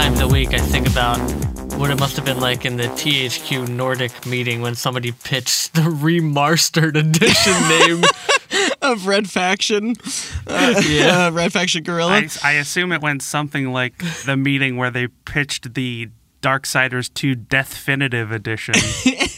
maybe 0.00 0.14
a 0.14 0.16
few 0.16 0.20
times 0.20 0.20
a 0.20 0.28
week 0.28 0.54
I 0.54 0.58
think 0.58 0.88
about 0.88 1.18
what 1.78 1.90
it 1.90 1.98
must 1.98 2.16
have 2.16 2.24
been 2.24 2.40
like 2.40 2.64
in 2.64 2.76
the 2.76 2.84
THQ 2.84 3.68
Nordic 3.68 4.26
meeting 4.26 4.60
when 4.60 4.74
somebody 4.74 5.12
pitched 5.12 5.74
the 5.74 5.82
remastered 5.82 6.96
edition 6.96 7.52
name. 7.68 8.04
of 8.82 9.06
Red 9.06 9.30
Faction. 9.30 9.94
Uh, 10.46 10.82
Yeah. 10.86 11.26
uh, 11.26 11.30
Red 11.32 11.52
Faction 11.52 11.82
Guerrilla. 11.84 12.12
I, 12.12 12.28
I 12.42 12.52
assume 12.52 12.92
it 12.92 13.00
went 13.00 13.22
something 13.22 13.72
like 13.72 13.94
the 14.24 14.36
meeting 14.36 14.76
where 14.76 14.90
they 14.90 15.08
pitched 15.08 15.74
the 15.74 16.08
Darksiders 16.42 17.12
2 17.12 17.34
Definitive 17.34 18.32
Edition. 18.32 18.74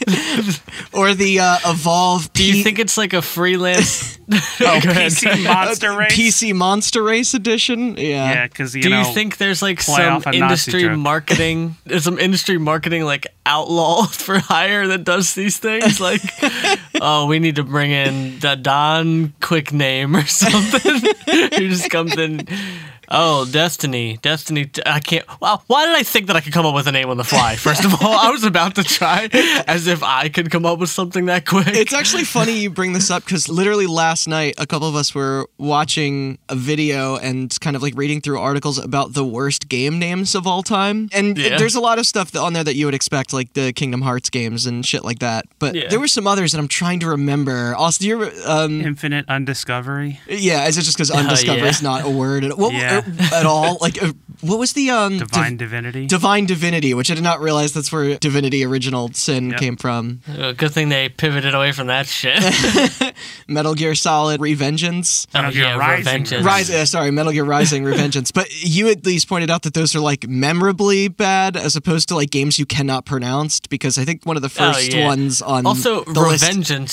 or 0.93 1.13
the 1.13 1.39
uh, 1.39 1.57
Evolve 1.65 2.31
Do 2.33 2.45
you 2.45 2.63
think 2.63 2.79
it's 2.79 2.97
like 2.97 3.13
a 3.13 3.21
freelance? 3.21 4.17
oh, 4.31 4.35
PC 4.35 5.43
Monster 5.43 5.95
Race. 5.95 6.13
PC 6.13 6.55
Monster 6.55 7.03
Race 7.03 7.33
Edition? 7.33 7.97
Yeah. 7.97 8.31
Yeah, 8.31 8.47
because 8.47 8.75
you 8.75 8.83
Do 8.83 8.89
know. 8.89 8.99
you 8.99 9.13
think 9.13 9.37
there's 9.37 9.61
like 9.61 9.81
some 9.81 10.17
off 10.17 10.25
a 10.25 10.31
Nazi 10.31 10.37
industry 10.37 10.81
joke. 10.83 10.97
marketing, 10.97 11.75
there's 11.85 12.03
some 12.03 12.19
industry 12.19 12.57
marketing 12.57 13.03
like 13.03 13.27
outlaw 13.45 14.03
for 14.05 14.39
hire 14.39 14.87
that 14.87 15.03
does 15.03 15.33
these 15.33 15.57
things? 15.57 15.99
Like, 15.99 16.21
oh, 17.01 17.27
we 17.27 17.39
need 17.39 17.57
to 17.57 17.63
bring 17.63 17.91
in 17.91 18.39
the 18.39 18.55
Don 18.55 19.33
Quick 19.41 19.73
Name 19.73 20.15
or 20.15 20.25
something. 20.25 21.01
Who 21.27 21.69
just 21.69 21.89
comes 21.89 22.17
in. 22.17 22.47
Oh, 23.09 23.45
Destiny, 23.45 24.17
Destiny. 24.21 24.69
I 24.85 24.99
can't. 24.99 25.25
Wow, 25.41 25.61
why 25.67 25.85
did 25.85 25.95
I 25.95 26.03
think 26.03 26.27
that 26.27 26.35
I 26.35 26.41
could 26.41 26.53
come 26.53 26.65
up 26.65 26.73
with 26.73 26.87
a 26.87 26.91
name 26.91 27.09
on 27.09 27.17
the 27.17 27.23
fly? 27.23 27.55
First 27.55 27.85
of 27.85 27.93
all, 28.01 28.13
I 28.13 28.29
was 28.29 28.43
about 28.43 28.75
to 28.75 28.83
try 28.83 29.29
as 29.67 29.87
if 29.87 30.01
I 30.03 30.29
could 30.29 30.49
come 30.51 30.65
up 30.65 30.79
with 30.79 30.89
something 30.89 31.25
that 31.25 31.45
quick. 31.45 31.67
It's 31.67 31.93
actually 31.93 32.23
funny 32.23 32.53
you 32.59 32.69
bring 32.69 32.93
this 32.93 33.11
up 33.11 33.23
because 33.25 33.49
literally 33.49 33.87
last 33.87 34.27
night, 34.27 34.55
a 34.57 34.65
couple 34.65 34.87
of 34.87 34.95
us 34.95 35.13
were 35.13 35.47
watching 35.57 36.37
a 36.49 36.55
video 36.55 37.17
and 37.17 37.57
kind 37.59 37.75
of 37.75 37.81
like 37.81 37.93
reading 37.95 38.21
through 38.21 38.39
articles 38.39 38.77
about 38.77 39.13
the 39.13 39.23
worst 39.25 39.67
game 39.69 39.99
names 39.99 40.35
of 40.35 40.47
all 40.47 40.63
time. 40.63 41.09
And 41.13 41.37
Yeah. 41.37 41.57
there's 41.57 41.75
a 41.75 41.81
lot 41.81 41.99
of 41.99 42.05
stuff 42.05 42.35
on 42.35 42.53
there 42.53 42.63
that 42.63 42.75
you 42.75 42.85
would 42.85 42.95
expect, 42.95 43.33
like 43.33 43.53
the 43.53 43.73
Kingdom 43.73 44.01
Hearts 44.01 44.29
games 44.29 44.65
and 44.65 44.85
shit 44.85 45.03
like 45.03 45.19
that. 45.19 45.45
But 45.59 45.75
Yeah. 45.75 45.87
there 45.89 45.99
were 45.99 46.07
some 46.07 46.25
others 46.27 46.51
that 46.53 46.59
I'm 46.59 46.67
trying 46.67 46.99
to 47.01 47.07
remember. 47.09 47.75
Also, 47.75 48.01
do 48.01 48.07
you 48.07 48.23
ever, 48.23 48.31
um, 48.45 48.81
Infinite 48.81 49.25
Undiscovery. 49.27 50.19
yeah, 50.27 50.67
is 50.67 50.77
it 50.77 50.83
just 50.83 50.97
because 50.97 51.11
undiscovered 51.19 51.63
yeah. 51.63 51.69
is 51.69 51.81
not 51.81 52.05
a 52.05 52.09
word 52.09 52.43
at, 52.43 52.57
what, 52.57 52.73
Yeah. 52.73 52.92
Uh, 52.99 53.29
at 53.35 53.45
all? 53.45 53.77
Like, 53.81 54.01
uh, 54.01 54.13
what 54.41 54.59
was 54.59 54.73
the 54.73 54.89
um, 54.89 55.17
Divine 55.19 55.57
div- 55.57 55.69
Divinity. 55.69 56.07
Divine 56.07 56.45
Divinity, 56.45 56.93
which 56.93 57.09
I 57.09 57.15
did 57.15 57.23
not 57.23 57.39
realize 57.39 57.71
that's 57.73 57.91
where 57.91 58.15
Divinity 58.17 58.65
Original 58.65 59.09
Sin 59.13 59.51
Yep. 59.51 59.59
came 59.59 59.75
from. 59.77 60.19
Uh, 60.27 60.51
Good 60.51 60.71
thing 60.71 60.89
they 60.89 61.07
pivoted 61.09 61.53
away 61.55 61.71
from 61.71 61.87
that 61.87 62.07
shit. 62.07 62.41
Metal 63.47 63.73
Gear 63.75 63.95
Solid 63.95 64.41
Revengeance. 64.41 65.27
oh, 65.33 65.37
Metal 65.39 65.51
Gear 65.53 65.63
yeah, 65.63 65.77
Rising. 65.77 66.23
Revengeance. 66.23 66.43
Rise, 66.43 66.69
uh, 66.69 66.85
sorry, 66.85 67.11
Metal 67.11 67.31
Gear 67.31 67.43
Rising 67.45 67.83
Revengeance. 67.83 68.33
But 68.33 68.47
you 68.63 68.89
at 68.89 69.05
least 69.05 69.27
pointed 69.29 69.49
out 69.49 69.63
that 69.63 69.73
those 69.73 69.95
are 69.95 69.99
like 70.01 70.27
memorably 70.27 71.07
bad 71.07 71.55
as 71.57 71.75
opposed 71.75 72.09
to 72.09 72.15
like 72.15 72.29
games 72.29 72.59
you 72.59 72.65
cannot 72.65 73.05
pronounce 73.05 73.59
because 73.61 73.97
I 73.97 74.05
think 74.05 74.25
one 74.25 74.35
of 74.35 74.41
the 74.41 74.47
Oh, 74.53 74.71
first 74.73 74.93
yeah. 74.93 75.05
ones 75.05 75.41
on 75.41 75.65
Also, 75.65 76.03
the 76.03 76.19
list- 76.21 76.43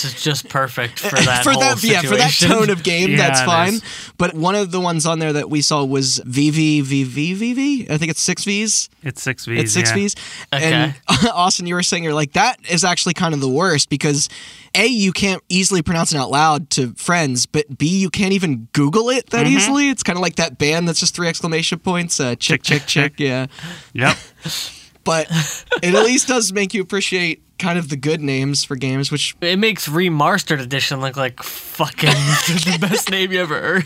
is 0.05 0.23
just 0.23 0.49
perfect 0.49 0.99
for 1.01 1.11
that 1.17 1.43
for 1.45 1.51
whole 1.53 1.61
that 1.61 1.83
yeah 1.85 2.01
for 2.03 2.17
that 2.17 2.33
tone 2.33 2.71
of 2.71 2.83
game 2.83 3.11
Yeah, 3.13 3.17
that's 3.17 3.43
fine 3.43 3.75
but 4.19 4.35
one 4.35 4.55
of 4.55 4.71
the 4.71 4.81
ones 4.81 5.05
on 5.07 5.19
there 5.19 5.33
that 5.35 5.51
we 5.51 5.61
saw 5.63 5.85
was 5.91 6.21
VVVVVV 6.27 7.91
I 7.91 7.99
think 7.99 8.11
it's 8.11 8.23
six 8.23 8.45
V's 8.45 8.89
it's 9.03 9.23
six 9.23 9.45
V's. 9.47 9.61
it's 9.61 9.73
six 9.73 9.91
yeah. 9.91 9.95
V's 9.97 10.15
and 10.53 10.95
Austin 11.33 11.67
you 11.67 11.75
were 11.75 11.83
saying 11.83 12.05
you're 12.05 12.15
like 12.15 12.33
that 12.33 12.59
is 12.71 12.85
actually 12.85 13.15
kind 13.15 13.35
of 13.35 13.41
the 13.41 13.49
worst 13.49 13.91
because 13.91 14.29
a 14.75 14.87
you 14.87 15.13
can't 15.13 15.43
easily 15.49 15.83
pronounce 15.83 16.13
it 16.15 16.19
out 16.19 16.31
loud 16.31 16.71
to 16.71 16.93
friends 16.95 17.45
but 17.47 17.77
b 17.79 17.87
you 17.89 18.09
can't 18.11 18.33
even 18.33 18.69
Google 18.73 19.11
it 19.11 19.29
that 19.31 19.47
Mm-hmm. 19.47 19.57
easily 19.57 19.89
it's 19.91 20.03
kind 20.03 20.17
of 20.17 20.23
like 20.23 20.37
that 20.37 20.59
band 20.59 20.87
that's 20.89 21.01
just 21.01 21.15
three 21.15 21.29
exclamation 21.29 21.79
points 21.79 22.21
uh, 22.21 22.35
chick 22.37 22.63
chick 22.63 22.83
Chick, 22.83 22.87
chick 22.87 23.17
chick, 23.17 23.21
yeah 23.21 23.47
Yep. 23.95 24.17
but 25.05 25.27
it 25.83 25.95
at 25.95 26.05
least 26.05 26.29
does 26.29 26.53
make 26.53 26.73
you 26.75 26.83
appreciate 26.83 27.43
kind 27.59 27.79
of 27.79 27.89
the 27.91 27.97
good 27.97 28.21
names 28.21 28.65
for 28.65 28.77
games 28.77 29.11
which 29.11 29.35
It 29.41 29.59
makes 29.59 29.89
remastered 29.89 30.61
edition 30.61 31.01
look 31.01 31.17
like 31.17 31.43
fucking 31.43 32.09
the 32.11 32.79
best 32.81 33.11
name 33.11 33.33
you 33.33 33.41
ever 33.41 33.61
heard. 33.61 33.85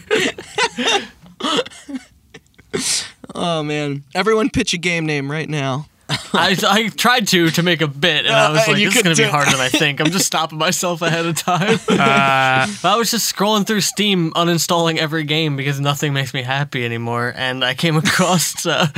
oh 3.34 3.62
man 3.62 4.02
everyone 4.14 4.50
pitch 4.50 4.74
a 4.74 4.78
game 4.78 5.06
name 5.06 5.30
right 5.30 5.48
now 5.48 5.86
I, 6.34 6.54
I 6.68 6.88
tried 6.88 7.28
to 7.28 7.48
to 7.48 7.62
make 7.62 7.80
a 7.80 7.88
bit, 7.88 8.26
and 8.26 8.34
I 8.34 8.50
was 8.50 8.68
Uh, 8.68 8.72
like, 8.72 8.76
"This 8.84 8.94
is 8.94 9.02
gonna 9.02 9.14
be 9.16 9.22
harder 9.22 9.50
than 9.52 9.60
I 9.60 9.70
think." 9.70 10.00
I'm 10.02 10.10
just 10.10 10.26
stopping 10.32 10.58
myself 10.58 11.00
ahead 11.00 11.24
of 11.24 11.34
time. 11.34 11.78
Uh, 11.88 12.66
I 12.84 12.96
was 12.98 13.10
just 13.10 13.34
scrolling 13.34 13.66
through 13.66 13.80
Steam, 13.80 14.30
uninstalling 14.32 14.98
every 14.98 15.24
game 15.24 15.56
because 15.56 15.80
nothing 15.80 16.12
makes 16.12 16.34
me 16.34 16.42
happy 16.42 16.84
anymore. 16.84 17.32
And 17.34 17.64
I 17.64 17.72
came 17.72 17.96
across 17.96 18.66
uh, 18.66 18.88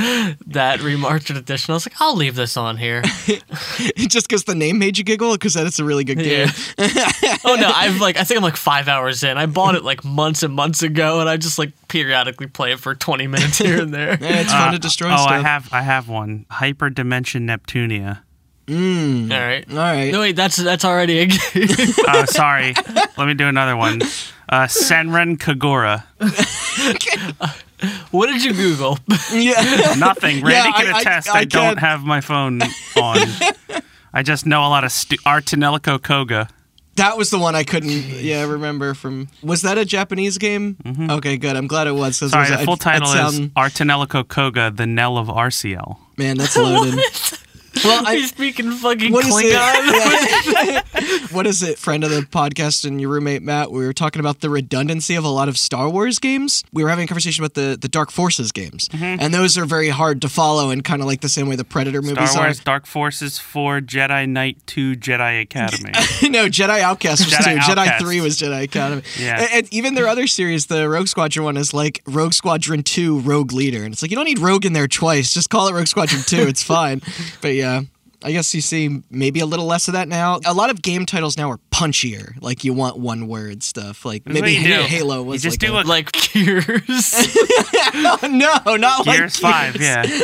that 0.48 0.80
remastered 0.80 1.36
edition. 1.36 1.70
I 1.70 1.74
was 1.76 1.86
like, 1.88 1.94
"I'll 2.00 2.16
leave 2.16 2.34
this 2.34 2.56
on 2.56 2.76
here." 2.76 3.02
just 3.96 4.26
because 4.28 4.42
the 4.42 4.56
name 4.56 4.80
made 4.80 4.98
you 4.98 5.04
giggle 5.04 5.32
because 5.34 5.54
that 5.54 5.64
is 5.66 5.78
a 5.78 5.84
really 5.84 6.02
good 6.02 6.18
game 6.18 6.48
Yeah. 6.76 7.36
oh 7.44 7.54
no, 7.54 7.70
I've 7.72 8.00
like 8.00 8.16
I 8.16 8.24
think 8.24 8.38
I'm 8.38 8.42
like 8.44 8.56
five 8.56 8.88
hours 8.88 9.22
in. 9.22 9.38
I 9.38 9.46
bought 9.46 9.76
it 9.76 9.84
like 9.84 10.04
months 10.04 10.42
and 10.42 10.52
months 10.52 10.82
ago, 10.82 11.20
and 11.20 11.28
I 11.28 11.36
just 11.36 11.56
like 11.56 11.70
periodically 11.88 12.46
play 12.46 12.72
it 12.72 12.80
for 12.80 12.94
20 12.94 13.26
minutes 13.26 13.58
here 13.58 13.80
and 13.80 13.92
there. 13.94 14.18
Yeah, 14.20 14.40
it's 14.40 14.52
fun 14.52 14.72
to 14.72 14.78
destroy 14.78 15.08
oh, 15.12 15.16
stuff 15.16 15.30
I 15.30 15.38
have 15.40 15.68
I 15.72 15.82
have 15.82 16.08
one. 16.08 16.46
Hyper 16.50 16.90
Dimension 16.90 17.46
Neptunia. 17.46 18.22
Mm. 18.66 19.32
All 19.32 19.38
right. 19.38 19.64
all 19.70 19.76
right 19.76 20.10
No 20.12 20.20
wait, 20.20 20.34
that's 20.36 20.56
that's 20.56 20.84
already 20.84 21.20
a 21.20 21.26
game. 21.26 21.38
Oh, 22.08 22.24
sorry. 22.28 22.74
Let 23.16 23.26
me 23.28 23.34
do 23.34 23.46
another 23.46 23.76
one. 23.76 24.02
Uh, 24.48 24.66
Senran 24.66 25.36
Kagura. 25.38 26.04
what 28.10 28.26
did 28.26 28.42
you 28.44 28.52
Google? 28.54 28.98
yeah 29.32 29.94
Nothing. 29.98 30.42
Randy 30.42 30.50
Yeah, 30.52 30.72
can 30.72 30.86
I- 30.94 30.96
I- 30.96 31.00
attest. 31.00 31.28
I 31.28 31.38
I, 31.40 31.44
don't 31.44 31.62
can't- 31.62 31.78
have 31.80 32.02
my 32.02 32.20
phone 32.20 32.60
on. 33.00 33.18
I 34.12 34.22
just 34.22 34.46
know 34.46 34.62
a 34.62 34.68
lot 34.70 34.82
of 34.84 34.90
stu- 34.92 35.18
Ar 35.26 35.40
tonelico 35.40 35.98
Qoga. 35.98 36.48
That 36.96 37.16
was 37.16 37.30
the 37.30 37.38
one 37.38 37.54
I 37.54 37.62
couldn't, 37.64 37.90
yeah, 38.22 38.44
remember 38.46 38.94
from. 38.94 39.28
Was 39.42 39.62
that 39.62 39.78
a 39.78 39.84
Japanese 39.84 40.38
game? 40.38 40.76
Mm-hmm. 40.82 41.10
Okay, 41.12 41.36
good. 41.36 41.54
I'm 41.56 41.66
glad 41.66 41.86
it 41.86 41.92
was. 41.94 42.20
it 42.22 42.30
Sorry, 42.30 42.50
was- 42.50 42.58
the 42.58 42.64
full 42.64 42.74
I- 42.74 42.76
that 42.76 42.82
title 42.84 43.08
is 43.28 43.36
sound- 43.36 43.50
Ar 43.56 43.68
tonelico 43.68 44.24
Qoga, 44.24 44.74
the 44.76 44.86
Knell 44.86 45.18
of 45.18 45.28
Ar 45.30 45.50
Ciel. 45.50 45.98
Man, 46.16 46.36
that's 46.38 46.56
loaded. 46.56 46.98
Well, 47.84 48.06
I, 48.06 48.20
speaking 48.22 48.70
fucking 48.70 49.12
what 49.12 49.26
is 49.26 49.34
Klingon? 49.34 49.52
it? 50.94 51.30
what 51.32 51.46
is 51.46 51.62
it, 51.62 51.78
friend 51.78 52.04
of 52.04 52.10
the 52.10 52.20
podcast 52.20 52.84
and 52.84 53.00
your 53.00 53.10
roommate 53.10 53.42
Matt? 53.42 53.70
We 53.70 53.84
were 53.84 53.92
talking 53.92 54.20
about 54.20 54.40
the 54.40 54.50
redundancy 54.50 55.14
of 55.14 55.24
a 55.24 55.28
lot 55.28 55.48
of 55.48 55.58
Star 55.58 55.88
Wars 55.88 56.18
games. 56.18 56.64
We 56.72 56.82
were 56.82 56.90
having 56.90 57.04
a 57.04 57.08
conversation 57.08 57.44
about 57.44 57.54
the 57.54 57.76
the 57.80 57.88
Dark 57.88 58.10
Forces 58.10 58.52
games, 58.52 58.88
mm-hmm. 58.88 59.20
and 59.20 59.32
those 59.32 59.58
are 59.58 59.64
very 59.64 59.88
hard 59.88 60.22
to 60.22 60.28
follow, 60.28 60.70
and 60.70 60.84
kind 60.84 61.02
of 61.02 61.06
like 61.06 61.20
the 61.20 61.28
same 61.28 61.48
way 61.48 61.56
the 61.56 61.64
Predator 61.64 62.02
movies 62.02 62.30
Star 62.30 62.44
Wars 62.44 62.60
are. 62.60 62.64
Dark 62.64 62.86
Forces 62.86 63.38
4, 63.38 63.80
Jedi 63.80 64.28
Knight 64.28 64.58
2, 64.66 64.96
Jedi 64.96 65.42
Academy. 65.42 65.92
no, 66.30 66.46
Jedi 66.46 66.80
Outcast 66.80 67.24
was 67.24 67.34
Jedi 67.34 67.54
two. 67.54 67.72
Jedi 67.72 67.98
Three 67.98 68.20
was 68.20 68.38
Jedi 68.38 68.62
Academy. 68.64 69.02
Yeah. 69.18 69.40
and, 69.40 69.48
and 69.52 69.72
even 69.72 69.94
their 69.94 70.08
other 70.08 70.26
series, 70.26 70.66
the 70.66 70.88
Rogue 70.88 71.08
Squadron 71.08 71.44
one, 71.44 71.56
is 71.56 71.72
like 71.74 72.02
Rogue 72.06 72.32
Squadron 72.32 72.82
Two, 72.82 73.20
Rogue 73.20 73.52
Leader, 73.52 73.84
and 73.84 73.92
it's 73.92 74.02
like 74.02 74.10
you 74.10 74.16
don't 74.16 74.26
need 74.26 74.38
Rogue 74.38 74.64
in 74.64 74.72
there 74.72 74.88
twice. 74.88 75.32
Just 75.32 75.50
call 75.50 75.68
it 75.68 75.72
Rogue 75.72 75.86
Squadron 75.86 76.22
Two. 76.22 76.46
It's 76.46 76.62
fine. 76.62 77.02
But 77.40 77.54
yeah. 77.54 77.75
I 78.22 78.32
guess 78.32 78.54
you 78.54 78.60
see 78.60 79.02
maybe 79.10 79.40
a 79.40 79.46
little 79.46 79.66
less 79.66 79.88
of 79.88 79.94
that 79.94 80.08
now. 80.08 80.40
A 80.46 80.54
lot 80.54 80.70
of 80.70 80.82
game 80.82 81.06
titles 81.06 81.36
now 81.36 81.50
are 81.50 81.58
punchier. 81.70 82.40
Like 82.42 82.64
you 82.64 82.72
want 82.72 82.98
one 82.98 83.28
word 83.28 83.62
stuff. 83.62 84.04
Like 84.04 84.24
That's 84.24 84.34
maybe 84.40 84.56
what 84.58 84.62
you 84.68 84.76
do. 84.76 84.82
Halo 84.82 85.16
You 85.18 85.24
was 85.24 85.42
just 85.42 85.62
like 85.62 85.70
do 85.70 85.76
a, 85.76 85.82
a- 85.82 85.84
like 85.84 86.12
Gears. 86.12 87.14
no, 87.94 88.16
no, 88.66 88.76
not 88.76 89.06
like 89.06 89.18
Gears 89.18 89.36
5, 89.36 89.76
yeah. 89.80 90.02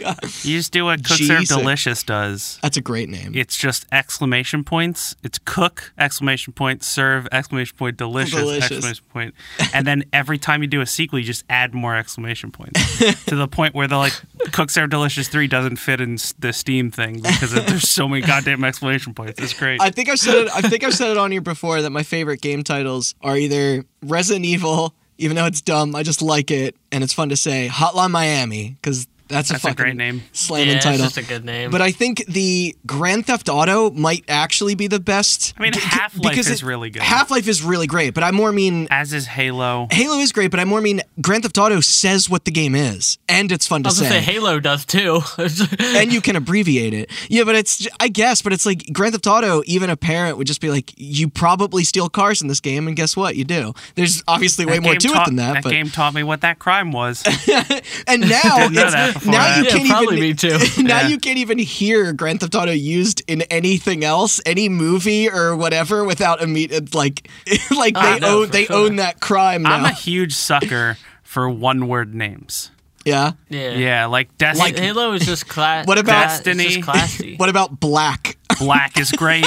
God. 0.00 0.18
You 0.42 0.58
just 0.58 0.72
do 0.72 0.84
what 0.84 1.04
Cook 1.04 1.18
Serve 1.18 1.44
Delicious 1.46 2.02
does. 2.02 2.58
That's 2.62 2.76
a 2.76 2.80
great 2.80 3.08
name. 3.08 3.32
It's 3.34 3.56
just 3.56 3.86
exclamation 3.90 4.64
points. 4.64 5.16
It's 5.22 5.38
cook, 5.38 5.92
exclamation 5.98 6.52
point, 6.52 6.82
serve, 6.82 7.26
exclamation 7.32 7.76
point, 7.76 7.96
delicious, 7.96 8.38
Delicious. 8.38 8.70
exclamation 8.72 9.04
point. 9.12 9.34
And 9.74 9.86
then 9.86 10.04
every 10.12 10.38
time 10.38 10.62
you 10.62 10.68
do 10.68 10.80
a 10.80 10.86
sequel, 10.86 11.18
you 11.18 11.24
just 11.24 11.44
add 11.48 11.74
more 11.74 11.96
exclamation 11.96 12.50
points 12.50 12.98
to 13.26 13.34
the 13.34 13.48
point 13.48 13.74
where 13.74 13.88
the 13.88 13.96
like 13.98 14.12
cook, 14.52 14.70
serve, 14.70 14.90
delicious 14.90 15.28
3 15.28 15.46
doesn't 15.48 15.76
fit 15.76 16.00
in 16.00 16.16
the 16.38 16.52
Steam 16.52 16.90
thing 16.90 17.22
because 17.34 17.52
there's 17.52 17.88
so 17.88 18.08
many 18.08 18.22
goddamn 18.22 18.64
exclamation 18.64 19.14
points. 19.14 19.40
It's 19.40 19.54
great. 19.54 19.80
I 19.80 19.90
think 19.90 20.08
I've 20.08 20.18
said 20.18 20.34
it. 20.36 20.48
I 20.54 20.60
think 20.62 20.84
I've 20.84 20.94
said 20.94 21.10
it 21.10 21.16
on 21.16 21.30
here 21.30 21.40
before 21.40 21.82
that 21.82 21.90
my 21.90 22.02
favorite 22.02 22.40
game 22.40 22.62
titles 22.62 23.14
are 23.22 23.36
either 23.36 23.84
Resident 24.02 24.44
Evil, 24.44 24.94
even 25.18 25.36
though 25.36 25.46
it's 25.46 25.60
dumb, 25.60 25.94
I 25.94 26.02
just 26.02 26.22
like 26.22 26.50
it 26.50 26.76
and 26.90 27.02
it's 27.04 27.12
fun 27.12 27.28
to 27.28 27.36
say. 27.36 27.68
Hotline 27.70 28.10
Miami 28.10 28.76
because 28.80 29.06
that's 29.32 29.50
a 29.50 29.54
That's 29.54 29.64
a 29.64 29.68
fucking 29.68 29.74
great 29.84 29.96
name. 29.96 30.22
slamming 30.32 30.68
yeah, 30.68 30.74
it's 30.76 30.84
title. 30.84 31.04
just 31.06 31.16
a 31.16 31.22
good 31.24 31.44
name. 31.44 31.70
But 31.70 31.82
I 31.82 31.90
think 31.90 32.24
the 32.26 32.76
Grand 32.86 33.26
Theft 33.26 33.48
Auto 33.48 33.90
might 33.90 34.24
actually 34.28 34.74
be 34.74 34.86
the 34.86 35.00
best. 35.00 35.54
I 35.58 35.62
mean, 35.62 35.72
B- 35.72 35.78
b- 35.80 35.84
Half-Life 35.84 36.38
is 36.38 36.48
it- 36.50 36.62
really 36.62 36.90
good. 36.90 37.02
Half 37.02 37.30
Life 37.30 37.48
is 37.48 37.62
really 37.62 37.86
great, 37.86 38.14
but 38.14 38.22
I 38.22 38.30
more 38.30 38.52
mean 38.52 38.86
As 38.90 39.12
is 39.12 39.26
Halo. 39.26 39.88
Halo 39.90 40.18
is 40.18 40.32
great, 40.32 40.50
but 40.50 40.60
I 40.60 40.64
more 40.64 40.80
mean 40.80 41.00
Grand 41.20 41.42
Theft 41.42 41.58
Auto 41.58 41.80
says 41.80 42.30
what 42.30 42.44
the 42.44 42.50
game 42.50 42.74
is, 42.74 43.18
and 43.28 43.50
it's 43.50 43.66
fun 43.66 43.80
I 43.80 43.82
to 43.82 43.88
was 43.88 43.98
gonna 44.00 44.10
say 44.10 44.20
say. 44.20 44.32
Halo 44.32 44.60
does 44.60 44.84
too. 44.84 45.20
and 45.80 46.12
you 46.12 46.20
can 46.20 46.36
abbreviate 46.36 46.94
it. 46.94 47.10
Yeah, 47.28 47.44
but 47.44 47.54
it's 47.54 47.86
I 48.00 48.08
guess, 48.08 48.42
but 48.42 48.52
it's 48.52 48.66
like 48.66 48.84
Grand 48.92 49.12
Theft 49.14 49.26
Auto. 49.26 49.62
Even 49.66 49.90
a 49.90 49.96
parent 49.96 50.36
would 50.38 50.46
just 50.46 50.60
be 50.60 50.70
like, 50.70 50.92
"You 50.96 51.28
probably 51.28 51.84
steal 51.84 52.08
cars 52.08 52.42
in 52.42 52.48
this 52.48 52.60
game," 52.60 52.86
and 52.86 52.96
guess 52.96 53.16
what? 53.16 53.36
You 53.36 53.44
do. 53.44 53.72
There's 53.94 54.22
obviously 54.28 54.66
way 54.66 54.78
more 54.78 54.94
to 54.94 55.08
taught- 55.08 55.22
it 55.22 55.30
than 55.30 55.36
that. 55.36 55.54
That 55.54 55.62
but 55.64 55.70
game 55.70 55.88
taught 55.90 56.14
me 56.14 56.22
what 56.22 56.42
that 56.42 56.58
crime 56.58 56.92
was. 56.92 57.22
and 58.06 58.20
now 58.28 58.68
Didn't 58.68 58.74
know 58.74 59.12
it's, 59.14 59.21
that 59.24 59.30
before 59.30 59.32
now 59.32 59.38
that. 59.44 59.64
you 59.64 59.70
can't 59.70 59.88
probably 59.88 60.16
even 60.16 60.28
me 60.28 60.34
too. 60.76 60.82
now 60.82 61.00
Yeah. 61.00 61.08
you 61.08 61.18
can't 61.18 61.38
even 61.38 61.58
hear 61.58 62.12
Grand 62.12 62.40
Theft 62.40 62.54
Auto 62.54 62.72
used 62.72 63.22
in 63.28 63.42
anything 63.42 64.04
else, 64.04 64.40
any 64.46 64.68
movie 64.68 65.30
or 65.30 65.56
whatever, 65.56 66.04
without 66.04 66.42
immediate 66.42 66.94
like 66.94 67.28
like 67.76 67.94
they 67.94 68.18
no, 68.20 68.42
own 68.42 68.50
they 68.50 68.64
sure. 68.66 68.76
own 68.76 68.96
that 68.96 69.20
crime 69.20 69.62
now. 69.62 69.74
I'm 69.76 69.84
a 69.84 69.92
huge 69.92 70.34
sucker 70.34 70.96
for 71.22 71.48
one 71.48 71.88
word 71.88 72.14
names. 72.14 72.70
yeah. 73.04 73.32
Yeah. 73.48 73.70
Yeah, 73.74 74.06
like 74.06 74.36
Des- 74.38 74.54
Like 74.56 74.76
Halo 74.78 75.12
is 75.12 75.24
just 75.26 75.48
class. 75.48 75.86
What 75.86 75.98
about- 75.98 76.28
Destiny? 76.28 76.64
Just 76.68 76.82
classy. 76.82 77.36
What 77.36 77.48
about 77.48 77.80
Black? 77.80 78.36
Black 78.58 78.98
is 78.98 79.10
great. 79.12 79.46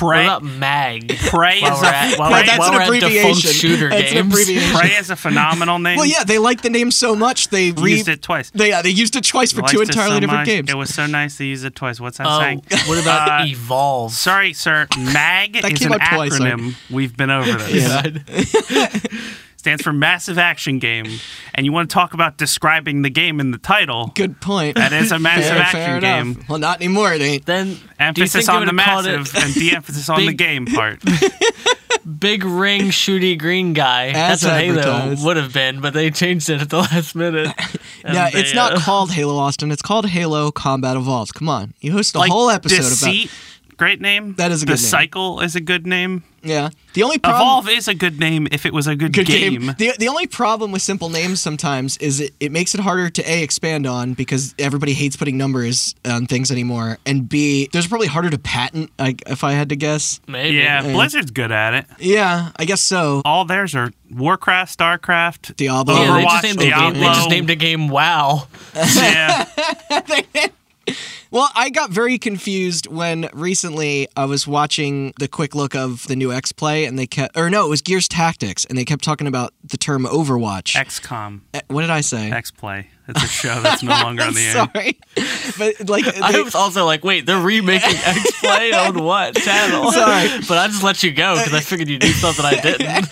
What 0.00 0.10
Prey, 0.10 0.24
about 0.24 0.42
Mag? 0.42 1.08
Prey 1.18 1.58
is 1.58 1.62
a 1.82 1.86
at, 1.86 2.18
while 2.18 2.30
Well, 2.30 2.40
we're, 2.40 2.46
that's 2.46 2.58
while 2.58 2.68
an 2.72 2.88
we're 2.88 2.94
at 2.96 3.00
defunct 3.00 3.04
abbreviation. 3.04 3.50
shooter 3.52 3.88
That's 3.90 4.10
an 4.10 4.14
games. 4.16 4.26
abbreviation. 4.34 4.76
Prey 4.78 4.88
is 4.96 5.10
a 5.10 5.16
phenomenal 5.16 5.78
name. 5.78 5.96
Well, 5.96 6.06
yeah, 6.06 6.24
they 6.24 6.38
like 6.38 6.62
the 6.62 6.70
name 6.70 6.90
so 6.90 7.14
much 7.14 7.48
they 7.48 7.70
re- 7.72 7.92
used 7.92 8.08
it 8.08 8.20
twice. 8.22 8.50
They, 8.50 8.70
yeah, 8.70 8.82
they 8.82 8.90
used 8.90 9.14
it 9.16 9.24
twice 9.24 9.52
for 9.52 9.62
two 9.62 9.80
entirely 9.82 10.16
so 10.16 10.20
different 10.20 10.40
much. 10.40 10.46
games. 10.46 10.70
It 10.70 10.76
was 10.76 10.92
so 10.94 11.06
nice 11.06 11.36
to 11.38 11.44
use 11.44 11.64
it 11.64 11.74
twice. 11.74 12.00
What's 12.00 12.18
that 12.18 12.26
Oh, 12.28 12.40
saying? 12.40 12.62
what 12.86 13.00
about 13.02 13.42
Uh, 13.42 13.44
Evolve? 13.46 14.12
Sorry, 14.12 14.52
sir. 14.52 14.86
MAG 14.98 15.54
That 15.62 15.72
is 15.72 15.78
came 15.78 15.92
an 15.92 16.00
out 16.00 16.12
twice, 16.14 16.36
sorry. 16.36 16.50
acronym. 16.50 16.74
We've 16.90 17.16
been 17.16 17.30
over 17.30 17.52
this. 17.52 19.00
Stands 19.64 19.82
for 19.82 19.94
Massive 19.94 20.36
Action 20.36 20.78
Game. 20.78 21.06
And 21.54 21.64
you 21.64 21.72
want 21.72 21.88
to 21.88 21.94
talk 21.94 22.12
about 22.12 22.36
describing 22.36 23.00
the 23.00 23.08
game 23.08 23.40
in 23.40 23.50
the 23.50 23.56
title? 23.56 24.12
Good 24.14 24.38
point. 24.38 24.76
That 24.76 24.92
is 24.92 25.10
a 25.10 25.18
massive 25.18 25.52
Fair- 25.52 25.62
action 25.62 25.80
fair 25.80 26.00
game. 26.02 26.44
Well, 26.50 26.58
not 26.58 26.80
anymore. 26.82 27.14
It 27.14 27.22
ain't. 27.22 27.46
Then 27.46 27.78
Emphasis 27.98 28.46
on 28.46 28.66
the 28.66 28.72
would've 28.72 28.84
called 28.84 29.06
it 29.06 29.16
massive 29.20 29.42
and 29.42 29.54
de-emphasis 29.54 30.10
on 30.10 30.26
the 30.26 30.34
game 30.34 30.66
part. 30.66 31.02
Big 32.20 32.44
ring 32.44 32.88
shooty 32.88 33.38
green 33.38 33.72
guy. 33.72 34.08
As 34.08 34.42
That's 34.42 34.44
what 34.44 34.60
Halo 34.60 35.14
would 35.24 35.38
have 35.38 35.54
been, 35.54 35.80
but 35.80 35.94
they 35.94 36.10
changed 36.10 36.50
it 36.50 36.60
at 36.60 36.68
the 36.68 36.80
last 36.80 37.14
minute. 37.14 37.50
Yeah, 38.04 38.28
they, 38.28 38.40
it's 38.40 38.54
not 38.54 38.74
uh, 38.74 38.80
called 38.80 39.12
Halo 39.12 39.38
Austin. 39.38 39.72
It's 39.72 39.80
called 39.80 40.04
Halo 40.10 40.50
Combat 40.50 40.94
Evolved. 40.94 41.32
Come 41.32 41.48
on, 41.48 41.72
you 41.80 41.92
host 41.92 42.14
a 42.16 42.18
like 42.18 42.30
whole 42.30 42.50
episode 42.50 42.76
Deceit, 42.76 43.30
great 43.76 44.00
name. 44.00 44.34
That 44.34 44.50
is 44.52 44.62
a 44.62 44.66
good 44.66 44.78
The 44.78 44.82
name. 44.82 44.88
Cycle 44.90 45.40
is 45.40 45.56
a 45.56 45.60
good 45.60 45.86
name. 45.86 46.22
Yeah, 46.42 46.68
the 46.92 47.02
only 47.02 47.16
problem. 47.16 47.40
Evolve 47.40 47.68
is 47.70 47.88
a 47.88 47.94
good 47.94 48.20
name 48.20 48.46
if 48.52 48.66
it 48.66 48.74
was 48.74 48.86
a 48.86 48.94
good, 48.94 49.14
Good 49.14 49.26
game. 49.26 49.60
game. 49.62 49.74
The, 49.78 49.92
the 49.98 50.08
only 50.08 50.26
problem 50.26 50.72
with 50.72 50.82
simple 50.82 51.08
names 51.08 51.40
sometimes 51.40 51.96
is 51.96 52.20
it, 52.20 52.34
it 52.38 52.52
makes 52.52 52.74
it 52.74 52.80
harder 52.82 53.08
to 53.08 53.22
A, 53.30 53.42
expand 53.42 53.86
on 53.86 54.12
because 54.12 54.54
everybody 54.58 54.92
hates 54.92 55.16
putting 55.16 55.38
numbers 55.38 55.94
on 56.04 56.26
things 56.26 56.50
anymore, 56.50 56.98
and 57.06 57.26
B, 57.26 57.70
there's 57.72 57.86
probably 57.86 58.08
harder 58.08 58.28
to 58.28 58.36
patent, 58.38 58.90
like, 58.98 59.22
if 59.26 59.42
I 59.42 59.52
had 59.52 59.70
to 59.70 59.76
guess. 59.76 60.20
Maybe. 60.28 60.58
Yeah, 60.58 60.84
Yeah. 60.84 60.92
Blizzard's 60.92 61.30
good 61.30 61.50
at 61.50 61.72
it. 61.72 61.86
Yeah, 61.98 62.50
I 62.56 62.66
guess 62.66 62.82
so. 62.82 63.22
All 63.24 63.46
theirs 63.46 63.74
are 63.74 63.90
Warcraft, 64.12 64.78
StarCraft, 64.78 65.56
Diablo. 65.56 65.94
Yeah, 65.94 66.16
they 66.18 66.24
just, 66.24 66.44
named 66.44 66.58
the 66.58 66.70
game, 66.70 66.92
they 66.94 67.00
just 67.00 67.30
named 67.30 67.50
a 67.50 67.56
game 67.56 67.88
WoW. 67.88 68.48
yeah. 68.74 69.46
Well, 71.34 71.48
I 71.56 71.68
got 71.70 71.90
very 71.90 72.16
confused 72.16 72.86
when 72.86 73.28
recently 73.32 74.06
I 74.16 74.24
was 74.24 74.46
watching 74.46 75.12
the 75.18 75.26
quick 75.26 75.52
look 75.56 75.74
of 75.74 76.06
the 76.06 76.14
new 76.14 76.32
X 76.32 76.52
Play, 76.52 76.84
and 76.84 76.96
they 76.96 77.08
kept, 77.08 77.36
or 77.36 77.50
no, 77.50 77.66
it 77.66 77.68
was 77.68 77.82
Gears 77.82 78.06
Tactics, 78.06 78.64
and 78.64 78.78
they 78.78 78.84
kept 78.84 79.02
talking 79.02 79.26
about 79.26 79.52
the 79.64 79.76
term 79.76 80.04
Overwatch. 80.04 80.76
XCOM, 80.76 81.40
Eh, 81.52 81.60
what 81.66 81.80
did 81.80 81.90
I 81.90 82.02
say? 82.02 82.30
X-Play. 82.30 82.88
It's 83.06 83.22
a 83.22 83.26
show 83.26 83.60
that's 83.60 83.82
no 83.82 83.90
longer 83.92 84.22
on 84.22 84.32
the 84.32 84.40
air. 84.40 84.52
Sorry, 84.72 84.98
but 85.58 85.90
like 85.90 86.06
I 86.22 86.40
was 86.40 86.54
also 86.54 86.86
like, 86.86 87.04
wait, 87.04 87.26
they're 87.26 87.38
remaking 87.38 87.90
X 88.04 88.40
Play 88.40 88.72
on 88.72 89.02
what 89.04 89.34
channel? 89.34 89.92
Sorry. 89.92 90.28
but 90.48 90.56
I 90.56 90.68
just 90.68 90.82
let 90.82 91.02
you 91.02 91.12
go 91.12 91.34
because 91.36 91.52
I 91.52 91.60
figured 91.60 91.88
you 91.88 91.98
knew 91.98 92.12
something 92.12 92.44
I 92.46 92.60
didn't. 92.60 93.10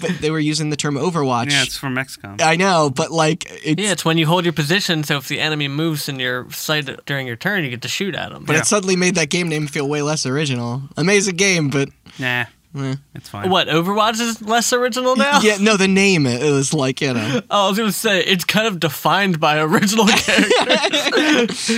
but 0.00 0.18
they 0.20 0.32
were 0.32 0.40
using 0.40 0.70
the 0.70 0.76
term 0.76 0.96
Overwatch. 0.96 1.52
Yeah, 1.52 1.62
it's 1.62 1.76
from 1.76 1.94
XCOM. 1.94 2.40
I 2.42 2.56
know, 2.56 2.90
but 2.90 3.12
like 3.12 3.46
it's 3.64 3.80
yeah, 3.80 3.92
it's 3.92 4.04
when 4.04 4.18
you 4.18 4.26
hold 4.26 4.44
your 4.44 4.54
position, 4.54 5.04
so 5.04 5.18
if 5.18 5.28
the 5.28 5.38
enemy 5.38 5.68
moves 5.68 6.08
in 6.08 6.18
your 6.18 6.50
sight 6.50 6.88
during 7.06 7.28
your 7.28 7.36
turn, 7.42 7.64
you 7.64 7.70
get 7.70 7.82
to 7.82 7.88
shoot 7.88 8.14
at 8.14 8.30
them. 8.30 8.44
but 8.46 8.56
it 8.56 8.64
suddenly 8.66 8.96
made 8.96 9.16
that 9.16 9.28
game 9.28 9.48
name 9.48 9.66
feel 9.66 9.86
way 9.88 10.00
less 10.00 10.24
original. 10.24 10.82
Amazing 10.96 11.36
game, 11.36 11.68
but 11.70 11.88
Nah, 12.18 12.44
eh. 12.78 12.94
it's 13.14 13.28
fine. 13.28 13.50
What 13.50 13.68
Overwatch 13.68 14.20
is 14.20 14.40
less 14.40 14.72
original 14.72 15.16
now? 15.16 15.40
yeah, 15.42 15.56
no, 15.60 15.76
the 15.76 15.88
name 15.88 16.24
it, 16.26 16.42
it 16.42 16.50
was 16.50 16.72
like 16.72 17.00
you 17.00 17.12
know. 17.14 17.40
Oh, 17.50 17.66
I 17.66 17.68
was 17.68 17.78
gonna 17.78 17.92
say 17.92 18.20
it's 18.24 18.44
kind 18.44 18.66
of 18.66 18.80
defined 18.80 19.38
by 19.40 19.58
original 19.60 20.06
characters. 20.24 21.70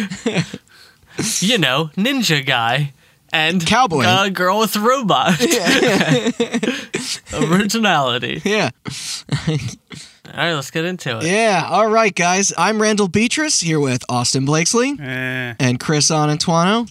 you 1.43 1.59
know, 1.59 1.91
ninja 1.97 2.45
guy 2.45 2.93
and 3.33 3.65
Cowboy. 3.67 4.05
uh, 4.05 4.29
girl 4.29 4.59
with 4.61 4.77
robot. 4.77 5.41
Originality. 7.35 8.41
Yeah, 8.45 8.71
All 10.26 10.32
right, 10.38 10.55
let's 10.55 10.71
get 10.71 10.87
into 10.87 11.19
it. 11.19 11.25
yeah. 11.25 11.67
All 11.69 11.87
right, 11.88 12.15
guys. 12.15 12.50
I'm 12.56 12.81
Randall 12.81 13.09
Beatrice 13.09 13.61
here 13.61 13.79
with 13.79 14.03
Austin 14.09 14.47
Blakesley 14.47 14.97
Eh, 14.99 15.55
and 15.61 15.79
Chris 15.79 16.11
Anantuano. 16.11 16.88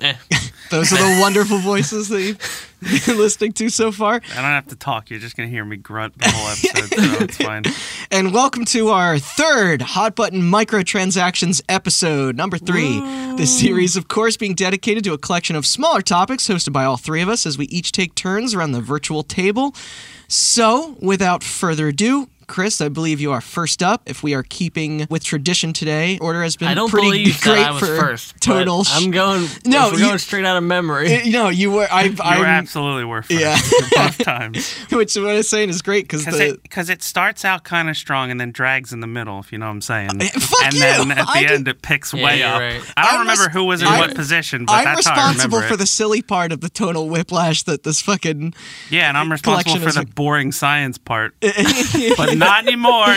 Eh. 0.00 0.14
Those 0.70 0.92
are 0.92 0.96
the 0.96 1.18
wonderful 1.20 1.58
voices 1.58 2.08
that 2.08 2.20
you've 2.20 2.70
been 3.06 3.18
listening 3.18 3.52
to 3.52 3.68
so 3.68 3.92
far. 3.92 4.14
I 4.14 4.34
don't 4.34 4.44
have 4.44 4.66
to 4.68 4.76
talk. 4.76 5.10
You're 5.10 5.20
just 5.20 5.36
gonna 5.36 5.48
hear 5.48 5.64
me 5.64 5.76
grunt 5.76 6.18
the 6.18 6.28
whole 6.28 6.48
episode, 6.48 6.88
so 7.18 7.24
it's 7.24 7.36
fine. 7.36 7.62
And 8.10 8.34
welcome 8.34 8.64
to 8.66 8.88
our 8.88 9.16
third 9.18 9.80
Hot 9.82 10.16
Button 10.16 10.42
Microtransactions 10.42 11.62
episode, 11.68 12.36
number 12.36 12.58
three. 12.58 12.98
This 13.36 13.56
series, 13.60 13.94
of 13.96 14.08
course, 14.08 14.36
being 14.36 14.54
dedicated 14.54 15.04
to 15.04 15.12
a 15.12 15.18
collection 15.18 15.54
of 15.54 15.66
smaller 15.66 16.02
topics 16.02 16.48
hosted 16.48 16.72
by 16.72 16.84
all 16.84 16.96
three 16.96 17.22
of 17.22 17.28
us 17.28 17.46
as 17.46 17.56
we 17.56 17.66
each 17.66 17.92
take 17.92 18.16
turns 18.16 18.54
around 18.54 18.72
the 18.72 18.80
virtual 18.80 19.22
table. 19.22 19.72
So, 20.28 20.96
without 21.00 21.44
further 21.44 21.88
ado, 21.88 22.28
Chris, 22.52 22.82
I 22.82 22.90
believe 22.90 23.18
you 23.18 23.32
are 23.32 23.40
first 23.40 23.82
up. 23.82 24.02
If 24.04 24.22
we 24.22 24.34
are 24.34 24.42
keeping 24.42 25.06
with 25.08 25.24
tradition 25.24 25.72
today, 25.72 26.18
order 26.20 26.42
has 26.42 26.54
been 26.54 26.68
I 26.68 26.74
don't 26.74 26.90
pretty 26.90 27.06
believe 27.08 27.40
great 27.40 27.54
that 27.54 27.68
I 27.68 27.70
was 27.70 27.80
for 27.80 27.96
first. 27.96 28.34
total. 28.42 28.84
sh- 28.84 28.90
I'm 28.92 29.10
going. 29.10 29.46
No, 29.64 29.80
No, 29.86 29.90
we're 29.90 29.98
you- 30.00 30.04
going 30.08 30.18
straight 30.18 30.44
out 30.44 30.58
of 30.58 30.62
memory. 30.62 31.22
no, 31.30 31.48
you 31.48 31.70
were. 31.70 31.88
I, 31.90 32.02
You 32.04 32.16
I'm, 32.22 32.44
absolutely 32.44 33.06
were 33.06 33.22
first 33.22 33.40
Yeah. 33.40 33.56
both 33.96 34.18
times. 34.18 34.70
which 34.92 35.16
what 35.16 35.30
I'm 35.30 35.42
saying 35.44 35.70
is 35.70 35.80
great 35.80 36.04
because 36.04 36.26
Because 36.26 36.38
the 36.40 36.48
it, 36.50 36.70
'cause 36.70 36.90
it 36.90 37.02
starts 37.02 37.42
out 37.46 37.64
kind 37.64 37.88
of 37.88 37.96
strong 37.96 38.30
and 38.30 38.38
then 38.38 38.52
drags 38.52 38.92
in 38.92 39.00
the 39.00 39.06
middle, 39.06 39.40
if 39.40 39.50
you 39.50 39.56
know 39.56 39.64
what 39.68 39.72
I'm 39.72 39.80
saying. 39.80 40.10
Uh, 40.20 40.26
fuck 40.38 40.62
and 40.64 40.74
you. 40.74 40.80
then 40.80 41.10
at 41.12 41.16
the 41.24 41.30
I 41.30 41.40
did- 41.40 41.50
end, 41.52 41.68
it 41.68 41.80
picks 41.80 42.12
Yeah, 42.12 42.22
way 42.22 42.42
up. 42.42 42.60
right. 42.60 42.82
I 42.98 43.04
don't 43.04 43.14
I'm 43.14 43.20
remember 43.20 43.44
res- 43.44 43.52
who 43.54 43.64
was 43.64 43.80
in 43.80 43.88
I'm- 43.88 43.98
what 43.98 44.14
position, 44.14 44.66
but 44.66 44.74
I'm 44.74 44.84
that's 44.84 45.06
how 45.06 45.14
I 45.14 45.28
responsible 45.28 45.62
for 45.62 45.72
it. 45.72 45.76
the 45.78 45.86
silly 45.86 46.20
part 46.20 46.52
of 46.52 46.60
the 46.60 46.68
tonal 46.68 47.08
whiplash 47.08 47.62
that 47.62 47.82
this 47.84 48.02
fucking 48.02 48.52
Yeah, 48.90 49.08
and 49.08 49.16
I'm 49.16 49.32
responsible 49.32 49.78
for 49.80 49.90
the 49.92 50.04
boring 50.04 50.52
science 50.52 50.98
part. 50.98 51.34
but 51.40 52.36
not 52.44 52.66
anymore. 52.66 53.14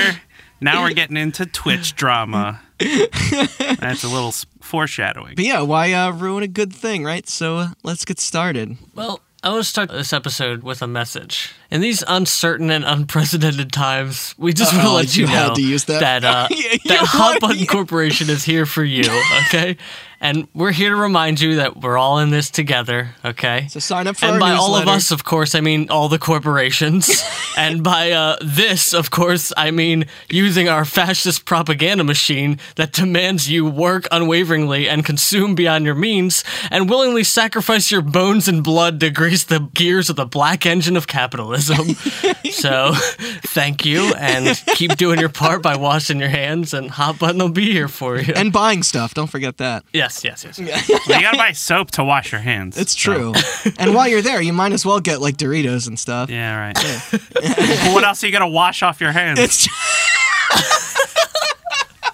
Now 0.62 0.84
we're 0.84 0.94
getting 0.94 1.17
into 1.17 1.46
Twitch 1.46 1.96
drama. 1.96 2.62
That's 2.79 4.03
a 4.03 4.08
little 4.08 4.34
foreshadowing. 4.62 5.36
But 5.36 5.46
yeah, 5.46 5.62
why 5.62 5.94
uh, 5.94 6.12
ruin 6.12 6.44
a 6.44 6.48
good 6.48 6.74
thing, 6.74 7.03
right? 7.03 7.27
So 7.27 7.58
uh, 7.58 7.67
let's 7.84 8.05
get 8.05 8.20
started. 8.20 8.77
Well, 8.94 9.22
I 9.44 9.50
want 9.50 9.63
to 9.63 9.70
start 9.70 9.89
this 9.91 10.12
episode 10.12 10.63
with 10.63 10.82
a 10.82 10.88
message. 10.88 11.51
In 11.70 11.82
these 11.82 12.03
uncertain 12.08 12.72
and 12.72 12.84
unprecedented 12.84 13.72
times, 13.72 14.34
we 14.38 14.53
just 14.53 14.74
want 14.74 14.88
to 14.88 14.91
let 14.94 15.15
you, 15.15 15.24
you 15.25 15.27
had 15.27 15.50
know 15.50 15.55
to 15.55 15.62
use 15.62 15.84
that. 15.86 16.24
uh, 16.24 16.48
Yeah, 16.51 16.77
that 16.86 17.00
Hot. 17.05 17.39
Button 17.39 17.65
Corporation 17.67 18.29
is 18.29 18.44
here 18.44 18.65
for 18.65 18.84
you. 18.84 19.03
Okay, 19.48 19.77
and 20.20 20.48
we're 20.54 20.72
here 20.72 20.90
to 20.90 20.96
remind 20.96 21.42
you 21.42 21.56
that 21.58 21.78
we're 21.78 21.98
all 21.98 22.20
in 22.20 22.30
this 22.30 22.50
together. 22.50 23.10
Okay. 23.24 23.68
So 23.70 23.80
sign 23.80 24.08
up 24.08 24.18
for 24.18 24.26
and 24.26 24.40
by 24.40 24.52
all 24.52 24.76
of 24.76 24.88
us, 24.88 25.12
of 25.12 25.24
course, 25.24 25.56
I 25.56 25.62
mean 25.62 25.90
all 25.90 26.10
the 26.10 26.20
corporations. 26.20 27.24
and 27.58 27.84
by 27.84 28.12
uh, 28.12 28.38
this, 28.42 28.94
of 28.94 29.12
course, 29.12 29.52
I 29.58 29.72
mean 29.72 30.06
using 30.30 30.70
our 30.70 30.86
fascist 30.86 31.46
propaganda 31.46 32.04
machine 32.04 32.60
that 32.76 32.92
demands 32.92 33.50
you 33.50 33.66
work 33.66 34.08
unwaveringly 34.12 34.88
and 34.88 35.06
consume 35.06 35.56
beyond 35.56 35.86
your 35.86 35.96
means, 35.96 36.44
and 36.72 36.90
willingly 36.90 37.24
sacrifice 37.24 37.92
your 37.92 38.02
bones 38.02 38.48
and 38.48 38.64
blood 38.64 39.00
to 39.00 39.10
grease 39.10 39.44
the 39.44 39.60
gears 39.74 40.10
of 40.10 40.16
the 40.16 40.26
black 40.26 40.66
engine 40.66 40.98
of 40.98 41.08
capitalism. 41.08 41.90
so, 42.52 42.92
thank 42.96 43.86
you, 43.86 44.14
and 44.16 44.62
keep 44.76 44.96
doing 44.96 45.20
your 45.20 45.30
part 45.30 45.62
by 45.62 45.76
washing 45.76 46.20
your 46.20 46.30
hands, 46.30 46.74
and 46.74 46.90
Hot 46.92 47.20
Button 47.20 47.40
will 47.42 47.50
be 47.50 47.72
here 47.72 47.88
for 47.88 48.18
you. 48.18 48.34
and 48.36 48.52
buying 48.52 48.84
stuff. 48.84 49.14
Don't 49.14 49.30
forget 49.30 49.58
that. 49.58 49.84
Yes, 50.24 50.44
yes, 50.46 50.60
yes. 50.60 50.90
Well, 51.08 51.18
you 51.18 51.22
gotta 51.26 51.38
buy 51.38 51.52
soap 51.52 51.92
to 51.92 52.04
wash 52.04 52.32
your 52.32 52.42
hands. 52.42 52.78
It's 52.78 53.00
so- 53.00 53.14
true. 53.14 53.34
and 53.80 53.94
while 53.96 54.08
you're 54.08 54.22
there, 54.22 54.42
you 54.42 54.54
might 54.54 54.72
as 54.72 54.86
well 54.86 55.00
get 55.00 55.22
like 55.22 55.38
Doritos 55.38 55.88
and 55.88 56.00
stuff. 56.00 56.30
Yeah, 56.30 56.58
right. 56.58 56.76
but 57.12 57.94
what 57.94 58.04
else 58.04 58.24
are 58.24 58.28
you 58.28 58.34
gonna 58.34 58.48
wash 58.48 58.84
off 58.84 59.02
your 59.02 59.12
hands? 59.12 59.40
It's 59.40 59.68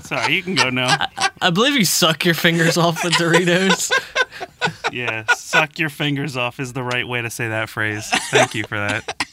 Sorry, 0.02 0.36
you 0.36 0.44
can 0.44 0.56
go 0.56 0.70
now. 0.70 1.06
I 1.42 1.52
believe 1.52 1.76
you 1.76 1.86
suck 1.86 2.26
your 2.26 2.34
fingers 2.34 2.78
off 2.78 3.02
with 3.04 3.14
Doritos. 3.14 3.92
Yeah, 4.92 5.24
suck 5.36 5.80
your 5.80 5.90
fingers 5.90 6.36
off 6.36 6.60
is 6.60 6.74
the 6.74 6.84
right 6.84 7.08
way 7.08 7.22
to 7.22 7.30
say 7.30 7.48
that 7.48 7.70
phrase. 7.70 8.10
Thank 8.30 8.54
you 8.54 8.66
for 8.66 8.78
that. 8.78 9.26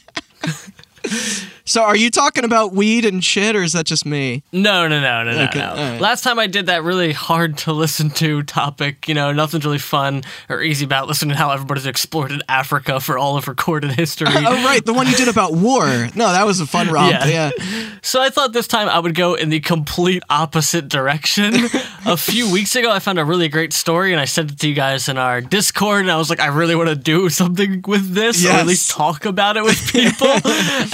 So 1.65 1.83
are 1.83 1.95
you 1.95 2.09
talking 2.09 2.45
about 2.45 2.73
weed 2.73 3.05
and 3.05 3.23
shit, 3.23 3.55
or 3.55 3.61
is 3.61 3.73
that 3.73 3.85
just 3.85 4.03
me? 4.03 4.41
No, 4.51 4.87
no, 4.87 4.99
no, 4.99 5.23
no, 5.23 5.33
no, 5.33 5.43
Okay, 5.43 5.59
no. 5.59 5.75
right. 5.75 6.01
Last 6.01 6.23
time 6.23 6.39
I 6.39 6.47
did 6.47 6.65
that 6.65 6.81
really 6.81 7.11
hard 7.13 7.59
to 7.59 7.73
listen 7.73 8.09
to 8.11 8.41
topic, 8.41 9.07
you 9.07 9.13
know, 9.13 9.31
nothing's 9.31 9.65
really 9.65 9.77
fun 9.77 10.23
or 10.49 10.63
easy 10.63 10.83
about 10.83 11.07
listening 11.07 11.29
to 11.33 11.35
how 11.37 11.51
everybody's 11.51 11.85
explored 11.85 12.31
in 12.31 12.41
Africa 12.49 12.99
for 12.99 13.19
all 13.19 13.37
of 13.37 13.47
recorded 13.47 13.91
history. 13.91 14.29
Oh, 14.35 14.65
right, 14.65 14.83
the 14.83 14.93
one 14.93 15.05
you 15.05 15.15
did 15.15 15.27
about 15.27 15.53
war. 15.53 15.85
No, 16.15 16.31
that 16.31 16.43
was 16.47 16.59
a 16.59 16.65
fun 16.65 16.87
romp. 16.89 17.11
Yeah. 17.11 17.51
Yeah. 17.51 17.89
So 18.01 18.19
I 18.19 18.31
thought 18.31 18.51
this 18.51 18.65
time 18.67 18.89
I 18.89 18.97
would 18.97 19.13
go 19.13 19.35
in 19.35 19.49
the 19.49 19.59
complete 19.59 20.23
opposite 20.27 20.87
direction. 20.87 21.53
a 22.07 22.17
few 22.17 22.51
weeks 22.51 22.75
ago, 22.75 22.89
I 22.91 22.97
found 22.97 23.19
a 23.19 23.25
really 23.25 23.47
great 23.47 23.73
story 23.73 24.11
and 24.11 24.19
I 24.19 24.25
sent 24.25 24.51
it 24.51 24.59
to 24.61 24.67
you 24.69 24.73
guys 24.73 25.07
in 25.07 25.19
our 25.19 25.39
Discord. 25.39 26.01
And 26.01 26.11
I 26.11 26.17
was 26.17 26.31
like, 26.31 26.39
I 26.39 26.47
really 26.47 26.75
want 26.75 26.89
to 26.89 26.95
do 26.95 27.29
something 27.29 27.83
with 27.85 28.11
this, 28.15 28.43
or 28.43 28.49
at 28.49 28.65
least 28.65 28.89
talk 28.89 29.25
about 29.25 29.55
it 29.55 29.63
with 29.63 29.77
people. 29.91 30.27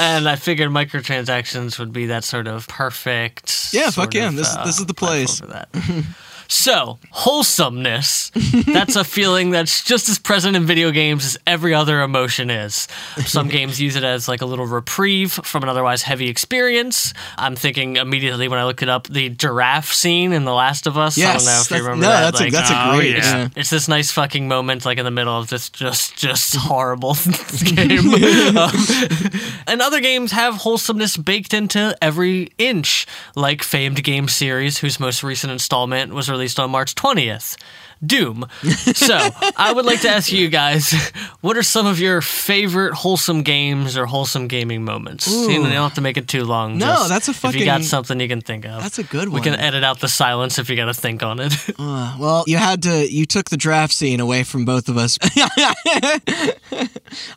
And 0.06 0.30
I 0.30 0.36
figured 0.36 0.70
microtransactions 0.70 1.80
would 1.80 1.92
be 1.92 2.08
that 2.08 2.24
sort 2.24 2.48
of 2.48 2.68
perfect. 2.68 3.70
Yeah, 3.74 3.90
fuck 3.90 4.14
yeah. 4.14 4.28
of, 4.28 4.36
This- 4.36 4.56
uh, 4.56 4.64
this 4.66 4.80
is 4.80 4.86
the 4.86 4.94
place. 4.94 5.40
For 5.40 5.48
that. 5.48 5.70
So, 6.48 7.00
wholesomeness, 7.12 8.32
that's 8.68 8.96
a 8.96 9.04
feeling 9.04 9.50
that's 9.52 9.84
just 9.84 10.10
as 10.10 10.20
present 10.20 10.56
in 10.56 10.66
video 10.66 10.92
games 10.92 11.26
as 11.26 11.38
every 11.48 11.74
other 11.74 12.02
emotion 12.02 12.50
is. 12.50 12.88
Some 13.26 13.48
games 13.48 13.80
use 13.82 13.96
it 13.96 14.04
as 14.04 14.28
like 14.28 14.42
a 14.42 14.46
little 14.46 14.66
reprieve 14.68 15.32
from 15.32 15.64
an 15.64 15.70
otherwise 15.70 16.04
heavy 16.04 16.30
experience. 16.30 17.14
I'm 17.38 17.56
thinking 17.56 17.98
immediately 17.98 18.48
when 18.48 18.60
I 18.60 18.66
look 18.66 18.82
it 18.82 18.90
up, 18.90 19.08
the 19.08 19.30
giraffe 19.30 19.94
scene 19.94 20.34
in 20.34 20.46
The 20.46 20.54
Last 20.54 20.88
of 20.88 20.98
Us. 20.98 21.18
I 21.18 21.34
don't 21.34 21.34
know 21.34 21.38
if 21.38 21.46
you 21.46 21.78
that's- 21.78 21.82
remember 21.82 22.02
no, 22.06 22.10
that. 22.10 22.22
that's 22.22 22.40
a 22.40 22.44
like, 22.44 22.54
that's 22.54 22.70
a 22.72 22.90
oh, 22.92 22.96
great. 22.98 23.16
yeah. 23.18 23.38
yeah. 23.38 23.50
it's 23.56 23.70
this 23.70 23.88
nice 23.88 24.12
fucking 24.12 24.48
moment, 24.48 24.86
like 24.86 24.98
in 24.98 25.06
the 25.06 25.12
middle 25.12 25.38
of 25.38 25.50
this 25.50 25.70
just 25.70 26.16
just 26.16 26.56
horrible 26.60 27.16
game. 27.64 28.06
Um, 28.56 28.72
and 29.68 29.82
other 29.82 30.00
games 30.00 30.32
have 30.32 30.56
wholesomeness 30.56 31.18
baked 31.18 31.54
into 31.54 31.96
every 32.02 32.52
inch, 32.58 33.06
like 33.36 33.64
famed 33.64 34.04
game 34.04 34.28
series, 34.28 34.80
whose 34.80 35.00
most 35.00 35.24
recent 35.24 35.52
installment 35.52 36.14
was 36.14 36.30
released 36.36 36.60
on 36.60 36.70
March 36.70 36.96
twentieth. 36.96 37.56
Doom. 38.06 38.46
So, 38.94 39.18
I 39.58 39.72
would 39.74 39.86
like 39.86 40.02
to 40.02 40.10
ask 40.10 40.32
you 40.32 40.48
guys, 40.50 40.94
what 41.42 41.58
are 41.58 41.64
some 41.64 41.86
of 41.86 42.00
your 42.00 42.22
favorite 42.22 42.94
wholesome 42.94 43.42
games 43.44 43.98
or 43.98 44.06
wholesome 44.06 44.48
gaming 44.48 44.84
moments? 44.84 45.28
You, 45.28 45.48
know, 45.48 45.54
you 45.54 45.64
don't 45.64 45.72
have 45.74 45.94
to 45.96 46.02
make 46.02 46.18
it 46.18 46.28
too 46.28 46.44
long. 46.44 46.78
No, 46.78 46.86
just 46.88 47.10
that's 47.10 47.28
a 47.28 47.34
fucking. 47.34 47.56
If 47.56 47.60
you 47.60 47.66
got 47.66 47.84
something 47.84 48.20
you 48.20 48.28
can 48.28 48.42
think 48.42 48.66
of, 48.66 48.82
That's 48.82 49.00
a 49.00 49.04
good 49.04 49.30
one. 49.30 49.36
we 49.36 49.42
can 49.42 49.56
edit 49.56 49.84
out 49.84 50.00
the 50.00 50.08
silence 50.08 50.60
if 50.60 50.70
you 50.70 50.76
got 50.76 50.86
to 50.86 50.94
think 50.94 51.24
on 51.24 51.40
it. 51.40 51.54
Uh, 51.78 52.16
well, 52.20 52.44
you 52.48 52.58
had 52.58 52.82
to. 52.84 53.12
You 53.12 53.26
took 53.26 53.50
the 53.50 53.58
draft 53.58 53.94
scene 53.94 54.20
away 54.20 54.44
from 54.44 54.66
both 54.66 54.88
of 54.90 54.98
us. 54.98 55.18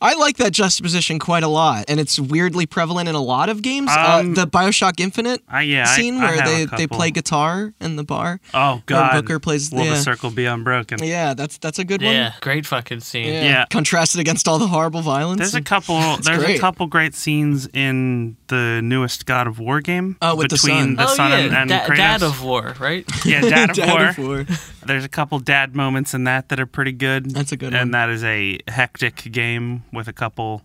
I 0.00 0.14
like 0.18 0.36
that 0.38 0.50
juxtaposition 0.52 1.18
quite 1.18 1.42
a 1.42 1.48
lot, 1.48 1.84
and 1.88 2.00
it's 2.00 2.18
weirdly 2.18 2.66
prevalent 2.66 3.08
in 3.08 3.14
a 3.14 3.20
lot 3.20 3.48
of 3.48 3.62
games. 3.62 3.90
Um, 3.90 3.96
uh, 4.32 4.34
the 4.44 4.46
Bioshock 4.46 5.00
Infinite 5.00 5.42
I- 5.48 5.62
yeah, 5.62 5.84
scene 5.84 6.16
I 6.18 6.24
where 6.30 6.42
have 6.42 6.70
they, 6.70 6.76
they 6.76 6.86
play 6.86 7.10
guitar 7.10 7.72
in 7.80 7.96
the 7.96 8.04
bar. 8.04 8.40
Oh 8.54 8.82
God, 8.86 9.12
Booker 9.20 9.38
plays- 9.38 9.70
Will 9.70 9.84
yeah. 9.84 9.90
the 9.90 9.96
circle 9.96 10.30
be 10.30 10.46
unbroken? 10.48 11.02
Yeah, 11.02 11.34
that's 11.34 11.58
that's 11.58 11.78
a 11.78 11.84
good 11.84 12.02
one. 12.02 12.12
yeah, 12.12 12.32
great 12.40 12.66
fucking 12.66 13.00
scene. 13.00 13.26
Yeah. 13.32 13.42
Yeah. 13.42 13.64
Contrasted 13.70 14.20
against 14.20 14.48
all 14.48 14.58
the 14.58 14.66
horrible 14.66 15.02
violence. 15.02 15.38
There's 15.38 15.54
a 15.54 15.62
couple. 15.62 15.98
There's 16.22 16.38
great. 16.38 16.56
a 16.56 16.60
couple 16.60 16.86
great 16.86 17.14
scenes 17.14 17.68
in 17.72 18.36
the 18.48 18.80
newest 18.82 19.26
God 19.26 19.46
of 19.46 19.58
War 19.58 19.80
game. 19.80 20.16
Oh, 20.20 20.36
with 20.36 20.50
the 20.50 20.56
between 20.56 20.96
the 20.96 21.04
oh 21.04 21.14
son 21.14 21.30
yeah, 21.30 21.38
and, 21.38 21.54
and 21.56 21.70
da- 21.70 21.80
Kratos. 21.80 21.96
Dad 21.96 22.22
of 22.22 22.42
War, 22.42 22.74
right? 22.80 23.04
yeah, 23.24 23.40
Dad 23.48 23.70
of 23.70 23.76
Dad 23.76 23.88
War. 23.88 24.08
of 24.08 24.18
War. 24.48 24.56
There's 24.86 25.04
a 25.04 25.08
couple 25.08 25.38
dad 25.38 25.76
moments 25.76 26.14
in 26.14 26.24
that 26.24 26.48
that 26.48 26.58
are 26.58 26.66
pretty 26.66 26.92
good. 26.92 27.30
That's 27.30 27.52
a 27.52 27.56
good 27.56 27.74
and 27.74 27.88
one. 27.88 27.90
that 27.92 28.08
is 28.08 28.24
a 28.24 28.58
hectic 28.68 29.16
game 29.30 29.84
with 29.92 30.08
a 30.08 30.12
couple 30.12 30.62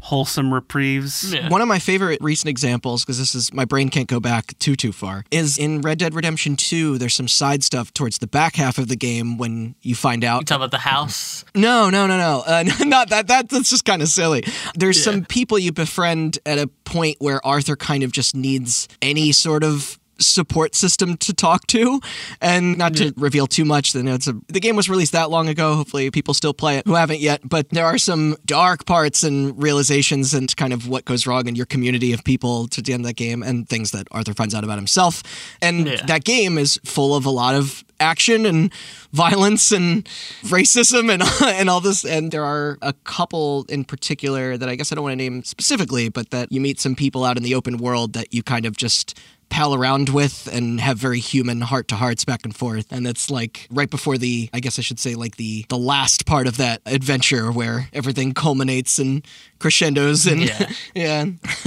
wholesome 0.00 0.52
reprieves. 0.52 1.32
Yeah. 1.32 1.48
One 1.48 1.60
of 1.60 1.68
my 1.68 1.78
favorite 1.78 2.18
recent 2.20 2.48
examples, 2.48 3.04
because 3.04 3.18
this 3.18 3.34
is 3.34 3.52
my 3.52 3.64
brain 3.64 3.88
can't 3.88 4.08
go 4.08 4.20
back 4.20 4.58
too 4.58 4.74
too 4.74 4.92
far, 4.92 5.24
is 5.30 5.58
in 5.58 5.80
Red 5.82 5.98
Dead 5.98 6.14
Redemption 6.14 6.56
2. 6.56 6.98
There's 6.98 7.14
some 7.14 7.28
side 7.28 7.62
stuff 7.62 7.92
towards 7.94 8.18
the 8.18 8.26
back 8.26 8.56
half 8.56 8.78
of 8.78 8.88
the 8.88 8.96
game 8.96 9.38
when 9.38 9.74
you 9.82 9.94
find 9.94 10.24
out 10.24 10.40
You 10.40 10.46
talk 10.46 10.56
about 10.56 10.70
the 10.70 10.78
house. 10.78 11.44
No, 11.54 11.90
no, 11.90 12.06
no, 12.06 12.16
no. 12.16 12.42
Uh, 12.46 12.64
not 12.80 13.10
that. 13.10 13.28
That 13.28 13.48
that's 13.48 13.70
just 13.70 13.84
kind 13.84 14.02
of 14.02 14.08
silly. 14.08 14.44
There's 14.74 15.02
some 15.02 15.24
people 15.24 15.58
you 15.58 15.72
befriend 15.72 16.38
at 16.46 16.58
a 16.58 16.66
point 16.84 17.16
where 17.20 17.44
Arthur 17.46 17.76
kind 17.76 18.02
of 18.02 18.12
just 18.12 18.34
needs 18.34 18.88
any 19.02 19.32
sort 19.32 19.62
of 19.62 19.99
support 20.20 20.74
system 20.74 21.16
to 21.16 21.32
talk 21.32 21.66
to 21.68 22.00
and 22.40 22.76
not 22.78 22.94
to 22.94 23.12
reveal 23.16 23.46
too 23.46 23.64
much 23.64 23.92
then 23.92 24.06
it's 24.06 24.26
a 24.28 24.34
the 24.48 24.60
game 24.60 24.76
was 24.76 24.88
released 24.88 25.12
that 25.12 25.30
long 25.30 25.48
ago. 25.48 25.74
Hopefully 25.74 26.10
people 26.10 26.34
still 26.34 26.54
play 26.54 26.76
it 26.78 26.86
who 26.86 26.94
haven't 26.94 27.20
yet 27.20 27.40
but 27.48 27.68
there 27.70 27.86
are 27.86 27.98
some 27.98 28.36
dark 28.44 28.84
parts 28.86 29.22
and 29.22 29.60
realizations 29.62 30.34
and 30.34 30.54
kind 30.56 30.72
of 30.72 30.88
what 30.88 31.04
goes 31.04 31.26
wrong 31.26 31.46
in 31.48 31.54
your 31.56 31.66
community 31.66 32.12
of 32.12 32.22
people 32.24 32.68
to 32.68 32.82
the 32.82 32.92
end 32.92 33.02
of 33.02 33.06
that 33.06 33.16
game 33.16 33.42
and 33.42 33.68
things 33.68 33.90
that 33.92 34.06
arthur 34.10 34.34
finds 34.34 34.54
out 34.54 34.64
about 34.64 34.76
himself. 34.78 35.22
And 35.62 35.86
Yeah. 35.86 36.04
that 36.06 36.24
game 36.24 36.58
is 36.58 36.78
full 36.84 37.14
of 37.16 37.24
a 37.26 37.30
lot 37.30 37.54
of 37.54 37.84
action 37.98 38.46
and 38.46 38.72
violence 39.12 39.72
and 39.72 40.04
racism 40.44 41.10
and 41.12 41.22
and 41.58 41.68
all 41.70 41.80
this. 41.80 42.04
And 42.04 42.30
there 42.32 42.44
are 42.44 42.78
a 42.82 42.92
couple 43.04 43.64
in 43.68 43.84
particular 43.84 44.56
that 44.56 44.68
I 44.68 44.74
guess 44.74 44.90
I 44.92 44.94
don't 44.94 45.04
want 45.04 45.12
to 45.12 45.16
name 45.16 45.42
specifically 45.44 46.08
but 46.08 46.30
that 46.30 46.50
you 46.52 46.60
meet 46.60 46.80
some 46.80 46.94
people 46.94 47.24
out 47.24 47.36
in 47.36 47.42
the 47.42 47.54
open 47.54 47.76
world 47.78 48.12
that 48.14 48.32
you 48.34 48.42
kind 48.42 48.66
of 48.66 48.76
just 48.76 49.18
pal 49.50 49.74
around 49.74 50.08
with 50.08 50.48
and 50.52 50.80
have 50.80 50.96
very 50.96 51.18
human 51.20 51.60
heart 51.60 51.88
to 51.88 51.96
hearts 51.96 52.24
back 52.24 52.44
and 52.44 52.56
forth 52.56 52.90
and 52.92 53.06
it's 53.06 53.28
like 53.30 53.66
right 53.70 53.90
before 53.90 54.16
the 54.16 54.48
I 54.54 54.60
guess 54.60 54.78
I 54.78 54.82
should 54.82 54.98
say 55.00 55.14
like 55.16 55.36
the 55.36 55.66
the 55.68 55.76
last 55.76 56.24
part 56.24 56.46
of 56.46 56.56
that 56.58 56.80
adventure 56.86 57.50
where 57.52 57.88
everything 57.92 58.32
culminates 58.32 58.98
and 58.98 59.26
crescendos 59.58 60.26
and 60.26 60.40
Yeah. 60.42 60.70
yeah, 60.94 61.24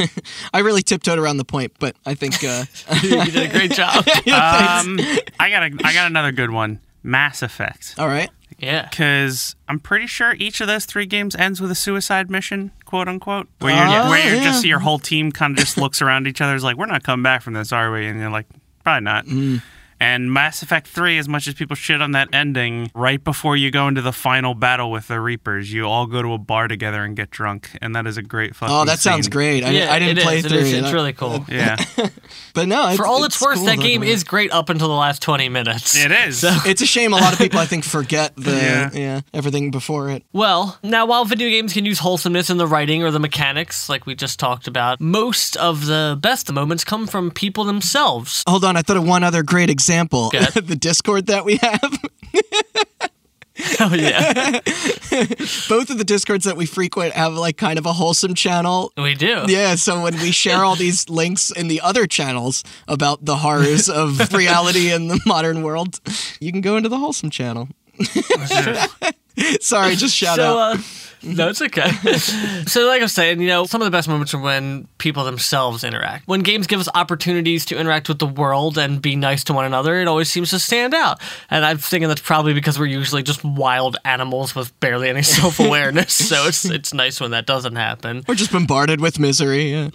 I 0.54 0.60
really 0.60 0.82
tiptoed 0.82 1.20
around 1.20 1.38
the 1.38 1.46
point 1.46 1.74
but 1.78 1.96
I 2.06 2.16
think 2.16 2.44
uh 2.44 2.64
you 3.04 3.24
did 3.26 3.36
a 3.36 3.50
great 3.50 3.72
job. 3.72 3.98
Um, 4.08 4.98
I 5.40 5.50
got 5.50 5.64
a, 5.64 5.72
I 5.84 5.94
got 5.94 6.08
another 6.08 6.32
good 6.32 6.50
one. 6.52 6.80
Mass 7.04 7.42
Effect. 7.42 7.96
all 7.98 8.08
right 8.08 8.30
Yeah. 8.60 8.88
Because 8.90 9.56
I'm 9.68 9.80
pretty 9.80 10.08
sure 10.08 10.34
each 10.38 10.62
of 10.62 10.68
those 10.68 10.86
three 10.86 11.06
games 11.06 11.36
ends 11.36 11.60
with 11.62 11.72
a 11.72 11.76
suicide 11.76 12.30
mission, 12.30 12.72
quote 12.86 13.08
unquote, 13.08 13.48
where 13.60 13.74
Oh, 13.74 13.92
you're 13.92 14.10
where 14.10 14.26
you're 14.28 14.36
yeah. 14.38 14.44
just 14.44 14.66
your 14.66 14.80
whole 14.80 15.00
team 15.00 15.32
kind 15.32 15.54
of 15.58 15.60
just 15.64 15.78
looks 15.78 16.02
around 16.02 16.28
each 16.28 16.42
other, 16.42 16.56
is 16.56 16.64
like, 16.64 16.78
we're 16.78 16.86
not 16.86 17.04
coming 17.04 17.24
back 17.24 17.42
from 17.42 17.54
this, 17.54 17.72
are 17.72 17.92
we? 17.92 18.06
And 18.08 18.20
you're 18.20 18.30
like, 18.30 18.48
probably 18.84 19.04
not. 19.04 19.26
Mm. 19.26 19.62
And 20.04 20.34
Mass 20.34 20.62
Effect 20.62 20.86
3, 20.88 21.18
as 21.18 21.30
much 21.30 21.48
as 21.48 21.54
people 21.54 21.78
shit 21.78 22.02
on 22.02 22.12
that 22.12 22.28
ending, 22.34 22.92
right 22.94 23.24
before 23.24 23.56
you 23.56 23.72
go 23.72 23.88
into 23.88 24.02
the 24.02 24.12
final 24.12 24.54
battle 24.54 24.92
with 24.92 25.08
the 25.08 25.22
Reapers, 25.22 25.72
you 25.72 25.86
all 25.86 26.08
go 26.08 26.22
to 26.22 26.34
a 26.34 26.38
bar 26.38 26.68
together 26.68 27.06
and 27.06 27.16
get 27.16 27.30
drunk, 27.32 27.70
and 27.82 27.96
that 27.96 28.06
is 28.06 28.18
a 28.18 28.22
great 28.22 28.52
oh, 28.52 28.54
fucking. 28.56 28.76
oh 28.76 28.84
that 28.86 29.00
sounds 29.00 29.30
great 29.30 29.64
I, 29.64 29.70
yeah, 29.70 29.94
I 29.94 30.00
didn't 30.00 30.18
it 30.18 30.24
play 30.26 30.40
is. 30.40 30.46
It 30.46 30.50
through 30.50 30.58
is. 30.58 30.74
It's 30.74 30.88
I- 30.88 30.92
really 30.92 31.14
cool. 31.14 31.46
Yeah, 31.48 31.78
but 32.54 32.68
no 32.68 32.94
For 32.98 33.06
all 33.06 33.24
it's, 33.24 33.42
worth, 33.42 33.56
cool 33.56 33.66
that 33.68 33.78
though. 33.78 33.82
game 33.82 34.04
is 34.04 34.26
great 34.26 34.52
up 34.52 34.68
until 34.70 34.90
the 34.90 34.94
last 34.94 35.22
20 35.22 35.48
minutes. 35.48 35.96
it 35.96 36.12
is. 36.12 36.44
It's 36.66 36.82
a 36.82 36.86
shame 36.86 37.14
a 37.14 37.16
lot 37.16 37.32
of 37.32 37.40
people 37.40 37.60
I 37.60 37.66
think 37.66 37.86
forget 37.98 38.36
the 38.36 38.52
yeah, 38.52 38.90
Yeah. 38.94 39.22
everything 39.34 39.72
before 39.72 40.10
it. 40.10 40.24
Well, 40.34 40.78
now 40.84 41.06
while 41.06 41.24
video 41.24 41.50
games 41.50 41.72
can 41.72 41.86
use 41.86 42.00
wholesomeness 42.00 42.50
in 42.50 42.58
the 42.58 42.68
writing 42.68 43.04
or 43.04 43.12
the 43.12 43.20
mechanics, 43.22 43.88
like 43.88 44.06
we 44.06 44.16
just 44.16 44.38
talked 44.38 44.68
about, 44.68 45.00
most 45.00 45.56
of 45.56 45.86
the 45.86 46.18
best 46.20 46.52
moments 46.52 46.84
come 46.84 47.08
from 47.08 47.32
people 47.32 47.64
themselves. 47.64 48.44
Hold 48.50 48.66
on, 48.66 48.76
I 48.76 48.82
thought 48.82 48.98
of 48.98 49.08
one 49.08 49.24
other 49.24 49.44
great 49.44 49.70
example. 49.70 49.93
Ahead. 50.00 50.54
the 50.68 50.76
Discord 50.76 51.28
that 51.28 51.46
we 51.46 51.58
have. 51.58 52.04
Oh 53.80 53.94
yeah, 53.94 54.52
Both 55.70 55.90
of 55.92 55.98
the 56.00 56.04
Discords 56.04 56.46
that 56.46 56.58
we 56.58 56.66
frequent 56.66 57.14
have 57.14 57.34
like 57.34 57.56
kind 57.56 57.78
of 57.78 57.86
a 57.86 57.94
wholesome 57.94 58.34
channel. 58.34 58.92
we 58.98 59.14
do. 59.14 59.44
Yeah, 59.48 59.76
so 59.76 60.02
when 60.02 60.16
we 60.16 60.32
share 60.32 60.64
all 60.64 60.76
these 60.76 61.08
links 61.08 61.52
in 61.52 61.68
the 61.68 61.80
other 61.82 62.08
channels 62.08 62.64
about 62.88 63.26
the 63.26 63.38
horrors 63.38 63.90
of 63.90 64.34
reality 64.34 64.92
in 64.92 65.08
the 65.08 65.20
modern 65.28 65.62
world, 65.62 66.00
you 66.40 66.52
can 66.52 66.62
go 66.62 66.78
into 66.78 66.90
the 66.90 66.98
wholesome 66.98 67.30
channel. 67.30 67.70
Sorry, 69.62 69.96
just 69.96 70.16
shout 70.16 70.38
so, 70.38 70.58
out. 70.58 70.78
uh, 70.78 70.82
no, 71.38 71.50
it's 71.50 71.62
okay. 71.62 71.90
so, 72.68 72.86
like 72.88 73.00
I 73.02 73.04
was 73.06 73.14
saying, 73.14 73.42
you 73.42 73.48
know, 73.48 73.66
some 73.66 73.82
of 73.82 73.86
the 73.86 73.92
best 73.92 74.08
moments 74.08 74.34
are 74.34 74.40
when 74.40 74.88
people 74.98 75.24
themselves 75.24 75.84
interact. 75.84 76.28
When 76.28 76.42
games 76.42 76.68
give 76.68 76.80
us 76.80 76.90
opportunities 76.94 77.66
to 77.66 77.78
interact 77.78 78.10
with 78.10 78.20
the 78.20 78.28
world 78.28 78.78
and 78.78 79.02
be 79.02 79.16
nice 79.16 79.44
to 79.46 79.54
one 79.54 79.66
another, 79.66 80.00
it 80.02 80.08
always 80.08 80.30
seems 80.30 80.50
to 80.52 80.60
stand 80.60 80.94
out. 80.94 81.22
And 81.50 81.66
I'm 81.66 81.78
thinking 81.78 82.08
that's 82.10 82.22
probably 82.22 82.54
because 82.54 82.78
we're 82.78 82.86
usually 82.88 83.24
just 83.24 83.44
wild 83.44 83.98
animals 84.06 84.56
with 84.56 84.78
barely 84.80 85.10
any 85.10 85.22
self 85.24 85.60
awareness. 85.60 86.14
so 86.30 86.48
it's 86.48 86.66
it's 86.66 86.94
nice 86.94 87.20
when 87.22 87.32
that 87.32 87.46
doesn't 87.46 87.76
happen. 87.76 88.24
We're 88.28 88.36
just 88.36 88.52
bombarded 88.52 89.00
with 89.02 89.20
misery. 89.20 89.72
Yeah. 89.72 89.90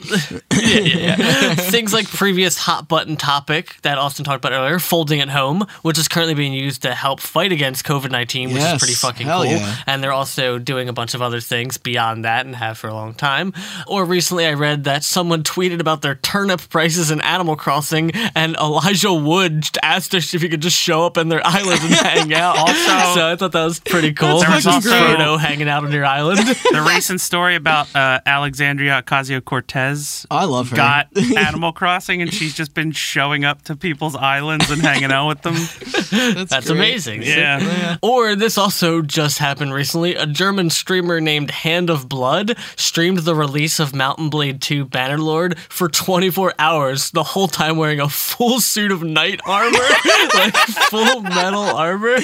yeah, 0.52 0.78
yeah, 0.80 1.16
yeah. 1.18 1.54
Things 1.54 1.92
like 1.92 2.08
previous 2.08 2.56
hot 2.58 2.88
button 2.88 3.16
topic 3.16 3.76
that 3.82 3.99
Austin 3.99 4.25
talked 4.25 4.44
about 4.44 4.52
earlier, 4.52 4.78
folding 4.78 5.20
at 5.20 5.28
home, 5.28 5.66
which 5.82 5.99
is 5.99 6.08
currently 6.08 6.35
being 6.35 6.52
used 6.52 6.82
to 6.82 6.94
help 6.94 7.20
fight 7.20 7.52
against 7.52 7.85
COVID 7.85 8.11
nineteen, 8.11 8.49
which 8.49 8.58
Yes, 8.58 8.75
is 8.75 8.78
pretty 8.78 8.94
fucking 8.94 9.26
cool. 9.26 9.44
yeah. 9.44 9.76
And 9.87 10.02
they're 10.02 10.12
also 10.12 10.58
doing 10.58 10.88
a 10.88 10.92
bunch 10.92 11.14
of 11.14 11.17
of 11.18 11.22
other 11.22 11.40
things 11.40 11.78
beyond 11.78 12.25
that 12.25 12.46
and 12.46 12.54
have 12.54 12.78
for 12.78 12.87
a 12.88 12.94
long 12.94 13.12
time. 13.14 13.52
Or 13.88 14.04
recently 14.04 14.46
I 14.46 14.52
read 14.54 14.84
that 14.84 15.02
someone 15.02 15.42
tweeted 15.42 15.80
about 15.80 16.02
their 16.02 16.14
turnip 16.14 16.60
prices 16.68 17.10
in 17.10 17.20
Animal 17.22 17.56
Crossing 17.56 18.12
and 18.37 18.54
Elijah 18.56 19.12
Wood 19.12 19.64
asked 19.82 20.14
us 20.14 20.32
if 20.34 20.42
he 20.42 20.48
could 20.48 20.62
just 20.62 20.76
show 20.76 21.04
up 21.04 21.16
in 21.16 21.28
their 21.28 21.44
island 21.44 21.80
and 21.82 21.94
hang 21.94 22.34
out. 22.34 22.56
Also- 22.68 23.14
so 23.18 23.26
I 23.28 23.34
thought 23.37 23.52
that 23.52 23.64
was 23.64 23.80
pretty 23.80 24.12
cool. 24.12 24.38
That's 24.40 24.50
There's 24.50 24.64
just 24.64 24.87
fucking 24.87 25.06
great. 25.16 25.18
Frodo 25.18 25.38
hanging 25.38 25.68
out 25.68 25.84
on 25.84 25.90
your 25.92 26.04
island. 26.04 26.38
the 26.46 26.84
recent 26.88 27.20
story 27.20 27.56
about 27.56 27.94
uh, 27.96 28.20
Alexandria 28.26 29.02
Ocasio 29.02 29.44
Cortez 29.44 30.26
I 30.30 30.44
love 30.44 30.70
her. 30.70 30.76
got 30.76 31.08
Animal 31.37 31.72
Crossing, 31.72 32.22
and 32.22 32.32
she's 32.32 32.54
just 32.54 32.75
been 32.75 32.92
showing 32.92 33.44
up 33.44 33.62
to 33.62 33.76
people's 33.76 34.14
islands 34.16 34.70
and 34.70 34.80
hanging 34.82 35.10
out 35.10 35.28
with 35.28 35.42
them. 35.42 35.54
That's, 35.54 36.50
That's 36.50 36.66
great. 36.68 36.76
amazing. 36.78 37.22
Yeah. 37.22 37.96
Or 38.02 38.34
this 38.37 38.58
also 38.58 39.02
just 39.02 39.38
happened 39.38 39.72
recently. 39.72 40.14
A 40.14 40.26
German 40.26 40.70
streamer 40.70 41.07
named 41.16 41.50
Hand 41.50 41.88
of 41.88 42.08
Blood 42.08 42.56
streamed 42.76 43.20
the 43.20 43.34
release 43.34 43.80
of 43.80 43.94
Mount 43.94 44.30
& 44.30 44.30
Blade 44.30 44.60
2 44.60 44.86
Bannerlord 44.86 45.58
for 45.58 45.88
24 45.88 46.54
hours, 46.58 47.10
the 47.10 47.22
whole 47.22 47.48
time 47.48 47.76
wearing 47.76 48.00
a 48.00 48.08
full 48.08 48.60
suit 48.60 48.92
of 48.92 49.02
knight 49.02 49.40
armor, 49.46 49.78
like 50.34 50.54
full 50.54 51.22
metal 51.22 51.62
armor. 51.62 52.18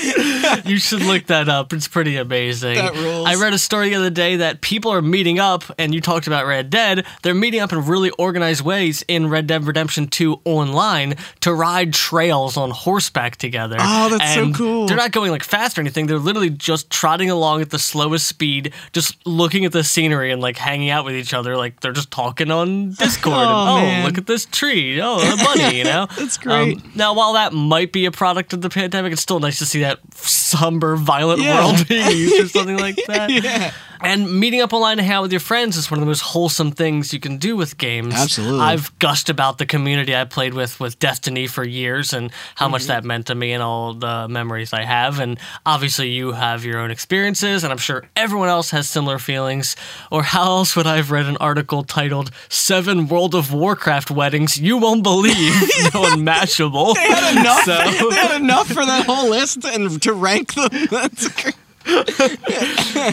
You 0.64 0.78
should 0.78 1.02
look 1.02 1.26
that 1.26 1.48
up. 1.48 1.72
It's 1.72 1.88
pretty 1.88 2.16
amazing. 2.16 2.74
That 2.74 2.94
rules. 2.94 3.26
I 3.26 3.34
read 3.36 3.54
a 3.54 3.58
story 3.58 3.88
the 3.88 3.96
other 3.96 4.10
day 4.10 4.36
that 4.36 4.60
people 4.60 4.92
are 4.92 5.02
meeting 5.02 5.38
up, 5.38 5.64
and 5.78 5.94
you 5.94 6.00
talked 6.00 6.26
about 6.26 6.46
Red 6.46 6.70
Dead. 6.70 7.06
They're 7.22 7.34
meeting 7.34 7.60
up 7.60 7.72
in 7.72 7.84
really 7.86 8.10
organized 8.10 8.62
ways 8.62 9.02
in 9.08 9.30
Red 9.30 9.46
Dead 9.46 9.64
Redemption 9.64 10.08
2 10.08 10.40
online 10.44 11.14
to 11.40 11.54
ride 11.54 11.94
trails 11.94 12.56
on 12.56 12.70
horseback 12.70 13.36
together. 13.36 13.76
Oh, 13.80 14.08
that's 14.10 14.34
so 14.34 14.52
cool. 14.52 14.86
They're 14.86 14.96
not 14.96 15.12
going 15.12 15.30
like 15.30 15.42
fast 15.42 15.78
or 15.78 15.80
anything. 15.80 16.06
They're 16.06 16.18
literally 16.18 16.50
just 16.50 16.90
trotting 16.90 17.30
along 17.30 17.62
at 17.62 17.70
the 17.70 17.78
slowest 17.78 18.26
speed, 18.26 18.72
just 18.92 19.16
looking 19.26 19.64
at 19.64 19.72
the 19.72 19.84
scenery 19.84 20.32
and 20.32 20.40
like 20.42 20.56
hanging 20.56 20.90
out 20.90 21.04
with 21.04 21.14
each 21.14 21.34
other. 21.34 21.56
Like 21.56 21.80
they're 21.80 21.92
just 21.92 22.10
talking 22.10 22.50
on 22.50 22.90
Discord. 22.98 23.34
and, 23.36 23.44
Oh, 23.46 23.76
oh, 23.76 23.80
man. 23.80 24.04
look 24.04 24.18
at 24.18 24.26
this 24.26 24.44
tree. 24.46 25.00
Oh, 25.00 25.16
a 25.18 25.36
bunny, 25.36 25.78
you 25.78 25.84
know? 25.84 26.06
That's 26.18 26.36
great. 26.38 26.76
Um, 26.78 26.92
now, 26.94 27.14
while 27.14 27.34
that 27.34 27.52
might 27.52 27.92
be 27.92 28.04
a 28.06 28.10
product 28.10 28.52
of 28.52 28.60
the 28.62 28.70
pandemic, 28.70 29.12
it's 29.12 29.22
still 29.22 29.40
nice 29.40 29.58
to 29.58 29.66
see 29.66 29.80
that 29.80 29.98
somber, 30.14 30.96
violent 30.96 31.40
Yeah. 31.42 31.64
world 31.66 31.88
being 31.88 32.06
used 32.16 32.44
or 32.44 32.48
something 32.58 32.78
like 32.78 32.96
that. 33.06 33.30
Yeah. 33.30 33.72
And 34.04 34.40
meeting 34.40 34.61
up 34.61 34.73
online 34.73 34.99
to 34.99 35.02
hang 35.02 35.12
out 35.12 35.23
with 35.23 35.32
your 35.32 35.40
friends 35.40 35.76
is 35.76 35.90
one 35.90 35.99
of 35.99 36.00
the 36.00 36.06
most 36.06 36.20
wholesome 36.20 36.73
things 36.73 37.12
you 37.12 37.20
can 37.20 37.38
do 37.38 37.56
with 37.56 37.78
games. 37.78 38.14
Absolutely. 38.14 38.61
I've 38.61 38.96
gushed 38.99 39.28
about 39.28 39.58
the 39.58 39.66
community 39.66 40.14
I 40.14 40.25
played 40.25 40.54
with 40.54 40.80
with 40.80 40.99
Destiny 40.99 41.46
for 41.46 41.64
years 41.64 42.12
and 42.12 42.30
how 42.54 42.68
much 42.68 42.82
mm-hmm. 42.82 42.88
that 42.88 43.04
meant 43.04 43.26
to 43.26 43.34
me 43.34 43.52
and 43.52 43.62
all 43.62 43.94
the 43.94 44.28
memories 44.28 44.73
I 44.73 44.82
have. 44.82 45.20
And 45.20 45.38
obviously, 45.64 46.11
you 46.11 46.32
have 46.32 46.64
your 46.64 46.78
own 46.80 46.90
experiences, 46.90 47.64
and 47.64 47.73
I'm 47.73 47.78
sure 47.78 48.04
everyone 48.16 48.49
else 48.49 48.70
has 48.70 48.88
similar 48.88 49.18
feelings. 49.18 49.76
Or 50.11 50.23
how 50.23 50.44
else 50.44 50.76
would 50.76 50.87
I 50.87 50.96
have 50.96 51.11
read 51.11 51.26
an 51.26 51.37
article 51.38 51.82
titled 51.84 52.30
Seven 52.49 53.08
World 53.08 53.34
of 53.34 53.52
Warcraft 53.52 54.11
Weddings 54.11 54.58
You 54.58 54.78
Won't 54.78 55.02
Believe 55.02 55.34
on 55.94 56.20
Mashable? 56.25 56.94
They 56.94 57.08
had 57.08 57.37
enough. 57.38 57.62
So- 57.62 58.11
they 58.11 58.16
had 58.16 58.40
enough 58.40 58.68
for 58.68 58.84
that 58.84 59.06
whole 59.06 59.30
list 59.30 59.64
and 59.64 60.00
to 60.02 60.12
rank 60.12 60.54
them. 60.54 60.68
That's 60.90 61.28
great. 61.28 61.54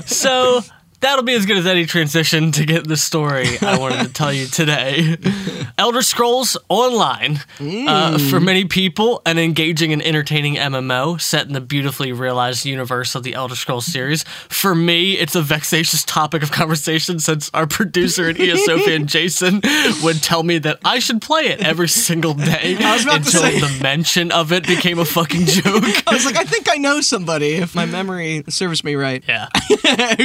So 0.07 0.61
that'll 1.01 1.23
be 1.23 1.33
as 1.33 1.45
good 1.45 1.57
as 1.57 1.67
any 1.67 1.85
transition 1.85 2.51
to 2.53 2.65
get 2.65 2.87
the 2.87 2.97
story 2.97 3.47
I 3.61 3.77
wanted 3.77 4.05
to 4.05 4.13
tell 4.13 4.31
you 4.31 4.45
today. 4.45 5.17
Elder 5.77 6.01
Scrolls 6.01 6.57
Online. 6.69 7.39
Uh, 7.59 8.17
for 8.29 8.39
many 8.39 8.65
people, 8.65 9.21
an 9.25 9.37
engaging 9.37 9.91
and 9.93 10.01
entertaining 10.01 10.55
MMO 10.55 11.19
set 11.19 11.47
in 11.47 11.53
the 11.53 11.61
beautifully 11.61 12.11
realized 12.11 12.65
universe 12.65 13.15
of 13.15 13.23
the 13.23 13.33
Elder 13.33 13.55
Scrolls 13.55 13.85
series. 13.85 14.23
For 14.49 14.75
me, 14.75 15.13
it's 15.13 15.35
a 15.35 15.41
vexatious 15.41 16.03
topic 16.03 16.43
of 16.43 16.51
conversation 16.51 17.19
since 17.19 17.49
our 17.53 17.67
producer 17.67 18.29
and 18.29 18.37
ESOFan 18.37 19.05
Jason 19.07 19.61
would 20.03 20.21
tell 20.21 20.43
me 20.43 20.59
that 20.59 20.79
I 20.85 20.99
should 20.99 21.21
play 21.21 21.47
it 21.47 21.61
every 21.61 21.89
single 21.89 22.33
day 22.33 22.75
was 22.79 23.03
about 23.03 23.23
to 23.23 23.43
until 23.43 23.67
the 23.67 23.79
mention 23.81 24.31
of 24.31 24.51
it 24.51 24.67
became 24.67 24.99
a 24.99 25.05
fucking 25.05 25.45
joke. 25.45 25.83
I 26.07 26.13
was 26.13 26.25
like, 26.25 26.37
I 26.37 26.43
think 26.43 26.69
I 26.69 26.77
know 26.77 27.01
somebody, 27.01 27.55
if 27.55 27.73
my 27.73 27.85
memory 27.85 28.43
serves 28.49 28.83
me 28.83 28.95
right. 28.95 29.23
Yeah. 29.27 29.47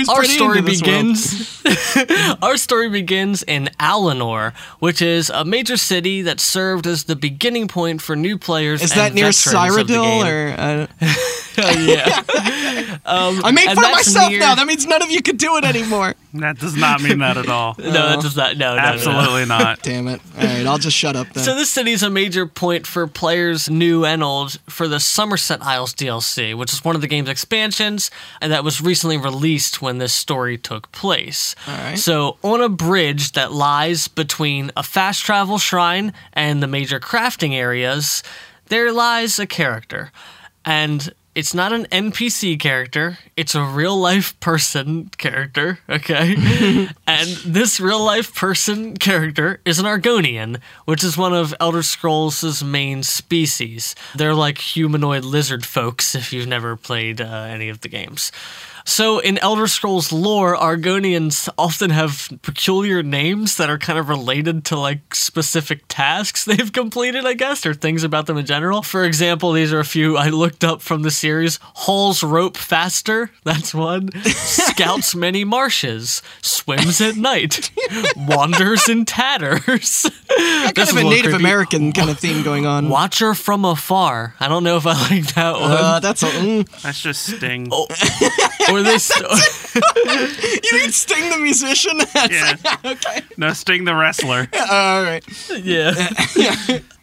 Our 0.09 0.25
story 0.25 0.59
into 0.59 0.66
this 0.66 0.66
world. 0.66 0.66
Begins 0.67 1.63
our 2.43 2.57
story 2.57 2.89
begins 2.89 3.43
in 3.43 3.71
Alinor, 3.81 4.55
which 4.79 5.01
is 5.03 5.31
a 5.31 5.45
major 5.45 5.77
city 5.77 6.23
that 6.23 6.41
served 6.41 6.87
as 6.87 7.05
the 7.05 7.17
beginning 7.17 7.69
point 7.69 8.03
for 8.03 8.17
new 8.17 8.39
players. 8.39 8.83
Is 8.83 8.95
that 8.95 9.15
near 9.15 9.33
veterans 9.33 9.77
of 9.77 9.87
the 9.87 9.95
Cyrodiil 9.95 10.27
or? 10.27 10.89
Uh, 11.01 11.07
Oh, 11.67 11.71
yeah. 11.81 12.99
Um, 13.05 13.41
I 13.45 13.51
made 13.51 13.67
And 13.69 13.77
fun 13.77 13.85
of 13.87 13.93
myself 13.93 14.31
near- 14.31 14.41
now. 14.41 14.55
That 14.55 14.67
means 14.67 14.87
none 14.87 15.03
of 15.03 15.11
you 15.11 15.23
can 15.23 15.37
do 15.37 15.57
it 15.57 15.65
anymore. 15.65 16.15
That 16.37 16.59
does 16.59 16.77
not 16.77 17.01
mean 17.01 17.21
that 17.21 17.39
at 17.39 17.49
all. 17.49 17.75
No, 17.79 17.91
that 17.91 18.21
does 18.21 18.37
not. 18.37 18.59
No, 18.59 18.75
no, 18.75 18.77
no, 18.77 18.83
no. 18.83 18.89
Absolutely 18.89 19.47
not. 19.57 19.81
Damn 19.81 20.07
it! 20.07 20.21
All 20.37 20.45
right, 20.45 20.67
I'll 20.67 20.77
just 20.77 20.95
shut 20.95 21.17
up 21.17 21.29
then. 21.33 21.43
So 21.43 21.55
this 21.55 21.71
city 21.71 21.93
is 21.93 22.03
a 22.03 22.11
major 22.11 22.47
point 22.47 22.87
for 22.87 23.07
players 23.07 23.71
new 23.71 24.05
and 24.05 24.23
old 24.23 24.61
for 24.69 24.87
the 24.87 24.97
Summerset 24.99 25.63
Isles 25.63 25.95
DLC, 25.95 26.55
which 26.55 26.75
is 26.75 26.85
one 26.85 26.95
of 26.95 27.01
the 27.01 27.07
game's 27.07 27.31
expansions, 27.31 28.11
and 28.43 28.53
that 28.53 28.65
was 28.65 28.83
recently 28.83 29.17
released 29.17 29.81
when 29.81 29.97
this 29.97 30.13
story 30.13 30.59
took 30.59 30.93
place. 30.93 31.55
right. 31.67 31.99
So 31.99 32.37
on 32.43 32.61
a 32.61 32.69
bridge 32.69 33.33
that 33.33 33.53
lies 33.53 34.07
between 34.07 34.71
a 34.77 34.83
fast 34.83 35.25
travel 35.25 35.57
shrine 35.57 36.13
and 36.35 36.63
the 36.63 36.67
major 36.67 37.01
crafting 37.01 37.55
areas, 37.55 38.23
there 38.67 38.93
lies 38.93 39.39
a 39.39 39.47
character, 39.47 40.13
and. 40.67 41.15
It's 41.37 41.53
not 41.53 41.75
an 41.75 41.85
NPC 41.93 42.59
character. 42.59 43.19
It's 43.37 43.55
a 43.55 43.63
real 43.63 43.95
life 43.95 44.41
person 44.41 45.11
character, 45.19 45.81
okay? 45.87 46.35
and 47.07 47.29
this 47.45 47.79
real 47.79 48.03
life 48.03 48.35
person 48.35 48.97
character 48.97 49.61
is 49.67 49.79
an 49.79 49.85
Argonian, 49.85 50.63
which 50.87 51.05
is 51.05 51.19
one 51.19 51.35
of 51.35 51.55
Elder 51.61 51.83
Scrolls' 51.83 52.65
main 52.65 53.03
species. 53.03 53.95
They're 54.15 54.33
like 54.33 54.57
humanoid 54.57 55.27
lizard 55.27 55.67
folks 55.67 56.15
if 56.15 56.33
you've 56.33 56.49
never 56.49 56.75
played 56.75 57.21
uh, 57.21 57.27
any 57.27 57.69
of 57.69 57.83
the 57.83 57.89
games. 57.89 58.33
So, 58.89 59.19
in 59.19 59.37
Elder 59.39 59.67
Scrolls 59.67 60.13
lore, 60.13 60.57
Argonians 60.57 61.49
often 61.59 61.91
have 61.91 62.31
peculiar 62.43 63.03
names 63.03 63.57
that 63.57 63.69
are 63.69 63.79
kind 63.79 63.99
of 63.99 64.09
related 64.09 64.65
to 64.67 64.79
like 64.79 65.13
specific 65.13 65.83
tasks 65.89 66.45
they've 66.47 66.73
completed, 66.73 67.27
I 67.27 67.35
guess, 67.35 67.67
or 67.67 67.75
things 67.75 68.05
about 68.05 68.27
them 68.27 68.39
in 68.39 68.47
general. 68.47 68.83
For 68.83 69.05
example, 69.05 69.51
these 69.53 69.73
are 69.73 69.81
a 69.81 69.85
few 69.85 70.17
I 70.17 70.29
looked 70.29 70.63
up 70.63 70.83
from 70.83 71.03
the 71.03 71.11
series 71.11 71.59
Hauls 71.63 72.23
rope 72.23 72.57
faster, 72.57 73.33
that's 73.45 73.75
one. 73.75 74.09
Scouts 74.23 75.17
many 75.17 75.43
marshes, 75.43 76.23
swims 76.41 77.01
at 77.01 77.17
night, 77.17 77.73
wanders 78.17 78.89
in 78.89 79.05
tatters. 79.05 80.09
kind 80.39 80.79
of 80.79 80.97
a 80.97 81.03
Native 81.03 81.35
American 81.35 81.93
kind 81.93 82.09
of 82.09 82.21
theme 82.21 82.45
going 82.45 82.67
on. 82.67 82.89
Watcher 82.89 83.35
from 83.35 83.65
afar. 83.65 84.37
I 84.39 84.47
don't 84.47 84.63
know 84.63 84.77
if 84.77 84.87
I 84.87 84.93
like 85.11 85.35
that 85.35 85.55
one. 85.55 85.73
Uh, 85.73 85.99
that's 85.99 86.23
a. 86.23 86.27
Mm. 86.27 86.83
That's 86.83 87.01
just 87.01 87.25
Sting. 87.25 87.69
Or 88.71 88.83
they. 88.83 88.93
this. 88.97 89.11
You 89.77 90.79
mean 90.79 90.91
Sting 90.91 91.31
the 91.31 91.39
musician? 91.39 92.01
Yeah. 92.31 92.57
okay. 92.85 93.21
No, 93.37 93.53
Sting 93.53 93.85
the 93.85 93.95
wrestler. 93.95 94.49
All 94.71 95.03
right. 95.03 95.23
Yeah. 95.63 95.95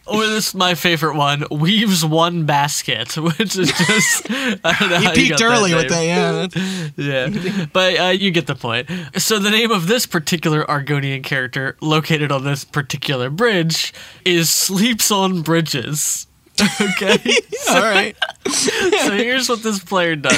or 0.06 0.26
this 0.26 0.54
my 0.54 0.74
favorite 0.74 1.16
one, 1.16 1.44
weaves 1.50 2.04
one 2.04 2.46
basket, 2.46 3.16
which 3.16 3.56
is 3.56 3.70
just 3.72 4.30
I 4.30 4.76
don't 4.78 4.90
know 4.90 4.98
He 4.98 5.04
how 5.04 5.10
you 5.10 5.14
peaked 5.14 5.38
got 5.38 5.42
early 5.42 5.70
that 5.70 5.76
with 5.76 5.88
that. 5.90 6.92
Yeah. 6.96 7.28
Yeah, 7.30 7.66
but 7.72 7.98
uh, 8.00 8.08
you 8.08 8.30
get 8.30 8.46
the 8.46 8.54
point. 8.56 8.90
So 9.16 9.38
the 9.38 9.50
name 9.50 9.70
of 9.70 9.86
this 9.86 10.04
particular 10.04 10.64
Argonian 10.64 11.22
character, 11.22 11.76
located 11.80 12.32
on 12.32 12.44
this 12.44 12.64
particular 12.64 13.30
bridge, 13.30 13.94
is 14.24 14.50
sleeps 14.50 15.10
on 15.10 15.42
bridges. 15.42 16.26
Okay. 16.80 17.18
All 17.70 17.80
right. 17.80 18.16
so 18.46 19.10
here's 19.16 19.48
what 19.48 19.62
this 19.62 19.82
player 19.82 20.16
does. 20.16 20.36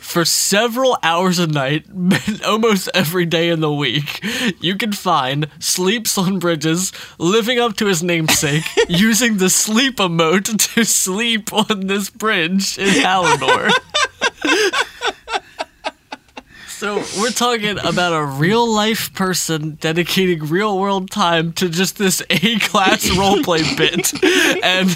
For 0.00 0.24
several 0.24 0.96
hours 1.02 1.38
a 1.38 1.46
night, 1.46 1.86
almost 2.46 2.88
every 2.94 3.26
day 3.26 3.48
in 3.50 3.60
the 3.60 3.72
week, 3.72 4.24
you 4.60 4.76
can 4.76 4.92
find 4.92 5.48
sleeps 5.58 6.16
on 6.18 6.38
bridges, 6.38 6.92
living 7.18 7.58
up 7.58 7.76
to 7.78 7.86
his 7.86 8.02
namesake, 8.02 8.64
using 8.88 9.38
the 9.38 9.50
sleep 9.50 9.96
emote 9.96 10.74
to 10.74 10.84
sleep 10.84 11.52
on 11.52 11.86
this 11.86 12.10
bridge 12.10 12.78
in 12.78 12.88
Halidor. 12.88 13.70
So 16.78 17.02
we're 17.18 17.30
talking 17.30 17.78
about 17.78 18.12
a 18.12 18.22
real 18.22 18.70
life 18.70 19.14
person 19.14 19.76
dedicating 19.80 20.40
real 20.40 20.78
world 20.78 21.10
time 21.10 21.54
to 21.54 21.70
just 21.70 21.96
this 21.96 22.20
A 22.28 22.58
class 22.58 23.06
roleplay 23.06 23.64
bit. 23.78 24.12
And 24.62 24.90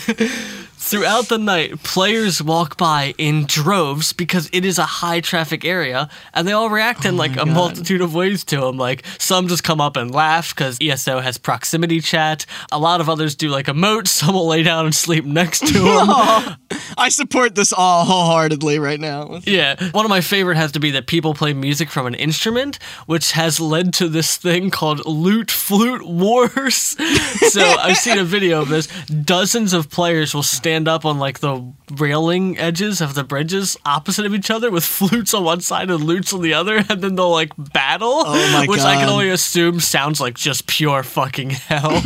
throughout 0.90 1.29
the 1.29 1.38
night, 1.38 1.83
players 1.85 2.42
walk 2.42 2.76
by 2.76 3.14
in 3.16 3.46
droves 3.46 4.12
because 4.12 4.50
it 4.53 4.64
is 4.64 4.79
a 4.79 4.85
high 4.85 5.20
traffic 5.20 5.64
area 5.64 6.09
and 6.35 6.48
they 6.48 6.53
all 6.53 6.68
react 6.68 7.05
in 7.05 7.14
oh 7.14 7.18
like 7.18 7.37
a 7.37 7.46
multitude 7.46 8.00
of 8.00 8.12
ways 8.12 8.42
to 8.44 8.66
him. 8.66 8.76
Like 8.76 9.05
some 9.18 9.46
just 9.46 9.62
come 9.62 9.81
up 9.81 9.96
and 9.96 10.12
laugh 10.12 10.55
because 10.55 10.79
ESO 10.81 11.20
has 11.20 11.38
proximity 11.38 12.00
chat. 12.00 12.44
A 12.72 12.79
lot 12.79 13.00
of 13.00 13.09
others 13.09 13.37
do 13.37 13.48
like 13.48 13.66
emotes. 13.66 14.09
Some 14.20 14.35
will 14.35 14.48
lay 14.48 14.62
down 14.62 14.85
and 14.85 14.94
sleep 14.94 15.24
next 15.24 15.61
to 15.68 15.79
him. 15.79 16.11
I 16.11 16.57
I 16.98 17.09
support 17.09 17.55
this 17.55 17.72
all 17.72 18.05
wholeheartedly 18.05 18.79
right 18.79 19.00
now. 19.00 19.40
Yeah. 19.44 19.76
One 19.92 20.05
of 20.05 20.11
my 20.11 20.20
favorite 20.20 20.57
has 20.57 20.72
to 20.72 20.81
be 20.81 20.90
that 20.92 21.07
people 21.07 21.35
play 21.35 21.53
music 21.53 21.90
from 21.90 22.07
an 22.07 22.14
instrument, 22.14 22.79
which 23.07 23.33
has 23.33 23.61
led 23.61 23.94
to 23.94 24.09
this 24.09 24.37
thing 24.37 24.70
called 24.70 25.05
Lute 25.07 25.50
Flute 25.50 26.07
Wars. 26.07 26.74
so 27.50 27.62
I've 27.62 27.96
seen 27.96 28.18
a 28.18 28.24
video 28.24 28.61
of 28.62 28.68
this. 28.68 28.87
Dozens 29.07 29.72
of 29.72 29.90
players 29.90 30.35
will 30.35 30.42
stand 30.42 30.79
up 30.88 31.04
on 31.04 31.18
like 31.18 31.40
the 31.40 31.72
railing 31.92 32.58
edges 32.58 33.00
of 33.00 33.14
the 33.14 33.24
bridges 33.24 33.76
opposite 33.84 34.26
of 34.26 34.34
each 34.34 34.50
other 34.50 34.70
with 34.70 34.84
flutes 34.84 35.34
on 35.34 35.44
one 35.44 35.60
side 35.60 35.90
and 35.90 36.04
lutes 36.04 36.32
on 36.32 36.42
the 36.42 36.54
other, 36.54 36.76
and 36.88 37.02
then 37.02 37.14
they'll 37.14 37.30
like 37.30 37.52
battle. 37.56 38.22
Oh 38.26 38.52
my 38.52 38.66
which 38.66 38.80
I 38.80 38.96
can 38.96 39.08
only 39.08 39.30
assume 39.30 39.80
sounds 39.80 40.20
like 40.20 40.34
just 40.34 40.66
pure 40.66 41.02
fucking 41.02 41.50
hell. 41.50 41.90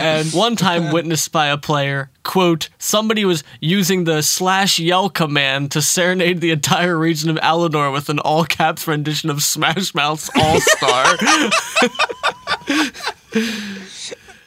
and 0.00 0.32
one 0.32 0.56
time 0.56 0.92
witnessed 0.92 1.32
by 1.32 1.46
a 1.46 1.58
player, 1.58 2.10
quote, 2.22 2.68
somebody 2.78 3.24
was 3.24 3.44
using 3.60 4.04
the 4.04 4.22
slash 4.22 4.78
yell 4.78 5.08
command 5.08 5.70
to 5.72 5.82
serenade 5.82 6.40
the 6.40 6.50
entire 6.50 6.98
region 6.98 7.30
of 7.30 7.36
Alinor 7.36 7.92
with 7.92 8.08
an 8.08 8.18
all 8.18 8.44
caps 8.44 8.86
rendition 8.86 9.30
of 9.30 9.42
Smash 9.42 9.94
Mouth's 9.94 10.30
All 10.36 10.60
Star. 10.60 11.16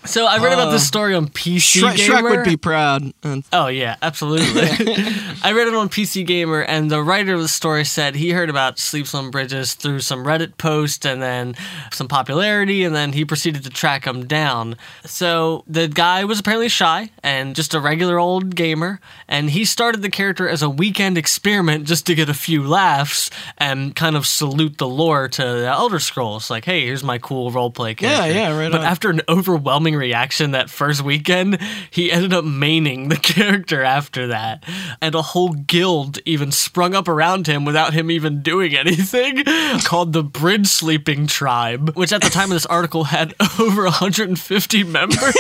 So 0.10 0.26
I 0.26 0.40
read 0.40 0.54
about 0.54 0.72
this 0.72 0.88
story 0.88 1.14
on 1.14 1.28
PC 1.28 1.82
Shrek, 1.84 1.96
Gamer. 1.98 2.16
Shrek 2.16 2.30
would 2.38 2.44
be 2.44 2.58
proud. 2.58 3.14
Uh, 3.24 3.42
Oh 3.54 3.68
yeah, 3.68 3.96
absolutely. 4.02 4.64
I 5.44 5.52
read 5.52 5.68
it 5.68 5.76
on 5.76 5.88
PC 5.88 6.26
Gamer, 6.26 6.62
and 6.62 6.90
the 6.90 7.04
writer 7.04 7.36
of 7.36 7.42
the 7.42 7.48
story 7.48 7.86
said 7.86 8.16
he 8.16 8.32
heard 8.32 8.50
about 8.50 8.80
Sleeps 8.80 9.14
on 9.14 9.30
Bridges 9.30 9.76
through 9.76 10.00
some 10.00 10.26
Reddit 10.26 10.58
post 10.58 11.06
and 11.06 11.22
then 11.22 11.54
some 11.92 12.08
popularity, 12.08 12.84
and 12.84 12.96
then 12.96 13.14
he 13.14 13.24
proceeded 13.24 13.64
to 13.66 13.70
track 13.70 14.06
him 14.06 14.26
down. 14.26 14.78
So 15.06 15.64
the 15.68 15.88
guy 15.88 16.26
was 16.26 16.40
apparently 16.40 16.70
shy 16.70 17.12
and 17.22 17.56
just 17.56 17.76
a 17.76 17.80
regular 17.80 18.18
old 18.18 18.56
gamer, 18.56 19.00
and 19.28 19.52
he 19.52 19.64
started 19.64 20.02
the 20.02 20.10
character 20.10 20.50
as 20.50 20.64
a 20.64 20.70
weekend 20.72 21.20
experiment 21.20 21.86
just 21.86 22.08
to 22.08 22.16
get 22.16 22.30
a 22.30 22.34
few 22.34 22.64
laughs 22.64 23.30
and 23.60 23.96
kind 23.96 24.16
of 24.16 24.26
salute 24.26 24.80
the 24.80 24.88
lore 24.88 25.28
to 25.28 25.44
the 25.44 25.68
Elder 25.68 26.00
Scrolls. 26.00 26.50
Like, 26.50 26.66
hey, 26.66 26.88
here's 26.88 27.04
my 27.04 27.20
cool 27.20 27.52
roleplay 27.52 27.96
character. 27.96 28.08
Yeah, 28.08 28.26
yeah, 28.26 28.58
right. 28.58 28.72
But 28.72 28.82
on. 28.82 28.88
after 28.88 29.12
an 29.12 29.22
overwhelming 29.30 29.99
reaction 30.00 30.52
that 30.52 30.70
first 30.70 31.04
weekend, 31.04 31.60
he 31.92 32.12
ended 32.12 32.34
up 32.34 32.46
maining 32.46 33.10
the 33.10 33.18
character 33.34 33.84
after 33.84 34.28
that. 34.28 34.64
And 35.02 35.14
a 35.14 35.22
whole 35.22 35.54
guild 35.54 36.20
even 36.26 36.52
sprung 36.52 36.96
up 36.96 37.08
around 37.08 37.48
him 37.48 37.66
without 37.66 37.94
him 37.94 38.10
even 38.10 38.42
doing 38.42 38.76
anything 38.76 39.44
called 39.84 40.14
the 40.14 40.24
Bridge 40.24 40.68
Sleeping 40.68 41.28
Tribe, 41.28 41.96
which 41.96 42.14
at 42.14 42.22
the 42.22 42.30
time 42.30 42.46
of 42.46 42.56
this 42.56 42.66
article 42.66 43.06
had 43.06 43.36
over 43.60 43.84
150 43.84 44.84
members. 44.86 45.36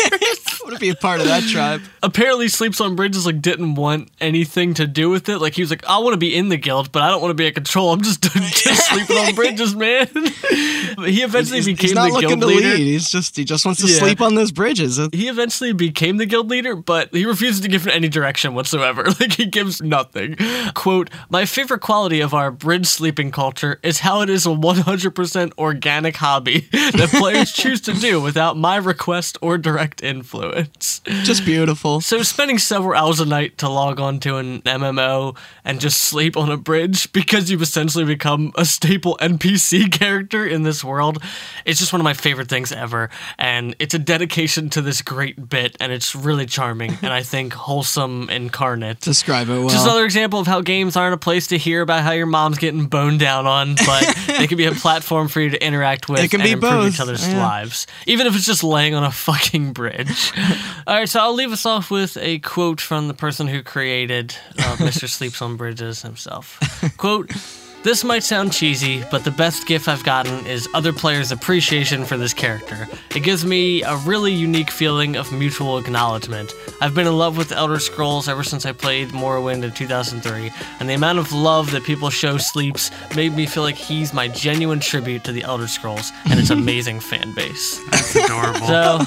Want 0.69 0.79
to 0.79 0.85
be 0.85 0.89
a 0.89 0.95
part 0.95 1.19
of 1.19 1.25
that 1.27 1.43
tribe. 1.43 1.81
Apparently 2.03 2.47
Sleeps 2.47 2.79
on 2.79 2.95
Bridges 2.95 3.25
like 3.25 3.41
didn't 3.41 3.75
want 3.75 4.09
anything 4.21 4.73
to 4.75 4.87
do 4.87 5.09
with 5.09 5.27
it. 5.29 5.39
Like 5.39 5.53
he 5.53 5.61
was 5.61 5.69
like, 5.69 5.83
I 5.87 5.97
want 5.99 6.13
to 6.13 6.17
be 6.17 6.35
in 6.35 6.49
the 6.49 6.57
guild, 6.57 6.91
but 6.91 7.01
I 7.01 7.09
don't 7.09 7.21
want 7.21 7.31
to 7.31 7.35
be 7.35 7.47
in 7.47 7.53
control. 7.53 7.91
I'm 7.91 8.01
just, 8.01 8.21
just 8.23 8.87
sleeping 8.89 9.17
on 9.17 9.35
bridges, 9.35 9.75
man. 9.75 10.07
But 10.13 11.09
he 11.09 11.21
eventually 11.23 11.57
He's, 11.59 11.65
became 11.67 11.89
he's 11.89 11.93
not 11.95 12.07
the 12.07 12.13
looking 12.13 12.29
guild 12.29 12.41
to 12.41 12.47
leader. 12.47 12.69
lead. 12.69 12.77
He's 12.77 13.09
just 13.09 13.35
he 13.35 13.43
just 13.45 13.65
wants 13.65 13.81
to 13.81 13.87
Yeah. 13.87 13.99
sleep 13.99 14.21
on 14.21 14.35
those 14.35 14.51
bridges. 14.51 14.97
He 15.11 15.27
eventually 15.27 15.73
became 15.73 16.17
the 16.17 16.25
guild 16.25 16.49
leader, 16.49 16.75
but 16.75 17.13
he 17.13 17.25
refuses 17.25 17.61
to 17.61 17.67
give 17.67 17.87
it 17.87 17.95
any 17.95 18.07
direction 18.09 18.53
whatsoever. 18.53 19.05
Like 19.19 19.33
he 19.33 19.47
gives 19.47 19.81
nothing. 19.81 20.37
Quote, 20.75 21.09
my 21.29 21.45
favorite 21.45 21.81
quality 21.81 22.21
of 22.21 22.33
our 22.33 22.51
bridge 22.51 22.85
sleeping 22.85 23.31
culture 23.31 23.79
is 23.83 23.99
how 23.99 24.21
it 24.21 24.29
is 24.29 24.45
a 24.45 24.49
100% 24.49 25.51
organic 25.57 26.15
hobby 26.15 26.59
that 26.71 27.09
players 27.11 27.51
choose 27.51 27.81
to 27.81 27.93
do 27.93 28.21
without 28.21 28.55
my 28.55 28.77
request 28.77 29.37
or 29.41 29.57
direct 29.57 30.01
influence. 30.03 30.58
Just 31.23 31.45
beautiful. 31.45 32.01
So 32.01 32.21
spending 32.23 32.57
several 32.57 32.97
hours 32.97 33.19
a 33.19 33.25
night 33.25 33.57
to 33.59 33.69
log 33.69 33.99
on 33.99 34.19
to 34.21 34.37
an 34.37 34.61
MMO 34.61 35.37
and 35.63 35.79
just 35.79 35.99
sleep 36.01 36.37
on 36.37 36.49
a 36.49 36.57
bridge 36.57 37.11
because 37.13 37.49
you've 37.49 37.61
essentially 37.61 38.05
become 38.05 38.51
a 38.55 38.65
staple 38.65 39.17
NPC 39.21 39.91
character 39.99 40.45
in 40.45 40.63
this 40.63 40.83
world, 40.83 41.21
it's 41.65 41.79
just 41.79 41.93
one 41.93 41.99
of 41.99 42.03
my 42.03 42.13
favorite 42.13 42.49
things 42.49 42.71
ever. 42.71 43.09
And 43.37 43.75
it's 43.79 43.93
a 43.93 43.99
dedication 43.99 44.69
to 44.71 44.81
this 44.81 45.01
great 45.01 45.49
bit, 45.49 45.75
and 45.79 45.91
it's 45.91 46.15
really 46.15 46.45
charming 46.45 46.97
and 47.01 47.13
I 47.13 47.23
think 47.23 47.53
wholesome 47.53 48.29
incarnate. 48.29 49.01
Describe 49.01 49.49
it 49.49 49.59
well. 49.59 49.69
Just 49.69 49.85
another 49.85 50.05
example 50.05 50.39
of 50.39 50.47
how 50.47 50.61
games 50.61 50.95
aren't 50.95 51.13
a 51.13 51.17
place 51.17 51.47
to 51.47 51.57
hear 51.57 51.81
about 51.81 52.03
how 52.03 52.11
your 52.11 52.25
mom's 52.25 52.57
getting 52.57 52.87
boned 52.87 53.19
down 53.19 53.47
on, 53.47 53.75
but 53.75 54.17
they 54.27 54.47
can 54.47 54.57
be 54.57 54.65
a 54.65 54.71
platform 54.71 55.27
for 55.27 55.41
you 55.41 55.49
to 55.49 55.65
interact 55.65 56.09
with 56.09 56.33
and 56.33 56.45
improve 56.45 56.71
both, 56.71 56.93
each 56.93 56.99
other's 56.99 57.27
yeah. 57.27 57.37
lives, 57.37 57.87
even 58.05 58.27
if 58.27 58.35
it's 58.35 58.45
just 58.45 58.63
laying 58.63 58.95
on 58.95 59.03
a 59.03 59.11
fucking 59.11 59.73
bridge. 59.73 60.31
All 60.87 60.95
right, 60.95 61.09
so 61.09 61.19
I'll 61.19 61.33
leave 61.33 61.51
us 61.51 61.65
off 61.65 61.91
with 61.91 62.17
a 62.17 62.39
quote 62.39 62.81
from 62.81 63.07
the 63.07 63.13
person 63.13 63.47
who 63.47 63.63
created 63.63 64.35
uh, 64.57 64.75
Mr. 64.77 65.07
Sleeps 65.09 65.41
on 65.41 65.57
Bridges 65.57 66.01
himself. 66.01 66.59
Quote. 66.97 67.31
This 67.81 68.03
might 68.03 68.23
sound 68.23 68.51
cheesy, 68.51 69.03
but 69.09 69.23
the 69.23 69.31
best 69.31 69.65
gift 69.65 69.87
I've 69.87 70.03
gotten 70.03 70.45
is 70.45 70.67
other 70.73 70.91
players' 70.91 71.31
appreciation 71.31 72.03
for 72.03 72.17
this 72.17 72.33
character. 72.33 72.89
It 73.15 73.21
gives 73.21 73.45
me 73.45 73.83
a 73.83 73.95
really 73.97 74.33
unique 74.33 74.69
feeling 74.69 75.15
of 75.15 75.31
mutual 75.31 75.77
acknowledgement. 75.77 76.53
I've 76.81 76.93
been 76.93 77.07
in 77.07 77.17
love 77.17 77.37
with 77.37 77.53
Elder 77.53 77.79
Scrolls 77.79 78.27
ever 78.27 78.43
since 78.43 78.65
I 78.65 78.73
played 78.73 79.09
Morrowind 79.09 79.63
in 79.63 79.71
2003, 79.71 80.51
and 80.81 80.89
the 80.89 80.93
amount 80.93 81.19
of 81.19 81.31
love 81.31 81.71
that 81.71 81.83
people 81.85 82.09
show 82.09 82.37
Sleeps 82.37 82.91
made 83.15 83.33
me 83.33 83.45
feel 83.45 83.63
like 83.63 83.75
he's 83.75 84.13
my 84.13 84.27
genuine 84.27 84.81
tribute 84.81 85.23
to 85.23 85.31
the 85.31 85.43
Elder 85.43 85.67
Scrolls 85.67 86.11
and 86.29 86.37
its 86.37 86.49
amazing 86.59 86.99
fan 86.99 87.33
base. 87.33 87.79
That's 87.91 88.13
adorable. 88.15 88.67
So 88.67 88.99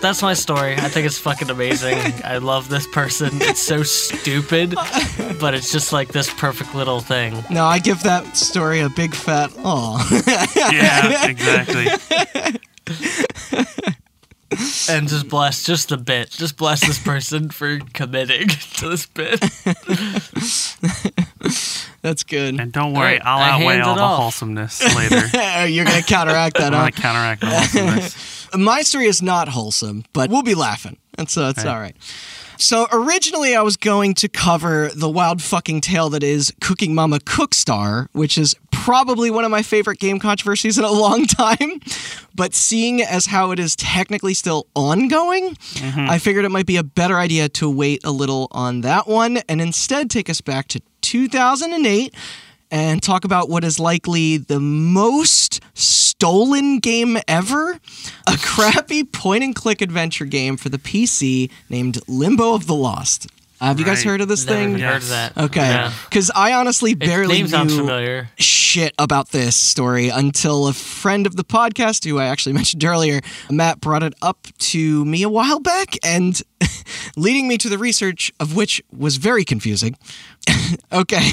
that's 0.00 0.20
my 0.20 0.34
story. 0.34 0.74
I 0.74 0.88
think 0.88 1.06
it's 1.06 1.18
fucking 1.18 1.48
amazing. 1.48 1.96
I 2.24 2.38
love 2.38 2.68
this 2.68 2.88
person. 2.88 3.30
It's 3.42 3.60
so 3.62 3.84
stupid, 3.84 4.74
but 5.38 5.54
it's 5.54 5.70
just 5.70 5.92
like 5.92 6.08
this 6.08 6.32
perfect 6.34 6.74
little 6.74 7.00
thing. 7.00 7.44
no, 7.50 7.64
I 7.66 7.78
give 7.78 7.99
that 8.02 8.36
story 8.36 8.80
a 8.80 8.88
big 8.90 9.14
fat 9.14 9.50
aw. 9.58 9.98
yeah, 10.72 11.28
exactly. 11.28 11.86
And 14.88 15.06
just 15.08 15.28
bless 15.28 15.62
just 15.62 15.90
the 15.90 15.96
bit. 15.96 16.28
Just 16.30 16.56
bless 16.56 16.80
this 16.84 16.98
person 16.98 17.50
for 17.50 17.78
committing 17.94 18.48
to 18.48 18.88
this 18.88 19.06
bit. 19.06 19.38
That's 22.02 22.24
good. 22.24 22.58
And 22.58 22.72
don't 22.72 22.92
worry, 22.92 23.20
Alright, 23.20 23.22
I'll 23.24 23.38
I 23.38 23.50
outweigh 23.50 23.74
hand 23.74 23.82
all 23.84 23.92
it 23.92 23.96
the 23.98 24.02
off. 24.02 24.18
wholesomeness 24.18 24.96
later. 24.96 25.66
You're 25.68 25.84
gonna 25.84 26.02
counteract 26.02 26.56
that, 26.58 26.74
I'm 26.74 26.82
huh? 26.82 26.90
gonna 26.90 26.92
counteract 26.92 27.40
the 27.42 27.46
wholesomeness. 27.46 28.48
My 28.56 28.82
story 28.82 29.06
is 29.06 29.22
not 29.22 29.48
wholesome, 29.48 30.04
but 30.12 30.30
we'll 30.30 30.42
be 30.42 30.56
laughing. 30.56 30.96
That's 31.16 31.36
uh, 31.36 31.46
that's 31.52 31.60
Okay. 31.60 31.68
all 31.68 31.78
right. 31.78 31.94
So 32.60 32.86
originally, 32.92 33.56
I 33.56 33.62
was 33.62 33.78
going 33.78 34.12
to 34.16 34.28
cover 34.28 34.90
the 34.94 35.08
wild 35.08 35.40
fucking 35.40 35.80
tale 35.80 36.10
that 36.10 36.22
is 36.22 36.52
Cooking 36.60 36.94
Mama 36.94 37.18
Cookstar, 37.18 38.08
which 38.12 38.36
is 38.36 38.54
probably 38.70 39.30
one 39.30 39.46
of 39.46 39.50
my 39.50 39.62
favorite 39.62 39.98
game 39.98 40.18
controversies 40.18 40.76
in 40.76 40.84
a 40.84 40.92
long 40.92 41.24
time. 41.26 41.80
But 42.34 42.52
seeing 42.52 43.00
as 43.00 43.24
how 43.24 43.50
it 43.52 43.58
is 43.58 43.74
technically 43.76 44.34
still 44.34 44.66
ongoing, 44.74 45.54
mm-hmm. 45.54 46.10
I 46.10 46.18
figured 46.18 46.44
it 46.44 46.50
might 46.50 46.66
be 46.66 46.76
a 46.76 46.82
better 46.82 47.16
idea 47.16 47.48
to 47.48 47.70
wait 47.70 48.02
a 48.04 48.10
little 48.10 48.46
on 48.50 48.82
that 48.82 49.08
one 49.08 49.38
and 49.48 49.62
instead 49.62 50.10
take 50.10 50.28
us 50.28 50.42
back 50.42 50.68
to 50.68 50.82
2008 51.00 52.14
and 52.70 53.02
talk 53.02 53.24
about 53.24 53.48
what 53.48 53.64
is 53.64 53.80
likely 53.80 54.36
the 54.36 54.60
most 54.60 55.60
stolen 56.20 56.78
game 56.80 57.16
ever 57.26 57.78
a 58.26 58.36
crappy 58.42 59.04
point 59.04 59.42
and 59.42 59.54
click 59.54 59.80
adventure 59.80 60.26
game 60.26 60.58
for 60.58 60.68
the 60.68 60.76
PC 60.76 61.50
named 61.70 61.98
Limbo 62.06 62.54
of 62.54 62.66
the 62.66 62.74
Lost. 62.74 63.26
Uh, 63.58 63.66
have 63.68 63.78
you 63.78 63.86
guys 63.86 64.02
heard 64.02 64.20
of 64.20 64.28
this 64.28 64.44
Never 64.44 64.58
thing? 64.58 64.68
even 64.70 64.80
heard 64.82 64.96
of 65.02 65.08
that. 65.08 65.36
Okay. 65.38 65.60
Yeah. 65.60 65.92
Because 66.04 66.30
I 66.34 66.52
honestly 66.52 66.92
barely 66.94 67.42
name 67.42 67.66
knew 67.66 68.24
shit 68.36 68.94
about 68.98 69.30
this 69.30 69.56
story 69.56 70.10
until 70.10 70.68
a 70.68 70.74
friend 70.74 71.26
of 71.26 71.36
the 71.36 71.44
podcast, 71.44 72.04
who 72.06 72.18
I 72.18 72.26
actually 72.26 72.52
mentioned 72.60 72.84
earlier, 72.84 73.22
Matt, 73.50 73.80
brought 73.80 74.02
it 74.02 74.12
up 74.20 74.46
to 74.58 75.04
me 75.06 75.22
a 75.22 75.28
while 75.30 75.60
back 75.60 75.96
and 76.04 76.40
leading 77.16 77.48
me 77.48 77.58
to 77.58 77.68
the 77.68 77.78
research 77.78 78.32
of 78.40 78.56
which 78.56 78.82
was 78.96 79.16
very 79.16 79.44
confusing. 79.44 79.96
okay. 80.92 81.30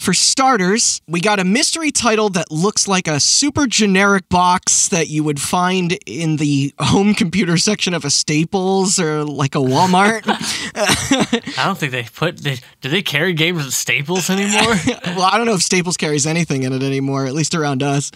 For 0.00 0.14
starters, 0.14 1.00
we 1.08 1.20
got 1.20 1.40
a 1.40 1.44
mystery 1.44 1.90
title 1.90 2.28
that 2.30 2.50
looks 2.50 2.86
like 2.86 3.08
a 3.08 3.18
super 3.20 3.66
generic 3.66 4.28
box 4.28 4.88
that 4.88 5.08
you 5.08 5.24
would 5.24 5.40
find 5.40 5.98
in 6.06 6.36
the 6.36 6.72
home 6.78 7.14
computer 7.14 7.56
section 7.56 7.94
of 7.94 8.04
a 8.04 8.10
Staples 8.10 8.98
or 8.98 9.24
like 9.24 9.54
a 9.54 9.58
Walmart. 9.58 10.22
I 11.58 11.64
don't 11.64 11.78
think 11.78 11.92
they 11.92 12.04
put. 12.04 12.38
They, 12.38 12.58
do 12.80 12.88
they 12.88 13.02
carry 13.02 13.32
games 13.32 13.66
at 13.66 13.72
Staples 13.72 14.30
anymore? 14.30 14.76
well, 15.06 15.22
I 15.22 15.36
don't 15.36 15.46
know 15.46 15.54
if 15.54 15.62
Staples 15.62 15.96
carries 15.96 16.26
anything 16.26 16.62
in 16.62 16.72
it 16.72 16.82
anymore, 16.82 17.26
at 17.26 17.34
least 17.34 17.54
around 17.54 17.82
us, 17.82 18.10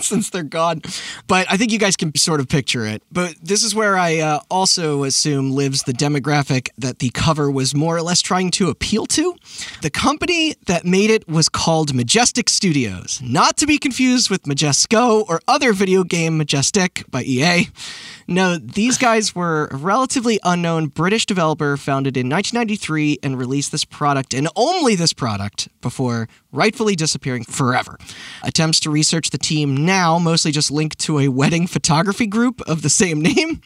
since 0.00 0.30
they're 0.30 0.42
gone. 0.42 0.82
But 1.26 1.46
I 1.50 1.56
think 1.56 1.72
you 1.72 1.78
guys 1.78 1.96
can 1.96 2.14
sort 2.16 2.40
of 2.40 2.48
picture 2.48 2.86
it. 2.86 3.02
But 3.10 3.34
this 3.42 3.62
is 3.62 3.74
where 3.74 3.96
I 3.96 4.18
uh, 4.18 4.40
also 4.50 5.04
assume 5.04 5.41
lives 5.50 5.82
the 5.82 5.92
demographic 5.92 6.68
that 6.78 7.00
the 7.00 7.10
cover 7.10 7.50
was 7.50 7.74
more 7.74 7.96
or 7.96 8.02
less 8.02 8.20
trying 8.20 8.50
to 8.52 8.70
appeal 8.70 9.06
to. 9.06 9.34
The 9.82 9.90
company 9.90 10.54
that 10.66 10.84
made 10.84 11.10
it 11.10 11.28
was 11.28 11.48
called 11.48 11.94
Majestic 11.94 12.48
Studios, 12.48 13.20
not 13.22 13.56
to 13.58 13.66
be 13.66 13.78
confused 13.78 14.30
with 14.30 14.44
Majesco 14.44 15.24
or 15.28 15.40
other 15.48 15.72
video 15.72 16.04
game 16.04 16.38
Majestic 16.38 17.04
by 17.10 17.22
EA. 17.24 17.68
No, 18.32 18.56
these 18.56 18.96
guys 18.96 19.34
were 19.34 19.68
a 19.70 19.76
relatively 19.76 20.40
unknown 20.42 20.86
British 20.86 21.26
developer 21.26 21.76
founded 21.76 22.16
in 22.16 22.30
1993 22.30 23.18
and 23.22 23.38
released 23.38 23.72
this 23.72 23.84
product 23.84 24.32
and 24.32 24.48
only 24.56 24.94
this 24.94 25.12
product 25.12 25.68
before 25.82 26.28
rightfully 26.50 26.96
disappearing 26.96 27.44
forever. 27.44 27.98
Attempts 28.42 28.80
to 28.80 28.90
research 28.90 29.30
the 29.30 29.38
team 29.38 29.84
now 29.84 30.18
mostly 30.18 30.50
just 30.50 30.70
link 30.70 30.96
to 30.96 31.18
a 31.18 31.28
wedding 31.28 31.66
photography 31.66 32.26
group 32.26 32.62
of 32.62 32.80
the 32.80 32.88
same 32.88 33.20
name. 33.20 33.60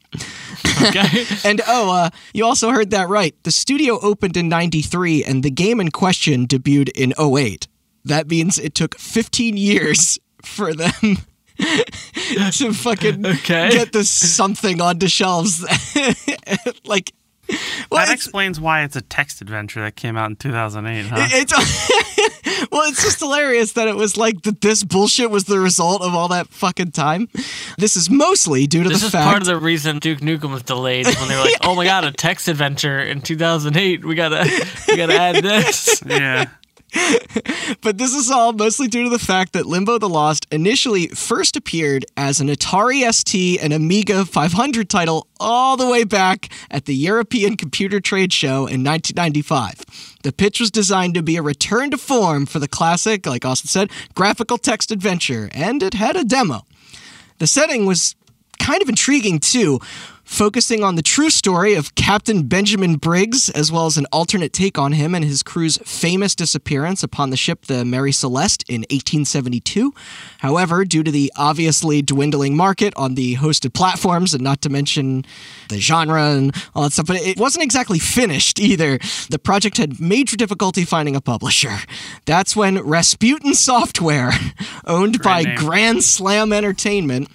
Okay. 0.83 1.24
And 1.44 1.61
oh, 1.68 1.92
uh, 1.92 2.11
you 2.35 2.44
also 2.44 2.70
heard 2.70 2.90
that 2.90 3.09
right. 3.09 3.35
The 3.44 3.50
studio 3.52 4.00
opened 4.00 4.37
in 4.37 4.48
93 4.48 5.22
and 5.22 5.44
the 5.44 5.50
game 5.50 5.81
in 5.81 5.90
question 5.90 6.46
debuted 6.46 6.90
in 6.94 7.14
08. 7.18 7.68
That 8.05 8.29
means 8.29 8.59
it 8.59 8.74
took 8.74 8.98
15 8.98 9.57
years 9.57 10.18
for 10.42 10.74
them 10.74 11.18
to 11.58 12.72
fucking 12.72 13.26
Okay. 13.26 13.70
get 13.70 13.92
this 13.92 14.10
something 14.10 14.80
onto 14.80 15.08
shelves. 15.08 15.62
like, 16.84 17.12
well, 17.90 18.04
That 18.04 18.12
explains 18.12 18.58
why 18.60 18.82
it's 18.82 18.96
a 18.96 19.00
text 19.00 19.40
adventure 19.40 19.80
that 19.82 19.94
came 19.96 20.16
out 20.16 20.30
in 20.30 20.36
2008, 20.36 21.06
huh? 21.08 21.16
it's 21.30 21.52
well, 22.72 22.82
it's 22.88 23.02
just 23.04 23.20
hilarious 23.20 23.72
that 23.74 23.86
it 23.86 23.94
was 23.94 24.16
like 24.16 24.42
that. 24.42 24.60
This 24.60 24.82
bullshit 24.82 25.30
was 25.30 25.44
the 25.44 25.60
result 25.60 26.02
of 26.02 26.12
all 26.14 26.26
that 26.28 26.48
fucking 26.48 26.90
time. 26.90 27.28
This 27.78 27.96
is 27.96 28.10
mostly 28.10 28.66
due 28.66 28.82
to 28.82 28.88
This 28.88 29.00
the 29.00 29.06
is 29.06 29.12
fact. 29.12 29.24
part 29.26 29.42
of 29.42 29.46
the 29.46 29.58
reason 29.58 29.98
Duke 30.00 30.18
Nukem 30.20 30.50
was 30.52 30.64
delayed 30.64 31.06
when 31.06 31.28
they 31.28 31.36
were 31.36 31.42
like, 31.42 31.54
"Oh 31.62 31.76
my 31.76 31.84
god, 31.84 32.04
a 32.04 32.10
text 32.10 32.48
adventure 32.48 32.98
in 33.00 33.20
2008. 33.20 34.04
We 34.04 34.14
gotta, 34.16 34.44
we 34.88 34.96
gotta 34.96 35.14
add 35.14 35.36
this." 35.44 36.02
yeah. 36.04 36.46
But 37.81 37.99
this 37.99 38.14
is 38.14 38.31
all 38.31 38.53
mostly 38.53 38.88
due 38.88 39.05
to 39.05 39.11
the 39.11 39.18
fact 39.18 39.53
that 39.53 39.66
Limbo 39.66 39.99
the 39.99 40.09
Lost 40.09 40.46
initially 40.51 41.09
first 41.09 41.57
appeared 41.57 42.05
as 42.16 42.40
an 42.40 42.49
Atari 42.49 43.12
ST 43.12 43.62
and 43.62 43.72
Amiga 43.72 44.25
500 44.25 44.88
title 44.88 45.27
all 45.38 45.77
the 45.77 45.87
way 45.87 46.05
back 46.05 46.49
at 46.70 46.87
the 46.87 46.94
European 46.94 47.57
Computer 47.57 48.01
Trade 48.01 48.33
Show 48.33 48.66
in 48.66 48.83
1995. 48.83 49.85
The 50.22 50.33
pitch 50.33 50.61
was 50.61 50.70
designed 50.70 51.14
to 51.14 51.22
be 51.22 51.37
a 51.37 51.42
return 51.42 51.90
to 51.90 51.99
form 51.99 52.46
for 52.46 52.59
the 52.59 52.68
classic, 52.68 53.27
like 53.27 53.44
Austin 53.44 53.68
said, 53.68 53.90
graphical 54.14 54.59
text 54.59 54.90
adventure, 54.90 55.49
and 55.53 55.83
it 55.83 55.94
had 55.94 56.16
a 56.16 56.25
demo. 56.25 56.62
The 57.38 57.46
setting 57.46 57.87
was 57.87 58.16
kind 58.59 58.83
of 58.83 58.88
intriguing 58.88 59.38
too, 59.38 59.81
focusing 60.26 60.82
on 60.82 60.96
the 60.96 61.02
true 61.02 61.30
story 61.30 61.74
of 61.74 61.94
Captain 61.94 62.42
Benjamin 62.42 62.96
Briggs, 62.96 63.48
as 63.50 63.72
well 63.72 63.86
as 63.86 63.96
an 63.96 64.06
alternate 64.12 64.52
take 64.52 64.76
on 64.76 64.92
him 64.92 65.14
and 65.14 65.24
his 65.24 65.42
crew's 65.42 65.78
famous 65.78 66.34
disappearance 66.34 67.02
upon 67.02 67.30
the 67.30 67.36
ship 67.36 67.66
the 67.66 67.84
Mary 67.84 68.12
Celeste 68.12 68.64
in 68.68 68.80
1872. 68.82 69.94
However, 70.38 70.84
due 70.84 71.02
to 71.04 71.10
the 71.10 71.32
obviously 71.36 72.02
dwindling 72.02 72.56
market 72.56 72.92
on 72.96 73.14
the 73.14 73.36
hosted 73.36 73.72
platforms, 73.72 74.34
and 74.34 74.42
not 74.42 74.60
to 74.62 74.68
mention 74.68 75.24
the 75.68 75.78
genre 75.78 76.32
and 76.32 76.54
all 76.74 76.82
that 76.82 76.92
stuff, 76.92 77.06
but 77.06 77.16
it 77.16 77.38
wasn't 77.38 77.62
exactly 77.64 77.98
finished 77.98 78.58
either. 78.58 78.98
The 79.30 79.38
project 79.38 79.76
had 79.76 80.00
major 80.00 80.36
difficulty 80.36 80.84
finding 80.84 81.14
a 81.14 81.20
publisher. 81.20 81.78
That's 82.24 82.56
when 82.56 82.80
Rasputin 82.80 83.54
Software, 83.54 84.32
owned 84.86 85.22
by 85.22 85.44
name. 85.44 85.56
Grand 85.56 86.04
Slam 86.04 86.52
Entertainment, 86.52 87.28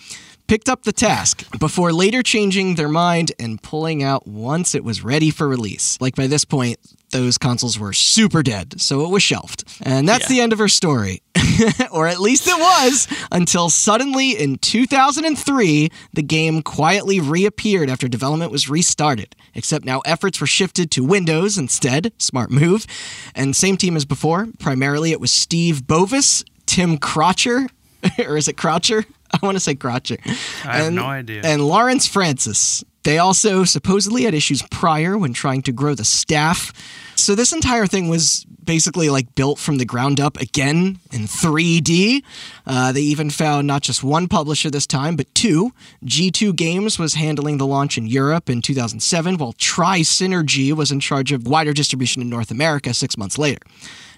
picked 0.52 0.68
up 0.68 0.84
the 0.84 0.92
task 0.92 1.50
before 1.60 1.94
later 1.94 2.22
changing 2.22 2.76
their 2.76 2.90
mind 2.90 3.32
and 3.40 3.64
pulling 3.64 4.04
out 4.04 4.28
once 4.28 4.76
it 4.76 4.84
was 4.84 5.02
ready 5.02 5.30
for 5.32 5.48
release. 5.48 5.98
Like 6.02 6.14
by 6.14 6.28
this 6.28 6.44
point, 6.44 6.78
those 7.12 7.38
consoles 7.38 7.80
were 7.80 7.94
super 7.94 8.44
dead, 8.44 8.82
so 8.82 9.06
it 9.06 9.10
was 9.10 9.24
shelved. 9.24 9.64
And 9.82 10.10
that's 10.10 10.24
Yeah. 10.26 10.36
the 10.36 10.42
end 10.42 10.52
of 10.52 10.60
her 10.60 10.68
story. 10.68 11.22
or 11.94 12.06
at 12.06 12.20
least 12.20 12.50
it 12.50 12.60
was, 12.60 13.08
until 13.32 13.70
suddenly 13.70 14.32
in 14.32 14.58
2003, 14.58 15.90
the 16.12 16.22
game 16.22 16.62
quietly 16.62 17.22
reappeared 17.22 17.90
after 17.90 18.10
development 18.10 18.52
was 18.52 18.70
restarted. 18.70 19.38
Except 19.56 19.86
now 19.86 20.02
efforts 20.02 20.42
were 20.42 20.48
shifted 20.48 20.92
to 20.92 21.02
Windows 21.06 21.58
instead. 21.58 22.12
Smart 22.18 22.52
move. 22.52 22.86
And 23.34 23.56
same 23.56 23.78
team 23.78 23.96
as 23.96 24.04
before. 24.04 24.50
Primarily 24.60 25.14
it 25.14 25.22
was 25.22 25.32
Steve 25.32 25.88
Bovis, 25.88 26.44
Tim 26.66 26.98
Crotcher, 26.98 27.70
or 28.20 28.36
is 28.36 28.50
it 28.50 28.58
Croucher? 28.58 29.06
I 29.42 29.46
want 29.46 29.56
to 29.56 29.60
say 29.60 29.76
Crotcher. 29.76 30.18
I 30.66 30.78
have 30.78 30.88
And- 30.88 30.96
no 30.96 31.06
idea. 31.06 31.42
And 31.44 31.66
Lawrence 31.66 32.08
Francis. 32.08 32.84
They 33.04 33.18
also 33.18 33.64
supposedly 33.64 34.24
had 34.26 34.36
issues 34.36 34.62
prior 34.70 35.18
when 35.18 35.34
trying 35.34 35.64
to 35.64 35.72
grow 35.72 35.96
the 35.96 36.06
staff. 36.06 36.72
So 37.16 37.34
this 37.34 37.52
entire 37.52 37.88
thing 37.88 38.10
was 38.10 38.46
basically 38.64 39.10
like 39.10 39.34
built 39.34 39.58
from 39.58 39.80
the 39.80 39.86
ground 39.86 40.20
up 40.20 40.38
again 40.40 41.00
in 41.12 41.22
3D. 41.22 42.22
Uh, 42.68 42.92
they 42.92 43.02
even 43.02 43.32
found 43.32 43.66
not 43.66 43.82
just 43.82 44.04
one 44.04 44.28
publisher 44.28 44.70
this 44.70 44.86
time, 44.86 45.16
but 45.16 45.34
two. 45.34 45.72
G2 46.06 46.56
Games 46.56 47.00
was 47.00 47.16
handling 47.16 47.58
the 47.58 47.66
launch 47.66 47.98
in 47.98 48.06
Europe 48.06 48.52
in 48.52 48.62
2007, 48.62 49.38
while 49.40 49.54
Tri 49.54 50.02
Synergy 50.02 50.72
was 50.72 50.92
in 50.92 51.00
charge 51.00 51.32
of 51.32 51.48
wider 51.48 51.74
distribution 51.74 52.22
in 52.22 52.30
North 52.30 52.52
America 52.52 52.94
six 52.94 53.18
months 53.18 53.40
later. 53.40 53.62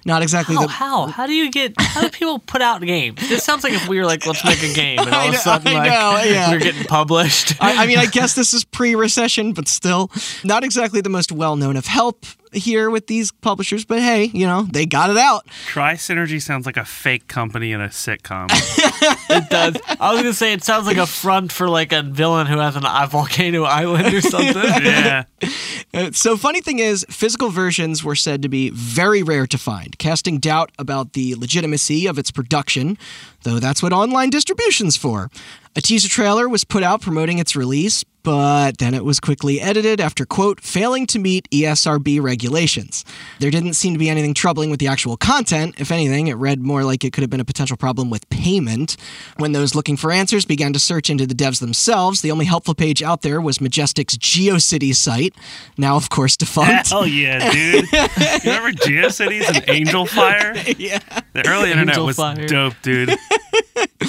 Not 0.06 0.22
exactly 0.22 0.56
How? 0.56 0.62
the 0.62 0.68
How? 0.68 1.06
How 1.08 1.28
do 1.28 1.34
you 1.34 1.50
get? 1.50 1.74
How 1.80 2.02
do 2.02 2.10
people 2.10 2.40
put 2.40 2.62
out 2.62 2.82
games? 2.82 3.28
This 3.30 3.44
sounds 3.44 3.64
like 3.64 3.74
if 3.74 3.88
we 3.88 3.98
were 4.00 4.06
like, 4.06 4.26
let's 4.26 4.44
make 4.44 4.62
a 4.62 4.74
game, 4.74 5.00
and 5.00 5.10
all 5.14 5.22
I 5.22 5.26
of 5.28 5.34
a 5.34 5.38
sudden, 5.38 5.68
I 5.68 5.74
like, 5.74 5.92
know, 5.92 6.32
yeah. 6.32 6.52
we're 6.52 6.60
getting 6.60 6.84
published. 6.84 7.54
I, 7.62 7.84
I 7.84 7.88
mean, 7.88 7.98
I 7.98 8.06
guess 8.06 8.36
this 8.36 8.54
is 8.54 8.66
pre-recession, 8.66 9.54
but 9.54 9.68
still, 9.68 10.12
not 10.44 10.64
exactly 10.64 11.02
the 11.02 11.10
most 11.10 11.32
well-known 11.32 11.78
of 11.78 11.86
help 11.86 12.26
here 12.54 12.90
with 12.90 13.08
these 13.08 13.32
publishers. 13.32 13.86
But 13.86 14.00
hey, 14.00 14.26
you 14.26 14.46
know, 14.46 14.64
they 14.64 14.86
got 14.86 15.10
it 15.10 15.18
out. 15.18 15.46
Tri 15.68 15.94
Synergy 15.96 16.42
sounds 16.42 16.66
like 16.66 16.78
a 16.78 16.86
fake 16.86 17.28
company 17.28 17.72
in 17.72 17.82
a 17.82 17.88
sitcom. 17.90 18.48
it 19.30 19.50
does. 19.50 19.78
I 20.00 20.12
was 20.14 20.22
gonna 20.22 20.34
say 20.34 20.54
it 20.54 20.64
sounds 20.64 20.86
like 20.86 20.98
a 20.98 21.06
front 21.08 21.52
for 21.52 21.68
like 21.70 21.92
a 21.92 22.02
villain 22.04 22.48
who 22.48 22.58
has 22.60 22.76
an 22.76 22.86
uh, 22.86 23.08
volcano 23.10 23.64
island 23.64 24.14
or 24.14 24.22
something. 24.22 24.54
yeah. 24.64 25.24
Uh, 25.96 26.10
So, 26.12 26.36
funny 26.36 26.60
thing 26.60 26.80
is, 26.80 27.06
physical 27.08 27.50
versions 27.52 28.04
were 28.04 28.16
said 28.16 28.42
to 28.42 28.50
be 28.50 28.72
very 28.72 29.22
rare 29.22 29.46
to 29.46 29.60
find, 29.60 29.96
casting 30.00 30.40
doubt 30.40 30.72
about 30.80 31.14
the 31.14 31.36
legitimacy 31.36 32.08
of 32.08 32.18
its 32.18 32.32
production, 32.32 32.98
though 33.44 33.60
that's 33.60 33.82
what 33.84 33.94
online 33.94 34.30
distribution's 34.30 34.98
for. 34.98 35.30
A 35.76 35.82
teaser 35.82 36.08
trailer 36.10 36.48
was 36.48 36.64
put 36.64 36.84
out 36.84 37.02
promoting 37.02 37.40
its 37.40 37.56
release, 37.56 38.04
but 38.22 38.78
then 38.78 38.94
it 38.94 39.04
was 39.04 39.20
quickly 39.20 39.60
edited 39.60 40.00
after, 40.00 40.24
quote, 40.24 40.62
failing 40.62 41.08
to 41.08 41.18
meet 41.18 41.50
ESRB 41.50 42.22
regulations. 42.22 43.04
There 43.40 43.50
didn't 43.50 43.74
seem 43.74 43.94
to 43.94 44.00
be 44.00 44.08
anything 44.08 44.36
troubling 44.36 44.70
with 44.70 44.80
the 44.80 44.88
actual 44.88 45.18
content. 45.18 45.74
If 45.80 45.92
anything, 45.92 46.28
it 46.28 46.36
read 46.36 46.62
more 46.62 46.84
like 46.84 47.04
it 47.04 47.12
could 47.12 47.22
have 47.22 47.32
been 47.32 47.40
a 47.40 47.44
potential 47.46 47.76
problem 47.76 48.12
with 48.12 48.30
payment. 48.30 48.98
When 49.38 49.54
those 49.54 49.74
looking 49.74 49.98
for 49.98 50.12
answers 50.12 50.46
began 50.46 50.74
to 50.74 50.80
search 50.80 51.10
into 51.10 51.26
the 51.26 51.34
devs 51.34 51.60
themselves, 51.60 52.22
the 52.22 52.30
only 52.32 52.46
helpful 52.46 52.76
page 52.76 53.02
out 53.02 53.24
there 53.24 53.42
was 53.42 53.60
Majestic's 53.60 54.16
GeoCities 54.16 54.96
site, 54.98 55.34
now, 55.76 55.96
of 55.96 56.12
course, 56.12 56.38
defunct. 56.38 56.92
Hell 56.92 57.08
yeah, 57.08 57.52
dude. 57.52 57.92
You 57.92 58.00
remember 58.46 58.72
GeoCities 58.78 59.50
and 59.50 59.66
Angel 59.68 60.06
Fire? 60.06 60.54
yeah. 60.78 61.00
The 61.34 61.48
early 61.48 61.72
internet 61.72 61.96
Angel 61.96 62.06
was 62.06 62.16
Fire. 62.18 62.46
dope, 62.48 62.76
dude. 62.84 63.10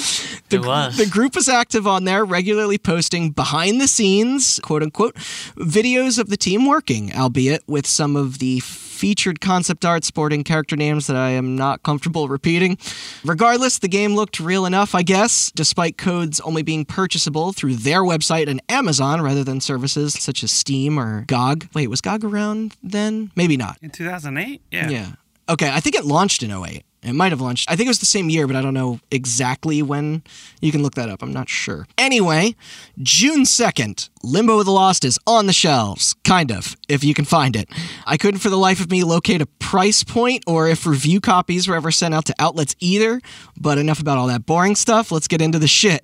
it 0.51 0.65
was. 0.65 0.97
The 0.97 1.07
group 1.09 1.35
was 1.35 1.49
active 1.49 1.87
on 1.87 2.03
there, 2.03 2.25
regularly 2.25 2.77
posting 2.77 3.31
behind 3.31 3.81
the 3.81 3.87
scenes, 3.87 4.59
quote 4.63 4.83
unquote, 4.83 5.15
videos 5.55 6.19
of 6.19 6.29
the 6.29 6.37
team 6.37 6.65
working, 6.65 7.13
albeit 7.13 7.63
with 7.67 7.87
some 7.87 8.15
of 8.15 8.39
the 8.39 8.59
featured 8.95 9.41
concept 9.41 9.83
art 9.83 10.03
sporting 10.03 10.43
character 10.43 10.75
names 10.75 11.07
that 11.07 11.17
I 11.17 11.31
am 11.31 11.55
not 11.55 11.83
comfortable 11.83 12.29
repeating. 12.29 12.77
Regardless, 13.23 13.77
the 13.79 13.89
game 13.89 14.15
looked 14.15 14.39
real 14.39 14.65
enough, 14.65 14.95
I 14.95 15.03
guess, 15.03 15.51
despite 15.51 15.97
codes 15.97 16.39
only 16.41 16.63
being 16.63 16.85
purchasable 16.85 17.51
through 17.51 17.75
their 17.75 18.01
website 18.01 18.47
and 18.47 18.61
Amazon 18.69 19.21
rather 19.21 19.43
than 19.43 19.59
services 19.59 20.13
such 20.13 20.43
as 20.43 20.51
Steam 20.51 20.97
or 20.97 21.25
GOG. 21.27 21.67
Wait, 21.73 21.87
was 21.87 22.01
GOG 22.01 22.23
around 22.23 22.75
then? 22.81 23.31
Maybe 23.35 23.57
not. 23.57 23.77
In 23.81 23.89
2008? 23.89 24.61
Yeah. 24.71 24.89
Yeah. 24.89 25.11
Okay, 25.47 25.69
I 25.69 25.79
think 25.79 25.95
it 25.95 26.05
launched 26.05 26.41
in 26.41 26.51
08. 26.51 26.83
It 27.05 27.13
might 27.13 27.31
have 27.31 27.39
launched. 27.39 27.69
I 27.69 27.75
think 27.75 27.85
it 27.85 27.91
was 27.91 27.99
the 27.99 28.07
same 28.07 28.29
year, 28.29 28.47
but 28.47 28.55
I 28.55 28.63
don't 28.63 28.73
know 28.73 28.99
exactly 29.11 29.83
when. 29.83 30.23
You 30.59 30.71
can 30.71 30.81
look 30.81 30.95
that 30.95 31.07
up. 31.07 31.21
I'm 31.21 31.31
not 31.31 31.49
sure. 31.49 31.85
Anyway, 31.99 32.55
June 33.01 33.43
2nd, 33.43 34.09
Limbo 34.23 34.59
of 34.59 34.65
the 34.65 34.71
Lost 34.71 35.05
is 35.05 35.19
on 35.27 35.45
the 35.45 35.53
shelves. 35.53 36.15
Kind 36.23 36.51
of, 36.51 36.75
if 36.89 37.03
you 37.03 37.13
can 37.13 37.25
find 37.25 37.55
it. 37.55 37.69
I 38.07 38.17
couldn't 38.17 38.39
for 38.39 38.49
the 38.49 38.57
life 38.57 38.81
of 38.81 38.89
me 38.89 39.03
locate 39.03 39.41
a 39.41 39.45
price 39.45 40.03
point 40.03 40.43
or 40.47 40.67
if 40.67 40.87
review 40.87 41.21
copies 41.21 41.67
were 41.67 41.75
ever 41.75 41.91
sent 41.91 42.15
out 42.15 42.25
to 42.25 42.35
outlets 42.39 42.75
either. 42.79 43.21
But 43.55 43.77
enough 43.77 43.99
about 43.99 44.17
all 44.17 44.27
that 44.27 44.47
boring 44.47 44.75
stuff. 44.75 45.11
Let's 45.11 45.27
get 45.27 45.41
into 45.41 45.59
the 45.59 45.67
shit. 45.67 46.01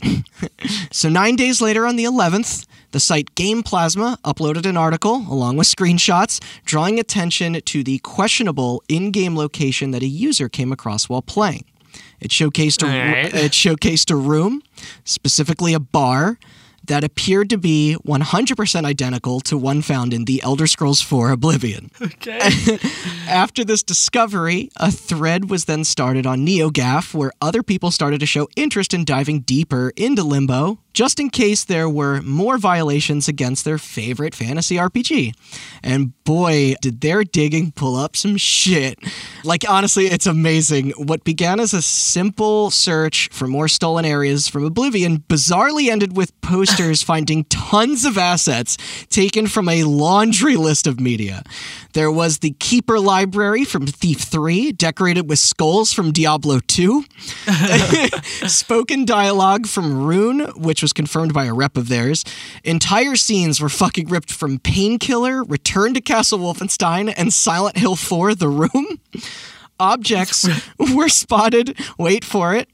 so, 0.92 1.10
nine 1.10 1.36
days 1.36 1.62
later 1.62 1.88
on 1.88 1.96
the 1.96 2.04
11th, 2.04 2.68
the 2.92 3.00
site 3.00 3.34
Game 3.36 3.64
Plasma 3.64 4.18
uploaded 4.24 4.66
an 4.66 4.78
article 4.78 5.26
along 5.30 5.58
with 5.58 5.68
screenshots 5.68 6.42
drawing 6.66 7.00
attention 7.00 7.62
to 7.62 7.84
the 7.84 8.00
questionable 8.00 8.84
in-game 8.88 9.36
location 9.36 9.92
that 9.92 10.04
a 10.04 10.08
user 10.08 10.50
came 10.50 10.72
across 10.72 11.10
while 11.10 11.22
playing. 11.22 11.66
It 12.20 12.32
showcased 12.32 12.84
a 12.84 12.86
Alright. 12.88 13.34
it 13.34 13.52
showcased 13.52 14.12
a 14.12 14.16
room, 14.16 14.62
specifically 15.04 15.74
a 15.74 15.80
bar 15.80 16.38
that 16.86 17.04
appeared 17.04 17.50
to 17.50 17.58
be 17.58 17.96
100% 18.08 18.86
identical 18.86 19.40
to 19.42 19.58
one 19.58 19.82
found 19.84 20.14
in 20.14 20.26
The 20.26 20.42
Elder 20.42 20.66
Scrolls 20.66 21.02
IV 21.02 21.32
Oblivion. 21.32 21.92
okay. 22.02 22.40
After 23.28 23.64
this 23.64 23.84
discovery, 23.84 24.70
a 24.78 24.92
thread 24.92 25.50
was 25.50 25.66
then 25.66 25.84
started 25.84 26.26
on 26.26 26.46
NeoGAF 26.46 27.14
where 27.14 27.32
other 27.40 27.62
people 27.62 27.92
started 27.92 28.20
to 28.22 28.26
show 28.26 28.48
interest 28.56 28.94
in 28.96 29.06
diving 29.06 29.42
deeper 29.42 29.94
into 29.96 30.24
Limbo, 30.24 30.80
just 30.94 31.20
in 31.20 31.30
case 31.30 31.64
there 31.64 31.90
were 31.90 32.22
more 32.22 32.58
violations 32.58 33.28
against 33.28 33.66
their 33.66 33.78
favorite 33.78 34.36
fantasy 34.36 34.76
RPG. 34.76 35.34
And 35.84 36.14
boy, 36.24 36.76
did 36.82 37.02
their 37.02 37.24
digging 37.24 37.72
pull 37.72 37.96
up 37.96 38.16
some 38.16 38.38
shit. 38.38 39.00
Like, 39.44 39.64
honestly, 39.68 40.08
it's 40.08 40.26
amazing. 40.26 40.92
What 40.92 41.24
began 41.24 41.60
as 41.60 41.74
a 41.74 41.82
simple 41.82 42.70
search 42.70 43.30
for 43.32 43.48
more 43.48 43.68
stolen 43.68 44.06
areas 44.06 44.48
from 44.48 44.66
Oblivion 44.66 45.20
bizarrely 45.20 45.90
ended 45.90 46.16
with 46.16 46.40
posters 46.42 47.02
finding 47.12 47.46
tons 47.46 48.06
of 48.06 48.18
assets 48.18 48.78
taken 49.10 49.48
from 49.48 49.70
a 49.70 49.84
laundry 49.84 50.56
list 50.56 50.88
of 50.88 51.00
media. 51.00 51.44
There 51.94 52.12
was 52.12 52.40
the 52.40 52.52
Keeper 52.52 53.00
Library 53.00 53.66
from 53.66 53.86
Thief 53.86 54.20
3, 54.20 54.72
decorated 54.72 55.30
with 55.30 55.40
skulls 55.40 55.92
from 55.92 56.12
Diablo 56.12 56.60
2. 56.68 57.04
Spoken 58.48 59.06
dialogue 59.06 59.68
from 59.68 60.06
Rune, 60.06 60.42
which 60.56 60.81
was 60.82 60.94
confirmed 60.94 61.34
by 61.34 61.46
a 61.46 61.54
rep 61.54 61.78
of 61.78 61.88
theirs. 61.88 62.24
Entire 62.64 63.16
scenes 63.16 63.62
were 63.62 63.70
fucking 63.70 64.08
ripped 64.08 64.32
from 64.32 64.60
Painkiller, 64.60 65.44
Return 65.44 65.94
to 65.94 66.02
Castle 66.02 66.40
Wolfenstein, 66.40 67.14
and 67.16 67.34
Silent 67.34 67.78
Hill 67.78 67.96
4 67.96 68.36
The 68.36 68.50
Room. 68.50 69.00
Objects 69.80 70.48
were 70.94 71.10
spotted, 71.10 71.78
wait 71.98 72.24
for 72.24 72.54
it, 72.54 72.70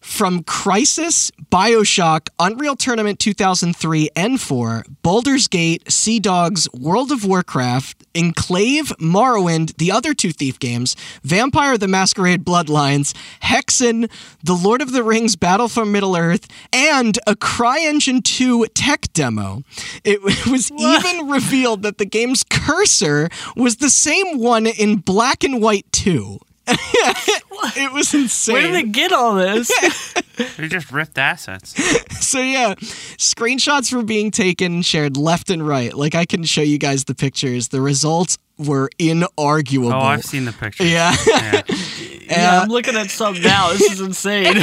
from 0.00 0.42
Crysis, 0.42 1.30
Bioshock, 1.50 2.28
Unreal 2.38 2.76
Tournament 2.76 3.18
2003 3.18 4.10
and 4.16 4.40
4, 4.40 4.84
Baldur's 5.02 5.46
Gate, 5.46 5.90
Sea 5.90 6.18
Dogs, 6.18 6.68
World 6.72 7.12
of 7.12 7.24
Warcraft, 7.24 8.04
Enclave, 8.14 8.92
Morrowind, 8.98 9.76
the 9.76 9.92
other 9.92 10.14
two 10.14 10.32
Thief 10.32 10.58
games, 10.58 10.96
Vampire 11.22 11.76
the 11.76 11.88
Masquerade 11.88 12.44
Bloodlines, 12.44 13.14
Hexen, 13.42 14.10
The 14.42 14.54
Lord 14.54 14.82
of 14.82 14.92
the 14.92 15.02
Rings 15.02 15.36
Battle 15.36 15.68
for 15.68 15.84
Middle 15.84 16.16
Earth, 16.16 16.46
and 16.72 17.18
a 17.26 17.36
CryEngine 17.36 18.24
2 18.24 18.66
tech 18.68 19.12
demo. 19.12 19.62
It 20.02 20.22
was 20.50 20.70
even 20.70 21.28
revealed 21.28 21.82
that 21.82 21.98
the 21.98 22.06
game's 22.06 22.42
cursor 22.42 23.28
was 23.54 23.76
the 23.76 23.90
same 23.90 24.38
one 24.38 24.66
in 24.66 24.96
black 24.96 25.44
and 25.44 25.60
white 25.60 25.90
too. 25.92 26.40
it 27.76 27.92
was 27.92 28.14
insane. 28.14 28.52
Where 28.54 28.62
did 28.62 28.74
they 28.74 28.82
get 28.84 29.12
all 29.12 29.34
this? 29.34 29.70
They 30.56 30.68
just 30.68 30.90
ripped 30.90 31.18
assets. 31.18 31.74
So 32.26 32.40
yeah, 32.40 32.74
screenshots 33.18 33.92
were 33.92 34.02
being 34.02 34.30
taken, 34.30 34.80
shared 34.80 35.18
left 35.18 35.50
and 35.50 35.66
right. 35.66 35.92
Like 35.92 36.14
I 36.14 36.24
can 36.24 36.44
show 36.44 36.62
you 36.62 36.78
guys 36.78 37.04
the 37.04 37.14
pictures. 37.14 37.68
The 37.68 37.82
results 37.82 38.38
were 38.56 38.88
inarguable. 38.98 39.92
Oh, 39.92 39.98
I've 39.98 40.24
seen 40.24 40.46
the 40.46 40.52
pictures. 40.52 40.90
yeah. 40.90 41.14
Yeah. 41.26 41.62
yeah, 42.30 42.60
I'm 42.62 42.70
uh, 42.70 42.72
looking 42.72 42.96
at 42.96 43.10
some 43.10 43.40
now. 43.42 43.70
This 43.72 43.92
is 43.92 44.00
insane. 44.00 44.56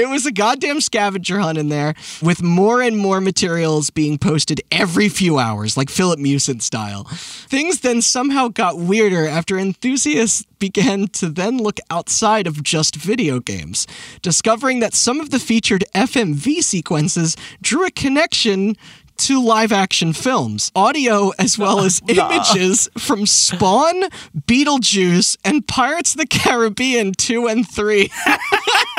It 0.00 0.08
was 0.08 0.24
a 0.24 0.32
goddamn 0.32 0.80
scavenger 0.80 1.40
hunt 1.40 1.58
in 1.58 1.68
there 1.68 1.94
with 2.22 2.42
more 2.42 2.80
and 2.80 2.96
more 2.96 3.20
materials 3.20 3.90
being 3.90 4.16
posted 4.16 4.62
every 4.70 5.10
few 5.10 5.38
hours, 5.38 5.76
like 5.76 5.90
Philip 5.90 6.18
Mewson 6.18 6.60
style. 6.60 7.04
Things 7.04 7.80
then 7.80 8.00
somehow 8.00 8.48
got 8.48 8.78
weirder 8.78 9.26
after 9.28 9.58
enthusiasts 9.58 10.46
began 10.58 11.08
to 11.08 11.28
then 11.28 11.58
look 11.58 11.80
outside 11.90 12.46
of 12.46 12.62
just 12.62 12.96
video 12.96 13.40
games, 13.40 13.86
discovering 14.22 14.80
that 14.80 14.94
some 14.94 15.20
of 15.20 15.28
the 15.28 15.38
featured 15.38 15.84
FMV 15.94 16.62
sequences 16.62 17.36
drew 17.60 17.84
a 17.86 17.90
connection 17.90 18.76
to 19.18 19.42
live 19.42 19.70
action 19.70 20.14
films, 20.14 20.72
audio 20.74 21.30
as 21.38 21.58
well 21.58 21.80
as 21.80 22.00
images 22.08 22.88
from 22.96 23.26
Spawn, 23.26 24.04
Beetlejuice, 24.34 25.36
and 25.44 25.66
Pirates 25.66 26.14
of 26.14 26.20
the 26.20 26.26
Caribbean 26.26 27.12
2 27.12 27.46
and 27.46 27.68
3. 27.68 28.10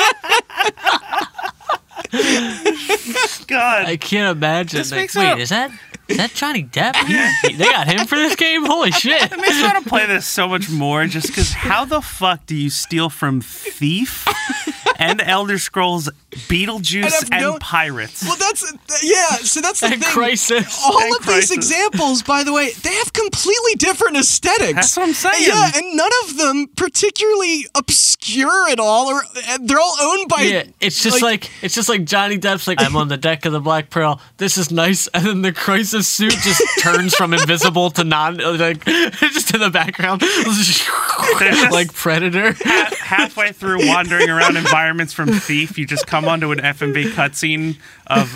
God. 3.47 3.85
I 3.85 3.97
can't 3.99 4.35
imagine. 4.37 4.77
This 4.79 4.91
Like, 4.91 5.01
makes 5.01 5.15
wait, 5.15 5.27
up- 5.27 5.39
is 5.39 5.49
that 5.49 5.71
is 6.07 6.17
that 6.17 6.33
Johnny 6.33 6.63
Depp? 6.63 6.95
He- 7.47 7.53
they 7.55 7.65
got 7.65 7.87
him 7.87 8.05
for 8.05 8.15
this 8.15 8.35
game. 8.35 8.65
Holy 8.65 8.91
shit! 8.91 9.21
It 9.31 9.37
makes 9.37 9.55
me 9.55 9.63
want 9.63 9.81
to 9.83 9.89
play 9.89 10.05
this 10.05 10.25
so 10.25 10.47
much 10.47 10.69
more 10.69 11.05
just 11.05 11.27
because 11.27 11.53
how 11.53 11.85
the 11.85 12.01
fuck 12.01 12.45
do 12.45 12.55
you 12.55 12.69
steal 12.69 13.09
from 13.09 13.39
Thief 13.41 14.25
and 15.01 15.21
Elder 15.25 15.57
Scrolls, 15.57 16.09
Beetlejuice, 16.31 17.23
And 17.23 17.33
and, 17.33 17.41
no- 17.41 17.57
Pirates? 17.59 18.23
Well, 18.23 18.35
that's 18.37 18.63
yeah. 19.03 19.35
So 19.43 19.61
that's 19.61 19.79
the 19.79 19.87
And 19.87 20.03
thing. 20.03 20.13
Crysis. 20.13 20.79
All 20.85 20.99
And 21.01 21.11
of 21.15 21.21
Crysis. 21.21 21.35
these 21.35 21.51
examples, 21.51 22.23
by 22.23 22.43
the 22.43 22.53
way, 22.53 22.71
they 22.83 22.93
have 22.93 23.11
completely 23.13 23.75
different 23.77 24.17
aesthetics. 24.17 24.73
That's 24.75 24.97
what 24.97 25.07
I'm 25.07 25.13
saying. 25.13 25.47
Yeah, 25.47 25.71
and 25.75 25.95
none 25.97 26.11
of 26.25 26.37
them 26.37 26.67
particularly 26.75 27.65
obscure 27.75 28.69
at 28.69 28.79
all, 28.79 29.07
or 29.07 29.21
they're 29.61 29.79
all 29.79 29.95
owned 30.01 30.29
by. 30.29 30.41
Yeah, 30.43 30.63
it's 30.79 31.01
just 31.03 31.21
like, 31.21 31.49
it's 31.61 31.75
just 31.75 31.89
like 31.89 32.05
Johnny 32.05 32.37
Depp's 32.37 32.67
like 32.67 32.81
I'm 32.81 32.95
on 32.95 33.07
the 33.07 33.17
deck 33.17 33.45
of 33.45 33.51
the 33.53 33.59
Black 33.59 33.89
Pearl. 33.89 34.21
This 34.37 34.57
is 34.57 34.71
nice, 34.71 35.07
and 35.07 35.25
then 35.25 35.41
the 35.41 35.51
Crysis 35.51 36.05
suit 36.05 36.31
just 36.33 36.61
turns 36.79 37.15
from 37.15 37.33
invisible 37.33 37.89
to 37.91 38.03
non 38.03 38.37
like 38.37 38.83
just 38.85 39.53
in 39.53 39.59
the 39.61 39.69
background, 39.69 40.21
like 41.71 41.93
Predator. 41.93 42.53
Ha- 42.63 42.89
halfway 42.99 43.51
through 43.51 43.87
wandering 43.87 44.29
around 44.29 44.55
environments 44.91 45.13
from 45.13 45.31
Thief, 45.31 45.77
you 45.77 45.85
just 45.85 46.05
come 46.05 46.25
onto 46.25 46.51
an 46.51 46.59
FMV 46.59 47.11
cutscene 47.11 47.77
of 48.07 48.29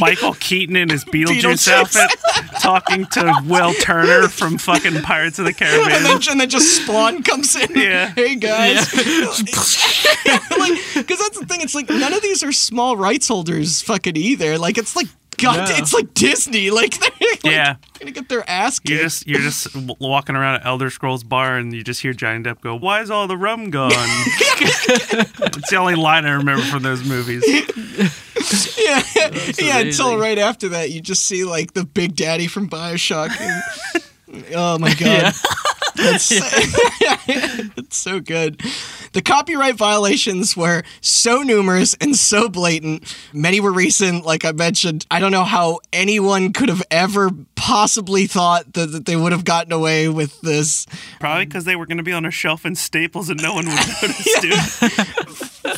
Michael 0.00 0.34
Keaton 0.34 0.76
in 0.76 0.90
his 0.90 1.02
Beetlejuice, 1.04 1.40
Beetlejuice. 1.42 1.68
outfit 1.72 2.60
talking 2.60 3.06
to 3.06 3.34
Will 3.46 3.72
Turner 3.74 4.28
from 4.28 4.58
fucking 4.58 5.00
Pirates 5.00 5.38
of 5.38 5.46
the 5.46 5.48
and 5.48 5.56
Caribbean. 5.56 6.02
then, 6.02 6.20
and 6.30 6.40
then 6.40 6.50
just 6.50 6.82
Spawn 6.82 7.22
comes 7.22 7.56
in. 7.56 7.74
Yeah. 7.74 8.12
Hey 8.14 8.36
guys. 8.36 8.92
like, 8.94 10.78
because 10.94 11.18
that's 11.18 11.38
the 11.38 11.46
thing. 11.48 11.62
It's 11.62 11.74
like 11.74 11.88
none 11.88 12.12
of 12.12 12.20
these 12.20 12.42
are 12.42 12.52
small 12.52 12.96
rights 12.98 13.28
holders, 13.28 13.80
fucking 13.80 14.16
either. 14.16 14.58
Like 14.58 14.76
it's 14.76 14.94
like 14.94 15.06
God, 15.38 15.68
Yeah. 15.68 15.78
it's 15.78 15.92
like 15.92 16.14
Disney. 16.14 16.70
Like 16.70 16.98
they're 17.00 17.10
like, 17.32 17.44
Yeah. 17.44 17.76
gonna 17.98 18.10
get 18.12 18.28
their 18.28 18.48
ass 18.48 18.78
kicked. 18.78 18.90
You're 18.90 19.02
just 19.02 19.26
you're 19.26 19.40
just 19.40 19.68
walking 20.00 20.36
around 20.36 20.56
at 20.56 20.66
Elder 20.66 20.90
Scrolls 20.90 21.24
bar 21.24 21.56
and 21.56 21.72
you 21.72 21.82
just 21.82 22.00
hear 22.02 22.12
Johnny 22.12 22.42
Depp 22.44 22.60
go, 22.60 22.76
"Why 22.76 23.00
is 23.00 23.10
all 23.10 23.26
the 23.26 23.36
rum 23.36 23.70
gone?" 23.70 23.90
it's 23.94 25.70
the 25.70 25.76
only 25.76 25.94
line 25.96 26.26
I 26.26 26.30
remember 26.32 26.62
from 26.64 26.82
those 26.82 27.02
movies. 27.04 27.42
Yeah, 28.78 29.02
yeah. 29.58 29.78
Until 29.78 30.18
right 30.18 30.38
after 30.38 30.68
that, 30.70 30.90
you 30.90 31.00
just 31.00 31.24
see 31.24 31.44
like 31.44 31.74
the 31.74 31.84
Big 31.84 32.14
Daddy 32.16 32.46
from 32.46 32.68
Bioshock. 32.68 33.30
and- 33.40 33.62
oh 34.54 34.78
my 34.78 34.94
god, 34.94 35.32
That's 35.96 36.24
so, 36.24 36.36
it's 37.76 37.96
so 37.96 38.20
good. 38.20 38.60
The 39.12 39.22
copyright 39.22 39.76
violations 39.76 40.56
were 40.56 40.82
so 41.00 41.42
numerous 41.42 41.94
and 42.00 42.16
so 42.16 42.48
blatant. 42.48 43.14
Many 43.32 43.60
were 43.60 43.72
recent, 43.72 44.24
like 44.24 44.44
I 44.44 44.52
mentioned. 44.52 45.06
I 45.10 45.20
don't 45.20 45.32
know 45.32 45.44
how 45.44 45.80
anyone 45.92 46.52
could 46.52 46.68
have 46.68 46.82
ever 46.90 47.30
possibly 47.56 48.26
thought 48.26 48.72
that, 48.72 48.92
that 48.92 49.04
they 49.04 49.16
would 49.16 49.32
have 49.32 49.44
gotten 49.44 49.72
away 49.72 50.08
with 50.08 50.40
this. 50.40 50.86
Probably 51.20 51.44
because 51.44 51.64
they 51.64 51.76
were 51.76 51.86
going 51.86 51.98
to 51.98 52.02
be 52.02 52.12
on 52.12 52.24
a 52.24 52.30
shelf 52.30 52.64
in 52.64 52.74
Staples 52.74 53.28
and 53.28 53.42
no 53.42 53.54
one 53.54 53.66
would 53.66 53.74
notice, 54.02 54.40
dude. 54.40 54.54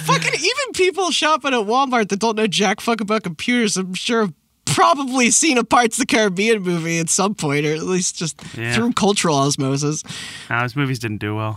Fucking 0.00 0.34
even 0.34 0.72
people 0.74 1.10
shopping 1.10 1.52
at 1.54 1.66
Walmart 1.66 2.08
that 2.08 2.20
don't 2.20 2.36
know 2.36 2.46
jack 2.46 2.80
fuck 2.80 3.00
about 3.00 3.22
computers, 3.22 3.76
I'm 3.76 3.94
sure 3.94 4.28
probably 4.64 5.30
seen 5.30 5.58
a 5.58 5.64
Parts 5.64 5.98
of 5.98 6.06
the 6.06 6.14
Caribbean 6.14 6.62
movie 6.62 6.98
at 6.98 7.08
some 7.10 7.34
point, 7.34 7.64
or 7.66 7.72
at 7.74 7.82
least 7.82 8.16
just 8.16 8.40
Yeah. 8.56 8.74
through 8.74 8.92
cultural 8.94 9.36
osmosis. 9.36 10.02
Nah, 10.50 10.60
those 10.60 10.76
movies 10.76 10.98
didn't 10.98 11.18
do 11.18 11.34
well. 11.34 11.56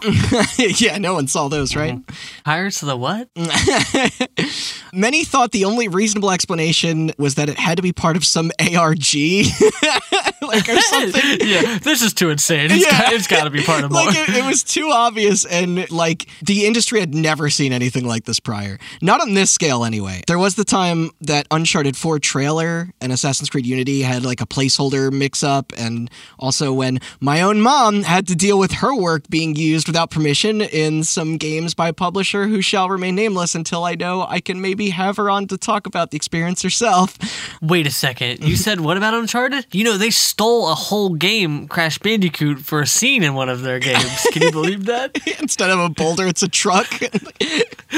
yeah, 0.58 0.98
no 0.98 1.14
one 1.14 1.28
saw 1.28 1.50
those, 1.50 1.76
right? 1.76 1.96
Mm-hmm. 1.96 2.42
Pirates 2.46 2.82
of 2.82 2.88
the 2.88 2.96
what? 2.98 3.28
Many 4.94 5.24
thought 5.26 5.52
the 5.52 5.66
only 5.66 5.88
reasonable 5.90 6.32
explanation 6.32 7.12
was 7.18 7.36
that 7.36 7.50
it 7.50 7.58
had 7.60 7.76
to 7.78 7.82
be 7.84 7.92
part 7.92 8.16
of 8.16 8.26
some 8.26 8.50
ARG, 8.60 9.04
like 10.42 10.70
or 10.70 10.80
something. 10.80 11.38
yeah, 11.48 11.78
this 11.80 12.02
is 12.02 12.14
too 12.14 12.30
insane. 12.30 12.72
It's 12.72 12.86
Yeah. 12.86 12.92
got, 12.98 13.14
it's 13.14 13.28
got 13.28 13.44
to 13.44 13.50
be 13.50 13.62
part 13.62 13.84
of 13.84 13.92
more. 13.92 14.06
like 14.06 14.16
it, 14.16 14.30
it 14.38 14.46
was 14.46 14.64
too 14.64 14.90
obvious 14.92 15.44
and 15.46 15.90
like 15.92 16.28
the 16.42 16.66
industry 16.66 17.00
had 17.02 17.14
never 17.14 17.50
seen 17.50 17.74
anything 17.74 18.06
like 18.06 18.24
this 18.24 18.40
prior 18.40 18.80
not 19.02 19.22
on 19.22 19.34
this 19.34 19.52
scale 19.52 19.84
anyway 19.84 20.22
there 20.28 20.38
was 20.40 20.56
the 20.56 20.64
time 20.64 21.10
that 21.22 21.46
uncharted 21.52 21.98
4 21.98 22.20
trailer 22.20 22.90
and 23.02 23.12
assassin's 23.12 23.50
creed 23.50 23.66
unity 23.66 24.02
had 24.02 24.24
like 24.24 24.42
a 24.42 24.46
placeholder 24.46 25.12
mix 25.12 25.44
up 25.44 25.72
and 25.78 26.10
also 26.40 26.74
when 26.74 27.00
my 27.20 27.42
own 27.42 27.62
mom 27.62 28.04
had 28.04 28.28
to 28.28 28.36
deal 28.36 28.58
with 28.58 28.72
her 28.72 28.96
work 28.96 29.28
being 29.30 29.56
used 29.56 29.88
without 29.88 30.10
permission 30.10 30.62
in 30.62 31.04
some 31.04 31.38
games 31.38 31.74
by 31.74 31.90
a 31.90 31.94
publisher 31.94 32.48
who 32.48 32.62
shall 32.62 32.90
remain 32.90 33.16
nameless 33.16 33.56
until 33.56 33.84
i 33.84 33.96
know 33.96 34.26
i 34.30 34.40
can 34.40 34.60
maybe 34.62 34.90
have 34.90 35.18
her 35.18 35.30
on 35.30 35.48
to 35.48 35.58
talk 35.58 35.86
about 35.86 36.12
the 36.12 36.18
experience 36.18 36.62
herself 36.62 37.18
Wait 37.62 37.88
a 37.88 37.92
second. 37.92 38.44
You 38.44 38.56
said 38.68 38.80
what 38.82 38.98
about 38.98 39.14
Uncharted? 39.14 39.68
You 39.72 39.84
know 39.84 39.98
they 39.98 40.10
stole 40.10 40.70
a 40.72 40.76
whole 40.76 41.14
game, 41.14 41.68
Crash 41.68 41.98
Bandicoot, 41.98 42.60
for 42.60 42.82
a 42.82 42.88
scene 42.88 43.24
in 43.24 43.34
one 43.34 43.50
of 43.50 43.62
their 43.62 43.80
games. 43.80 44.28
Can 44.32 44.42
you 44.42 44.52
believe 44.52 44.86
that? 44.86 45.18
instead 45.40 45.70
of 45.70 45.80
a 45.80 45.90
boulder 45.90 46.28
it's 46.28 46.44
a 46.44 46.48
truck 46.48 46.88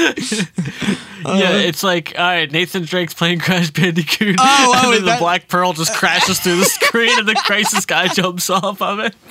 yeah, 1.24 1.52
it's 1.52 1.82
like 1.82 2.14
all 2.18 2.24
right. 2.24 2.50
Nathan 2.50 2.84
Drake's 2.84 3.14
playing 3.14 3.40
Crash 3.40 3.70
Bandicoot. 3.70 4.36
Oh, 4.38 4.72
oh, 4.76 4.89
and 4.92 4.98
then 5.00 5.06
that- 5.06 5.14
the 5.18 5.20
Black 5.24 5.48
Pearl 5.48 5.72
just 5.72 5.94
crashes 5.94 6.38
through 6.40 6.56
the 6.56 6.64
screen, 6.64 7.18
and 7.18 7.26
the 7.28 7.34
Crysis 7.34 7.86
guy 7.86 8.08
jumps 8.08 8.50
off 8.50 8.80
of 8.82 8.98
it. 9.00 9.14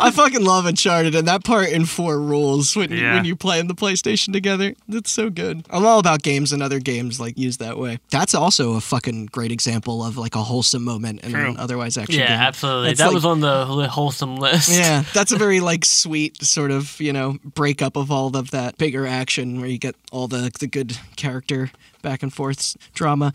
I 0.00 0.10
fucking 0.12 0.44
love 0.44 0.66
Uncharted, 0.66 1.14
and 1.14 1.26
that 1.28 1.44
part 1.44 1.68
in 1.70 1.84
four 1.84 2.20
rules 2.20 2.76
when 2.76 2.90
you, 2.90 2.98
Yeah. 2.98 3.14
when 3.16 3.24
you 3.24 3.36
play 3.36 3.58
in 3.58 3.66
the 3.66 3.74
PlayStation 3.74 4.32
together. 4.32 4.74
That's 4.88 5.10
so 5.10 5.30
good. 5.30 5.66
I'm 5.70 5.84
all 5.84 5.98
about 5.98 6.22
games 6.22 6.52
and 6.52 6.62
other 6.62 6.78
games 6.80 7.18
like 7.20 7.36
used 7.38 7.60
that 7.60 7.78
way. 7.78 7.98
That's 8.10 8.34
also 8.34 8.74
a 8.74 8.80
fucking 8.80 9.26
great 9.26 9.52
example 9.52 10.04
of 10.04 10.16
like 10.16 10.34
a 10.34 10.42
wholesome 10.42 10.84
moment 10.84 11.20
and 11.22 11.32
True. 11.32 11.54
otherwise 11.58 11.96
action 11.98 12.20
Yeah, 12.20 12.28
game. 12.28 12.38
absolutely. 12.40 12.88
That's 12.88 12.98
that 13.00 13.06
like- 13.06 13.14
was 13.14 13.24
on 13.24 13.40
the 13.40 13.88
wholesome 13.88 14.36
list. 14.36 14.70
Yeah, 14.76 15.04
that's 15.14 15.32
a 15.32 15.36
very 15.36 15.60
like 15.60 15.84
sweet 15.84 16.42
sort 16.42 16.70
of 16.70 17.00
you 17.00 17.12
know 17.12 17.38
breakup 17.44 17.96
of 17.96 18.10
all 18.10 18.36
of 18.36 18.50
that 18.52 18.78
bigger 18.78 19.06
action 19.06 19.60
where 19.60 19.68
you 19.68 19.78
get 19.78 19.94
all 20.12 20.28
the 20.28 20.50
the 20.60 20.66
good 20.66 20.96
character 21.16 21.70
back 22.02 22.22
and 22.22 22.32
forth 22.32 22.76
drama. 22.94 23.32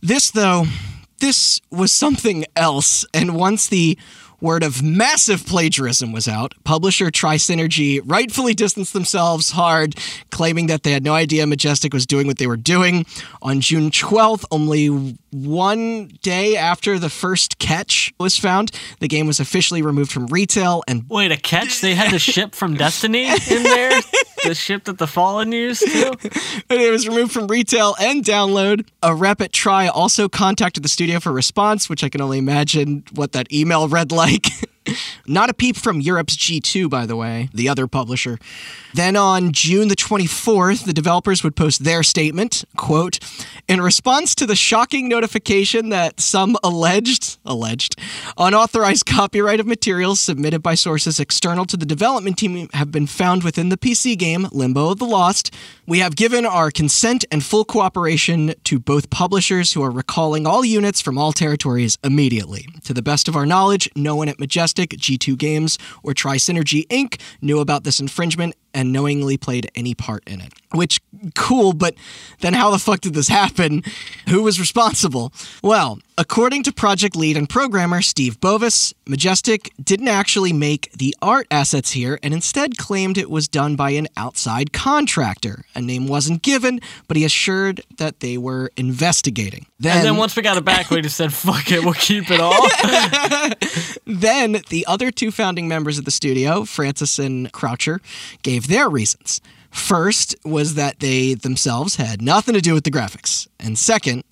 This 0.00 0.30
though, 0.30 0.64
this 1.18 1.60
was 1.70 1.92
something 1.92 2.44
else, 2.54 3.04
and 3.14 3.34
once 3.34 3.68
the 3.68 3.98
word 4.40 4.62
of 4.62 4.82
massive 4.82 5.46
plagiarism 5.46 6.12
was 6.12 6.28
out, 6.28 6.54
publisher 6.64 7.06
Trisynergy 7.06 8.00
rightfully 8.04 8.54
distanced 8.54 8.92
themselves 8.92 9.52
hard, 9.52 9.96
claiming 10.30 10.66
that 10.66 10.82
they 10.82 10.92
had 10.92 11.02
no 11.02 11.14
idea 11.14 11.46
Majestic 11.46 11.92
was 11.94 12.06
doing 12.06 12.26
what 12.26 12.38
they 12.38 12.46
were 12.46 12.56
doing. 12.56 13.06
On 13.42 13.60
June 13.60 13.90
12th, 13.90 14.44
only 14.50 14.88
one 15.30 16.08
day 16.22 16.56
after 16.56 16.98
the 16.98 17.10
first 17.10 17.58
catch 17.58 18.12
was 18.18 18.36
found, 18.36 18.70
the 19.00 19.08
game 19.08 19.26
was 19.26 19.40
officially 19.40 19.82
removed 19.82 20.12
from 20.12 20.26
retail 20.26 20.82
and 20.86 21.04
Wait, 21.08 21.32
a 21.32 21.36
catch? 21.36 21.80
They 21.80 21.94
had 21.94 22.12
the 22.12 22.18
ship 22.18 22.54
from 22.54 22.74
Destiny 22.74 23.24
in 23.26 23.62
there? 23.62 24.00
the 24.44 24.54
ship 24.54 24.84
that 24.84 24.98
the 24.98 25.06
Fallen 25.06 25.52
used 25.52 25.82
too? 25.82 26.12
it 26.70 26.90
was 26.90 27.08
removed 27.08 27.32
from 27.32 27.46
retail 27.46 27.94
and 28.00 28.24
download. 28.24 28.86
A 29.02 29.14
rep 29.14 29.40
at 29.40 29.52
Try 29.52 29.88
also 29.88 30.28
contacted 30.28 30.82
the 30.82 30.88
studio 30.88 31.20
for 31.20 31.32
response, 31.32 31.88
which 31.88 32.04
I 32.04 32.08
can 32.08 32.20
only 32.20 32.38
imagine 32.38 33.04
what 33.14 33.32
that 33.32 33.52
email 33.52 33.88
read 33.88 34.12
like. 34.12 34.46
Not 35.26 35.50
a 35.50 35.54
peep 35.54 35.76
from 35.76 36.00
Europe's 36.00 36.36
G2, 36.36 36.88
by 36.88 37.06
the 37.06 37.16
way, 37.16 37.48
the 37.52 37.68
other 37.68 37.86
publisher. 37.86 38.38
Then 38.94 39.16
on 39.16 39.52
June 39.52 39.88
the 39.88 39.96
24th, 39.96 40.84
the 40.84 40.92
developers 40.92 41.42
would 41.42 41.56
post 41.56 41.84
their 41.84 42.02
statement, 42.02 42.64
quote, 42.76 43.18
in 43.68 43.80
response 43.80 44.34
to 44.36 44.46
the 44.46 44.56
shocking 44.56 45.08
notification 45.08 45.88
that 45.90 46.20
some 46.20 46.56
alleged, 46.62 47.38
alleged, 47.44 47.98
unauthorized 48.38 49.06
copyright 49.06 49.60
of 49.60 49.66
materials 49.66 50.20
submitted 50.20 50.62
by 50.62 50.74
sources 50.74 51.18
external 51.18 51.64
to 51.66 51.76
the 51.76 51.86
development 51.86 52.38
team 52.38 52.68
have 52.72 52.92
been 52.92 53.06
found 53.06 53.42
within 53.42 53.68
the 53.68 53.76
PC 53.76 54.16
game 54.16 54.46
Limbo 54.52 54.90
of 54.90 54.98
the 54.98 55.04
Lost, 55.04 55.54
we 55.86 55.98
have 55.98 56.16
given 56.16 56.46
our 56.46 56.70
consent 56.70 57.24
and 57.30 57.44
full 57.44 57.64
cooperation 57.64 58.54
to 58.64 58.78
both 58.78 59.10
publishers 59.10 59.72
who 59.72 59.82
are 59.82 59.90
recalling 59.90 60.46
all 60.46 60.64
units 60.64 61.00
from 61.00 61.18
all 61.18 61.32
territories 61.32 61.98
immediately. 62.02 62.66
To 62.84 62.94
the 62.94 63.02
best 63.02 63.28
of 63.28 63.36
our 63.36 63.46
knowledge, 63.46 63.88
no 63.94 64.16
one 64.16 64.28
at 64.28 64.38
Majestic, 64.40 64.75
G2 64.76 65.36
Games, 65.38 65.78
or 66.02 66.12
Trisynergy 66.12 66.86
Inc. 66.88 67.20
knew 67.40 67.60
about 67.60 67.84
this 67.84 68.00
infringement 68.00 68.54
and 68.76 68.92
knowingly 68.92 69.38
played 69.38 69.70
any 69.74 69.94
part 69.94 70.22
in 70.26 70.40
it. 70.42 70.52
Which, 70.74 71.00
cool, 71.34 71.72
but 71.72 71.94
then 72.40 72.52
how 72.52 72.70
the 72.70 72.78
fuck 72.78 73.00
did 73.00 73.14
this 73.14 73.28
happen? 73.28 73.82
Who 74.28 74.42
was 74.42 74.60
responsible? 74.60 75.32
Well, 75.62 75.98
according 76.18 76.64
to 76.64 76.72
project 76.72 77.16
lead 77.16 77.38
and 77.38 77.48
programmer 77.48 78.02
Steve 78.02 78.38
Bovis, 78.38 78.92
Majestic 79.06 79.72
didn't 79.82 80.08
actually 80.08 80.52
make 80.52 80.92
the 80.92 81.16
art 81.22 81.46
assets 81.50 81.92
here 81.92 82.18
and 82.22 82.34
instead 82.34 82.76
claimed 82.76 83.16
it 83.16 83.30
was 83.30 83.48
done 83.48 83.76
by 83.76 83.90
an 83.90 84.08
outside 84.14 84.74
contractor. 84.74 85.64
A 85.74 85.80
name 85.80 86.06
wasn't 86.06 86.42
given, 86.42 86.80
but 87.08 87.16
he 87.16 87.24
assured 87.24 87.80
that 87.96 88.20
they 88.20 88.36
were 88.36 88.70
investigating. 88.76 89.64
Then, 89.80 89.98
And 89.98 90.06
then 90.06 90.16
once 90.18 90.36
we 90.36 90.42
got 90.42 90.58
it 90.58 90.64
back, 90.66 90.90
we 90.90 91.00
just 91.00 91.16
said, 91.16 91.32
fuck 91.32 91.72
it, 91.72 91.82
we'll 91.82 91.94
keep 91.94 92.24
it 92.30 92.40
all. 92.40 92.52
Then 94.06 94.62
the 94.70 94.86
other 94.86 95.10
two 95.10 95.32
founding 95.32 95.66
members 95.66 95.98
of 95.98 96.04
the 96.04 96.12
studio, 96.12 96.64
Francis 96.64 97.18
and 97.18 97.50
Croucher, 97.50 98.00
gave 98.42 98.65
their 98.66 98.88
reasons. 98.88 99.40
First 99.70 100.34
was 100.44 100.74
that 100.74 101.00
they 101.00 101.34
themselves 101.34 101.96
had 101.96 102.22
nothing 102.22 102.54
to 102.54 102.60
do 102.60 102.74
with 102.74 102.84
the 102.84 102.90
graphics, 102.90 103.46
and 103.60 103.78
second 103.78 104.24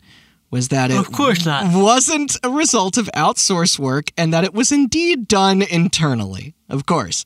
was 0.51 0.69
that 0.69 0.91
it 0.91 0.97
Of 0.97 1.11
course 1.11 1.45
not. 1.45 1.75
wasn't 1.75 2.37
a 2.45 2.49
result 2.49 2.97
of 2.97 3.11
outsource 3.15 3.77
work 3.79 4.11
and 4.17 4.33
that 4.33 4.45
it 4.45 4.55
was 4.55 4.71
indeed 4.71 5.27
done 5.27 5.63
internally. 5.63 6.55
Of 6.69 6.87
course. 6.87 7.25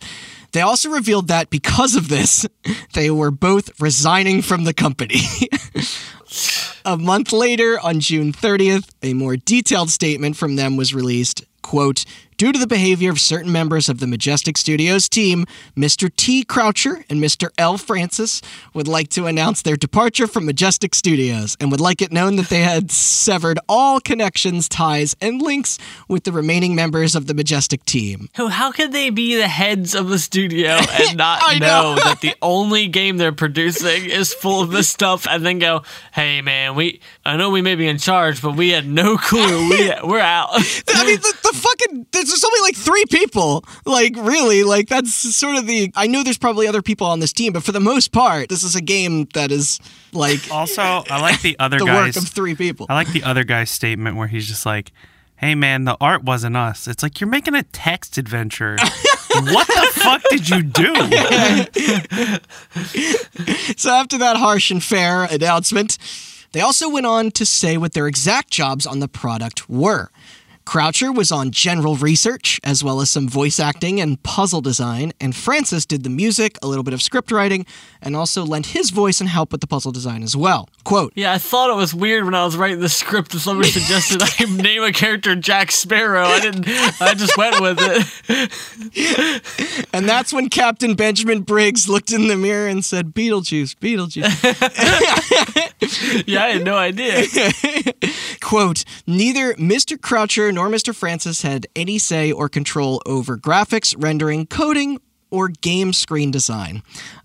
They 0.53 0.63
also 0.63 0.89
revealed 0.89 1.29
that 1.29 1.51
because 1.51 1.95
of 1.95 2.09
this, 2.09 2.47
they 2.95 3.11
were 3.11 3.31
both 3.31 3.79
resigning 3.81 4.41
from 4.41 4.65
the 4.65 4.73
company. 4.73 5.21
A 6.85 6.97
month 6.97 7.33
later, 7.33 7.79
on 7.81 8.01
June 8.01 8.33
30th, 8.33 8.89
a 9.03 9.13
more 9.13 9.37
detailed 9.37 9.91
statement 9.91 10.37
from 10.37 10.57
them 10.57 10.77
was 10.77 10.95
released. 10.95 11.45
Quote, 11.63 12.05
Due 12.39 12.53
to 12.53 12.59
the 12.61 12.69
behavior 12.69 13.11
of 13.11 13.19
certain 13.19 13.51
members 13.51 13.89
of 13.89 13.99
the 13.99 14.07
Majestic 14.07 14.57
Studios 14.57 15.09
team, 15.09 15.45
Mr. 15.77 16.09
T. 16.15 16.45
Croucher 16.45 17.05
and 17.11 17.21
Mr. 17.21 17.49
L. 17.59 17.77
Francis 17.77 18.41
would 18.73 18.87
like 18.87 19.09
to 19.09 19.27
announce 19.27 19.61
their 19.63 19.75
departure 19.75 20.29
from 20.29 20.47
Majestic 20.47 20.95
Studios 20.95 21.57
and 21.59 21.73
would 21.73 21.81
like 21.81 22.01
it 22.01 22.13
known 22.13 22.37
that 22.37 22.49
they 22.49 22.61
had 22.61 22.93
severed 22.93 23.59
all 23.69 23.99
connections, 23.99 24.69
ties, 24.69 25.17
and 25.21 25.43
links 25.43 25.81
with 26.07 26.23
the 26.23 26.31
remaining 26.31 26.77
members 26.77 27.17
of 27.17 27.27
the 27.27 27.35
Majestic 27.35 27.85
team. 27.85 28.29
Who- 28.37 28.47
How 28.47 28.71
could 28.71 28.93
they 28.93 29.11
be 29.11 29.35
the 29.35 29.49
heads 29.49 29.97
of 29.97 30.09
the 30.09 30.21
studio 30.21 30.77
and 30.93 31.17
not 31.19 31.43
know. 31.59 31.97
know 31.97 31.97
that 32.05 32.21
the 32.21 32.37
only 32.41 32.87
game 32.87 33.17
they're 33.17 33.33
producing 33.33 34.05
is 34.05 34.33
full 34.33 34.63
of 34.63 34.71
this 34.71 34.89
stuff 34.89 35.27
and 35.29 35.45
then 35.45 35.59
go, 35.59 35.83
hey 36.13 36.41
man, 36.41 36.77
we 36.77 37.01
I 37.25 37.37
know 37.37 37.51
we 37.51 37.63
may 37.63 37.75
be 37.75 37.89
in 37.89 37.99
charge, 37.99 38.41
but 38.41 38.53
we 38.57 38.69
had 38.69 38.87
no 38.87 39.17
clue. 39.17 39.69
We, 39.71 39.93
we're 40.05 40.21
out. 40.21 40.51
I 40.53 41.05
mean, 41.05 41.17
the, 41.21 41.35
the 41.43 41.53
fucking 41.53 42.07
there's 42.31 42.45
only 42.45 42.61
like 42.61 42.77
three 42.77 43.05
people. 43.11 43.65
Like, 43.85 44.15
really, 44.17 44.65
like 44.65 44.89
that's 44.89 45.13
sort 45.13 45.57
of 45.57 45.67
the. 45.67 45.93
I 45.95 46.07
know 46.07 46.23
there's 46.23 46.39
probably 46.39 46.67
other 46.67 46.83
people 46.83 47.07
on 47.07 47.21
this 47.21 47.33
team, 47.33 47.53
but 47.53 47.63
for 47.63 47.73
the 47.73 47.81
most 47.81 48.13
part, 48.13 48.49
this 48.49 48.63
is 48.63 48.75
a 48.77 48.81
game 48.81 49.27
that 49.35 49.51
is 49.51 49.81
like 50.13 50.41
Also, 50.51 50.83
I 50.83 51.21
like 51.21 51.41
the 51.43 51.57
other 51.59 51.79
the 51.81 51.87
guys. 51.87 52.17
work 52.17 52.25
of 52.25 52.29
three 52.31 52.55
people. 52.55 52.87
I 52.89 52.95
like 52.95 53.13
the 53.13 53.23
other 53.25 53.45
guy's 53.45 53.71
statement 53.71 54.17
where 54.17 54.29
he's 54.29 54.47
just 54.47 54.65
like, 54.67 54.93
"Hey 55.37 55.55
man, 55.55 55.85
the 55.85 55.97
art 56.01 56.25
wasn't 56.25 56.57
us." 56.57 56.87
It's 56.89 57.03
like 57.03 57.21
you're 57.21 57.29
making 57.31 57.55
a 57.55 57.63
text 57.65 58.19
adventure. 58.19 58.77
what 59.33 59.67
the 59.67 59.91
fuck 59.95 60.23
did 60.31 60.49
you 60.49 60.63
do? 60.63 60.95
So 63.77 63.91
after 63.91 64.19
that 64.19 64.37
harsh 64.37 64.71
and 64.71 64.83
fair 64.83 65.25
announcement, 65.25 65.99
they 66.53 66.61
also 66.61 66.89
went 66.89 67.07
on 67.07 67.31
to 67.33 67.45
say 67.47 67.77
what 67.77 67.93
their 67.93 68.07
exact 68.07 68.51
jobs 68.51 68.87
on 68.87 69.01
the 69.01 69.09
product 69.09 69.69
were. 69.69 70.11
Croucher 70.69 71.11
was 71.11 71.33
on 71.33 71.51
general 71.51 71.97
research, 71.97 72.61
as 72.63 72.85
well 72.85 73.01
as 73.01 73.09
some 73.09 73.27
voice 73.27 73.59
acting 73.59 74.03
and 74.03 74.23
puzzle 74.23 74.61
design, 74.61 75.15
and 75.19 75.35
Francis 75.35 75.87
did 75.87 76.03
the 76.03 76.11
music, 76.11 76.59
a 76.61 76.67
little 76.67 76.85
bit 76.85 76.93
of 76.93 77.01
script 77.01 77.33
writing, 77.33 77.65
and 78.03 78.15
also 78.15 78.45
lent 78.45 78.67
his 78.67 78.91
voice 78.91 79.19
and 79.19 79.31
help 79.31 79.51
with 79.51 79.63
the 79.63 79.67
puzzle 79.67 79.93
design 79.93 80.23
as 80.23 80.37
well. 80.37 80.69
Quote, 80.85 81.15
Yeah, 81.17 81.33
I 81.33 81.39
thought 81.39 81.71
it 81.71 81.77
was 81.77 81.95
weird 81.95 82.27
when 82.27 82.35
I 82.35 82.45
was 82.45 82.55
writing 82.55 82.81
the 82.81 82.91
script 82.91 83.35
if 83.35 83.41
somebody 83.41 83.71
suggested 83.71 84.21
I 84.23 84.29
name 84.63 84.83
a 84.83 84.93
character 84.93 85.35
Jack 85.35 85.73
Sparrow. 85.73 86.25
I 86.25 86.39
didn't 86.39 86.69
I 87.01 87.15
just 87.15 87.39
went 87.39 87.63
with 87.63 87.79
it. 87.81 89.87
and 89.95 90.07
that's 90.07 90.35
when 90.35 90.51
Captain 90.51 90.95
Benjamin 90.95 91.45
Briggs 91.45 91.89
looked 91.89 92.13
in 92.13 92.29
the 92.29 92.37
mirror 92.37 92.69
and 92.69 92.85
said, 92.85 93.15
Beetlejuice, 93.15 93.75
Beetlejuice. 93.77 95.65
Yeah, 96.27 96.45
I 96.45 96.49
had 96.51 96.65
no 96.65 96.77
idea. 96.77 97.25
Quote, 98.41 98.85
neither 99.07 99.55
Mr. 99.55 100.01
Croucher 100.01 100.53
nor 100.59 100.69
Mr. 100.69 100.93
Francis 100.93 101.43
had 101.43 101.69
any 101.77 102.01
say 102.01 102.33
or 102.33 102.49
control 102.49 103.01
over 103.07 103.37
graphics, 103.37 103.95
rendering, 103.97 104.45
coding, 104.45 104.99
or 105.31 105.47
game 105.47 105.93
screen 105.93 106.33
design. 106.33 106.83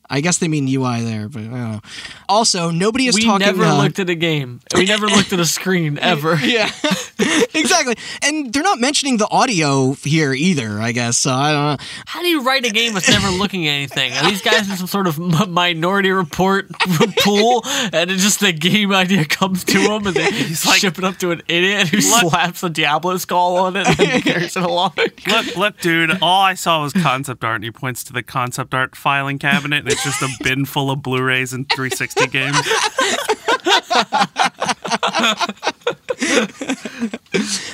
I 0.10 0.22
guess 0.22 0.38
they 0.38 0.48
mean 0.48 0.68
UI 0.68 1.02
there, 1.02 1.28
but 1.30 1.40
I 1.42 1.46
don't 1.46 1.52
know. 1.54 1.82
Also, 2.30 2.70
nobody 2.70 3.08
is 3.08 3.16
We 3.16 3.24
talking. 3.24 3.40
We 3.48 3.54
never 3.54 3.64
uh, 3.66 3.78
looked 3.82 4.00
at 4.00 4.10
a 4.10 4.16
game. 4.16 4.60
We 4.76 4.86
never 4.86 5.08
looked 5.08 5.34
at 5.34 5.40
a 5.40 5.46
screen 5.46 5.98
ever. 6.02 6.36
Yeah, 6.36 6.70
exactly. 7.54 7.96
And 8.22 8.52
they're 8.54 8.64
not 8.64 8.80
mentioning 8.80 9.18
the 9.18 9.28
audio 9.30 9.94
here 9.94 10.34
either, 10.34 10.80
I 10.80 10.92
guess. 10.92 11.18
So 11.18 11.32
I 11.32 11.52
don't 11.52 11.64
know. 11.80 11.86
How 12.06 12.22
do 12.22 12.28
you 12.28 12.44
write 12.44 12.66
a 12.66 12.70
game 12.72 12.94
with 12.94 13.08
never 13.10 13.30
looking 13.30 13.68
at 13.68 13.72
anything? 13.72 14.14
Are 14.14 14.30
these 14.30 14.42
guys 14.42 14.70
in 14.70 14.76
some 14.78 14.88
sort 14.88 15.08
of 15.08 15.20
m- 15.20 15.52
minority 15.52 16.12
report 16.12 16.70
pool, 17.20 17.64
and 17.66 18.12
it's 18.12 18.24
just 18.24 18.40
the 18.40 18.52
game 18.54 18.92
idea 18.94 19.26
comes 19.26 19.64
to 19.66 19.80
them, 19.80 20.08
and 20.08 20.16
they 20.16 20.30
like- 20.66 20.80
ship 20.80 20.98
it 20.98 21.04
up 21.04 21.18
to 21.18 21.32
an 21.32 21.42
idiot 21.48 21.88
who 21.90 21.98
Look- 21.98 22.30
slaps 22.32 22.64
a 22.64 22.70
Diablo 22.70 23.18
skull 23.18 23.58
on 23.58 23.76
it 23.78 23.88
and 24.00 24.24
carries 24.24 24.56
it 24.58 24.64
along? 24.64 24.94
look, 25.28 25.56
look, 25.56 25.80
dude. 25.80 26.18
All 26.22 26.42
I 26.42 26.54
saw 26.56 26.84
was 26.84 26.94
concept 26.94 27.44
art, 27.44 27.56
and 27.56 27.64
he 27.64 27.72
points 27.72 28.04
to 28.06 28.14
the 28.14 28.24
concept 28.24 28.74
art 28.74 28.96
filing 28.96 29.40
cabinet, 29.40 29.84
and 29.86 29.93
it's 29.94 30.04
just 30.04 30.22
a 30.22 30.30
bin 30.44 30.66
full 30.66 30.90
of 30.92 31.02
Blu-rays 31.02 31.54
and 31.54 31.70
360 31.70 32.28
games. 32.28 32.58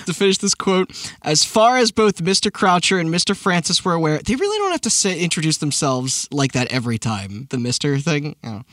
to 0.06 0.14
finish 0.14 0.38
this 0.38 0.56
quote, 0.56 0.92
as 1.24 1.44
far 1.44 1.78
as 1.78 1.92
both 1.92 2.24
Mr. 2.24 2.52
Croucher 2.52 3.00
and 3.00 3.10
Mr. 3.10 3.36
Francis 3.36 3.84
were 3.84 3.94
aware, 3.94 4.20
they 4.20 4.36
really 4.36 4.58
don't 4.60 4.72
have 4.72 4.82
to 4.82 4.90
say, 4.90 5.20
introduce 5.20 5.58
themselves 5.58 6.28
like 6.32 6.52
that 6.54 6.72
every 6.72 6.98
time. 6.98 7.48
The 7.50 7.58
Mr. 7.58 8.02
thing. 8.02 8.36
you 8.44 8.50
know. 8.50 8.64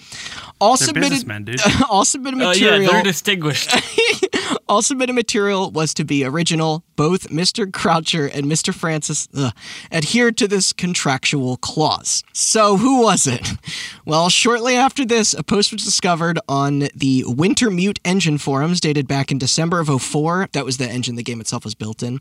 All 0.60 0.76
They're 0.76 0.86
submitted, 0.88 1.44
dude. 1.44 1.60
all 1.90 2.04
submitted 2.04 2.40
Oh 2.40 2.52
yeah, 2.52 2.70
material. 2.70 2.92
they're 2.92 3.02
distinguished. 3.02 3.70
All 4.68 4.82
submitted 4.82 5.12
material 5.12 5.70
was 5.70 5.94
to 5.94 6.04
be 6.04 6.24
original. 6.24 6.82
Both 6.96 7.28
Mr. 7.28 7.72
Croucher 7.72 8.26
and 8.26 8.46
Mr. 8.46 8.74
Francis 8.74 9.28
ugh, 9.36 9.52
adhered 9.92 10.36
to 10.38 10.48
this 10.48 10.72
contractual 10.72 11.56
clause. 11.58 12.24
So, 12.32 12.76
who 12.76 13.02
was 13.02 13.26
it? 13.26 13.48
Well, 14.06 14.28
shortly 14.28 14.76
after 14.76 15.04
this, 15.04 15.34
a 15.34 15.42
post 15.42 15.72
was 15.72 15.82
discovered 15.82 16.38
on 16.48 16.78
the 16.94 17.24
Wintermute 17.24 17.98
engine 18.04 18.38
forums 18.38 18.80
dated 18.80 19.08
back 19.08 19.32
in 19.32 19.38
December 19.38 19.80
of 19.80 19.88
04. 20.00 20.50
That 20.52 20.64
was 20.64 20.76
the 20.76 20.88
engine 20.88 21.16
the 21.16 21.24
game 21.24 21.40
itself 21.40 21.64
was 21.64 21.74
built 21.74 22.04
in. 22.04 22.20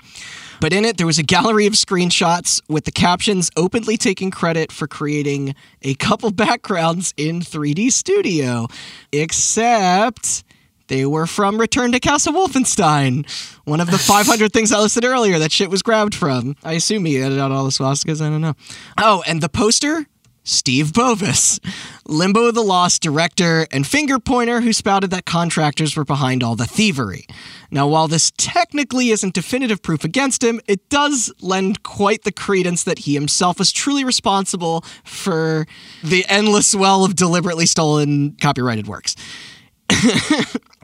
But 0.60 0.74
in 0.74 0.84
it, 0.84 0.98
there 0.98 1.06
was 1.06 1.20
a 1.20 1.24
gallery 1.24 1.68
of 1.68 1.74
screenshots 1.74 2.60
with 2.68 2.86
the 2.86 2.92
captions 2.92 3.52
openly 3.56 3.98
taking 3.98 4.32
credit 4.32 4.72
for 4.72 4.88
creating 4.88 5.54
a 5.84 5.94
couple 5.94 6.32
backgrounds 6.46 7.14
in 7.18 7.42
3D 7.42 7.92
Studio. 7.92 8.68
Except 9.12 10.44
they 10.88 11.06
were 11.06 11.28
from 11.28 11.60
Return 11.60 11.92
to 11.94 12.00
Castle 12.00 12.34
Wolfenstein, 12.34 13.30
one 13.66 13.82
of 13.82 13.90
the 13.90 13.98
500 13.98 14.52
things 14.54 14.72
I 14.72 14.80
listed 14.80 15.06
earlier 15.06 15.40
that 15.40 15.52
shit 15.52 15.70
was 15.70 15.82
grabbed 15.82 16.16
from. 16.16 16.56
I 16.64 16.74
assume 16.74 17.06
he 17.06 17.18
edited 17.18 17.40
out 17.40 17.52
all 17.52 17.64
the 17.66 17.72
swastikas, 17.72 18.22
I 18.22 18.30
don't 18.30 18.42
know. 18.42 18.56
Oh, 18.98 19.24
and 19.28 19.42
the 19.42 19.50
poster? 19.50 20.06
Steve 20.48 20.94
Bovis, 20.94 21.60
Limbo 22.08 22.46
of 22.46 22.54
the 22.54 22.62
Lost 22.62 23.02
director 23.02 23.66
and 23.72 23.86
finger 23.86 24.20
pointer 24.20 24.62
who 24.62 24.74
spouted 24.74 25.10
that 25.10 25.26
contractors 25.26 25.98
were 25.98 26.06
behind 26.06 26.44
all 26.44 26.56
the 26.56 26.68
thievery. 26.68 27.26
Now, 27.72 27.88
while 27.88 28.08
this 28.08 28.32
technically 28.38 29.10
isn't 29.10 29.34
definitive 29.34 29.82
proof 29.82 30.04
against 30.04 30.44
him, 30.44 30.62
it 30.68 30.88
does 30.90 31.34
lend 31.42 31.82
quite 31.82 32.26
the 32.26 32.32
credence 32.32 32.84
that 32.84 33.00
he 33.00 33.16
himself 33.16 33.58
was 33.58 33.72
truly 33.72 34.04
responsible 34.06 34.86
for 35.04 35.66
the 36.04 36.24
endless 36.30 36.76
well 36.76 37.04
of 37.04 37.16
deliberately 37.16 37.66
stolen 37.66 38.38
copyrighted 38.40 38.86
works. 38.86 39.16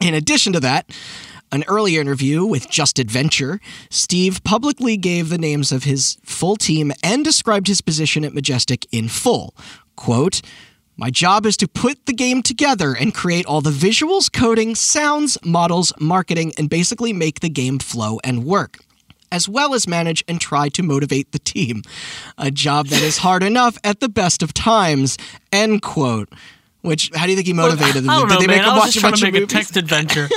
In 0.00 0.14
addition 0.14 0.52
to 0.52 0.60
that, 0.60 0.90
an 1.52 1.64
earlier 1.68 2.00
interview 2.00 2.44
with 2.44 2.70
Just 2.70 2.98
Adventure, 2.98 3.60
Steve 3.90 4.42
publicly 4.42 4.96
gave 4.96 5.28
the 5.28 5.38
names 5.38 5.70
of 5.70 5.84
his 5.84 6.16
full 6.24 6.56
team 6.56 6.92
and 7.02 7.24
described 7.24 7.66
his 7.66 7.80
position 7.82 8.24
at 8.24 8.32
Majestic 8.32 8.86
in 8.90 9.08
full. 9.08 9.54
Quote, 9.94 10.40
my 10.96 11.10
job 11.10 11.46
is 11.46 11.56
to 11.58 11.68
put 11.68 12.04
the 12.06 12.12
game 12.12 12.42
together 12.42 12.94
and 12.94 13.14
create 13.14 13.46
all 13.46 13.60
the 13.60 13.70
visuals, 13.70 14.32
coding, 14.32 14.74
sounds, 14.74 15.38
models, 15.44 15.92
marketing, 15.98 16.52
and 16.58 16.70
basically 16.70 17.12
make 17.12 17.40
the 17.40 17.48
game 17.48 17.78
flow 17.78 18.18
and 18.22 18.44
work, 18.44 18.78
as 19.30 19.48
well 19.48 19.74
as 19.74 19.88
manage 19.88 20.22
and 20.28 20.40
try 20.40 20.68
to 20.68 20.82
motivate 20.82 21.32
the 21.32 21.38
team. 21.38 21.82
A 22.36 22.50
job 22.50 22.88
that 22.88 23.02
is 23.02 23.18
hard 23.18 23.42
enough 23.42 23.78
at 23.82 24.00
the 24.00 24.08
best 24.08 24.42
of 24.42 24.52
times. 24.54 25.16
End 25.50 25.82
quote. 25.82 26.28
Which, 26.82 27.10
how 27.14 27.26
do 27.26 27.30
you 27.30 27.36
think 27.36 27.46
he 27.46 27.52
motivated 27.52 28.02
them? 28.02 28.10
I 28.10 28.18
don't 28.18 28.28
Did 28.28 28.34
know, 28.34 28.40
they 28.40 28.46
man. 28.48 28.56
make 28.58 28.66
him 28.66 28.72
I 28.74 28.78
watch 28.78 28.92
just 28.92 28.98
a 28.98 29.02
bunch 29.08 29.20
to 29.20 29.26
of 29.28 29.32
make 29.32 29.38
a 29.38 29.42
movies? 29.42 29.52
text 29.52 29.76
adventure. 29.76 30.28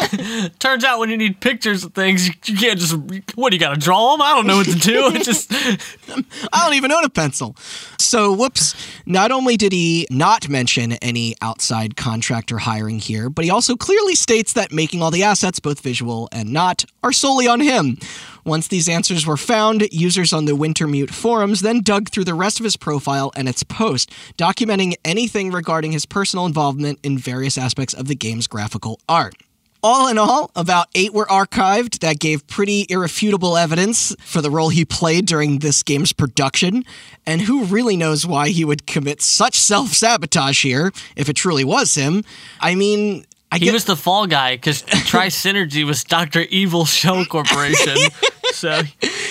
Turns 0.59 0.83
out 0.83 0.99
when 0.99 1.09
you 1.09 1.17
need 1.17 1.41
pictures 1.41 1.83
of 1.83 1.93
things, 1.95 2.27
you 2.27 2.33
you 2.45 2.57
can't 2.57 2.79
just. 2.79 2.93
What 3.35 3.49
do 3.49 3.55
you 3.55 3.59
got 3.59 3.73
to 3.73 3.79
draw 3.79 4.11
them? 4.11 4.21
I 4.21 4.35
don't 4.35 4.45
know 4.45 4.57
what 4.57 4.67
to 4.67 4.75
do. 4.75 5.07
It 5.15 5.23
just 5.23 5.51
I 6.53 6.65
don't 6.65 6.75
even 6.75 6.91
own 6.91 7.03
a 7.03 7.09
pencil. 7.09 7.55
So, 7.97 8.31
whoops. 8.31 8.75
Not 9.07 9.31
only 9.31 9.57
did 9.57 9.71
he 9.71 10.07
not 10.11 10.47
mention 10.47 10.93
any 10.93 11.35
outside 11.41 11.95
contractor 11.97 12.59
hiring 12.59 12.99
here, 12.99 13.29
but 13.29 13.43
he 13.43 13.49
also 13.51 13.75
clearly 13.75 14.13
states 14.15 14.53
that 14.53 14.71
making 14.71 15.01
all 15.01 15.09
the 15.11 15.23
assets, 15.23 15.59
both 15.59 15.79
visual 15.81 16.29
and 16.31 16.53
not, 16.53 16.85
are 17.01 17.11
solely 17.11 17.47
on 17.47 17.59
him. 17.59 17.97
Once 18.45 18.67
these 18.67 18.87
answers 18.87 19.25
were 19.25 19.37
found, 19.37 19.87
users 19.91 20.31
on 20.31 20.45
the 20.45 20.51
Wintermute 20.51 21.09
forums 21.09 21.61
then 21.61 21.81
dug 21.81 22.09
through 22.09 22.23
the 22.23 22.35
rest 22.35 22.59
of 22.59 22.63
his 22.63 22.77
profile 22.77 23.31
and 23.35 23.49
its 23.49 23.63
post, 23.63 24.11
documenting 24.37 24.93
anything 25.03 25.51
regarding 25.51 25.91
his 25.91 26.05
personal 26.05 26.45
involvement 26.45 26.99
in 27.01 27.17
various 27.17 27.57
aspects 27.57 27.95
of 27.95 28.07
the 28.07 28.13
game's 28.13 28.45
graphical 28.45 28.99
art. 29.09 29.33
All 29.81 30.07
in 30.07 30.19
all, 30.19 30.51
about 30.55 30.89
eight 30.93 31.11
were 31.11 31.25
archived 31.25 31.99
that 31.99 32.19
gave 32.19 32.45
pretty 32.45 32.85
irrefutable 32.87 33.57
evidence 33.57 34.15
for 34.19 34.41
the 34.41 34.51
role 34.51 34.69
he 34.69 34.85
played 34.85 35.25
during 35.25 35.59
this 35.59 35.81
game's 35.81 36.13
production. 36.13 36.85
And 37.25 37.41
who 37.41 37.65
really 37.65 37.97
knows 37.97 38.27
why 38.27 38.49
he 38.49 38.63
would 38.63 38.85
commit 38.85 39.21
such 39.23 39.55
self 39.55 39.89
sabotage 39.89 40.63
here, 40.63 40.91
if 41.15 41.29
it 41.29 41.35
truly 41.35 41.63
was 41.63 41.95
him? 41.95 42.23
I 42.59 42.75
mean, 42.75 43.25
I 43.51 43.57
he 43.57 43.65
get, 43.65 43.73
was 43.73 43.85
the 43.85 43.95
fall 43.95 44.27
guy 44.27 44.55
because 44.55 44.81
Tri 45.05 45.27
Synergy 45.27 45.85
was 45.85 46.03
Doctor 46.03 46.41
Evil 46.41 46.85
Show 46.85 47.23
Corporation. 47.25 47.95
so 48.51 48.81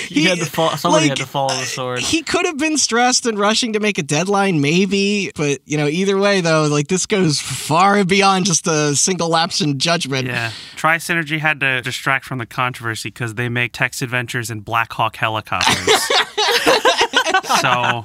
he, 0.08 0.24
had 0.24 0.38
to 0.38 0.46
fall. 0.46 0.76
Somebody 0.76 1.08
had 1.08 1.18
to 1.18 1.26
fall 1.26 1.50
on 1.50 1.58
the 1.58 1.66
sword. 1.66 1.98
He 2.00 2.22
could 2.22 2.46
have 2.46 2.56
been 2.56 2.78
stressed 2.78 3.26
and 3.26 3.38
rushing 3.38 3.72
to 3.74 3.80
make 3.80 3.98
a 3.98 4.02
deadline, 4.02 4.60
maybe. 4.60 5.30
But, 5.34 5.60
you 5.66 5.76
know, 5.76 5.88
either 5.88 6.16
way, 6.16 6.40
though, 6.40 6.66
like 6.66 6.88
this 6.88 7.06
goes 7.06 7.40
far 7.40 8.04
beyond 8.04 8.46
just 8.46 8.66
a 8.66 8.94
single 8.94 9.28
lapse 9.28 9.60
in 9.60 9.78
judgment. 9.78 10.28
Yeah. 10.28 10.52
Tri 10.76 10.96
Synergy 10.96 11.38
had 11.38 11.60
to 11.60 11.82
distract 11.82 12.24
from 12.24 12.38
the 12.38 12.46
controversy 12.46 13.08
because 13.08 13.34
they 13.34 13.48
make 13.48 13.72
text 13.72 14.00
adventures 14.02 14.50
and 14.50 14.64
Black 14.64 14.92
Hawk 14.92 15.16
helicopters. 15.16 15.88
so, 17.60 18.02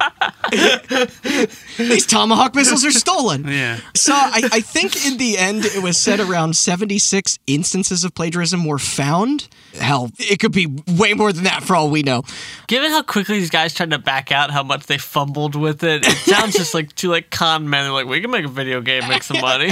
These 1.77 2.05
Tomahawk 2.05 2.55
missiles 2.55 2.83
are 2.85 2.91
stolen. 2.91 3.45
yeah. 3.47 3.79
So 3.95 4.13
I, 4.13 4.41
I 4.51 4.61
think 4.61 5.05
in 5.05 5.17
the 5.17 5.37
end 5.37 5.65
it 5.65 5.81
was 5.81 5.97
said 5.97 6.19
around 6.19 6.55
76 6.55 7.39
instances 7.47 8.03
of 8.03 8.13
plagiarism 8.13 8.65
were 8.65 8.79
found. 8.79 9.47
Hell, 9.75 10.11
it 10.17 10.39
could 10.39 10.51
be 10.51 10.67
way 10.87 11.13
more 11.13 11.31
than 11.31 11.43
that 11.43 11.63
for 11.63 11.75
all 11.75 11.89
we 11.89 12.01
know. 12.01 12.23
Given 12.67 12.89
how 12.91 13.03
quickly 13.03 13.39
these 13.39 13.49
guys 13.51 13.73
tried 13.73 13.91
to 13.91 13.99
back 13.99 14.31
out, 14.31 14.49
how 14.51 14.63
much 14.63 14.87
they 14.87 14.97
fumbled 14.97 15.55
with 15.55 15.83
it, 15.83 16.05
it 16.05 16.17
sounds 16.17 16.55
just 16.55 16.73
like 16.73 16.93
two 16.95 17.09
like 17.09 17.29
con 17.29 17.69
men. 17.69 17.83
They're 17.85 17.93
like, 17.93 18.07
we 18.07 18.19
can 18.21 18.31
make 18.31 18.45
a 18.45 18.49
video 18.49 18.81
game, 18.81 19.07
make 19.07 19.23
some 19.23 19.39
money. 19.41 19.71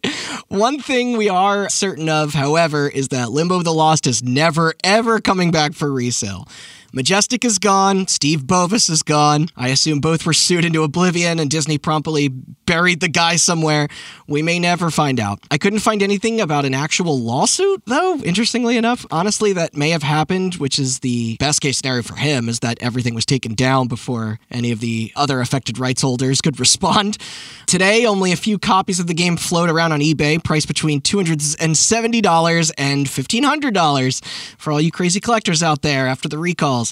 One 0.48 0.78
thing 0.80 1.16
we 1.16 1.28
are 1.28 1.68
certain 1.68 2.08
of, 2.08 2.32
however, 2.32 2.88
is 2.88 3.08
that 3.08 3.30
Limbo 3.30 3.56
of 3.56 3.64
the 3.64 3.74
Lost 3.74 4.06
is 4.06 4.22
never 4.22 4.74
ever 4.82 5.20
coming 5.20 5.50
back 5.50 5.74
for 5.74 5.92
resale. 5.92 6.48
Majestic 6.94 7.44
is 7.44 7.58
gone. 7.58 8.06
Steve 8.06 8.46
Bovis 8.46 8.88
is 8.88 9.02
gone. 9.02 9.48
I 9.56 9.70
assume 9.70 9.98
both 9.98 10.24
were 10.24 10.32
sued 10.32 10.64
into 10.64 10.84
oblivion 10.84 11.40
and 11.40 11.50
Disney 11.50 11.76
promptly 11.76 12.28
buried 12.28 13.00
the 13.00 13.08
guy 13.08 13.34
somewhere. 13.34 13.88
We 14.28 14.42
may 14.42 14.60
never 14.60 14.90
find 14.90 15.18
out. 15.18 15.40
I 15.50 15.58
couldn't 15.58 15.80
find 15.80 16.04
anything 16.04 16.40
about 16.40 16.64
an 16.64 16.72
actual 16.72 17.18
lawsuit, 17.18 17.82
though, 17.86 18.18
interestingly 18.18 18.76
enough. 18.76 19.04
Honestly, 19.10 19.52
that 19.54 19.76
may 19.76 19.90
have 19.90 20.04
happened, 20.04 20.54
which 20.54 20.78
is 20.78 21.00
the 21.00 21.36
best 21.40 21.60
case 21.60 21.78
scenario 21.78 22.02
for 22.02 22.14
him, 22.14 22.48
is 22.48 22.60
that 22.60 22.78
everything 22.80 23.14
was 23.14 23.26
taken 23.26 23.54
down 23.54 23.88
before 23.88 24.38
any 24.48 24.70
of 24.70 24.78
the 24.78 25.12
other 25.16 25.40
affected 25.40 25.78
rights 25.78 26.02
holders 26.02 26.40
could 26.40 26.60
respond. 26.64 27.18
Today, 27.66 28.06
only 28.06 28.30
a 28.30 28.36
few 28.36 28.56
copies 28.56 29.00
of 29.00 29.08
the 29.08 29.14
game 29.14 29.36
float 29.36 29.68
around 29.68 29.90
on 29.90 30.00
eBay, 30.00 30.42
priced 30.42 30.68
between 30.68 31.00
$270 31.00 32.72
and 32.78 33.06
$1,500 33.06 34.24
for 34.58 34.72
all 34.72 34.80
you 34.80 34.92
crazy 34.92 35.18
collectors 35.18 35.62
out 35.62 35.82
there 35.82 36.06
after 36.06 36.28
the 36.28 36.38
recalls. 36.38 36.83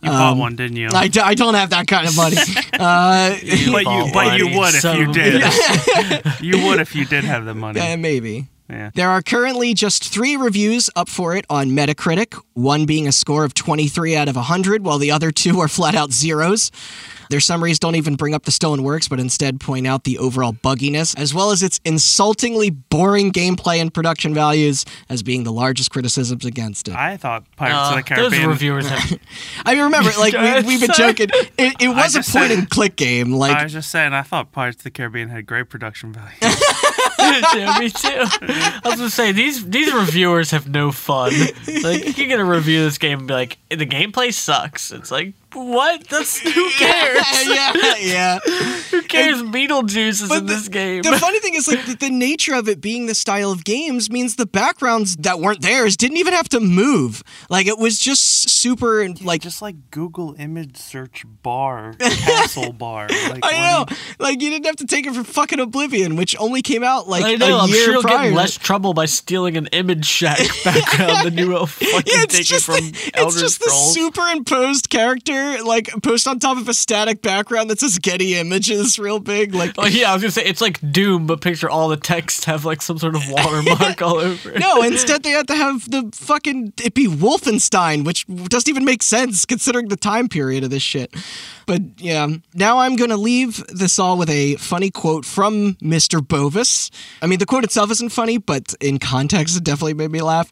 You 0.00 0.10
bought 0.10 0.36
one, 0.36 0.54
didn't 0.54 0.76
you? 0.76 0.88
I, 0.92 1.08
d- 1.08 1.20
I 1.20 1.34
don't 1.34 1.54
have 1.54 1.70
that 1.70 1.88
kind 1.88 2.06
of 2.06 2.16
money. 2.16 2.36
uh, 2.74 3.30
but 3.72 3.84
you, 3.84 4.10
but 4.12 4.38
you 4.38 4.56
would 4.56 4.74
if 4.74 4.84
you 4.84 5.12
did. 5.12 5.42
you 6.40 6.66
would 6.66 6.78
if 6.80 6.94
you 6.94 7.04
did 7.04 7.24
have 7.24 7.44
the 7.44 7.54
money. 7.54 7.96
maybe. 7.96 8.46
Yeah. 8.70 8.90
There 8.94 9.08
are 9.08 9.22
currently 9.22 9.72
just 9.74 10.04
three 10.12 10.36
reviews 10.36 10.90
up 10.94 11.08
for 11.08 11.34
it 11.34 11.46
on 11.48 11.70
Metacritic, 11.70 12.40
one 12.58 12.84
being 12.86 13.06
a 13.06 13.12
score 13.12 13.44
of 13.44 13.54
23 13.54 14.16
out 14.16 14.28
of 14.28 14.36
100, 14.36 14.84
while 14.84 14.98
the 14.98 15.10
other 15.10 15.30
two 15.30 15.60
are 15.60 15.68
flat 15.68 15.94
out 15.94 16.12
zeros. 16.12 16.70
Their 17.30 17.40
summaries 17.40 17.78
don't 17.78 17.94
even 17.94 18.16
bring 18.16 18.34
up 18.34 18.44
the 18.44 18.50
stolen 18.50 18.82
works, 18.82 19.06
but 19.06 19.20
instead 19.20 19.60
point 19.60 19.86
out 19.86 20.04
the 20.04 20.16
overall 20.16 20.54
bugginess, 20.54 21.14
as 21.18 21.34
well 21.34 21.50
as 21.50 21.62
its 21.62 21.78
insultingly 21.84 22.70
boring 22.70 23.32
gameplay 23.32 23.82
and 23.82 23.92
production 23.92 24.32
values 24.32 24.86
as 25.10 25.22
being 25.22 25.44
the 25.44 25.52
largest 25.52 25.90
criticisms 25.90 26.46
against 26.46 26.88
it. 26.88 26.94
I 26.96 27.18
thought 27.18 27.44
Pirates 27.56 27.76
Uh, 27.78 27.90
of 27.90 27.96
the 27.96 28.02
Caribbean. 28.02 28.30
those 28.30 28.30
Caribbean. 28.32 28.48
reviewers 28.48 28.88
have 29.10 29.20
I 29.66 29.74
mean, 29.74 29.84
remember, 29.84 30.10
like, 30.18 30.32
we, 30.32 30.62
we've 30.68 30.80
been 30.80 30.90
joking. 30.96 31.28
It, 31.58 31.74
it 31.80 31.88
was 31.88 32.14
a 32.14 32.20
point 32.20 32.24
said- 32.26 32.50
and 32.50 32.68
click 32.70 32.96
game. 32.96 33.32
Like, 33.32 33.58
I 33.58 33.64
was 33.64 33.74
just 33.74 33.90
saying, 33.90 34.14
I 34.14 34.22
thought 34.22 34.50
Pirates 34.50 34.78
of 34.78 34.84
the 34.84 34.90
Caribbean 34.90 35.28
had 35.28 35.44
great 35.44 35.68
production 35.68 36.14
value. 36.14 36.28
yeah, 37.18 37.78
me 37.78 37.90
too. 37.90 38.08
I 38.08 38.80
was 38.84 38.94
gonna 38.96 39.10
say 39.10 39.32
these 39.32 39.68
these 39.68 39.92
reviewers 39.92 40.50
have 40.52 40.68
no 40.68 40.92
fun. 40.92 41.32
Like 41.82 42.16
you 42.16 42.26
get 42.26 42.40
a 42.40 42.44
review 42.48 42.84
this 42.84 42.98
game 42.98 43.20
and 43.20 43.28
be 43.28 43.34
like, 43.34 43.58
the 43.68 43.86
gameplay 43.86 44.32
sucks. 44.32 44.90
It's 44.90 45.10
like 45.10 45.34
what? 45.54 46.06
That's 46.08 46.38
who 46.54 46.70
cares? 46.70 47.24
yeah, 47.46 47.94
yeah. 48.00 48.38
Who 48.90 49.02
cares? 49.02 49.42
Beetlejuice 49.42 50.08
is 50.22 50.22
in 50.22 50.46
the, 50.46 50.54
this 50.54 50.68
game. 50.68 51.02
the 51.02 51.18
funny 51.18 51.40
thing 51.40 51.54
is, 51.54 51.68
like, 51.68 51.84
the, 51.84 51.94
the 51.94 52.10
nature 52.10 52.54
of 52.54 52.68
it 52.68 52.80
being 52.80 53.04
the 53.06 53.14
style 53.14 53.50
of 53.52 53.62
games 53.64 54.10
means 54.10 54.36
the 54.36 54.46
backgrounds 54.46 55.16
that 55.16 55.40
weren't 55.40 55.60
theirs 55.60 55.96
didn't 55.96 56.16
even 56.16 56.32
have 56.32 56.48
to 56.50 56.60
move. 56.60 57.22
Like, 57.50 57.66
it 57.66 57.78
was 57.78 57.98
just 57.98 58.48
super, 58.48 59.02
and 59.02 59.20
like, 59.22 59.42
just 59.42 59.60
like 59.60 59.90
Google 59.90 60.34
image 60.38 60.76
search 60.78 61.24
bar, 61.42 61.94
castle 61.98 62.72
bar. 62.78 63.08
Like, 63.08 63.40
I 63.42 63.60
know, 63.60 63.96
like, 64.18 64.40
you 64.40 64.48
didn't 64.50 64.66
have 64.66 64.76
to 64.76 64.86
take 64.86 65.06
it 65.06 65.14
for 65.14 65.22
fucking 65.24 65.60
Oblivion, 65.60 66.16
which 66.16 66.34
only 66.38 66.62
came 66.62 66.82
out 66.82 67.06
like 67.08 67.24
I 67.24 67.34
know. 67.34 67.58
a 67.58 67.62
I'm 67.64 67.68
year 67.68 67.84
sure 67.84 67.92
you'll 67.94 68.02
get 68.02 68.12
prior. 68.16 68.28
in 68.28 68.34
less 68.34 68.56
trouble 68.56 68.94
by 68.94 69.04
stealing 69.04 69.56
an 69.58 69.66
image 69.72 70.06
shack 70.06 70.38
background 70.64 71.26
than 71.26 71.36
you 71.38 71.48
will 71.50 71.66
fucking 71.66 72.02
Yeah, 72.06 72.22
it's 72.22 72.32
taking 72.34 72.44
just 72.46 72.66
from 72.66 72.74
the, 72.76 73.10
Elder 73.14 73.28
it's 73.28 73.40
just 73.40 73.54
Scrolls. 73.62 73.94
the 73.94 74.00
superimposed 74.00 74.88
character 74.88 75.37
picture 75.38 75.64
like 75.64 75.90
post 76.02 76.26
on 76.26 76.38
top 76.38 76.56
of 76.58 76.68
a 76.68 76.74
static 76.74 77.22
background 77.22 77.70
that 77.70 77.80
says 77.80 77.98
Getty 77.98 78.36
Images 78.36 78.98
real 78.98 79.20
big? 79.20 79.54
Like 79.54 79.74
Oh 79.78 79.86
yeah, 79.86 80.10
I 80.10 80.14
was 80.14 80.22
gonna 80.22 80.32
say 80.32 80.44
it's 80.44 80.60
like 80.60 80.80
Doom, 80.92 81.26
but 81.26 81.40
picture 81.40 81.68
all 81.68 81.88
the 81.88 81.96
text 81.96 82.44
have 82.46 82.64
like 82.64 82.82
some 82.82 82.98
sort 82.98 83.14
of 83.14 83.22
watermark 83.28 84.02
all 84.02 84.16
over 84.16 84.50
it. 84.50 84.60
no, 84.60 84.82
instead 84.82 85.22
they 85.22 85.30
had 85.30 85.48
to 85.48 85.54
have 85.54 85.90
the 85.90 86.10
fucking 86.14 86.72
it 86.82 86.94
be 86.94 87.06
Wolfenstein, 87.06 88.04
which 88.04 88.26
doesn't 88.26 88.68
even 88.68 88.84
make 88.84 89.02
sense 89.02 89.44
considering 89.44 89.88
the 89.88 89.96
time 89.96 90.28
period 90.28 90.64
of 90.64 90.70
this 90.70 90.82
shit. 90.82 91.14
But 91.66 91.82
yeah, 91.98 92.26
now 92.54 92.78
I'm 92.78 92.96
gonna 92.96 93.16
leave 93.16 93.64
this 93.68 93.98
all 93.98 94.16
with 94.18 94.30
a 94.30 94.56
funny 94.56 94.90
quote 94.90 95.24
from 95.24 95.74
Mr. 95.76 96.26
Bovis. 96.26 96.90
I 97.22 97.26
mean, 97.26 97.38
the 97.38 97.46
quote 97.46 97.64
itself 97.64 97.90
isn't 97.90 98.10
funny, 98.10 98.38
but 98.38 98.74
in 98.80 98.98
context, 98.98 99.56
it 99.56 99.64
definitely 99.64 99.94
made 99.94 100.10
me 100.10 100.22
laugh. 100.22 100.50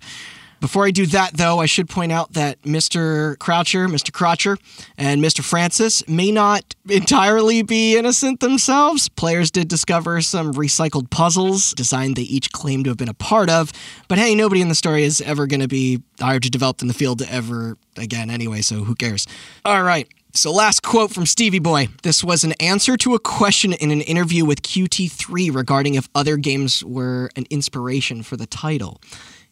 Before 0.60 0.86
I 0.86 0.90
do 0.90 1.06
that, 1.06 1.36
though, 1.36 1.58
I 1.58 1.66
should 1.66 1.88
point 1.88 2.12
out 2.12 2.32
that 2.32 2.62
Mr. 2.62 3.38
Croucher, 3.38 3.88
Mr. 3.88 4.10
Crotcher, 4.10 4.56
and 4.96 5.22
Mr. 5.22 5.44
Francis 5.44 6.06
may 6.08 6.32
not 6.32 6.74
entirely 6.88 7.62
be 7.62 7.96
innocent 7.96 8.40
themselves. 8.40 9.08
Players 9.08 9.50
did 9.50 9.68
discover 9.68 10.20
some 10.20 10.54
recycled 10.54 11.10
puzzles, 11.10 11.72
design 11.74 12.14
they 12.14 12.22
each 12.22 12.52
claim 12.52 12.84
to 12.84 12.90
have 12.90 12.96
been 12.96 13.08
a 13.08 13.14
part 13.14 13.50
of, 13.50 13.72
but 14.08 14.18
hey, 14.18 14.34
nobody 14.34 14.62
in 14.62 14.68
the 14.68 14.74
story 14.74 15.02
is 15.02 15.20
ever 15.20 15.46
going 15.46 15.60
to 15.60 15.68
be 15.68 16.02
hired 16.20 16.42
to 16.42 16.50
develop 16.50 16.80
in 16.80 16.88
the 16.88 16.94
field 16.94 17.22
ever 17.22 17.76
again 17.96 18.30
anyway, 18.30 18.62
so 18.62 18.84
who 18.84 18.94
cares? 18.94 19.26
All 19.64 19.82
right. 19.82 20.08
So, 20.36 20.52
last 20.52 20.82
quote 20.82 21.12
from 21.12 21.24
Stevie 21.24 21.60
Boy. 21.60 21.88
This 22.02 22.22
was 22.22 22.44
an 22.44 22.52
answer 22.60 22.98
to 22.98 23.14
a 23.14 23.18
question 23.18 23.72
in 23.72 23.90
an 23.90 24.02
interview 24.02 24.44
with 24.44 24.60
QT3 24.60 25.54
regarding 25.54 25.94
if 25.94 26.10
other 26.14 26.36
games 26.36 26.84
were 26.84 27.30
an 27.36 27.46
inspiration 27.48 28.22
for 28.22 28.36
the 28.36 28.44
title. 28.44 29.00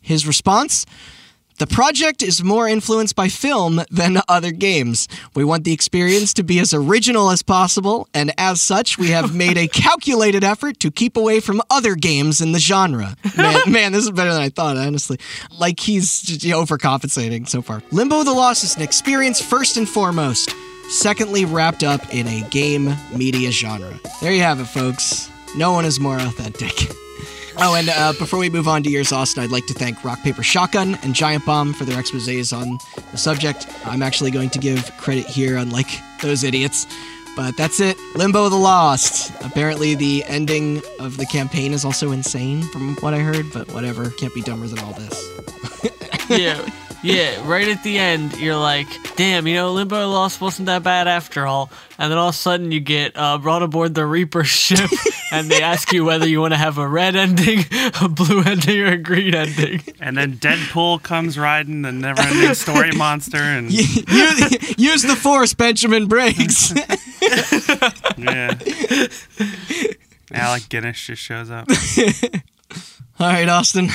His 0.04 0.26
response? 0.26 0.86
The 1.58 1.68
project 1.68 2.20
is 2.20 2.42
more 2.42 2.66
influenced 2.66 3.14
by 3.14 3.28
film 3.28 3.80
than 3.88 4.20
other 4.28 4.50
games. 4.50 5.06
We 5.36 5.44
want 5.44 5.62
the 5.62 5.72
experience 5.72 6.34
to 6.34 6.42
be 6.42 6.58
as 6.58 6.74
original 6.74 7.30
as 7.30 7.42
possible, 7.42 8.08
and 8.12 8.32
as 8.36 8.60
such, 8.60 8.98
we 8.98 9.10
have 9.10 9.36
made 9.44 9.56
a 9.56 9.68
calculated 9.68 10.42
effort 10.42 10.80
to 10.80 10.90
keep 10.90 11.16
away 11.16 11.38
from 11.38 11.62
other 11.70 11.94
games 11.94 12.40
in 12.40 12.50
the 12.50 12.58
genre. 12.58 13.16
Man, 13.36 13.60
man 13.70 13.92
this 13.92 14.02
is 14.04 14.10
better 14.10 14.32
than 14.32 14.42
I 14.42 14.48
thought, 14.48 14.76
honestly. 14.76 15.18
Like 15.56 15.78
he's 15.78 16.22
overcompensating 16.24 17.48
so 17.48 17.62
far. 17.62 17.82
Limbo 17.92 18.24
the 18.24 18.32
Lost 18.32 18.64
is 18.64 18.74
an 18.74 18.82
experience 18.82 19.40
first 19.40 19.76
and 19.76 19.88
foremost, 19.88 20.52
secondly, 20.88 21.44
wrapped 21.44 21.84
up 21.84 22.12
in 22.12 22.26
a 22.26 22.48
game 22.48 22.96
media 23.14 23.52
genre. 23.52 23.96
There 24.20 24.32
you 24.32 24.42
have 24.42 24.58
it, 24.58 24.66
folks. 24.66 25.30
No 25.56 25.70
one 25.70 25.84
is 25.84 26.00
more 26.00 26.18
authentic. 26.18 26.90
Oh, 27.58 27.76
and 27.76 27.88
uh, 27.88 28.12
before 28.18 28.38
we 28.38 28.50
move 28.50 28.66
on 28.66 28.82
to 28.82 28.90
yours, 28.90 29.12
Austin, 29.12 29.42
I'd 29.42 29.52
like 29.52 29.66
to 29.66 29.74
thank 29.74 30.02
Rock 30.04 30.22
Paper 30.22 30.42
Shotgun 30.42 30.96
and 31.02 31.14
Giant 31.14 31.46
Bomb 31.46 31.72
for 31.72 31.84
their 31.84 31.96
exposés 32.00 32.56
on 32.56 32.78
the 33.12 33.16
subject. 33.16 33.68
I'm 33.84 34.02
actually 34.02 34.32
going 34.32 34.50
to 34.50 34.58
give 34.58 34.94
credit 34.96 35.26
here, 35.26 35.56
unlike 35.56 35.88
those 36.20 36.42
idiots. 36.42 36.86
But 37.36 37.56
that's 37.56 37.80
it. 37.80 37.96
Limbo 38.14 38.48
the 38.48 38.56
Lost. 38.56 39.32
Apparently, 39.42 39.94
the 39.94 40.24
ending 40.24 40.82
of 40.98 41.16
the 41.16 41.26
campaign 41.26 41.72
is 41.72 41.84
also 41.84 42.10
insane, 42.12 42.62
from 42.70 42.96
what 42.96 43.14
I 43.14 43.18
heard. 43.20 43.52
But 43.52 43.72
whatever, 43.72 44.10
can't 44.10 44.34
be 44.34 44.42
dumber 44.42 44.66
than 44.66 44.78
all 44.80 44.92
this. 44.92 46.28
yeah, 46.28 46.68
yeah. 47.04 47.48
Right 47.48 47.68
at 47.68 47.82
the 47.82 47.98
end, 47.98 48.36
you're 48.38 48.56
like, 48.56 48.86
"Damn, 49.16 49.46
you 49.46 49.54
know, 49.54 49.72
Limbo 49.72 50.08
Lost 50.08 50.40
wasn't 50.40 50.66
that 50.66 50.82
bad 50.82 51.06
after 51.06 51.46
all." 51.46 51.70
And 51.98 52.10
then 52.10 52.18
all 52.18 52.30
of 52.30 52.34
a 52.34 52.38
sudden, 52.38 52.72
you 52.72 52.80
get 52.80 53.12
uh, 53.14 53.38
brought 53.38 53.62
aboard 53.62 53.94
the 53.94 54.06
Reaper 54.06 54.42
ship, 54.42 54.90
and 55.32 55.48
they 55.50 55.62
ask 55.62 55.92
you 55.92 56.04
whether 56.04 56.26
you 56.26 56.40
want 56.40 56.54
to 56.54 56.58
have 56.58 56.78
a 56.78 56.88
red 56.88 57.14
ending, 57.14 57.60
a 58.02 58.08
blue 58.08 58.42
ending, 58.42 58.80
or 58.80 58.92
a 58.92 58.96
green 58.96 59.34
ending. 59.34 59.82
And 60.00 60.16
then 60.16 60.34
Deadpool 60.38 61.02
comes 61.02 61.38
riding 61.38 61.82
the 61.82 61.92
never-ending 61.92 62.54
story 62.54 62.90
monster, 62.96 63.38
and 63.38 63.70
use, 63.70 64.78
use 64.78 65.02
the 65.02 65.16
Force, 65.16 65.54
Benjamin 65.54 66.08
Briggs. 66.08 66.72
yeah, 68.18 68.54
Alec 70.32 70.68
Guinness 70.68 71.00
just 71.00 71.22
shows 71.22 71.50
up. 71.50 71.68
all 73.20 73.28
right, 73.28 73.48
Austin, 73.48 73.88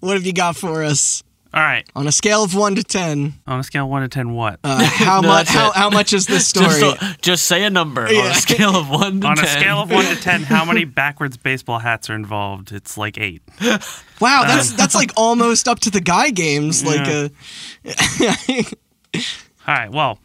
what 0.00 0.14
have 0.14 0.26
you 0.26 0.32
got 0.32 0.56
for 0.56 0.82
us? 0.82 1.22
All 1.54 1.60
right, 1.60 1.86
On 1.94 2.06
a 2.06 2.12
scale 2.12 2.42
of 2.42 2.54
one 2.54 2.76
to 2.76 2.82
ten, 2.82 3.34
on 3.46 3.60
a 3.60 3.62
scale 3.62 3.84
of 3.84 3.90
one 3.90 4.00
to 4.00 4.08
ten, 4.08 4.32
what? 4.32 4.58
uh, 4.64 4.82
how 4.84 5.20
No, 5.22 5.28
much? 5.28 5.48
How, 5.48 5.70
how 5.72 5.90
much 5.90 6.14
is 6.14 6.26
this 6.26 6.48
story? 6.48 6.80
Just, 6.80 7.20
just 7.22 7.46
say 7.46 7.64
a 7.64 7.68
number 7.70 8.06
on 8.06 8.10
a 8.26 8.34
scale 8.34 8.74
of 8.74 8.88
one 8.88 9.20
to 9.20 9.26
on 9.26 9.36
ten. 9.36 9.44
a 9.44 9.48
scale 9.48 9.78
of 9.82 9.90
one 9.90 10.06
to 10.06 10.16
ten, 10.16 10.42
how 10.44 10.64
many 10.64 10.84
backwards 10.86 11.36
baseball 11.36 11.78
hats 11.78 12.08
are 12.08 12.14
involved? 12.14 12.72
It's 12.72 12.96
like 12.96 13.18
eight. 13.18 13.42
wow, 14.18 14.44
that's 14.46 14.72
that's 14.72 14.94
like 14.94 15.10
almost 15.16 15.68
up 15.68 15.80
to 15.80 15.90
the 15.90 16.00
guy 16.00 16.30
games. 16.30 16.84
Like, 16.86 17.06
Yeah. 17.06 18.34
uh, 18.48 18.62
All 19.68 19.74
right, 19.74 19.90
well. 19.92 20.18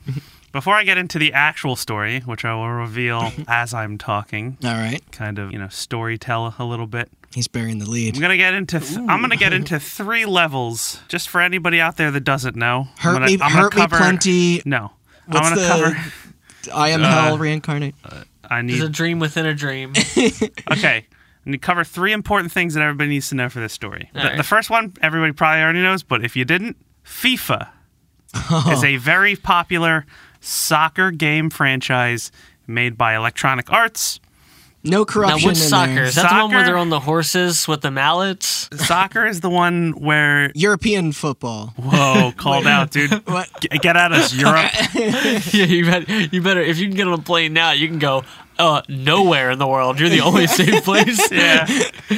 Before 0.53 0.73
I 0.73 0.83
get 0.83 0.97
into 0.97 1.19
the 1.19 1.33
actual 1.33 1.75
story, 1.75 2.21
which 2.21 2.43
I 2.45 2.53
will 2.55 2.69
reveal 2.69 3.31
as 3.47 3.73
I'm 3.73 3.97
talking, 3.97 4.57
all 4.63 4.71
right, 4.73 5.01
kind 5.11 5.37
of 5.39 5.51
you 5.51 5.59
know 5.59 5.67
story 5.67 6.17
tell 6.17 6.55
a 6.57 6.63
little 6.63 6.87
bit. 6.87 7.09
he's 7.33 7.47
bearing 7.47 7.79
the 7.79 7.89
lead. 7.89 8.15
I'm 8.15 8.21
lead. 8.21 8.21
gonna 8.21 8.37
get 8.37 8.53
into 8.53 8.79
th- 8.79 8.97
I'm 8.97 9.21
gonna 9.21 9.35
get 9.37 9.53
into 9.53 9.79
three 9.79 10.25
levels 10.25 11.01
just 11.09 11.29
for 11.29 11.41
anybody 11.41 11.79
out 11.79 11.97
there 11.97 12.11
that 12.11 12.21
doesn't 12.21 12.55
know. 12.55 12.87
I'm 12.89 12.97
Hurt 12.99 13.13
gonna, 13.13 13.25
me, 13.27 13.33
I'm 13.33 13.39
gonna 13.39 13.51
hurt 13.53 13.75
me 13.75 13.87
plenty. 13.87 14.61
No, 14.65 14.91
What's 15.27 15.47
I'm 15.47 15.55
gonna 15.55 15.61
the- 15.61 15.67
cover. 15.67 16.13
I 16.73 16.89
am 16.89 17.03
Uh, 17.03 17.07
hell 17.23 17.37
reincarnate. 17.37 17.95
I 18.49 18.61
There's 18.61 18.79
need 18.79 18.83
a 18.83 18.89
dream 18.89 19.19
within 19.19 19.45
a 19.45 19.53
dream. 19.53 19.93
okay. 20.71 21.05
I 21.45 21.49
need 21.49 21.51
to 21.53 21.57
cover 21.59 21.83
three 21.85 22.11
important 22.13 22.51
things 22.51 22.73
that 22.73 22.81
everybody 22.81 23.09
needs 23.09 23.29
to 23.29 23.35
know 23.35 23.47
for 23.47 23.59
this 23.59 23.71
story. 23.73 24.09
The, 24.13 24.19
All 24.19 24.25
right. 24.27 24.37
the 24.37 24.43
first 24.43 24.69
one, 24.69 24.93
everybody 25.01 25.31
probably 25.31 25.61
already 25.61 25.81
knows, 25.81 26.03
but 26.03 26.25
if 26.25 26.35
you 26.35 26.43
didn't, 26.43 26.75
FIFA 27.05 27.69
is 28.69 28.83
a 28.83 28.97
very 28.97 29.35
popular 29.35 30.05
soccer 30.39 31.11
game 31.11 31.49
franchise 31.49 32.31
made 32.67 32.97
by 32.97 33.15
Electronic 33.15 33.71
Arts. 33.71 34.19
No 34.83 34.99
now, 34.99 35.05
corruption 35.05 35.47
which 35.49 35.57
in 35.57 35.63
soccer? 35.63 35.93
there. 35.95 36.03
Is 36.05 36.15
that 36.15 36.29
the 36.29 36.35
one 36.35 36.49
where 36.51 36.59
Soccer? 36.59 36.65
they're 36.65 36.77
on 36.77 36.89
the 36.89 36.99
horses 37.01 37.67
with 37.67 37.81
the 37.81 37.91
mallets? 37.91 38.69
Soccer 38.85 39.25
is 39.25 39.41
the 39.41 39.49
one 39.49 39.91
where 39.99 40.51
European 40.55 41.11
football. 41.11 41.73
whoa, 41.77 42.31
called 42.37 42.67
out, 42.67 42.91
dude. 42.91 43.11
What? 43.27 43.49
G- 43.59 43.67
Get 43.79 43.97
at 43.97 44.13
us, 44.13 44.33
Europe. 44.33 44.69
yeah, 44.93 45.39
you 45.65 45.83
better, 45.85 46.13
you 46.31 46.41
better. 46.41 46.61
If 46.61 46.77
you 46.77 46.87
can 46.87 46.95
get 46.95 47.07
on 47.07 47.13
a 47.13 47.21
plane 47.21 47.51
now, 47.53 47.71
you 47.71 47.87
can 47.89 47.99
go 47.99 48.23
uh, 48.59 48.81
nowhere 48.87 49.51
in 49.51 49.59
the 49.59 49.67
world. 49.67 49.99
You're 49.99 50.09
the 50.09 50.21
only 50.21 50.47
safe 50.47 50.83
place. 50.85 51.31
yeah, 51.31 51.67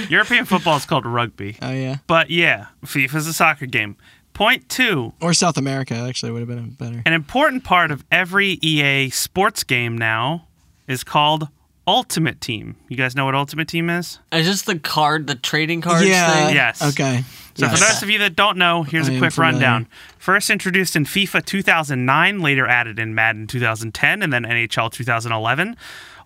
European 0.09 0.45
football 0.45 0.77
is 0.77 0.85
called 0.85 1.05
rugby. 1.07 1.57
Oh 1.63 1.71
yeah, 1.71 1.97
But 2.07 2.29
yeah, 2.29 2.67
FIFA's 2.85 3.25
a 3.25 3.33
soccer 3.33 3.65
game. 3.67 3.95
Point 4.39 4.69
two 4.69 5.11
or 5.19 5.33
South 5.33 5.57
America 5.57 5.93
actually 5.95 6.31
would 6.31 6.39
have 6.39 6.47
been 6.47 6.69
better. 6.69 7.03
An 7.05 7.11
important 7.11 7.65
part 7.65 7.91
of 7.91 8.05
every 8.09 8.57
EA 8.61 9.09
sports 9.09 9.65
game 9.65 9.97
now 9.97 10.47
is 10.87 11.03
called 11.03 11.49
Ultimate 11.85 12.39
Team. 12.39 12.77
You 12.87 12.95
guys 12.95 13.17
know 13.17 13.25
what 13.25 13.35
Ultimate 13.35 13.67
Team 13.67 13.89
is? 13.89 14.19
Is 14.31 14.45
this 14.45 14.61
the 14.61 14.79
card, 14.79 15.27
the 15.27 15.35
trading 15.35 15.81
cards 15.81 16.07
yeah. 16.07 16.45
thing? 16.45 16.55
Yes. 16.55 16.81
Okay. 16.81 17.25
So 17.55 17.65
Yes. 17.65 17.77
for 17.77 17.85
those 17.85 18.01
of 18.01 18.09
you 18.09 18.19
that 18.19 18.37
don't 18.37 18.57
know, 18.57 18.83
here's 18.83 19.09
I 19.09 19.13
a 19.13 19.19
quick 19.19 19.37
rundown. 19.37 19.87
First 20.17 20.49
introduced 20.49 20.95
in 20.95 21.03
FIFA 21.03 21.43
2009, 21.45 22.39
later 22.39 22.65
added 22.65 22.97
in 22.97 23.13
Madden 23.13 23.45
2010, 23.45 24.21
and 24.21 24.31
then 24.31 24.43
NHL 24.45 24.89
2011. 24.89 25.75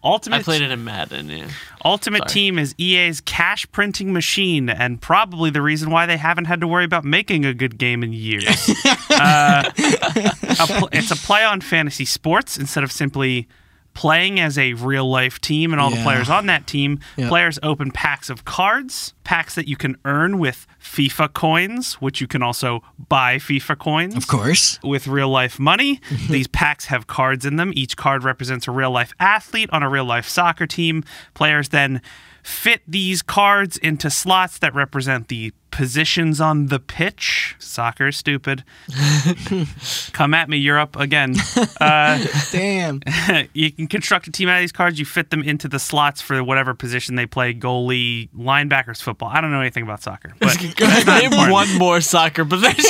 Ultimate 0.03 0.37
I 0.37 0.43
played 0.43 0.61
it 0.61 0.71
in 0.71 0.83
Madden. 0.83 1.29
Yeah. 1.29 1.47
Ultimate 1.85 2.29
Sorry. 2.29 2.29
Team 2.29 2.59
is 2.59 2.75
EA's 2.77 3.21
cash 3.21 3.69
printing 3.71 4.11
machine, 4.11 4.69
and 4.69 5.01
probably 5.01 5.49
the 5.49 5.61
reason 5.61 5.91
why 5.91 6.05
they 6.05 6.17
haven't 6.17 6.45
had 6.45 6.59
to 6.61 6.67
worry 6.67 6.83
about 6.83 7.05
making 7.05 7.45
a 7.45 7.53
good 7.53 7.77
game 7.77 8.03
in 8.03 8.11
years. 8.11 8.45
uh, 9.09 9.63
a 9.65 10.67
pl- 10.67 10.89
it's 10.91 11.11
a 11.11 11.15
play 11.15 11.43
on 11.45 11.61
fantasy 11.61 12.05
sports 12.05 12.57
instead 12.57 12.83
of 12.83 12.91
simply 12.91 13.47
playing 13.93 14.39
as 14.39 14.57
a 14.57 14.73
real 14.73 15.09
life 15.09 15.39
team 15.39 15.71
and 15.71 15.79
all 15.79 15.89
the 15.91 16.01
players 16.03 16.29
on 16.29 16.47
that 16.47 16.65
team. 16.65 16.99
Yep. 17.17 17.29
Players 17.29 17.59
open 17.61 17.91
packs 17.91 18.29
of 18.29 18.43
cards, 18.43 19.13
packs 19.23 19.55
that 19.55 19.67
you 19.67 19.75
can 19.75 19.97
earn 20.03 20.39
with 20.39 20.65
FIFA 20.81 21.33
coins, 21.33 21.93
which 21.95 22.19
you 22.19 22.27
can 22.27 22.41
also 22.41 22.81
buy 23.09 23.37
FIFA 23.37 23.77
coins 23.77 24.15
Of 24.15 24.27
course. 24.27 24.79
with 24.83 25.07
real 25.07 25.29
life 25.29 25.59
money. 25.59 26.01
These 26.29 26.47
packs 26.47 26.85
have 26.85 27.05
cards 27.07 27.45
in 27.45 27.57
them. 27.57 27.71
Each 27.75 27.95
card 27.95 28.23
represents 28.23 28.67
a 28.67 28.71
real 28.71 28.91
life 28.91 29.13
athlete 29.19 29.69
on 29.71 29.83
a 29.83 29.89
real 29.89 30.05
life 30.05 30.27
soccer 30.27 30.65
team. 30.65 31.03
Players 31.35 31.69
then 31.69 32.01
fit 32.43 32.81
these 32.87 33.21
cards 33.21 33.77
into 33.77 34.09
slots 34.09 34.59
that 34.59 34.75
represent 34.75 35.29
the 35.29 35.53
positions 35.73 36.39
on 36.39 36.67
the 36.67 36.79
pitch. 36.79 37.55
Soccer 37.57 38.09
is 38.09 38.17
stupid. 38.17 38.63
Come 40.13 40.33
at 40.35 40.47
me, 40.47 40.57
Europe, 40.57 40.95
again. 40.95 41.35
Uh, 41.81 42.23
Damn. 42.51 43.01
you 43.53 43.71
can 43.71 43.87
construct 43.87 44.27
a 44.27 44.31
team 44.31 44.49
out 44.49 44.57
of 44.57 44.61
these 44.61 44.71
cards. 44.71 44.99
You 44.99 45.05
fit 45.05 45.31
them 45.31 45.41
into 45.41 45.67
the 45.67 45.79
slots 45.79 46.21
for 46.21 46.43
whatever 46.43 46.75
position 46.75 47.15
they 47.15 47.25
play 47.25 47.55
goalie, 47.55 48.29
linebackers, 48.37 49.01
football. 49.01 49.29
I 49.33 49.41
don't 49.41 49.51
know 49.51 49.61
anything 49.61 49.83
about 49.83 50.03
soccer. 50.03 50.33
But 50.39 50.61
name 50.61 51.31
one 51.49 51.75
more 51.79 52.01
soccer 52.01 52.45
position. 52.45 52.85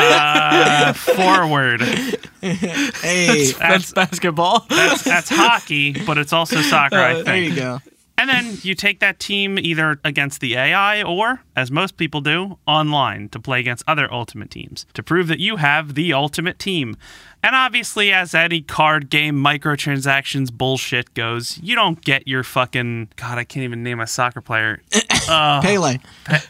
uh, 0.00 0.92
forward. 0.94 1.82
Hey. 2.40 3.52
That's 3.52 3.92
basketball. 3.92 4.66
that's, 4.68 5.04
that's 5.04 5.28
hockey, 5.28 6.04
but 6.04 6.18
it's 6.18 6.32
also 6.32 6.60
soccer, 6.62 6.96
I 6.96 7.14
think. 7.14 7.26
there 7.26 7.36
you 7.36 7.54
go. 7.54 7.78
And 8.16 8.30
then 8.30 8.58
you 8.62 8.74
take 8.74 9.00
that 9.00 9.18
team 9.18 9.58
either 9.58 9.98
against 10.04 10.40
the 10.40 10.54
AI 10.54 11.02
or, 11.02 11.42
as 11.56 11.70
most 11.70 11.96
people 11.96 12.20
do, 12.20 12.58
online 12.66 13.28
to 13.30 13.40
play 13.40 13.58
against 13.60 13.82
other 13.88 14.10
ultimate 14.12 14.50
teams 14.50 14.86
to 14.94 15.02
prove 15.02 15.26
that 15.28 15.40
you 15.40 15.56
have 15.56 15.94
the 15.94 16.12
ultimate 16.12 16.58
team. 16.58 16.96
And 17.44 17.54
obviously, 17.54 18.10
as 18.10 18.34
any 18.34 18.62
card 18.62 19.10
game 19.10 19.36
microtransactions 19.36 20.50
bullshit 20.50 21.12
goes, 21.12 21.58
you 21.62 21.74
don't 21.74 22.00
get 22.00 22.26
your 22.26 22.42
fucking 22.42 23.08
God. 23.16 23.36
I 23.36 23.44
can't 23.44 23.64
even 23.64 23.82
name 23.82 24.00
a 24.00 24.06
soccer 24.06 24.40
player. 24.40 24.80
Pele. 25.26 25.98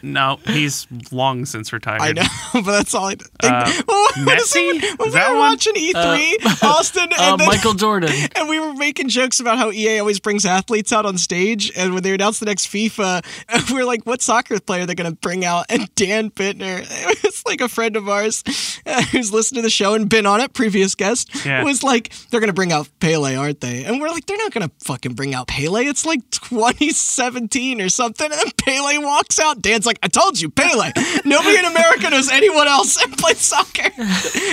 no, 0.01 0.39
he's 0.45 0.87
long 1.11 1.45
since 1.45 1.71
retired. 1.73 2.01
I 2.01 2.11
know, 2.13 2.23
but 2.53 2.63
that's 2.71 2.93
all 2.93 3.05
I 3.07 3.15
think. 3.15 3.27
what 3.87 4.39
is 4.39 4.51
Messi? 4.53 4.55
it 4.83 4.99
when 4.99 5.07
Is 5.09 5.13
we 5.13 5.19
that 5.19 5.31
were 5.31 5.37
one? 5.37 5.49
watching 5.51 5.73
E3, 5.75 6.63
Austin, 6.63 7.03
Uh, 7.11 7.15
and, 7.19 7.39
then, 7.41 7.47
Michael 7.47 7.73
Jordan. 7.73 8.11
and 8.35 8.47
we 8.49 8.59
were 8.59 8.73
making 8.73 9.09
jokes 9.09 9.39
about 9.39 9.57
how 9.57 9.71
EA 9.71 9.99
always 9.99 10.19
brings 10.19 10.45
athletes 10.45 10.91
out 10.93 11.05
on 11.05 11.17
stage, 11.17 11.71
and 11.75 11.93
when 11.93 12.03
they 12.03 12.13
announced 12.13 12.39
the 12.39 12.45
next 12.45 12.67
FIFA, 12.67 13.23
we 13.69 13.75
were 13.77 13.85
like, 13.85 14.05
"What 14.05 14.21
soccer 14.21 14.59
player 14.59 14.85
they're 14.85 14.95
gonna 14.95 15.11
bring 15.11 15.43
out?" 15.45 15.65
And 15.69 15.93
Dan 15.95 16.29
Bittner, 16.31 16.85
it's 17.23 17.45
like 17.45 17.61
a 17.61 17.67
friend 17.69 17.95
of 17.95 18.07
ours 18.09 18.43
uh, 18.85 19.01
who's 19.03 19.31
listened 19.33 19.57
to 19.57 19.61
the 19.61 19.69
show 19.69 19.93
and 19.93 20.09
been 20.09 20.25
on 20.25 20.41
it, 20.41 20.53
previous 20.85 20.95
guest, 20.95 21.45
Yeah. 21.45 21.63
was 21.63 21.81
like, 21.83 22.11
"They're 22.29 22.39
gonna 22.39 22.53
bring 22.53 22.71
out 22.71 22.87
Pele, 22.99 23.35
aren't 23.35 23.61
they?" 23.61 23.83
And 23.85 23.99
we're 23.99 24.09
like, 24.09 24.25
"They're 24.25 24.37
not 24.37 24.51
gonna 24.53 24.71
fucking 24.83 25.13
bring 25.13 25.33
out 25.33 25.47
Pele. 25.47 25.83
It's 25.85 26.05
like 26.05 26.19
2017 26.31 27.81
or 27.81 27.89
something." 27.89 28.25
And 28.31 28.39
then 28.39 28.51
Pele 28.63 28.97
walks 28.99 29.39
out. 29.39 29.61
Dan's 29.61 29.85
like, 29.85 29.97
"I 30.03 30.07
told 30.07 30.39
you, 30.39 30.49
Pele. 30.49 30.91
Nobody 31.25 31.57
in 31.57 31.65
America 31.65 32.09
knows 32.09 32.29
anyone 32.29 32.67
else 32.67 32.95
that 32.95 33.17
plays 33.17 33.39
soccer. 33.39 33.89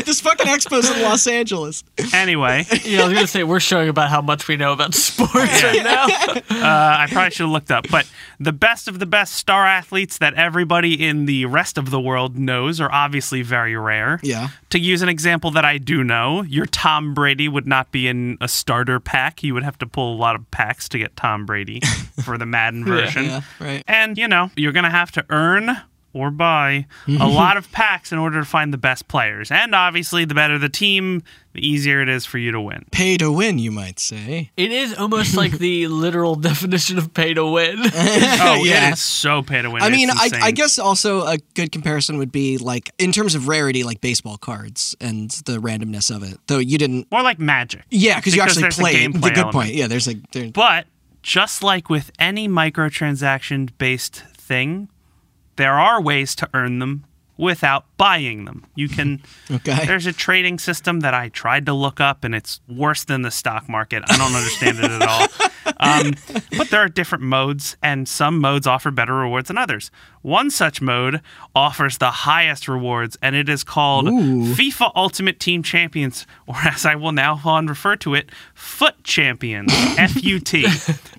Just 0.05 0.23
fucking 0.23 0.47
expos 0.47 0.95
in 0.95 1.03
Los 1.03 1.27
Angeles." 1.27 1.85
Anyway, 2.13 2.67
Yeah, 2.85 3.03
I 3.03 3.05
was 3.07 3.15
gonna 3.15 3.27
say 3.27 3.45
we're 3.45 3.61
showing 3.61 3.89
about 3.89 4.09
how 4.11 4.21
much 4.23 4.49
we 4.49 4.57
know 4.57 4.73
about 4.73 4.95
sports 4.95 5.63
right 5.63 5.83
now. 5.83 6.05
uh, 6.07 6.43
I 6.51 7.07
probably 7.11 7.31
should 7.31 7.45
have 7.45 7.51
looked 7.51 7.71
up, 7.71 7.87
but 7.91 8.07
the 8.45 8.53
best 8.53 8.89
of 8.89 8.99
the 8.99 9.07
best 9.07 9.35
star 9.35 9.67
athletes 9.67 10.19
that 10.19 10.35
everybody 10.35 10.95
in 11.07 11.27
the 11.27 11.47
rest 11.47 11.79
of 11.79 11.91
the 11.91 12.01
world 12.01 12.37
knows 12.37 12.81
are 12.81 12.91
obviously 12.93 13.43
very 13.43 13.77
rare. 13.77 14.21
Yeah. 14.23 14.49
To 14.71 14.79
use 14.79 15.03
an 15.03 15.09
example 15.09 15.51
that 15.53 15.65
I 15.65 15.79
do 15.79 16.03
know, 16.03 16.43
your 16.43 16.67
Tom 16.67 17.15
Brady 17.15 17.49
would 17.49 17.67
not 17.67 17.93
be 17.93 18.09
in 18.09 18.39
a 18.41 18.49
starter 18.49 19.01
pack. 19.01 19.43
You 19.43 19.55
would 19.55 19.63
have 19.63 19.79
to 19.79 19.87
pull 19.87 20.15
a 20.15 20.17
lot 20.17 20.35
of 20.35 20.51
packs 20.51 20.89
to 20.91 20.99
get 20.99 21.17
Tom 21.17 21.47
Brady 21.47 21.81
for 22.25 22.39
the 22.39 22.47
Madden 22.47 22.85
version. 22.85 23.25
Yeah, 23.25 23.41
right. 23.61 23.85
And, 23.87 24.19
you 24.19 24.29
know, 24.29 24.51
you're 24.57 24.73
going 24.73 24.85
to 24.85 24.91
have 24.91 25.13
to 25.13 25.25
earn 25.31 25.77
or 26.15 26.31
buy 26.31 26.87
a 27.09 27.27
lot 27.29 27.57
of 27.57 27.71
packs 27.73 28.13
in 28.13 28.19
order 28.19 28.41
to 28.41 28.45
find 28.47 28.73
the 28.73 28.79
best 28.79 29.09
players. 29.09 29.51
And 29.51 29.75
obviously, 29.75 30.25
the 30.25 30.35
better 30.35 30.59
the 30.59 30.69
team, 30.69 31.23
the 31.55 31.67
easier 31.67 32.01
it 32.03 32.09
is 32.09 32.27
for 32.27 32.39
you 32.39 32.53
to 32.53 32.61
win. 32.61 32.85
Pay 32.93 33.17
to 33.19 33.31
win, 33.33 33.59
you 33.59 33.71
might 33.71 33.99
say. 33.99 34.51
It 34.57 34.73
is 34.73 34.95
almost 34.95 35.35
like 35.37 35.53
the 35.53 35.87
literal 35.89 36.35
definition 36.35 36.99
of 36.99 37.15
pay 37.15 37.35
to 37.35 37.47
win. 37.47 37.79
Oh, 37.95 38.59
oh 38.61 38.65
Yeah. 38.65 38.89
it 38.89 38.93
is 38.95 39.01
so 39.01 39.43
pay 39.43 39.63
to 39.63 39.71
win. 39.71 39.83
I 39.83 39.89
mean, 39.91 40.11
I. 40.11 40.31
I 40.43 40.51
guess 40.51 40.79
also 40.79 41.23
a 41.27 41.39
good 41.55 41.71
comparison 41.73 42.19
would 42.19 42.33
be 42.33 42.59
like 42.59 42.91
in 42.99 43.13
terms 43.13 43.35
of 43.35 43.49
rarity, 43.49 43.83
like 43.85 44.01
baseball 44.01 44.37
cards 44.37 44.95
and 45.01 45.31
the 45.47 45.59
randomness 45.59 46.15
of 46.15 46.23
it. 46.23 46.39
Though 46.47 46.59
you 46.59 46.79
didn't, 46.79 47.11
More 47.11 47.23
like 47.23 47.39
magic. 47.39 47.83
yeah, 47.91 48.17
because 48.19 48.35
you 48.35 48.43
actually 48.43 48.63
there's 48.63 48.79
a 48.79 48.81
played. 48.81 49.13
The 49.15 49.19
good 49.19 49.33
element. 49.39 49.53
point, 49.55 49.75
yeah. 49.75 49.87
There's 49.87 50.07
like, 50.07 50.31
there, 50.33 50.51
But 50.51 50.87
just 51.23 51.63
like 51.63 51.89
with 51.89 52.11
any 52.19 52.49
microtransaction 52.49 53.71
based 53.79 54.25
thing, 54.37 54.89
there 55.57 55.79
are 55.79 56.01
ways 56.01 56.35
to 56.37 56.49
earn 56.55 56.79
them 56.79 57.05
without 57.37 57.85
buying 57.97 58.45
them. 58.45 58.65
You 58.75 58.89
can 58.89 59.23
Okay. 59.51 59.87
There's 59.87 60.07
a 60.07 60.13
trading 60.13 60.59
system 60.59 61.01
that 61.01 61.15
I 61.15 61.29
tried 61.29 61.67
to 61.67 61.73
look 61.73 62.01
up 62.01 62.25
and 62.25 62.35
it's 62.35 62.61
worse 62.69 63.05
than 63.05 63.23
the 63.23 63.31
stock 63.31 63.69
market. 63.69 64.03
I 64.09 64.17
don't 64.17 64.35
understand 64.35 64.79
it 64.79 64.91
at 64.91 65.03
all. 65.03 65.27
Um, 65.79 66.15
but 66.57 66.71
there 66.71 66.81
are 66.81 66.89
different 66.89 67.23
modes 67.25 67.77
and 67.83 68.09
some 68.09 68.39
modes 68.39 68.67
offer 68.67 68.91
better 68.91 69.15
rewards 69.15 69.49
than 69.49 69.59
others. 69.59 69.91
One 70.23 70.51
such 70.51 70.81
mode 70.81 71.21
offers 71.55 71.99
the 71.99 72.11
highest 72.11 72.69
rewards 72.69 73.17
and 73.23 73.35
it 73.35 73.49
is 73.49 73.65
called 73.65 74.07
FIFA 74.07 74.93
Ultimate 74.95 75.41
Team 75.41 75.63
Champions 75.63 76.27
or 76.47 76.57
as 76.65 76.87
I 76.87 76.95
will 76.95 77.13
now 77.13 77.41
on 77.45 77.67
refer 77.67 77.97
to 77.97 78.15
it, 78.15 78.31
Foot 78.55 79.03
Champions, 79.05 79.73
F 79.99 80.23
U 80.23 80.39
T. 80.39 80.67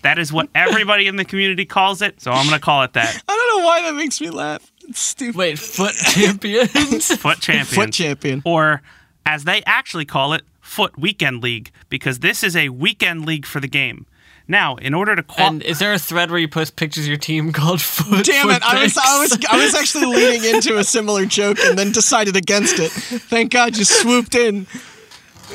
That 0.01 0.17
is 0.19 0.31
what 0.33 0.49
everybody 0.55 1.07
in 1.07 1.17
the 1.17 1.25
community 1.25 1.65
calls 1.65 2.01
it. 2.01 2.21
So 2.21 2.31
I'm 2.31 2.45
going 2.47 2.57
to 2.59 2.63
call 2.63 2.83
it 2.83 2.93
that. 2.93 3.21
I 3.27 3.35
don't 3.35 3.59
know 3.59 3.65
why 3.65 3.81
that 3.83 3.95
makes 3.95 4.19
me 4.21 4.29
laugh. 4.29 4.71
It's 4.89 4.99
stupid. 4.99 5.35
Wait, 5.35 5.59
foot 5.59 5.93
champions? 6.13 7.15
Foot 7.17 7.39
Champions. 7.39 7.73
Foot 7.73 7.93
champion. 7.93 8.41
or 8.45 8.81
as 9.25 9.43
they 9.45 9.61
actually 9.65 10.05
call 10.05 10.33
it, 10.33 10.43
Foot 10.61 10.97
Weekend 10.99 11.41
League, 11.43 11.71
because 11.89 12.19
this 12.19 12.43
is 12.43 12.55
a 12.55 12.69
weekend 12.69 13.25
league 13.25 13.45
for 13.45 13.59
the 13.59 13.67
game. 13.67 14.05
Now, 14.47 14.75
in 14.75 14.93
order 14.93 15.15
to 15.15 15.23
qual- 15.23 15.47
and 15.47 15.63
is 15.63 15.79
there 15.79 15.93
a 15.93 15.99
thread 15.99 16.29
where 16.29 16.39
you 16.39 16.49
post 16.49 16.75
pictures 16.75 17.05
of 17.05 17.07
your 17.07 17.17
team 17.17 17.51
called 17.53 17.81
foot? 17.81 18.25
Damn 18.25 18.47
foot 18.47 18.57
it! 18.57 18.63
I 18.63 18.83
was, 18.83 18.97
I 18.97 19.19
was, 19.21 19.45
I 19.49 19.63
was 19.63 19.73
actually 19.75 20.07
leaning 20.07 20.55
into 20.55 20.77
a 20.77 20.83
similar 20.83 21.25
joke 21.25 21.57
and 21.63 21.77
then 21.79 21.91
decided 21.93 22.35
against 22.35 22.77
it. 22.79 22.91
Thank 22.91 23.51
God 23.53 23.77
you 23.77 23.85
swooped 23.85 24.35
in. 24.35 24.67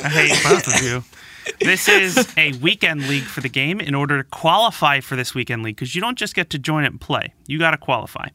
I 0.02 0.08
hate 0.08 0.42
both 0.42 0.66
of 0.74 0.82
you. 0.82 1.04
This 1.60 1.88
is 1.88 2.32
a 2.36 2.52
weekend 2.58 3.08
league 3.08 3.24
for 3.24 3.40
the 3.40 3.48
game. 3.48 3.80
In 3.80 3.94
order 3.94 4.22
to 4.22 4.28
qualify 4.28 5.00
for 5.00 5.16
this 5.16 5.34
weekend 5.34 5.62
league, 5.62 5.76
because 5.76 5.94
you 5.94 6.00
don't 6.00 6.18
just 6.18 6.34
get 6.34 6.50
to 6.50 6.58
join 6.58 6.84
it 6.84 6.88
and 6.88 7.00
play, 7.00 7.34
you 7.46 7.58
got 7.58 7.72
to 7.72 7.78
qualify. 7.78 8.28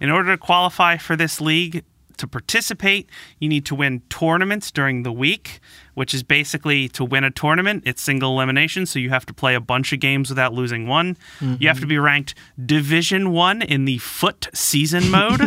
In 0.00 0.10
order 0.10 0.32
to 0.32 0.38
qualify 0.38 0.96
for 0.96 1.16
this 1.16 1.40
league, 1.40 1.84
to 2.18 2.26
participate, 2.28 3.10
you 3.40 3.48
need 3.48 3.66
to 3.66 3.74
win 3.74 4.00
tournaments 4.08 4.70
during 4.70 5.02
the 5.02 5.10
week, 5.12 5.60
which 5.94 6.14
is 6.14 6.22
basically 6.22 6.88
to 6.90 7.04
win 7.04 7.24
a 7.24 7.30
tournament, 7.30 7.82
it's 7.84 8.00
single 8.00 8.32
elimination, 8.32 8.86
so 8.86 8.98
you 8.98 9.10
have 9.10 9.26
to 9.26 9.34
play 9.34 9.54
a 9.54 9.60
bunch 9.60 9.92
of 9.92 9.98
games 10.00 10.28
without 10.28 10.52
losing 10.54 10.86
one. 10.86 11.16
You 11.58 11.68
have 11.68 11.80
to 11.80 11.86
be 11.86 11.98
ranked 11.98 12.34
Division 12.64 13.32
1 13.32 13.62
in 13.62 13.86
the 13.86 13.98
foot 13.98 14.48
season 14.54 15.10
mode, 15.10 15.40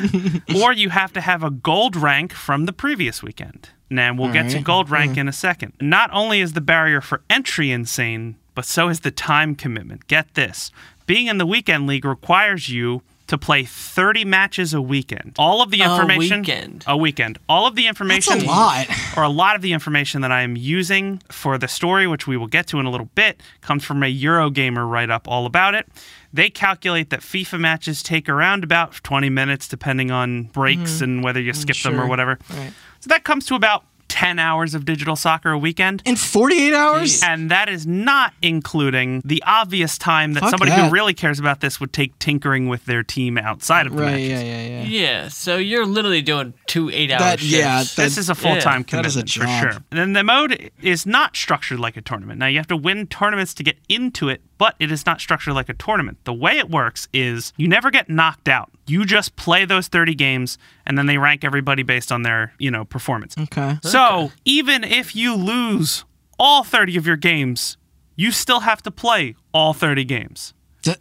or 0.56 0.74
you 0.74 0.90
have 0.90 1.14
to 1.14 1.22
have 1.22 1.44
a 1.44 1.50
gold 1.50 1.96
rank 1.96 2.34
from 2.34 2.66
the 2.66 2.74
previous 2.74 3.24
weekend. 3.24 3.70
Now, 3.90 4.14
we'll 4.14 4.34
get 4.34 4.50
to 4.52 4.60
gold 4.60 4.90
rank 4.90 5.18
in 5.18 5.28
a 5.28 5.34
second. 5.34 5.74
Not 5.80 6.10
only 6.12 6.42
is 6.42 6.54
the 6.54 6.62
barrier 6.62 7.02
for 7.02 7.22
entry 7.30 7.72
insane, 7.72 8.36
but 8.56 8.66
so 8.66 8.90
is 8.90 9.02
the 9.02 9.12
time 9.12 9.56
commitment. 9.56 10.08
Get 10.08 10.34
this 10.34 10.72
being 11.06 11.28
in 11.28 11.38
the 11.38 11.46
weekend 11.46 11.86
league 11.86 12.04
requires 12.06 12.68
you 12.70 13.02
to 13.28 13.38
play 13.40 13.64
30 13.64 14.24
matches 14.26 14.74
a 14.74 14.82
weekend. 14.82 15.34
All 15.40 15.62
of 15.62 15.72
the 15.72 15.82
A 15.82 15.92
information. 15.92 16.42
weekend. 16.42 16.84
A 16.88 16.96
weekend. 16.98 17.38
All 17.50 17.66
of 17.68 17.76
the 17.76 17.88
information 17.88 18.34
That's 18.40 18.44
information. 18.44 18.94
a 18.94 18.96
lot. 19.12 19.18
Or 19.18 19.24
a 19.24 19.30
lot 19.30 19.56
of 19.56 19.62
the 19.64 19.74
information 19.74 20.22
that 20.22 20.32
I 20.32 20.42
am 20.42 20.56
using 20.56 21.22
for 21.32 21.58
the 21.58 21.68
story, 21.68 22.06
which 22.08 22.28
we 22.28 22.38
will 22.38 22.46
get 22.48 22.68
to 22.68 22.80
in 22.80 22.86
a 22.86 22.92
little 22.92 23.10
bit, 23.16 23.42
comes 23.62 23.84
from 23.84 24.04
a 24.04 24.14
Eurogamer 24.14 24.88
write 24.90 25.10
up 25.10 25.28
all 25.28 25.46
about 25.48 25.74
it. 25.74 25.88
They 26.34 26.50
calculate 26.52 27.10
that 27.12 27.22
FIFA 27.22 27.60
matches 27.60 28.04
take 28.04 28.28
around 28.30 28.64
about 28.64 28.94
20 29.04 29.30
minutes, 29.30 29.68
depending 29.68 30.12
on 30.12 30.44
breaks 30.44 31.02
and 31.02 31.24
whether 31.24 31.40
you 31.42 31.54
skip 31.54 31.78
them 31.78 31.96
or 31.96 32.02
Mm-hmm. 32.02 32.10
whatever. 32.10 32.40
Right. 32.52 32.74
So 33.06 33.10
that 33.10 33.24
comes 33.24 33.46
to 33.46 33.54
about 33.56 33.84
10 34.08 34.40
hours 34.40 34.74
of 34.74 34.84
digital 34.84 35.16
soccer 35.16 35.52
a 35.52 35.60
weekend. 35.60 36.02
In 36.06 36.16
48 36.16 36.74
hours? 36.74 37.22
And 37.22 37.52
that 37.52 37.70
is 37.70 37.86
not 37.86 38.34
including 38.42 39.22
the 39.24 39.44
obvious 39.46 40.00
time 40.00 40.34
that 40.34 40.40
Fuck 40.40 40.50
somebody 40.50 40.72
that. 40.72 40.86
who 40.88 40.92
really 40.92 41.14
cares 41.14 41.38
about 41.40 41.60
this 41.62 41.80
would 41.80 41.94
take 41.94 42.18
tinkering 42.18 42.68
with 42.68 42.86
their 42.86 43.04
team 43.04 43.38
outside 43.38 43.86
of 43.86 43.96
the 43.96 44.02
Right, 44.02 44.12
matches. 44.14 44.30
yeah, 44.30 44.42
yeah, 44.42 44.68
yeah. 44.68 44.84
Yeah, 44.86 45.28
so 45.28 45.58
you're 45.58 45.86
literally 45.86 46.24
doing 46.24 46.56
two 46.66 46.90
eight-hour 46.90 47.20
That- 47.20 47.40
shifts. 47.42 47.54
yeah, 47.54 47.84
This 48.04 48.18
is 48.18 48.28
a 48.28 48.34
full 48.36 48.58
time 48.60 48.86
yeah, 48.88 49.02
that 49.02 49.06
is 49.06 49.18
a 49.18 49.24
commitment 49.24 49.60
for 49.66 49.72
sure. 49.74 49.84
And 49.92 50.00
then 50.00 50.14
the 50.14 50.24
mode 50.24 50.72
is 50.82 51.06
not 51.06 51.36
structured 51.36 51.80
like 51.80 51.96
a 51.96 52.02
tournament. 52.02 52.40
Now 52.40 52.48
you 52.48 52.58
have 52.58 52.68
to 52.68 52.78
win 52.78 53.06
tournaments 53.06 53.54
to 53.56 53.64
get 53.64 53.78
into 53.88 54.30
it, 54.30 54.42
but 54.58 54.74
it 54.80 54.92
is 54.92 55.06
not 55.06 55.22
structured 55.22 55.54
like 55.54 55.70
a 55.70 55.76
tournament. 55.76 56.18
The 56.24 56.34
way 56.34 56.58
it 56.58 56.72
works 56.72 57.08
is 57.14 57.54
you 57.56 57.68
never 57.68 57.92
get 57.92 58.10
knocked 58.10 58.48
out. 58.50 58.72
You 58.88 59.06
just 59.06 59.36
play 59.36 59.66
those 59.66 59.88
30 59.88 60.14
games 60.16 60.58
and 60.86 60.98
then 60.98 61.06
they 61.08 61.18
rank 61.18 61.44
everybody 61.44 61.84
based 61.84 62.12
on 62.12 62.22
their, 62.22 62.54
you 62.60 62.70
know, 62.70 62.86
performance. 62.86 63.36
Okay. 63.38 63.78
So, 63.82 64.32
even 64.46 64.84
if 64.84 65.16
you 65.16 65.36
lose 65.36 66.06
all 66.38 66.64
30 66.64 66.98
of 66.98 67.08
your 67.08 67.16
games, 67.18 67.78
you 68.16 68.32
still 68.32 68.62
have 68.62 68.82
to 68.84 68.92
play 68.92 69.36
all 69.54 69.74
30 69.74 70.04
games. 70.06 70.54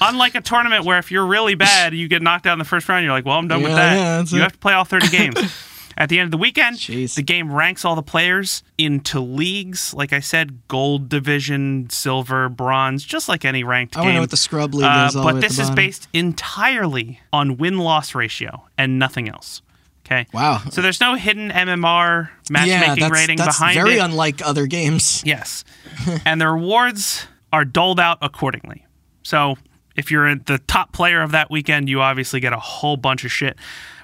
Unlike 0.00 0.34
a 0.36 0.40
tournament 0.40 0.84
where 0.84 0.98
if 0.98 1.10
you're 1.10 1.26
really 1.26 1.54
bad, 1.54 1.92
you 1.94 2.08
get 2.08 2.22
knocked 2.22 2.46
out 2.46 2.54
in 2.54 2.58
the 2.58 2.64
first 2.64 2.88
round, 2.88 3.04
you're 3.04 3.12
like, 3.12 3.26
well, 3.26 3.38
I'm 3.38 3.48
done 3.48 3.62
with 3.62 3.72
that. 3.72 3.94
yeah, 3.94 4.24
you 4.26 4.38
it. 4.38 4.42
have 4.42 4.52
to 4.52 4.58
play 4.58 4.72
all 4.72 4.84
30 4.84 5.08
games. 5.08 5.36
At 5.98 6.10
the 6.10 6.18
end 6.18 6.26
of 6.26 6.30
the 6.30 6.36
weekend, 6.36 6.76
Jeez. 6.76 7.14
the 7.14 7.22
game 7.22 7.50
ranks 7.50 7.82
all 7.84 7.94
the 7.96 8.02
players 8.02 8.62
into 8.76 9.18
leagues. 9.18 9.94
Like 9.94 10.12
I 10.12 10.20
said, 10.20 10.66
gold 10.68 11.08
division, 11.08 11.88
silver, 11.88 12.50
bronze, 12.50 13.02
just 13.02 13.28
like 13.30 13.46
any 13.46 13.64
ranked 13.64 13.96
I 13.96 14.00
game. 14.02 14.08
to 14.10 14.14
know 14.16 14.20
what 14.20 14.30
the 14.30 14.36
scrub 14.36 14.74
league 14.74 14.84
Uh, 14.84 15.06
is. 15.08 15.14
but 15.14 15.40
this 15.40 15.58
is 15.58 15.70
based 15.70 16.08
entirely 16.12 17.20
on 17.32 17.56
win 17.56 17.78
loss 17.78 18.14
ratio 18.14 18.64
and 18.76 18.98
nothing 18.98 19.28
else. 19.28 19.62
Okay. 20.04 20.26
Wow. 20.32 20.60
So 20.70 20.82
there's 20.82 21.00
no 21.00 21.14
hidden 21.16 21.50
MMR 21.50 22.28
matchmaking 22.50 22.68
yeah, 22.68 22.94
that's, 23.08 23.10
rating 23.12 23.36
that's 23.38 23.58
behind 23.58 23.74
very 23.74 23.94
it. 23.96 24.00
unlike 24.00 24.40
other 24.46 24.66
games. 24.66 25.22
yes. 25.26 25.64
and 26.24 26.40
the 26.40 26.48
rewards 26.48 27.26
are 27.52 27.64
doled 27.64 27.98
out 27.98 28.18
accordingly. 28.22 28.86
So 29.24 29.56
if 29.96 30.10
you're 30.10 30.32
the 30.36 30.58
top 30.58 30.92
player 30.92 31.22
of 31.22 31.32
that 31.32 31.50
weekend, 31.50 31.88
you 31.88 32.02
obviously 32.02 32.38
get 32.38 32.52
a 32.52 32.58
whole 32.60 32.96
bunch 32.96 33.24
of 33.24 33.32
shit. 33.32 33.56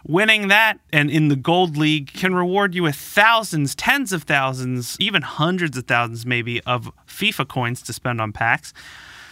Winning 0.04 0.48
that 0.48 0.80
and 0.92 1.10
in 1.10 1.28
the 1.28 1.36
gold 1.36 1.76
league 1.76 2.12
can 2.12 2.34
reward 2.34 2.74
you 2.74 2.82
with 2.82 2.96
thousands, 2.96 3.74
tens 3.74 4.12
of 4.12 4.24
thousands, 4.24 4.96
even 4.98 5.22
hundreds 5.22 5.76
of 5.78 5.86
thousands 5.86 6.26
maybe 6.26 6.60
of 6.62 6.90
FIFA 7.06 7.48
coins 7.48 7.82
to 7.82 7.92
spend 7.92 8.20
on 8.20 8.32
packs. 8.32 8.72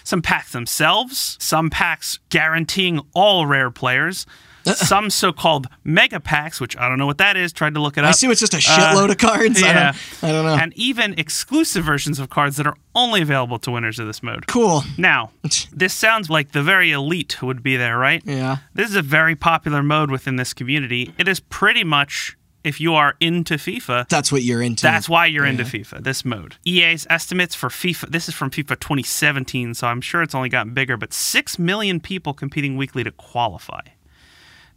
Some 0.04 0.22
packs 0.22 0.52
themselves, 0.52 1.36
some 1.40 1.70
packs 1.70 2.18
guaranteeing 2.30 3.00
all 3.14 3.46
rare 3.46 3.70
players, 3.70 4.26
some 4.78 5.10
so-called 5.10 5.66
mega 5.84 6.20
packs, 6.20 6.60
which 6.60 6.76
I 6.76 6.88
don't 6.88 6.98
know 6.98 7.06
what 7.06 7.18
that 7.18 7.36
is. 7.36 7.52
Tried 7.52 7.74
to 7.74 7.80
look 7.80 7.96
it 7.98 8.04
up. 8.04 8.08
I 8.08 8.10
assume 8.10 8.30
it's 8.30 8.40
just 8.40 8.54
a 8.54 8.58
shitload 8.58 9.10
of 9.10 9.18
cards. 9.18 9.62
I, 9.62 9.68
Uh, 9.68 9.72
yeah. 9.72 9.92
don't, 10.20 10.24
I 10.28 10.32
don't 10.32 10.44
know. 10.46 10.54
And 10.62 10.72
even 10.76 11.18
exclusive 11.18 11.84
versions 11.84 12.18
of 12.18 12.30
cards 12.30 12.56
that 12.56 12.66
are 12.66 12.76
only 12.94 13.22
available 13.22 13.58
to 13.60 13.70
winners 13.70 13.98
of 13.98 14.06
this 14.06 14.22
mode. 14.22 14.46
cool. 14.46 14.82
Now, 14.98 15.30
this 15.72 15.94
sounds 15.94 16.28
like 16.30 16.52
the 16.52 16.62
very 16.62 16.92
elite 16.92 17.42
would 17.42 17.62
be 17.62 17.76
there, 17.76 17.96
right? 17.98 18.22
Yeah. 18.24 18.58
This 18.74 18.88
is 18.90 18.96
a 18.96 19.02
very 19.02 19.36
popular 19.36 19.82
mode 19.82 20.10
within 20.10 20.36
this 20.36 20.52
community. 20.52 21.12
It 21.18 21.28
is 21.28 21.40
pretty 21.40 21.84
much, 21.84 22.36
if 22.64 22.80
you 22.80 22.94
are 22.94 23.14
into 23.20 23.54
FIFA, 23.54 24.08
That's 24.08 24.30
what 24.30 24.42
you're 24.42 24.60
into. 24.60 24.82
that's 24.82 25.08
why 25.08 25.26
you're 25.26 25.46
into 25.46 25.64
FIFA, 25.64 26.02
this 26.04 26.24
mode. 26.24 26.56
EA's 26.66 27.06
estimates 27.08 27.54
for 27.54 27.68
FIFA, 27.70 28.10
this 28.10 28.28
is 28.28 28.34
from 28.34 28.50
FIFA 28.50 28.78
2017, 28.80 29.74
so 29.74 29.86
I'm 29.86 30.00
sure 30.00 30.22
it's 30.22 30.34
only 30.34 30.48
gotten 30.50 30.74
bigger, 30.74 30.96
but 30.96 31.12
6 31.14 31.58
million 31.58 32.00
people 32.00 32.34
competing 32.34 32.76
weekly 32.76 33.02
to 33.04 33.10
qualify. 33.12 33.80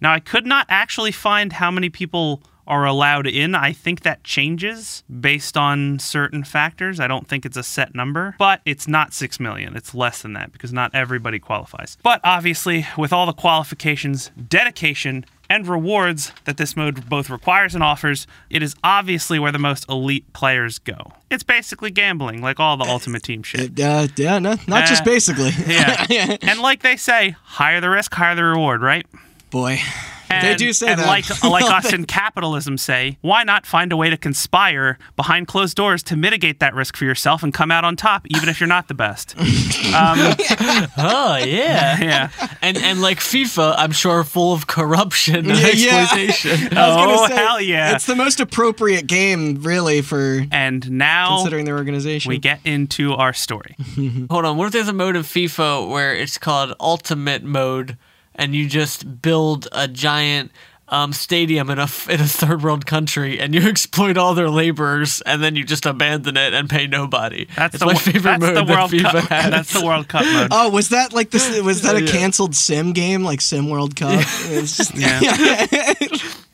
Now, 0.04 0.14
I 0.14 0.20
could 0.20 0.46
not 0.46 0.66
actually 0.70 1.12
find 1.14 1.54
how 1.54 1.72
many 1.72 1.90
people 1.90 2.44
are 2.68 2.86
allowed 2.86 3.28
in. 3.28 3.56
I 3.56 3.74
think 3.74 4.02
that 4.04 4.24
changes 4.24 5.04
based 5.20 5.58
on 5.58 6.00
certain 6.00 6.44
factors. 6.46 7.00
I 7.00 7.08
don't 7.08 7.28
think 7.28 7.46
it's 7.46 7.58
a 7.58 7.64
set 7.64 7.94
number, 7.96 8.36
but 8.40 8.62
it's 8.66 8.88
not 8.88 9.14
6 9.14 9.40
million. 9.40 9.76
It's 9.76 9.94
less 9.94 10.22
than 10.22 10.34
that 10.34 10.52
because 10.54 10.72
not 10.72 10.94
everybody 10.94 11.40
qualifies. 11.40 11.98
But 12.04 12.22
obviously, 12.24 12.86
with 12.98 13.12
all 13.12 13.26
the 13.26 13.34
qualifications, 13.34 14.32
dedication, 14.48 15.26
and 15.50 15.68
rewards 15.68 16.32
that 16.46 16.56
this 16.58 16.76
mode 16.78 17.10
both 17.10 17.30
requires 17.30 17.76
and 17.76 17.84
offers, 17.84 18.28
it 18.50 18.64
is 18.64 18.76
obviously 18.82 19.40
where 19.40 19.52
the 19.52 19.60
most 19.60 19.86
elite 19.90 20.32
players 20.32 20.80
go. 20.80 21.12
It's 21.30 21.44
basically 21.44 21.92
gambling, 21.92 22.42
like 22.42 22.62
all 22.62 22.78
the 22.78 22.86
Ultimate 22.86 23.24
Team 23.24 23.44
shit. 23.44 23.78
Uh, 23.80 24.08
yeah, 24.16 24.40
no, 24.40 24.56
not 24.68 24.86
just 24.86 25.02
Uh, 25.02 25.06
basically. 25.06 25.52
Yeah. 25.68 26.38
and 26.42 26.60
like 26.60 26.82
they 26.82 26.96
say, 26.96 27.36
higher 27.44 27.82
the 27.82 27.90
risk, 27.90 28.14
higher 28.14 28.36
the 28.36 28.44
reward, 28.46 28.82
right? 28.82 29.06
Boy. 29.54 29.80
And, 30.30 30.48
They 30.48 30.56
do 30.56 30.74
say 30.74 30.88
and 30.88 31.00
that. 31.00 31.06
like 31.06 31.44
like 31.44 31.64
us 31.66 31.94
in 31.94 32.06
capitalism 32.06 32.80
say, 32.80 33.20
why 33.22 33.44
not 33.44 33.68
find 33.68 33.92
a 33.92 33.98
way 33.98 34.10
to 34.10 34.18
conspire 34.18 34.98
behind 35.16 35.48
closed 35.48 35.76
doors 35.78 36.02
to 36.04 36.16
mitigate 36.16 36.60
that 36.60 36.74
risk 36.74 36.98
for 36.98 37.06
yourself 37.06 37.44
and 37.44 37.54
come 37.54 37.70
out 37.70 37.84
on 37.86 37.96
top, 37.96 38.26
even 38.36 38.50
if 38.50 38.60
you're 38.60 38.66
not 38.68 38.88
the 38.88 38.96
best? 38.96 39.36
Um, 39.94 40.18
oh 40.98 41.38
yeah. 41.46 42.00
yeah. 42.02 42.30
And 42.64 42.78
and 42.78 43.00
like 43.02 43.20
FIFA, 43.20 43.76
I'm 43.78 43.92
sure 43.92 44.24
full 44.24 44.54
of 44.54 44.66
corruption 44.66 45.36
and 45.52 45.60
Yeah, 45.60 45.68
yeah. 45.76 46.02
exploitation. 46.02 46.76
I 46.76 47.06
Oh, 47.14 47.28
say, 47.28 47.36
hell 47.36 47.62
yeah. 47.62 47.94
It's 47.94 48.08
the 48.08 48.16
most 48.16 48.40
appropriate 48.40 49.06
game, 49.06 49.62
really, 49.62 50.02
for 50.02 50.48
And 50.52 50.90
now 50.90 51.36
considering 51.38 51.66
their 51.66 51.78
organization. 51.78 52.30
we 52.30 52.40
get 52.40 52.60
into 52.66 53.14
our 53.14 53.34
story. 53.34 53.76
Hold 54.32 54.46
on, 54.46 54.58
what 54.58 54.66
if 54.66 54.74
there's 54.74 54.88
a 54.88 54.94
mode 54.94 55.16
of 55.16 55.28
FIFA 55.28 55.88
where 55.90 56.16
it's 56.16 56.40
called 56.40 56.74
Ultimate 56.80 57.44
Mode, 57.44 57.96
and 58.36 58.56
you 58.56 58.68
just 58.68 59.22
build 59.22 59.68
a 59.72 59.88
giant 59.88 60.52
um, 60.90 61.14
stadium 61.14 61.70
in 61.72 61.80
a 61.80 61.84
f- 61.84 62.10
in 62.10 62.20
a 62.20 62.26
third 62.26 62.62
world 62.62 62.86
country, 62.86 63.40
and 63.40 63.56
you 63.56 63.62
exploit 63.68 64.18
all 64.18 64.34
their 64.36 64.50
laborers, 64.50 65.22
and 65.22 65.42
then 65.42 65.56
you 65.56 65.64
just 65.64 65.86
abandon 65.86 66.38
it 66.38 66.54
and 66.54 66.70
pay 66.70 66.86
nobody. 66.88 67.48
That's 67.56 67.76
it's 67.76 67.80
the 67.80 67.86
my 67.88 67.94
wo- 67.94 68.00
favorite 68.00 68.24
that's 68.24 68.42
mode 68.42 68.56
the 68.58 68.64
that 68.66 68.78
World 68.78 68.92
FIFA 68.92 69.02
Cup. 69.12 69.24
has. 69.30 69.50
That's 69.52 69.74
the 69.74 69.86
World 69.86 70.08
Cup 70.08 70.26
mode. 70.26 70.50
Oh, 70.52 70.70
was 70.70 70.90
that 70.90 71.14
like 71.14 71.32
this? 71.32 71.60
Was 71.62 71.82
that 71.84 71.96
a 71.96 72.06
canceled 72.12 72.54
sim 72.54 72.92
game, 72.94 73.24
like 73.24 73.42
Sim 73.42 73.70
World 73.70 73.96
Cup? 73.96 74.20
It's 74.20 74.78
just, 74.78 74.94
Yeah. 74.96 75.20
Yeah. 75.22 75.94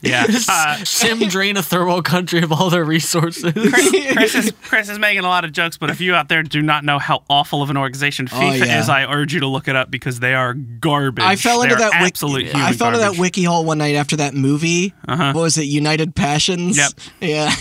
Uh, 0.50 0.76
Sim 0.86 1.20
drain 1.28 1.58
a 1.58 1.62
third 1.64 1.86
world 1.86 2.06
country 2.06 2.42
of 2.42 2.52
all 2.54 2.70
their 2.70 2.86
resources. 2.86 3.52
Chris 3.52 4.36
is 4.36 4.54
Chris 4.64 4.88
is 4.90 4.98
making 4.98 5.20
a 5.26 5.28
lot 5.28 5.44
of 5.44 5.52
jokes, 5.52 5.78
but 5.78 5.90
if 5.90 6.00
you 6.00 6.16
out 6.16 6.30
there 6.30 6.42
do 6.42 6.62
not 6.62 6.86
know 6.86 7.00
how 7.00 7.24
awful 7.30 7.62
of 7.62 7.70
an 7.70 7.76
organization 7.78 8.28
FIFA 8.28 8.62
Oh, 8.62 8.66
yeah. 8.66 8.80
is, 8.80 8.88
I 8.90 9.04
urge 9.12 9.34
you 9.34 9.42
to 9.42 9.48
look 9.48 9.68
it 9.68 9.76
up 9.76 9.92
because 9.92 10.20
they 10.22 10.34
are 10.34 10.54
garbage. 10.54 11.24
I 11.26 11.36
fell 11.36 11.62
into 11.64 11.76
that 11.76 11.92
wiki- 11.92 12.06
absolute 12.06 12.46
human 12.46 12.62
I 12.62 12.72
fell 12.74 12.88
into 12.88 13.00
that 13.00 13.18
wiki 13.18 13.44
hole 13.44 13.66
one 13.66 13.80
night 13.80 13.96
after 13.96 14.16
that 14.18 14.34
movie. 14.34 14.94
What 15.06 15.36
was 15.36 15.58
it? 15.58 15.64
United 15.66 16.16
Passions. 16.16 16.78
Yep. 16.78 16.92
Yeah. 17.22 17.54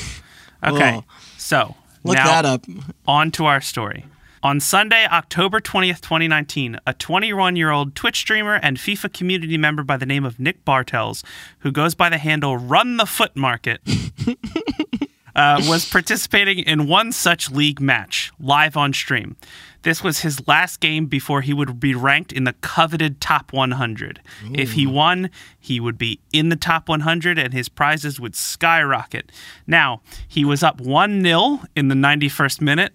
Okay, 0.65 0.93
Whoa. 0.95 1.05
so 1.39 1.75
Look 2.05 2.17
now 2.17 2.27
that 2.27 2.45
up. 2.45 2.65
on 3.07 3.31
to 3.33 3.47
our 3.47 3.61
story. 3.61 4.05
On 4.43 4.61
Sunday, 4.61 5.05
October 5.11 5.61
20th, 5.61 6.01
2019, 6.01 6.79
a 6.87 6.95
21 6.95 7.57
year 7.57 7.71
old 7.71 7.95
Twitch 7.97 8.17
streamer 8.19 8.55
and 8.55 8.77
FIFA 8.77 9.13
community 9.13 9.59
member 9.59 9.83
by 9.83 9.97
the 9.97 10.07
name 10.07 10.25
of 10.25 10.39
Nick 10.39 10.65
Bartels, 10.65 11.25
who 11.61 11.73
goes 11.73 11.95
by 11.95 12.09
the 12.09 12.19
handle 12.19 12.57
Run 12.57 12.99
the 12.99 13.07
Foot 13.07 13.35
Market, 13.35 13.81
uh, 15.35 15.61
was 15.69 15.89
participating 15.91 16.61
in 16.61 16.87
one 16.87 17.11
such 17.11 17.51
league 17.51 17.81
match 17.81 18.31
live 18.39 18.77
on 18.77 18.93
stream. 18.93 19.37
This 19.83 20.05
was 20.05 20.21
his 20.21 20.47
last 20.47 20.79
game 20.79 21.07
before 21.07 21.41
he 21.41 21.53
would 21.53 21.81
be 21.81 21.95
ranked 21.95 22.33
in 22.33 22.45
the 22.45 22.53
coveted 22.55 23.21
top 23.21 23.53
100. 23.53 24.21
If 24.53 24.73
he 24.73 24.87
won, 24.87 25.31
he 25.59 25.81
would 25.81 25.99
be 25.99 26.21
in 26.33 26.49
the 26.49 26.57
top 26.57 26.89
100 26.89 27.39
and 27.39 27.53
his 27.53 27.69
prizes 27.69 28.21
would 28.21 28.37
skyrocket. 28.37 29.33
Now, 29.67 30.01
he 30.27 30.45
was 30.45 30.63
up 30.63 30.81
1 30.81 31.23
0 31.23 31.61
in 31.75 31.89
the 31.89 31.95
91st 31.95 32.61
minute. 32.61 32.93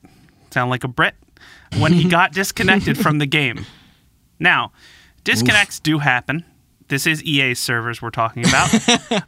Sound 0.52 0.70
like 0.70 0.84
a 0.84 0.88
Brit? 0.88 1.16
When 1.80 1.94
he 1.94 2.08
got 2.08 2.34
disconnected 2.34 2.98
from 2.98 3.18
the 3.18 3.26
game. 3.26 3.66
Now, 4.40 4.72
disconnects 5.24 5.80
do 5.80 6.00
happen. 6.00 6.46
This 6.90 7.08
is 7.08 7.24
EA 7.24 7.54
servers 7.56 8.02
we're 8.02 8.10
talking 8.12 8.46
about. 8.48 8.70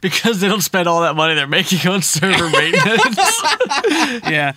because 0.00 0.40
they 0.40 0.48
don't 0.48 0.60
spend 0.62 0.86
all 0.86 1.00
that 1.02 1.16
money 1.16 1.34
they're 1.34 1.46
making 1.46 1.90
on 1.90 2.02
server 2.02 2.48
maintenance. 2.50 3.42
yeah. 4.30 4.52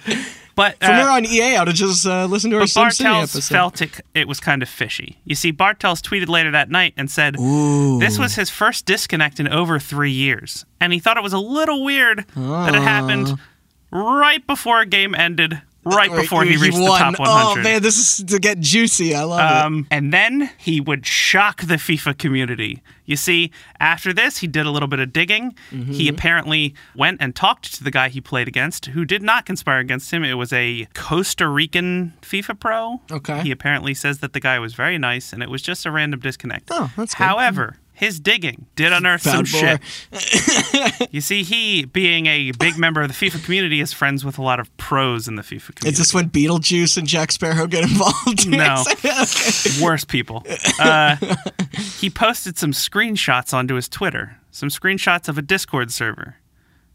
But 0.55 0.77
For 0.83 0.91
uh, 0.91 0.97
more 0.97 1.09
on 1.09 1.25
EA 1.25 1.55
outages, 1.55 2.05
uh, 2.05 2.25
listen 2.25 2.51
to 2.51 2.57
our 2.57 2.63
But 2.63 2.69
Sim 2.69 2.91
City 2.91 3.03
Bartels 3.09 3.35
episode. 3.35 3.53
felt 3.53 3.81
it, 3.81 4.01
it 4.13 4.27
was 4.27 4.41
kind 4.41 4.61
of 4.61 4.67
fishy. 4.67 5.17
You 5.23 5.35
see, 5.35 5.51
Bartels 5.51 6.01
tweeted 6.01 6.27
later 6.27 6.51
that 6.51 6.69
night 6.69 6.93
and 6.97 7.09
said, 7.09 7.35
This 7.35 8.19
was 8.19 8.35
his 8.35 8.49
first 8.49 8.85
disconnect 8.85 9.39
in 9.39 9.47
over 9.47 9.79
three 9.79 10.11
years. 10.11 10.65
And 10.81 10.91
he 10.91 10.99
thought 10.99 11.15
it 11.15 11.23
was 11.23 11.33
a 11.33 11.39
little 11.39 11.83
weird 11.85 12.25
that 12.35 12.75
it 12.75 12.81
happened 12.81 13.39
right 13.91 14.45
before 14.45 14.81
a 14.81 14.85
game 14.85 15.15
ended, 15.15 15.61
right 15.83 16.11
before 16.11 16.43
he 16.43 16.57
reached 16.57 16.77
the 16.77 16.83
won. 16.83 16.99
top 16.99 17.19
100. 17.19 17.59
Oh 17.59 17.63
man, 17.63 17.81
this 17.81 17.97
is 17.97 18.23
to 18.25 18.39
get 18.39 18.59
juicy. 18.59 19.15
I 19.15 19.23
love 19.23 19.65
Um, 19.65 19.87
and 19.89 20.13
then 20.13 20.49
he 20.57 20.81
would 20.81 21.05
shock 21.05 21.61
the 21.61 21.75
FIFA 21.75 22.17
community. 22.17 22.81
You 23.05 23.15
see, 23.15 23.51
after 23.79 24.13
this, 24.13 24.37
he 24.37 24.45
did 24.45 24.67
a 24.67 24.71
little 24.71 24.87
bit 24.87 24.99
of 24.99 25.11
digging. 25.11 25.55
Mm-hmm. 25.71 25.93
He 25.93 26.07
apparently 26.07 26.75
went 26.95 27.17
and 27.19 27.35
talked 27.35 27.73
to 27.73 27.83
the 27.83 27.89
guy 27.89 28.09
he 28.09 28.21
played 28.21 28.47
against, 28.47 28.85
who 28.87 29.03
did 29.03 29.23
not 29.23 29.47
conspire 29.47 29.79
against 29.79 30.11
him. 30.11 30.23
It 30.23 30.35
was 30.35 30.53
a 30.53 30.87
Costa 30.93 31.47
Rican 31.47 32.13
FIFA 32.21 32.59
pro. 32.59 33.01
Okay. 33.11 33.41
He 33.41 33.49
apparently 33.49 33.95
says 33.95 34.19
that 34.19 34.33
the 34.33 34.39
guy 34.39 34.59
was 34.59 34.75
very 34.75 34.99
nice, 34.99 35.33
and 35.33 35.41
it 35.41 35.49
was 35.49 35.63
just 35.63 35.87
a 35.87 35.91
random 35.91 36.19
disconnect. 36.19 36.67
Oh, 36.69 36.91
that's 36.95 37.15
good. 37.15 37.23
However, 37.23 37.77
his 37.99 38.17
digging 38.17 38.65
did 38.77 38.93
unearth 38.93 39.23
some 39.23 39.43
shit. 39.43 39.81
you 41.11 41.19
see, 41.19 41.43
he, 41.43 41.83
being 41.83 42.27
a 42.27 42.51
big 42.51 42.77
member 42.77 43.01
of 43.01 43.09
the 43.09 43.13
FIFA 43.13 43.43
community, 43.43 43.81
is 43.81 43.91
friends 43.91 44.23
with 44.23 44.37
a 44.37 44.41
lot 44.41 44.57
of 44.57 44.75
pros 44.77 45.27
in 45.27 45.35
the 45.35 45.41
FIFA 45.41 45.75
community. 45.75 45.89
Is 45.89 45.97
this 45.97 46.13
when 46.13 46.29
Beetlejuice 46.29 46.97
and 46.97 47.05
Jack 47.05 47.33
Sparrow 47.33 47.67
get 47.67 47.83
involved? 47.83 48.47
No. 48.47 48.83
Okay. 48.99 49.83
worst 49.83 50.07
people. 50.07 50.45
Uh, 50.79 51.17
he 51.99 52.09
posted 52.09 52.57
some 52.57 52.71
screenshots 52.71 53.53
onto 53.53 53.75
his 53.75 53.89
Twitter, 53.89 54.37
some 54.51 54.69
screenshots 54.69 55.27
of 55.27 55.37
a 55.37 55.41
Discord 55.41 55.91
server, 55.91 56.37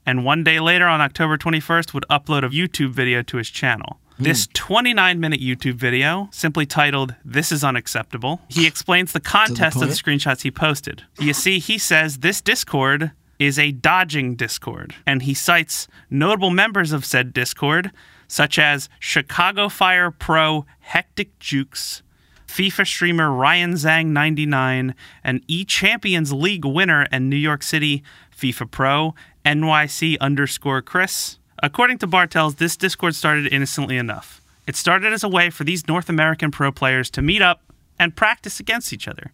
and 0.07 0.24
one 0.24 0.42
day 0.42 0.61
later, 0.61 0.86
on 0.86 1.00
October 1.00 1.36
21st, 1.36 1.92
would 1.92 2.05
upload 2.11 2.44
a 2.44 2.48
YouTube 2.48 2.90
video 2.90 3.22
to 3.22 3.36
his 3.36 3.50
channel. 3.50 4.00
This 4.16 4.46
29 4.54 5.18
minute 5.18 5.40
YouTube 5.40 5.74
video, 5.74 6.28
simply 6.30 6.66
titled 6.66 7.16
This 7.24 7.50
is 7.50 7.64
Unacceptable, 7.64 8.40
he 8.48 8.64
explains 8.64 9.12
the 9.12 9.18
context 9.20 9.82
of 9.82 9.88
the 9.88 9.94
screenshots 9.94 10.42
he 10.42 10.52
posted. 10.52 11.02
You 11.18 11.34
see, 11.34 11.58
he 11.58 11.78
says 11.78 12.18
this 12.18 12.40
Discord 12.40 13.10
is 13.40 13.58
a 13.58 13.72
dodging 13.72 14.36
Discord, 14.36 14.94
and 15.04 15.22
he 15.22 15.34
cites 15.34 15.88
notable 16.10 16.50
members 16.50 16.92
of 16.92 17.04
said 17.04 17.32
Discord, 17.32 17.90
such 18.28 18.56
as 18.56 18.88
Chicago 19.00 19.68
Fire 19.68 20.12
Pro 20.12 20.64
Hectic 20.78 21.36
Jukes, 21.40 22.02
FIFA 22.46 22.86
streamer 22.86 23.32
Ryan 23.32 23.72
Zhang 23.72 24.06
99, 24.06 24.94
and 25.24 25.42
E 25.48 25.64
Champions 25.64 26.32
League 26.32 26.64
winner 26.64 27.08
and 27.10 27.28
New 27.28 27.36
York 27.36 27.64
City 27.64 28.04
FIFA 28.36 28.70
Pro 28.70 29.14
NYC 29.44 30.16
underscore 30.20 30.82
Chris. 30.82 31.40
According 31.62 31.98
to 31.98 32.07
Bartels, 32.07 32.57
this 32.57 32.76
Discord 32.76 33.14
started 33.14 33.52
innocently 33.52 33.96
enough. 33.96 34.40
It 34.66 34.76
started 34.76 35.12
as 35.12 35.22
a 35.22 35.28
way 35.28 35.50
for 35.50 35.64
these 35.64 35.86
North 35.86 36.09
American 36.09 36.50
pro 36.50 36.72
players 36.72 37.11
to 37.11 37.22
meet 37.22 37.42
up 37.42 37.61
and 37.98 38.14
practice 38.16 38.61
against 38.61 38.92
each 38.92 39.07
other. 39.07 39.32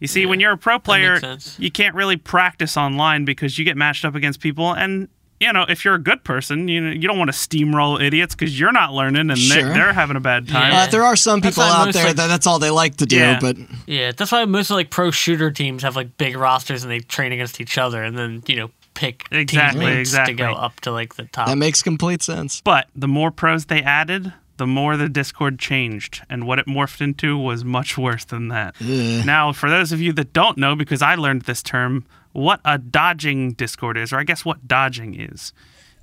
You 0.00 0.06
see, 0.08 0.26
when 0.26 0.40
you're 0.40 0.52
a 0.52 0.58
pro 0.58 0.78
player, 0.78 1.20
you 1.58 1.70
can't 1.70 1.94
really 1.94 2.16
practice 2.16 2.76
online 2.76 3.24
because 3.24 3.58
you 3.58 3.64
get 3.64 3.76
matched 3.76 4.04
up 4.04 4.14
against 4.14 4.40
people 4.40 4.72
and 4.72 5.08
you 5.40 5.52
know, 5.52 5.64
if 5.68 5.84
you're 5.84 5.94
a 5.94 6.00
good 6.02 6.24
person, 6.24 6.66
you 6.66 6.82
you 6.86 7.06
don't 7.06 7.16
want 7.16 7.30
to 7.32 7.36
steamroll 7.36 8.02
idiots 8.02 8.34
because 8.34 8.58
you're 8.58 8.72
not 8.72 8.92
learning 8.92 9.30
and 9.30 9.38
Sure. 9.38 9.62
they're, 9.62 9.72
they're 9.72 9.92
having 9.92 10.16
a 10.16 10.20
bad 10.20 10.48
time. 10.48 10.72
Yeah. 10.72 10.82
Uh, 10.82 10.86
there 10.88 11.04
are 11.04 11.14
some 11.14 11.40
people 11.40 11.62
out 11.62 11.86
most, 11.86 11.94
there 11.94 12.06
like- 12.06 12.16
that 12.16 12.26
that's 12.26 12.44
all 12.48 12.58
they 12.58 12.70
like 12.70 12.96
to 12.96 13.06
do, 13.06 13.16
Yeah. 13.18 13.38
but 13.40 13.56
yeah, 13.86 14.10
that's 14.16 14.32
why 14.32 14.44
most 14.46 14.70
of 14.70 14.74
like 14.74 14.90
pro 14.90 15.12
shooter 15.12 15.52
teams 15.52 15.84
have 15.84 15.94
like 15.94 16.16
big 16.18 16.36
rosters 16.36 16.82
and 16.82 16.90
they 16.90 16.98
train 16.98 17.30
against 17.30 17.60
each 17.60 17.78
other 17.78 18.02
and 18.02 18.18
then 18.18 18.42
you 18.48 18.56
know 18.56 18.70
pick 18.98 19.24
Exactly, 19.30 19.80
teammates 19.86 20.10
exactly. 20.10 20.34
to 20.34 20.42
go 20.42 20.52
up 20.52 20.80
to 20.80 20.90
like 20.90 21.14
the 21.14 21.24
top. 21.26 21.46
that 21.46 21.56
makes 21.56 21.82
complete 21.82 22.20
sense. 22.22 22.60
But 22.60 22.88
the 22.96 23.06
more 23.06 23.30
pros 23.30 23.66
they 23.66 23.80
added, 23.80 24.32
the 24.56 24.66
more 24.66 24.96
the 24.96 25.08
Discord 25.08 25.60
changed, 25.60 26.22
and 26.28 26.46
what 26.48 26.58
it 26.58 26.66
morphed 26.66 27.00
into 27.00 27.38
was 27.38 27.64
much 27.64 27.96
worse 27.96 28.24
than 28.24 28.48
that. 28.48 28.74
Now, 28.80 29.52
for 29.52 29.70
those 29.70 29.92
of 29.92 30.00
you 30.00 30.12
that 30.14 30.32
don't 30.32 30.58
know, 30.58 30.74
because 30.74 31.00
I 31.00 31.14
learned 31.14 31.42
this 31.42 31.62
term, 31.62 32.04
what 32.32 32.60
a 32.64 32.76
dodging 32.76 33.52
Discord 33.52 33.96
is, 33.96 34.12
or 34.12 34.18
I 34.18 34.24
guess 34.24 34.44
what 34.44 34.66
dodging 34.66 35.14
is. 35.18 35.52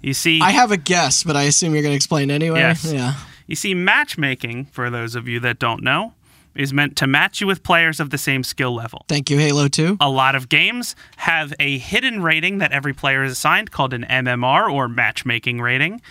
You 0.02 0.14
see, 0.14 0.40
I 0.42 0.52
have 0.52 0.72
a 0.72 0.78
guess, 0.78 1.24
but 1.24 1.36
I 1.36 1.44
assume 1.44 1.74
you're 1.74 1.82
going 1.82 1.92
to 1.92 1.98
explain 1.98 2.32
anyway. 2.32 2.60
Yes. 2.60 2.92
Yeah. 2.92 3.16
you 3.48 3.56
see, 3.58 3.74
matchmaking, 3.74 4.66
for 4.66 4.90
those 4.90 5.16
of 5.16 5.28
you 5.28 5.40
that 5.42 5.60
don't 5.60 5.84
know, 5.84 6.14
is 6.56 6.72
meant 6.74 6.96
to 6.98 7.08
match 7.08 7.42
you 7.42 7.48
with 7.48 7.64
players 7.64 8.00
of 8.00 8.10
the 8.10 8.18
same 8.18 8.44
skill 8.44 8.74
level. 8.74 9.06
Thank 9.08 9.30
you, 9.30 9.38
Halo 9.38 9.68
2. 9.68 9.98
A 10.00 10.10
lot 10.10 10.36
of 10.36 10.50
games 10.50 10.96
have 11.18 11.54
a 11.60 11.78
hidden 11.78 12.24
rating 12.24 12.60
that 12.60 12.72
every 12.72 12.94
player 12.94 13.24
is 13.24 13.32
assigned 13.34 13.72
called 13.72 13.94
an 13.94 14.06
MMR 14.10 14.72
or 14.72 14.88
matchmaking 14.88 15.60
rating. 15.62 16.02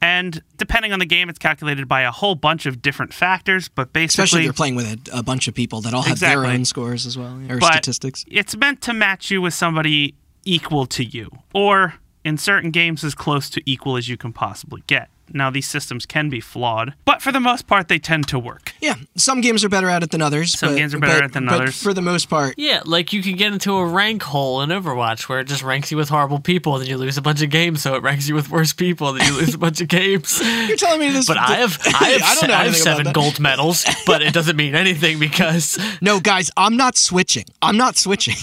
And 0.00 0.42
depending 0.58 0.92
on 0.92 0.98
the 0.98 1.06
game, 1.06 1.30
it's 1.30 1.38
calculated 1.38 1.88
by 1.88 2.02
a 2.02 2.10
whole 2.10 2.34
bunch 2.34 2.66
of 2.66 2.82
different 2.82 3.14
factors, 3.14 3.68
but 3.68 3.88
Especially 3.94 4.04
basically, 4.04 4.40
if 4.40 4.44
you're 4.44 4.52
playing 4.52 4.74
with 4.74 5.08
a, 5.14 5.18
a 5.18 5.22
bunch 5.22 5.48
of 5.48 5.54
people 5.54 5.80
that 5.80 5.94
all 5.94 6.02
have 6.02 6.20
their 6.20 6.32
Exactly. 6.32 6.54
own 6.54 6.64
scores 6.66 7.06
as 7.06 7.16
well, 7.16 7.40
or 7.48 7.58
but 7.58 7.72
statistics. 7.72 8.24
It's 8.28 8.54
meant 8.54 8.82
to 8.82 8.92
match 8.92 9.30
you 9.30 9.40
with 9.40 9.54
somebody 9.54 10.14
equal 10.44 10.84
to 10.86 11.04
you, 11.04 11.30
or 11.54 11.94
in 12.22 12.36
certain 12.36 12.70
games, 12.70 13.02
as 13.02 13.14
close 13.14 13.48
to 13.50 13.62
equal 13.64 13.96
as 13.96 14.06
you 14.08 14.18
can 14.18 14.32
possibly 14.34 14.82
get. 14.86 15.08
Now, 15.32 15.50
these 15.50 15.66
systems 15.66 16.04
can 16.06 16.28
be 16.28 16.38
flawed, 16.40 16.94
but 17.06 17.22
for 17.22 17.32
the 17.32 17.40
most 17.40 17.66
part, 17.66 17.88
they 17.88 17.98
tend 17.98 18.28
to 18.28 18.38
work. 18.38 18.74
Yeah, 18.80 18.94
some 19.16 19.40
games 19.40 19.64
are 19.64 19.68
better 19.68 19.88
at 19.88 20.02
it 20.02 20.10
than 20.10 20.20
others. 20.22 20.58
Some 20.58 20.70
but- 20.70 20.76
games 20.76 20.94
are 20.94 20.98
better 20.98 21.14
but- 21.14 21.22
at 21.24 21.30
it 21.30 21.32
than 21.32 21.46
but 21.46 21.54
others. 21.62 21.82
For 21.82 21.94
the 21.94 22.02
most 22.02 22.28
part, 22.28 22.54
Yeah, 22.58 22.82
like 22.84 23.12
you 23.12 23.22
can 23.22 23.34
get 23.36 23.52
into 23.52 23.72
a 23.74 23.86
rank 23.86 24.22
hole 24.22 24.60
in 24.62 24.68
Overwatch 24.70 25.22
where 25.28 25.40
it 25.40 25.44
just 25.48 25.62
ranks 25.62 25.90
you 25.90 25.96
with 25.96 26.08
horrible 26.10 26.40
people, 26.40 26.74
and 26.74 26.82
then 26.82 26.90
you 26.90 26.98
lose 26.98 27.16
a 27.16 27.22
bunch 27.22 27.40
of 27.42 27.50
games, 27.50 27.82
so 27.82 27.94
it 27.94 28.02
ranks 28.02 28.28
you 28.28 28.34
with 28.34 28.50
worse 28.50 28.72
people, 28.74 29.12
then 29.14 29.26
you 29.26 29.34
lose 29.38 29.54
a 29.54 29.58
bunch 29.58 29.80
of 29.80 29.88
games. 29.88 30.40
you're 30.68 30.76
telling 30.76 31.00
me 31.00 31.10
this. 31.10 31.26
But 31.26 31.38
I 31.38 31.56
have 31.56 31.78
I 31.86 32.08
have, 32.10 32.22
I 32.22 32.34
don't 32.34 32.48
know 32.48 32.54
I 32.54 32.64
have 32.64 32.76
seven 32.76 33.12
gold 33.12 33.40
medals, 33.40 33.84
but 34.06 34.20
it 34.22 34.34
doesn't 34.34 34.56
mean 34.56 34.74
anything 34.74 35.18
because 35.18 35.78
No, 36.02 36.20
guys, 36.20 36.50
I'm 36.56 36.76
not 36.76 36.96
switching. 36.98 37.44
I'm 37.62 37.76
not 37.78 37.96
switching. 37.96 38.36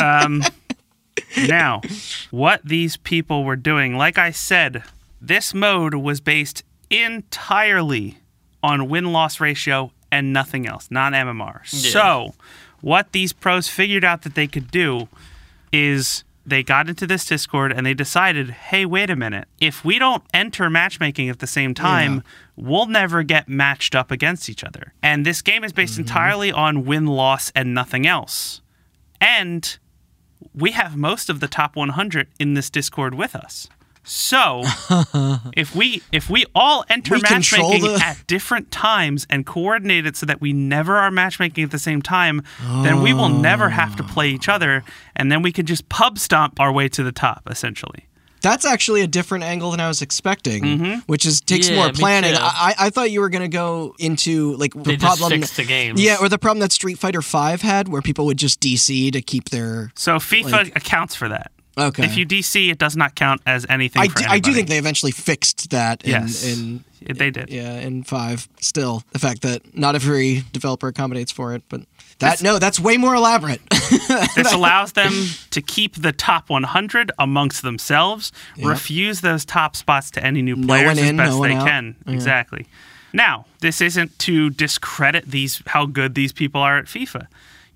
Um, 0.00 0.42
now, 1.46 1.80
what 2.30 2.60
these 2.64 2.96
people 2.96 3.44
were 3.44 3.56
doing, 3.56 3.96
like 3.96 4.18
I 4.18 4.30
said, 4.30 4.82
this 5.20 5.54
mode 5.54 5.94
was 5.94 6.20
based 6.20 6.64
entirely 6.90 8.18
on 8.62 8.88
win 8.88 9.12
loss 9.12 9.40
ratio 9.40 9.92
and 10.10 10.32
nothing 10.32 10.66
else, 10.66 10.88
non 10.90 11.12
MMR. 11.12 11.66
So, 11.66 12.34
what 12.80 13.12
these 13.12 13.32
pros 13.32 13.68
figured 13.68 14.04
out 14.04 14.22
that 14.22 14.34
they 14.34 14.46
could 14.46 14.70
do 14.70 15.08
is 15.72 16.24
they 16.46 16.62
got 16.62 16.88
into 16.88 17.06
this 17.06 17.26
Discord 17.26 17.72
and 17.72 17.84
they 17.84 17.92
decided, 17.92 18.50
hey, 18.50 18.86
wait 18.86 19.10
a 19.10 19.16
minute. 19.16 19.48
If 19.60 19.84
we 19.84 19.98
don't 19.98 20.22
enter 20.32 20.70
matchmaking 20.70 21.28
at 21.28 21.40
the 21.40 21.46
same 21.46 21.74
time, 21.74 22.22
we'll 22.56 22.86
never 22.86 23.22
get 23.22 23.48
matched 23.48 23.94
up 23.94 24.10
against 24.10 24.48
each 24.48 24.64
other. 24.64 24.94
And 25.02 25.26
this 25.26 25.42
game 25.42 25.62
is 25.62 25.72
based 25.72 25.94
mm-hmm. 25.94 26.02
entirely 26.02 26.52
on 26.52 26.86
win 26.86 27.06
loss 27.06 27.52
and 27.54 27.74
nothing 27.74 28.06
else. 28.06 28.62
And 29.20 29.78
we 30.54 30.70
have 30.70 30.96
most 30.96 31.28
of 31.28 31.40
the 31.40 31.48
top 31.48 31.76
100 31.76 32.28
in 32.38 32.54
this 32.54 32.70
Discord 32.70 33.14
with 33.14 33.36
us. 33.36 33.68
So, 34.08 34.62
if 35.54 35.76
we 35.76 36.02
if 36.12 36.30
we 36.30 36.46
all 36.54 36.84
enter 36.88 37.14
We 37.16 37.20
matchmaking 37.22 37.82
the- 37.82 38.00
at 38.02 38.26
different 38.26 38.70
times 38.70 39.26
and 39.28 39.44
coordinate 39.44 40.06
it 40.06 40.16
so 40.16 40.26
that 40.26 40.40
we 40.40 40.52
never 40.52 40.96
are 40.96 41.10
matchmaking 41.10 41.64
at 41.64 41.70
the 41.70 41.78
same 41.78 42.00
time, 42.02 42.42
then 42.82 43.02
we 43.02 43.12
will 43.12 43.28
never 43.28 43.68
have 43.68 43.96
to 43.96 44.02
play 44.02 44.30
each 44.30 44.48
other, 44.48 44.82
and 45.14 45.30
then 45.30 45.42
we 45.42 45.52
can 45.52 45.66
just 45.66 45.88
pub 45.88 46.18
stomp 46.18 46.58
our 46.58 46.72
way 46.72 46.88
to 46.88 47.02
the 47.02 47.12
top, 47.12 47.42
essentially. 47.50 48.04
That's 48.40 48.64
actually 48.64 49.00
a 49.02 49.08
different 49.08 49.42
angle 49.42 49.72
than 49.72 49.80
I 49.80 49.88
was 49.88 50.00
expecting, 50.00 50.62
Mm-hmm. 50.62 50.98
which 51.06 51.26
is 51.26 51.40
takes 51.40 51.68
Yeah, 51.68 51.74
more 51.76 51.92
planning. 51.92 52.34
I, 52.36 52.74
I 52.78 52.86
I 52.86 52.90
thought 52.90 53.10
you 53.10 53.20
were 53.20 53.30
going 53.30 53.42
to 53.42 53.48
go 53.48 53.94
into 53.98 54.54
like 54.56 54.72
the 54.74 54.80
they 54.82 54.96
just 54.96 55.18
problem. 55.18 55.40
fixed 55.40 55.56
the 55.56 55.64
games. 55.64 56.00
yeah, 56.00 56.16
or 56.20 56.28
the 56.28 56.38
problem 56.38 56.60
that 56.60 56.70
Street 56.72 56.98
Fighter 56.98 57.20
Five 57.20 57.62
had, 57.62 57.88
where 57.88 58.00
people 58.00 58.26
would 58.26 58.38
just 58.38 58.60
DC 58.60 59.12
to 59.12 59.20
keep 59.20 59.50
their. 59.50 59.90
So 59.96 60.16
FIFA 60.16 60.76
accounts 60.76 61.14
for 61.16 61.28
that. 61.28 61.50
Okay. 61.78 62.04
If 62.04 62.16
you 62.16 62.26
DC, 62.26 62.70
it 62.70 62.78
does 62.78 62.96
not 62.96 63.14
count 63.14 63.40
as 63.46 63.64
anything. 63.68 64.02
I 64.02 64.38
do, 64.38 64.50
do 64.50 64.54
think 64.54 64.68
they 64.68 64.78
eventually 64.78 65.12
fixed 65.12 65.70
that. 65.70 66.02
In, 66.04 66.10
Yes. 66.10 66.44
In 66.44 66.84
they 67.00 67.30
did. 67.30 67.48
yeah, 67.50 67.74
in 67.74 68.02
five. 68.02 68.48
Still, 68.60 69.02
the 69.12 69.18
fact 69.18 69.42
that 69.42 69.76
not 69.76 69.94
every 69.94 70.44
developer 70.52 70.88
accommodates 70.88 71.30
for 71.30 71.54
it, 71.54 71.62
but 71.68 71.82
that 72.18 72.42
no, 72.42 72.58
that's 72.58 72.80
way 72.80 72.96
more 72.96 73.14
elaborate. 73.14 73.60
This 74.36 74.52
allows 74.52 74.92
them 74.92 75.12
to 75.50 75.62
keep 75.62 75.96
the 75.96 76.12
top 76.12 76.50
100 76.50 77.10
amongst 77.18 77.62
themselves, 77.62 78.32
refuse 78.62 79.20
those 79.20 79.44
top 79.44 79.76
spots 79.76 80.10
to 80.12 80.24
any 80.24 80.42
new 80.42 80.56
players 80.56 80.96
one 80.96 80.98
as 80.98 81.12
best 81.16 81.36
no 81.36 81.42
they 81.42 81.54
out. 81.54 81.66
can. 81.66 81.96
Exactly. 82.06 82.66
Now, 83.12 83.46
this 83.60 83.80
isn't 83.80 84.18
to 84.20 84.50
discredit 84.50 85.30
these 85.30 85.62
how 85.66 85.86
good 85.86 86.14
these 86.14 86.32
people 86.32 86.60
are 86.60 86.78
at 86.78 86.84
FIFA. 86.86 87.26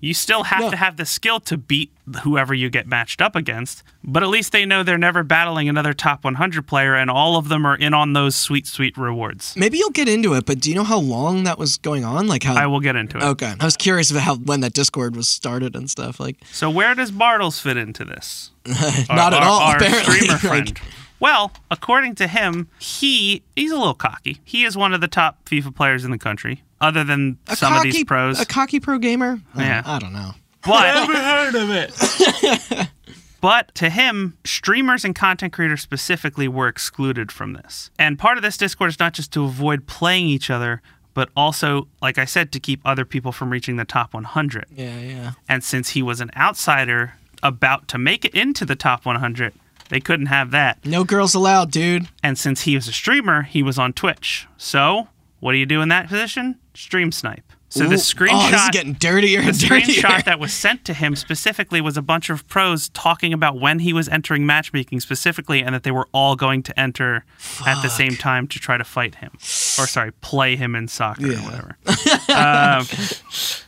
You 0.03 0.13
still 0.13 0.43
have 0.43 0.69
to 0.69 0.75
have 0.75 0.97
the 0.97 1.05
skill 1.05 1.39
to 1.39 1.55
beat 1.55 1.89
whoever 2.23 2.53
you 2.53 2.69
get 2.69 2.87
matched 2.87 3.21
up 3.21 3.37
against, 3.37 3.83
but 4.03 4.21
at 4.21 4.27
least 4.27 4.51
they 4.51 4.65
know 4.65 4.83
they're 4.83 4.97
never 4.97 5.23
battling 5.23 5.69
another 5.69 5.93
top 5.93 6.25
100 6.25 6.67
player 6.67 6.93
and 6.93 7.09
all 7.09 7.37
of 7.37 7.47
them 7.47 7.65
are 7.65 7.77
in 7.77 7.93
on 7.93 8.11
those 8.11 8.35
sweet 8.35 8.67
sweet 8.67 8.97
rewards. 8.97 9.55
Maybe 9.55 9.77
you'll 9.77 9.91
get 9.91 10.09
into 10.09 10.33
it, 10.33 10.45
but 10.45 10.59
do 10.59 10.69
you 10.69 10.75
know 10.75 10.83
how 10.83 10.99
long 10.99 11.45
that 11.45 11.57
was 11.57 11.77
going 11.77 12.03
on? 12.03 12.27
Like 12.27 12.43
how? 12.43 12.55
I 12.55 12.67
will 12.67 12.81
get 12.81 12.97
into 12.97 13.17
it. 13.17 13.23
Okay, 13.23 13.53
I 13.57 13.63
was 13.63 13.77
curious 13.77 14.11
about 14.11 14.23
how 14.23 14.35
when 14.35 14.59
that 14.59 14.73
Discord 14.73 15.15
was 15.15 15.29
started 15.29 15.73
and 15.73 15.89
stuff. 15.89 16.19
Like, 16.19 16.35
So 16.51 16.69
where 16.69 16.93
does 16.95 17.09
Bartles 17.13 17.61
fit 17.61 17.77
into 17.77 18.03
this? 18.03 18.51
not 19.09 19.33
at 19.33 19.41
all. 19.41 19.61
Our 19.61 19.77
apparently, 19.77 20.15
streamer 20.15 20.33
Like, 20.43 20.77
friend. 20.77 20.81
Well, 21.19 21.51
according 21.71 22.15
to 22.15 22.27
him, 22.27 22.67
he 22.79 23.43
he's 23.55 23.71
a 23.71 23.77
little 23.77 23.93
cocky. 23.93 24.39
He 24.43 24.65
is 24.65 24.75
one 24.75 24.93
of 24.93 25.01
the 25.01 25.07
top 25.07 25.43
FIFA 25.45 25.75
players 25.75 26.03
in 26.03 26.11
the 26.11 26.17
country, 26.17 26.63
other 26.81 27.03
than 27.03 27.37
a 27.47 27.55
some 27.55 27.73
cocky, 27.73 27.89
of 27.89 27.93
these 27.93 28.03
pros. 28.03 28.39
A 28.41 28.45
cocky 28.45 28.79
pro 28.79 28.97
gamer. 28.99 29.39
Uh, 29.55 29.61
Yeah. 29.61 29.83
I 29.85 29.99
don't 29.99 30.13
know. 30.13 30.31
But 30.65 30.93
Never 31.07 31.17
heard 31.17 31.55
of 31.55 31.69
it. 31.71 32.89
but 33.41 33.73
to 33.75 33.89
him, 33.89 34.37
streamers 34.45 35.03
and 35.03 35.13
content 35.13 35.51
creators 35.53 35.81
specifically 35.81 36.47
were 36.47 36.67
excluded 36.67 37.31
from 37.31 37.53
this. 37.53 37.91
And 37.99 38.17
part 38.17 38.37
of 38.37 38.43
this 38.43 38.55
Discord 38.57 38.89
is 38.89 38.99
not 38.99 39.13
just 39.13 39.31
to 39.33 39.43
avoid 39.43 39.87
playing 39.87 40.27
each 40.27 40.49
other, 40.49 40.81
but 41.13 41.29
also, 41.35 41.87
like 42.01 42.17
I 42.17 42.25
said, 42.25 42.51
to 42.53 42.59
keep 42.59 42.79
other 42.85 43.03
people 43.05 43.31
from 43.33 43.49
reaching 43.49 43.75
the 43.75 43.85
top 43.85 44.13
100. 44.13 44.65
Yeah, 44.73 44.99
yeah. 44.99 45.31
And 45.49 45.63
since 45.63 45.89
he 45.89 46.01
was 46.01 46.21
an 46.21 46.31
outsider 46.35 47.13
about 47.43 47.87
to 47.89 47.97
make 47.97 48.23
it 48.23 48.33
into 48.33 48.63
the 48.65 48.75
top 48.75 49.05
100, 49.05 49.53
they 49.93 49.99
couldn't 49.99 50.25
have 50.25 50.49
that. 50.49 50.83
No 50.83 51.03
girls 51.03 51.35
allowed, 51.35 51.69
dude. 51.69 52.09
And 52.23 52.35
since 52.35 52.61
he 52.61 52.73
was 52.73 52.87
a 52.87 52.91
streamer, 52.91 53.43
he 53.43 53.61
was 53.61 53.77
on 53.77 53.93
Twitch. 53.93 54.47
So, 54.57 55.07
what 55.39 55.51
do 55.51 55.59
you 55.59 55.67
do 55.67 55.81
in 55.81 55.89
that 55.89 56.07
position? 56.07 56.57
Stream 56.73 57.11
snipe. 57.11 57.43
So 57.69 57.87
the 57.87 57.95
screenshot 57.95 58.47
Oh, 58.47 58.51
this 58.51 58.63
is 58.63 58.69
getting 58.71 58.93
dirtier 58.93 59.41
the 59.41 59.47
and 59.49 59.59
dirtier. 59.59 59.79
screenshot 60.01 60.23
that 60.25 60.39
was 60.39 60.51
sent 60.51 60.83
to 60.85 60.93
him 60.95 61.15
specifically 61.15 61.79
was 61.79 61.95
a 61.95 62.01
bunch 62.01 62.31
of 62.31 62.47
pros 62.47 62.89
talking 62.89 63.33
about 63.33 63.59
when 63.59 63.79
he 63.79 63.93
was 63.93 64.09
entering 64.09 64.47
matchmaking 64.47 64.99
specifically 64.99 65.61
and 65.61 65.75
that 65.75 65.83
they 65.83 65.91
were 65.91 66.07
all 66.11 66.35
going 66.35 66.63
to 66.63 66.79
enter 66.79 67.25
at 67.67 67.81
the 67.83 67.89
same 67.89 68.15
time 68.15 68.47
to 68.47 68.59
try 68.59 68.77
to 68.77 68.83
fight 68.83 69.15
him. 69.15 69.31
Or 69.33 69.85
sorry, 69.87 70.11
play 70.21 70.55
him 70.55 70.75
in 70.75 70.87
soccer 70.87 71.31
or 71.31 71.35
whatever. 71.37 71.77
um, 72.35 72.85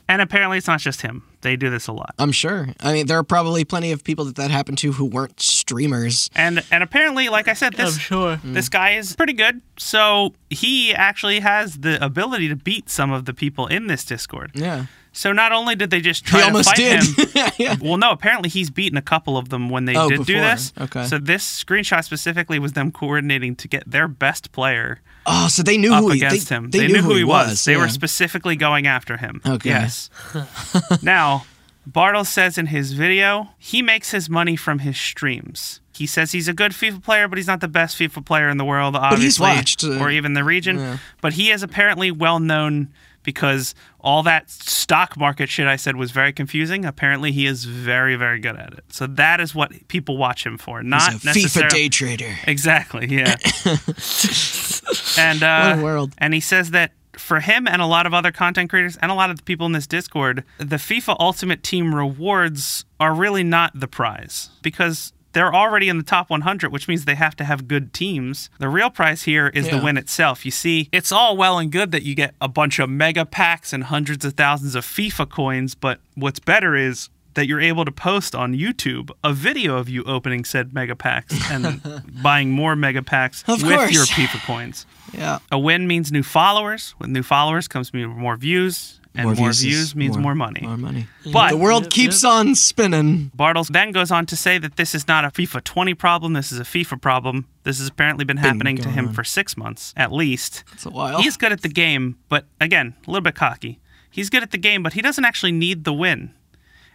and 0.08 0.22
apparently 0.24 0.58
it's 0.58 0.68
not 0.68 0.80
just 0.80 1.02
him. 1.02 1.24
They 1.46 1.56
do 1.56 1.70
this 1.70 1.86
a 1.86 1.92
lot. 1.92 2.16
I'm 2.18 2.32
sure. 2.32 2.70
I 2.80 2.92
mean, 2.92 3.06
there 3.06 3.20
are 3.20 3.24
probably 3.24 3.64
plenty 3.64 3.92
of 3.92 4.04
people 4.04 4.26
that 4.26 4.36
that 4.38 4.50
happened 4.50 4.80
to 4.80 4.94
who 4.94 5.06
weren't 5.06 5.40
streamers. 5.40 6.28
And 6.34 6.64
and 6.72 6.82
apparently, 6.82 7.30
like 7.30 7.48
I 7.48 7.54
said, 7.54 7.74
this 7.74 8.00
sure. 8.00 8.40
this 8.44 8.68
guy 8.68 8.96
is 8.96 9.16
pretty 9.16 9.34
good. 9.34 9.62
So 9.78 10.34
he 10.50 10.92
actually 10.96 11.42
has 11.42 11.78
the 11.78 12.04
ability 12.04 12.50
to 12.50 12.56
beat 12.56 12.90
some 12.90 13.12
of 13.12 13.26
the 13.26 13.34
people 13.36 13.68
in 13.68 13.86
this 13.86 14.04
Discord. 14.04 14.54
Yeah. 14.56 14.88
So 15.16 15.32
not 15.32 15.54
only 15.54 15.76
did 15.76 15.90
they 15.92 16.02
just 16.02 16.26
try 16.26 16.50
to 16.50 16.64
fight 16.64 16.76
did. 16.76 17.04
him, 17.04 17.52
yeah. 17.58 17.78
well, 17.82 17.98
no, 17.98 18.12
apparently 18.12 18.50
he's 18.50 18.70
beaten 18.70 18.98
a 18.98 19.02
couple 19.02 19.38
of 19.38 19.50
them 19.50 19.70
when 19.70 19.86
they 19.86 19.96
Oh, 19.96 20.10
did 20.10 20.26
do 20.26 20.34
this. 20.34 20.74
Okay. 20.80 21.06
So 21.06 21.18
this 21.18 21.64
screenshot 21.64 22.04
specifically 22.04 22.60
was 22.60 22.74
them 22.74 22.92
coordinating 22.92 23.56
to 23.56 23.68
get 23.68 23.90
their 23.90 24.08
best 24.10 24.52
player 24.52 25.00
Oh, 25.26 25.48
so 25.48 25.64
they 25.64 25.78
knew 25.78 25.94
who 25.94 26.10
he, 26.12 26.20
against 26.20 26.50
they, 26.50 26.56
him. 26.56 26.70
They, 26.70 26.88
knew, 26.88 27.02
who 27.02 27.16
he 27.16 27.24
was. 27.24 27.66
They 27.66 27.78
were 27.78 27.90
specifically 27.90 28.56
going 28.56 28.86
after 28.86 29.18
him. 29.18 29.42
Okay. 29.46 29.70
Yes. 29.70 30.10
now, 31.02 31.46
Bartles 31.90 32.28
says 32.28 32.58
in 32.58 32.68
his 32.68 32.94
video, 32.94 33.50
he 33.58 33.82
makes 33.82 34.12
his 34.12 34.30
money 34.30 34.56
from 34.56 34.80
his 34.80 34.98
streams. 34.98 35.82
He 35.94 36.06
says 36.06 36.32
he's 36.32 36.48
a 36.48 36.54
good 36.54 36.74
FIFA 36.74 37.04
player, 37.04 37.28
but 37.28 37.38
he's 37.38 37.48
not 37.48 37.62
the 37.62 37.68
best 37.68 37.98
FIFA 37.98 38.26
player 38.26 38.50
in 38.50 38.58
the 38.58 38.66
world, 38.66 38.96
he's 38.96 39.04
obviously, 39.04 39.44
watched, 39.48 39.84
uh, 39.84 40.00
or 40.00 40.12
even 40.12 40.34
the 40.34 40.44
region. 40.44 41.00
But 41.22 41.34
he 41.34 41.52
is 41.52 41.64
apparently 41.64 42.12
well 42.12 42.40
known 42.40 42.94
because 43.26 43.76
all 44.00 44.24
that 44.24 44.50
stock 44.50 45.18
market 45.18 45.50
shit 45.50 45.68
I 45.68 45.76
said 45.76 45.96
was 45.96 46.12
very 46.12 46.32
confusing. 46.32 46.86
Apparently, 46.86 47.32
he 47.32 47.46
is 47.46 47.66
very, 47.66 48.16
very 48.16 48.40
good 48.40 48.56
at 48.56 48.74
it. 48.74 48.84
So 48.90 49.08
that 49.08 49.42
is 49.42 49.54
what 49.54 49.88
people 49.90 50.18
watch 50.18 50.46
him 50.46 50.58
for, 50.58 50.82
not 50.84 51.12
He's 51.14 51.56
a 51.58 51.60
FIFA 51.64 51.70
day 51.70 51.90
trader. 51.90 52.36
Exactly. 52.48 53.08
Yeah. 53.08 53.36
and 55.18 55.44
uh, 55.44 55.70
What 55.76 55.80
a 55.80 55.84
world. 55.84 56.14
and 56.18 56.34
he 56.34 56.40
says 56.40 56.72
that 56.72 56.92
for 57.18 57.40
him 57.40 57.68
and 57.68 57.82
a 57.82 57.86
lot 57.86 58.06
of 58.06 58.14
other 58.14 58.32
content 58.32 58.70
creators 58.70 58.98
and 58.98 59.12
a 59.12 59.16
lot 59.16 59.30
of 59.30 59.38
the 59.38 59.44
people 59.44 59.66
in 59.66 59.72
this 59.72 59.88
Discord, 59.88 60.44
the 60.58 60.76
FIFA 60.76 61.16
Ultimate 61.20 61.64
Team 61.64 61.96
rewards 61.96 62.86
are 63.00 63.14
really 63.14 63.44
not 63.44 63.72
the 63.80 63.88
prize 63.88 64.50
because 64.62 65.14
they're 65.36 65.54
already 65.54 65.90
in 65.90 65.98
the 65.98 66.04
top 66.04 66.30
100, 66.30 66.72
which 66.72 66.88
means 66.88 67.04
they 67.04 67.14
have 67.16 67.36
to 67.36 67.44
have 67.44 67.68
good 67.68 67.94
teams. 67.94 68.50
The 68.58 68.70
real 68.70 68.90
prize 68.90 69.24
here 69.24 69.50
is 69.50 69.70
the 69.70 69.78
win 69.80 69.98
itself. 69.98 70.46
You 70.46 70.52
see, 70.52 70.88
it's 70.94 71.12
all 71.12 71.36
well 71.36 71.60
and 71.60 71.70
good 71.72 71.92
that 71.92 72.04
you 72.04 72.16
get 72.16 72.34
a 72.40 72.48
bunch 72.48 72.80
of 72.80 72.90
mega 72.90 73.26
packs 73.26 73.74
and 73.74 73.84
hundreds 73.84 74.24
of 74.24 74.34
thousands 74.36 74.76
of 74.76 74.86
FIFA 74.86 75.30
coins, 75.30 75.76
but 75.76 76.00
what's 76.16 76.40
better 76.40 76.74
is 76.76 77.10
that 77.34 77.48
you're 77.48 77.60
able 77.60 77.84
to 77.84 77.92
post 77.92 78.34
on 78.34 78.54
YouTube 78.54 79.12
a 79.22 79.34
video 79.34 79.76
of 79.78 79.90
you 79.90 80.06
opening 80.06 80.46
said 80.46 80.74
mega 80.74 80.96
packs 80.96 81.36
and 81.52 81.82
buying 82.24 82.50
more 82.50 82.78
mega 82.78 83.04
packs 83.04 83.44
Of 83.46 83.62
with 83.62 83.74
course. 83.76 83.92
your 83.94 84.06
FIFA 84.06 84.46
coins. 84.46 84.86
Yeah. 85.14 85.40
A 85.52 85.60
win 85.60 85.86
means 85.86 86.14
new 86.14 86.24
followers. 86.24 86.96
With 86.98 87.10
new 87.10 87.24
followers 87.24 87.68
comes 87.68 87.94
more 87.94 88.38
views, 88.38 89.02
and 89.18 89.38
more, 89.38 89.50
is 89.50 89.62
views, 89.62 89.96
means 89.96 90.18
more, 90.18 90.36
money. 90.36 90.62
More 90.62 90.78
money. 90.78 91.08
But 91.32 91.52
The 91.52 91.58
world 91.58 91.84
Yep, 91.84 91.92
keeps 91.92 92.24
yep. 92.24 92.32
on 92.32 92.56
spinning. 92.56 93.32
Bartles 93.38 93.68
then 93.70 93.92
goes 93.92 94.12
on 94.12 94.26
to 94.28 94.36
say 94.36 94.58
that 94.58 94.76
this 94.76 94.94
is 94.96 95.08
not 95.08 95.26
a 95.26 95.30
FIFA 95.30 95.64
20 95.64 95.94
problem. 95.94 96.34
This 96.34 96.52
is 96.52 96.60
a 96.60 96.64
FIFA 96.64 97.02
problem. 97.02 97.48
This 97.64 97.80
has 97.80 97.88
apparently 97.88 98.26
been 98.26 98.38
happening 98.38 98.78
to 98.78 98.90
him 98.90 99.08
on. 99.10 99.14
for 99.14 99.24
six 99.24 99.56
months 99.58 99.94
at 99.98 100.12
least. 100.12 100.64
It's 100.74 100.86
a 100.86 100.90
while. 100.90 101.22
He's 101.22 101.38
good 101.38 101.52
at 101.52 101.62
the 101.62 101.70
game, 101.70 102.18
but 102.30 102.46
again, 102.62 102.96
a 103.08 103.12
little 103.12 103.24
bit 103.24 103.36
cocky. 103.36 103.80
He's 104.10 104.30
good 104.30 104.44
at 104.44 104.52
the 104.52 104.58
game, 104.58 104.84
but 104.84 104.94
he 104.94 105.02
doesn't 105.02 105.26
actually 105.26 105.52
need 105.52 105.84
the 105.84 105.94
win. 105.94 106.34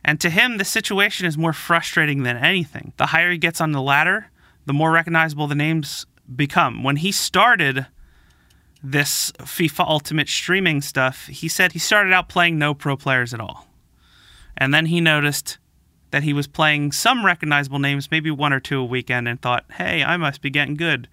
And 0.02 0.18
to 0.20 0.30
him, 0.30 0.56
the 0.56 0.64
situation 0.64 1.26
is 1.26 1.36
more 1.36 1.52
frustrating 1.52 2.22
than 2.22 2.36
anything. 2.38 2.94
The 2.96 3.06
higher 3.06 3.30
he 3.30 3.36
gets 3.38 3.60
on 3.60 3.72
the 3.72 3.82
ladder, 3.82 4.30
the 4.64 4.72
more 4.72 4.90
recognizable 4.90 5.46
the 5.46 5.54
names 5.54 6.06
become. 6.34 6.82
When 6.82 6.96
he 6.96 7.12
started 7.12 7.86
this 8.82 9.32
FIFA 9.38 9.86
Ultimate 9.86 10.28
streaming 10.28 10.80
stuff, 10.80 11.26
he 11.26 11.48
said 11.48 11.72
he 11.72 11.78
started 11.78 12.12
out 12.12 12.28
playing 12.28 12.58
no 12.58 12.74
pro 12.74 12.96
players 12.96 13.34
at 13.34 13.40
all. 13.40 13.66
And 14.56 14.72
then 14.74 14.86
he 14.86 15.00
noticed 15.00 15.58
that 16.10 16.22
he 16.22 16.32
was 16.32 16.46
playing 16.46 16.92
some 16.92 17.24
recognizable 17.24 17.78
names, 17.78 18.10
maybe 18.10 18.30
one 18.30 18.52
or 18.52 18.60
two 18.60 18.80
a 18.80 18.84
weekend, 18.84 19.28
and 19.28 19.40
thought, 19.40 19.64
hey, 19.72 20.02
I 20.02 20.16
must 20.16 20.40
be 20.42 20.50
getting 20.50 20.74
good. 20.74 21.08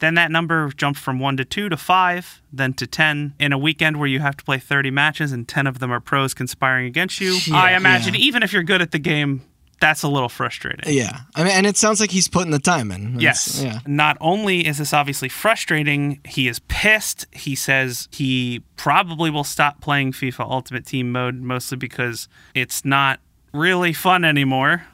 Then 0.00 0.14
that 0.14 0.30
number 0.30 0.70
jumped 0.76 0.98
from 0.98 1.18
one 1.18 1.36
to 1.36 1.44
two 1.44 1.68
to 1.68 1.76
five, 1.76 2.40
then 2.52 2.72
to 2.74 2.86
10. 2.86 3.34
In 3.38 3.52
a 3.52 3.58
weekend 3.58 3.98
where 3.98 4.08
you 4.08 4.20
have 4.20 4.36
to 4.38 4.44
play 4.44 4.58
30 4.58 4.90
matches 4.90 5.30
and 5.30 5.46
10 5.46 5.66
of 5.66 5.78
them 5.78 5.92
are 5.92 6.00
pros 6.00 6.32
conspiring 6.32 6.86
against 6.86 7.20
you, 7.20 7.38
I 7.52 7.74
imagine 7.74 8.14
Yeah. 8.14 8.20
even 8.20 8.42
if 8.42 8.52
you're 8.52 8.62
good 8.62 8.80
at 8.80 8.92
the 8.92 8.98
game, 8.98 9.42
that's 9.80 10.02
a 10.02 10.08
little 10.08 10.28
frustrating. 10.28 10.92
Yeah. 10.94 11.20
I 11.34 11.42
mean, 11.42 11.52
and 11.52 11.66
it 11.66 11.76
sounds 11.76 12.00
like 12.00 12.10
he's 12.10 12.28
putting 12.28 12.50
the 12.50 12.58
time 12.58 12.90
in. 12.92 13.16
It's- 13.16 13.22
Yes. 13.22 13.62
Yeah. 13.62 13.78
Not 13.86 14.16
only 14.20 14.66
is 14.66 14.76
this 14.78 14.92
obviously 14.92 15.28
frustrating, 15.30 16.20
he 16.26 16.48
is 16.48 16.58
pissed. 16.68 17.26
He 17.32 17.54
says 17.54 18.06
he 18.12 18.62
probably 18.76 19.30
will 19.30 19.44
stop 19.44 19.80
playing 19.80 20.12
FIFA 20.12 20.40
Ultimate 20.50 20.84
Team 20.86 21.10
mode 21.12 21.36
mostly 21.36 21.76
because 21.78 22.28
it's 22.54 22.84
not 22.84 23.20
really 23.54 23.92
fun 23.94 24.24
anymore, 24.24 24.84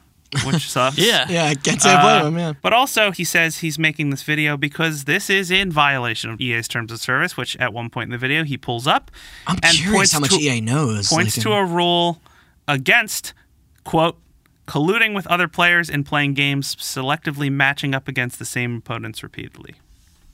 which 0.45 0.71
sucks. 0.71 0.99
Yeah. 0.99 1.27
Yeah. 1.29 1.47
I 1.47 1.55
can't 1.57 1.83
say 1.83 1.91
I 1.91 2.03
blame 2.03 2.23
Uh, 2.23 2.29
him. 2.29 2.39
Yeah. 2.39 2.53
But 2.63 2.73
also, 2.73 3.11
he 3.11 3.25
says 3.25 3.59
he's 3.59 3.79
making 3.81 4.11
this 4.11 4.23
video 4.23 4.57
because 4.57 5.05
this 5.05 5.29
is 5.29 5.51
in 5.51 5.73
violation 5.73 6.31
of 6.31 6.41
EA's 6.41 6.69
terms 6.69 6.93
of 6.93 7.01
service, 7.01 7.37
which 7.37 7.57
at 7.57 7.73
one 7.73 7.91
point 7.91 8.07
in 8.07 8.13
the 8.13 8.19
video 8.19 8.45
he 8.45 8.57
pulls 8.57 8.87
up 8.87 9.11
I'm 9.49 9.59
and 9.65 9.75
curious 9.77 9.93
points 9.97 10.13
how 10.13 10.21
much 10.21 10.31
to, 10.31 10.37
EA 10.41 10.61
knows. 10.61 11.09
points 11.09 11.37
like, 11.37 11.43
to 11.43 11.53
a 11.55 11.65
rule 11.65 12.23
against, 12.69 13.35
quote, 13.85 14.19
colluding 14.67 15.15
with 15.15 15.27
other 15.29 15.49
players 15.49 15.89
in 15.89 16.05
playing 16.05 16.35
games, 16.35 16.77
selectively 16.77 17.51
matching 17.51 17.95
up 17.95 18.09
against 18.09 18.39
the 18.39 18.45
same 18.45 18.77
opponents 18.79 19.23
repeatedly. 19.23 19.75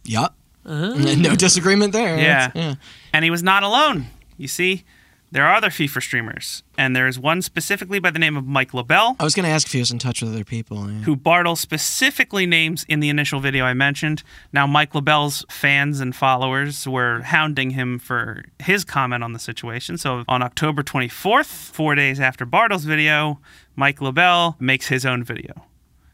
Yup. 0.04 0.34
Uh-huh. 0.64 0.94
No 1.18 1.34
disagreement 1.34 1.92
there. 1.92 2.18
Yeah. 2.18 2.50
Yeah. 2.54 2.74
And 3.12 3.24
he 3.24 3.30
was 3.30 3.42
not 3.42 3.62
alone. 3.62 4.06
You 4.38 4.48
see, 4.48 4.84
there 5.32 5.46
are 5.46 5.54
other 5.54 5.70
FIFA 5.70 6.02
streamers, 6.02 6.62
and 6.76 6.94
there 6.94 7.08
is 7.08 7.18
one 7.18 7.40
specifically 7.40 7.98
by 7.98 8.10
the 8.10 8.18
name 8.18 8.36
of 8.36 8.46
Mike 8.46 8.74
LaBelle. 8.74 9.16
I 9.18 9.24
was 9.24 9.34
going 9.34 9.44
to 9.44 9.50
ask 9.50 9.66
if 9.66 9.72
he 9.72 9.78
was 9.78 9.90
in 9.90 9.98
touch 9.98 10.20
with 10.20 10.30
other 10.30 10.44
people. 10.44 10.90
Yeah. 10.90 11.00
who 11.00 11.16
Bartle 11.16 11.56
specifically 11.56 12.44
names 12.44 12.84
in 12.86 13.00
the 13.00 13.08
initial 13.08 13.40
video 13.40 13.64
I 13.64 13.72
mentioned. 13.72 14.22
Now, 14.52 14.66
Mike 14.66 14.94
LaBelle's 14.94 15.44
fans 15.50 16.00
and 16.00 16.14
followers 16.14 16.86
were 16.86 17.22
hounding 17.22 17.70
him 17.70 17.98
for 17.98 18.44
his 18.58 18.84
comment 18.84 19.24
on 19.24 19.32
the 19.32 19.38
situation. 19.38 19.96
So, 19.96 20.24
on 20.28 20.42
October 20.42 20.82
24th, 20.82 21.46
four 21.46 21.94
days 21.94 22.20
after 22.20 22.44
Bartle's 22.44 22.84
video, 22.84 23.40
Mike 23.74 24.02
LaBelle 24.02 24.56
makes 24.60 24.88
his 24.88 25.06
own 25.06 25.24
video. 25.24 25.64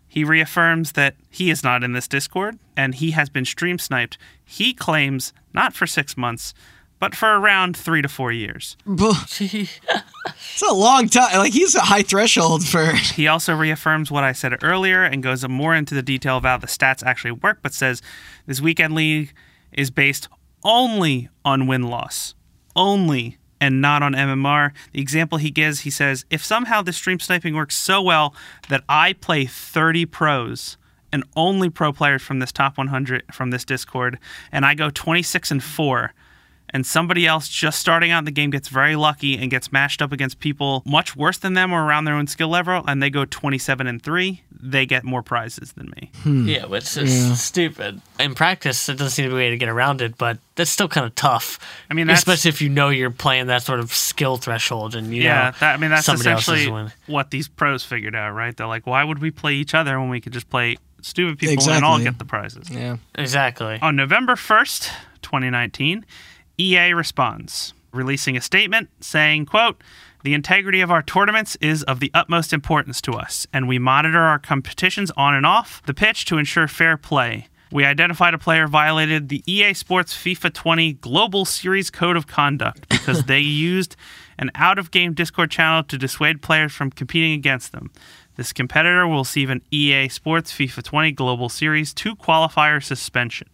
He 0.06 0.24
reaffirms 0.24 0.92
that 0.92 1.16
he 1.28 1.50
is 1.50 1.62
not 1.62 1.84
in 1.84 1.92
this 1.92 2.08
Discord 2.08 2.58
and 2.76 2.94
he 2.94 3.10
has 3.10 3.28
been 3.28 3.44
stream 3.44 3.78
sniped. 3.78 4.16
He 4.42 4.72
claims 4.72 5.32
not 5.52 5.74
for 5.74 5.86
six 5.86 6.16
months, 6.16 6.54
but 6.98 7.14
for 7.14 7.38
around 7.38 7.76
three 7.76 8.02
to 8.02 8.08
four 8.08 8.32
years. 8.32 8.76
It's 10.52 10.62
a 10.68 10.74
long 10.74 11.08
time. 11.08 11.38
Like 11.38 11.52
he's 11.52 11.74
a 11.74 11.80
high 11.80 12.02
threshold 12.02 12.66
for. 12.66 12.84
He 13.14 13.28
also 13.28 13.54
reaffirms 13.54 14.10
what 14.10 14.24
I 14.24 14.32
said 14.32 14.62
earlier 14.62 15.04
and 15.04 15.22
goes 15.22 15.46
more 15.48 15.74
into 15.74 15.94
the 15.94 16.02
detail 16.02 16.36
of 16.36 16.44
how 16.44 16.58
the 16.58 16.66
stats 16.66 17.04
actually 17.04 17.32
work, 17.32 17.58
but 17.62 17.72
says 17.72 18.02
this 18.46 18.60
weekend 18.60 18.94
league 18.94 19.32
is 19.72 19.90
based 19.90 20.28
only 20.64 21.28
on 21.44 21.66
win 21.66 21.84
loss. 21.84 22.34
Only 22.74 23.38
and 23.60 23.80
not 23.80 24.02
on 24.02 24.14
MMR. 24.14 24.72
The 24.92 25.00
example 25.00 25.38
he 25.38 25.50
gives, 25.50 25.80
he 25.80 25.90
says, 25.90 26.24
if 26.30 26.44
somehow 26.44 26.82
the 26.82 26.92
stream 26.92 27.18
sniping 27.20 27.54
works 27.54 27.76
so 27.76 28.00
well 28.02 28.34
that 28.68 28.84
I 28.88 29.12
play 29.14 29.46
30 29.46 30.06
pros 30.06 30.76
and 31.12 31.24
only 31.36 31.70
pro 31.70 31.92
players 31.92 32.22
from 32.22 32.38
this 32.38 32.52
top 32.52 32.78
100 32.78 33.24
from 33.32 33.50
this 33.50 33.64
Discord, 33.64 34.18
and 34.52 34.64
I 34.66 34.74
go 34.74 34.90
26 34.90 35.50
and 35.50 35.62
4, 35.62 36.12
and 36.70 36.84
somebody 36.86 37.26
else 37.26 37.48
just 37.48 37.78
starting 37.78 38.10
out 38.10 38.18
in 38.20 38.24
the 38.24 38.30
game 38.30 38.50
gets 38.50 38.68
very 38.68 38.94
lucky 38.96 39.36
and 39.38 39.50
gets 39.50 39.72
matched 39.72 40.02
up 40.02 40.12
against 40.12 40.38
people 40.40 40.82
much 40.84 41.16
worse 41.16 41.38
than 41.38 41.54
them 41.54 41.72
or 41.72 41.84
around 41.84 42.04
their 42.04 42.14
own 42.14 42.26
skill 42.26 42.48
level, 42.48 42.84
and 42.86 43.02
they 43.02 43.10
go 43.10 43.24
27 43.24 43.86
and 43.86 44.02
3, 44.02 44.42
they 44.60 44.84
get 44.86 45.04
more 45.04 45.22
prizes 45.22 45.72
than 45.72 45.90
me. 45.96 46.10
Hmm. 46.22 46.46
Yeah, 46.48 46.66
which 46.66 46.96
is 46.96 47.40
stupid. 47.40 48.00
In 48.20 48.34
practice, 48.34 48.88
it 48.88 48.94
doesn't 48.94 49.10
seem 49.10 49.24
to 49.24 49.30
be 49.30 49.34
a 49.34 49.38
way 49.38 49.50
to 49.50 49.56
get 49.56 49.68
around 49.68 50.02
it, 50.02 50.18
but 50.18 50.38
that's 50.56 50.70
still 50.70 50.88
kind 50.88 51.06
of 51.06 51.14
tough. 51.14 51.58
I 51.90 51.94
mean, 51.94 52.06
that's- 52.08 52.18
especially 52.20 52.48
if 52.50 52.60
you 52.60 52.68
know 52.68 52.88
you're 52.88 53.10
playing 53.10 53.46
that 53.46 53.62
sort 53.62 53.80
of 53.80 53.94
skill 53.94 54.36
threshold, 54.36 54.94
and 54.94 55.14
you 55.14 55.22
Yeah, 55.22 55.34
know, 55.44 55.50
that, 55.60 55.74
I 55.74 55.76
mean 55.78 55.90
that's 55.90 56.06
somebody 56.06 56.30
else 56.30 56.42
essentially 56.48 56.90
what 57.06 57.30
these 57.30 57.48
pros 57.48 57.84
figured 57.84 58.14
out, 58.14 58.32
right? 58.32 58.56
They're 58.56 58.66
like, 58.66 58.86
why 58.86 59.04
would 59.04 59.20
we 59.20 59.30
play 59.30 59.54
each 59.54 59.74
other 59.74 59.98
when 60.00 60.10
we 60.10 60.20
could 60.20 60.32
just 60.32 60.50
play 60.50 60.76
stupid 61.00 61.38
people 61.38 61.70
and 61.70 61.84
all 61.84 62.00
get 62.00 62.18
the 62.18 62.24
prizes? 62.24 62.68
Yeah. 62.68 62.96
Exactly. 63.14 63.78
On 63.80 63.94
November 63.94 64.34
1st, 64.34 64.90
2019, 65.22 66.04
EA 66.58 66.92
responds, 66.92 67.74
releasing 67.92 68.36
a 68.36 68.40
statement 68.40 68.88
saying, 69.00 69.46
quote, 69.46 69.82
the 70.24 70.34
integrity 70.34 70.80
of 70.80 70.90
our 70.90 71.02
tournaments 71.02 71.56
is 71.60 71.84
of 71.84 72.00
the 72.00 72.10
utmost 72.12 72.52
importance 72.52 73.00
to 73.02 73.12
us, 73.12 73.46
and 73.52 73.68
we 73.68 73.78
monitor 73.78 74.20
our 74.20 74.38
competitions 74.38 75.12
on 75.16 75.34
and 75.34 75.46
off 75.46 75.80
the 75.86 75.94
pitch 75.94 76.24
to 76.26 76.38
ensure 76.38 76.66
fair 76.66 76.96
play. 76.96 77.46
We 77.70 77.84
identified 77.84 78.34
a 78.34 78.38
player 78.38 78.66
violated 78.66 79.28
the 79.28 79.42
EA 79.46 79.74
Sports 79.74 80.14
FIFA 80.14 80.54
20 80.54 80.94
Global 80.94 81.44
Series 81.44 81.90
Code 81.90 82.16
of 82.16 82.26
Conduct 82.26 82.88
because 82.88 83.24
they 83.24 83.38
used 83.40 83.94
an 84.38 84.50
out 84.54 84.78
of 84.78 84.90
game 84.90 85.12
Discord 85.12 85.50
channel 85.50 85.82
to 85.84 85.98
dissuade 85.98 86.42
players 86.42 86.72
from 86.72 86.90
competing 86.90 87.32
against 87.32 87.72
them. 87.72 87.90
This 88.36 88.52
competitor 88.52 89.06
will 89.06 89.18
receive 89.18 89.50
an 89.50 89.62
EA 89.70 90.08
Sports 90.08 90.52
FIFA 90.52 90.82
20 90.82 91.12
Global 91.12 91.48
Series 91.48 91.92
2 91.92 92.16
qualifier 92.16 92.82
suspension. 92.82 93.48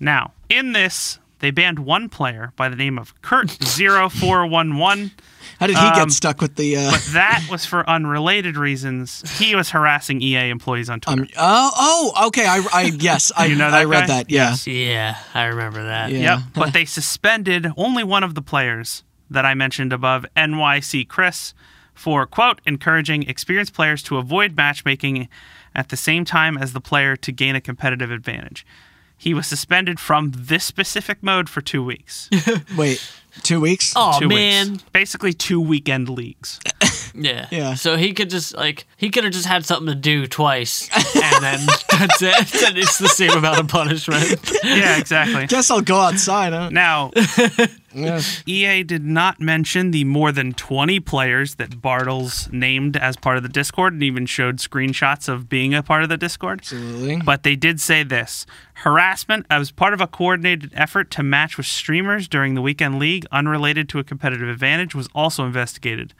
Now, 0.00 0.32
in 0.48 0.72
this, 0.72 1.18
they 1.42 1.50
banned 1.50 1.80
one 1.80 2.08
player 2.08 2.52
by 2.56 2.70
the 2.70 2.76
name 2.76 2.98
of 2.98 3.14
Kurt0411. 3.20 5.10
How 5.60 5.66
did 5.66 5.76
he 5.76 5.82
Um, 5.84 5.94
get 5.94 6.10
stuck 6.12 6.40
with 6.40 6.56
the? 6.56 6.76
Uh, 6.76 6.90
But 6.92 7.08
that 7.12 7.46
was 7.50 7.66
for 7.66 7.88
unrelated 7.88 8.56
reasons. 8.56 9.38
He 9.38 9.54
was 9.54 9.70
harassing 9.70 10.22
EA 10.22 10.48
employees 10.50 10.88
on 10.88 11.00
Twitter. 11.00 11.22
um, 11.22 11.28
oh, 11.36 12.12
oh, 12.14 12.26
okay. 12.28 12.46
I, 12.46 12.64
I 12.72 12.82
yes, 12.98 13.30
I, 13.36 13.46
You 13.46 13.56
know 13.56 13.70
that 13.70 13.80
I 13.80 13.84
read 13.84 14.02
guy? 14.02 14.22
that. 14.22 14.30
Yeah. 14.30 14.56
Yeah, 14.66 15.16
I 15.34 15.44
remember 15.44 15.84
that. 15.84 16.10
Yeah. 16.10 16.18
Yep. 16.36 16.40
But 16.54 16.72
they 16.72 16.84
suspended 16.84 17.66
only 17.76 18.02
one 18.04 18.22
of 18.24 18.34
the 18.34 18.42
players 18.42 19.04
that 19.30 19.44
I 19.44 19.54
mentioned 19.54 19.92
above, 19.92 20.26
NYC 20.36 21.06
Chris, 21.08 21.54
for, 21.94 22.26
quote, 22.26 22.60
encouraging 22.66 23.24
experienced 23.28 23.74
players 23.74 24.02
to 24.04 24.16
avoid 24.18 24.56
matchmaking 24.56 25.28
at 25.74 25.88
the 25.88 25.96
same 25.96 26.24
time 26.24 26.56
as 26.58 26.72
the 26.72 26.80
player 26.80 27.16
to 27.16 27.32
gain 27.32 27.54
a 27.56 27.60
competitive 27.60 28.10
advantage. 28.10 28.66
He 29.22 29.34
was 29.34 29.46
suspended 29.46 30.00
from 30.00 30.32
this 30.34 30.64
specific 30.64 31.22
mode 31.22 31.48
for 31.48 31.60
two 31.60 31.84
weeks. 31.84 32.28
Wait, 32.76 33.00
two 33.44 33.60
weeks? 33.60 33.92
Oh 33.94 34.18
two 34.18 34.26
man, 34.26 34.72
weeks. 34.72 34.84
Basically, 34.92 35.32
two 35.32 35.60
weekend 35.60 36.08
leagues. 36.08 36.58
yeah, 37.14 37.46
Yeah. 37.52 37.74
So 37.74 37.96
he 37.96 38.14
could 38.14 38.30
just 38.30 38.56
like 38.56 38.84
he 38.96 39.10
could 39.10 39.22
have 39.22 39.32
just 39.32 39.46
had 39.46 39.64
something 39.64 39.86
to 39.86 39.94
do 39.94 40.26
twice, 40.26 40.88
and 41.14 41.40
then 41.44 41.60
that's 41.92 42.20
it. 42.20 42.64
And 42.64 42.76
it's 42.76 42.98
the 42.98 43.06
same 43.06 43.30
amount 43.30 43.60
of 43.60 43.68
punishment. 43.68 44.40
yeah, 44.64 44.98
exactly. 44.98 45.46
Guess 45.46 45.70
I'll 45.70 45.82
go 45.82 45.98
outside. 46.00 46.52
Huh? 46.52 46.70
Now, 46.70 47.12
Yeah. 47.94 48.20
EA 48.46 48.82
did 48.82 49.04
not 49.04 49.40
mention 49.40 49.90
the 49.90 50.04
more 50.04 50.32
than 50.32 50.52
20 50.52 51.00
players 51.00 51.56
that 51.56 51.70
Bartles 51.82 52.50
named 52.52 52.96
as 52.96 53.16
part 53.16 53.36
of 53.36 53.42
the 53.42 53.48
Discord 53.48 53.92
and 53.92 54.02
even 54.02 54.26
showed 54.26 54.56
screenshots 54.56 55.28
of 55.28 55.48
being 55.48 55.74
a 55.74 55.82
part 55.82 56.02
of 56.02 56.08
the 56.08 56.16
Discord. 56.16 56.60
Absolutely. 56.60 57.20
But 57.24 57.42
they 57.42 57.56
did 57.56 57.80
say 57.80 58.02
this 58.02 58.46
harassment 58.74 59.46
as 59.50 59.70
part 59.70 59.92
of 59.94 60.00
a 60.00 60.06
coordinated 60.06 60.72
effort 60.74 61.10
to 61.12 61.22
match 61.22 61.56
with 61.56 61.66
streamers 61.66 62.28
during 62.28 62.54
the 62.54 62.62
weekend 62.62 62.98
league, 62.98 63.26
unrelated 63.30 63.88
to 63.90 63.98
a 63.98 64.04
competitive 64.04 64.48
advantage, 64.48 64.94
was 64.94 65.08
also 65.14 65.44
investigated. 65.44 66.14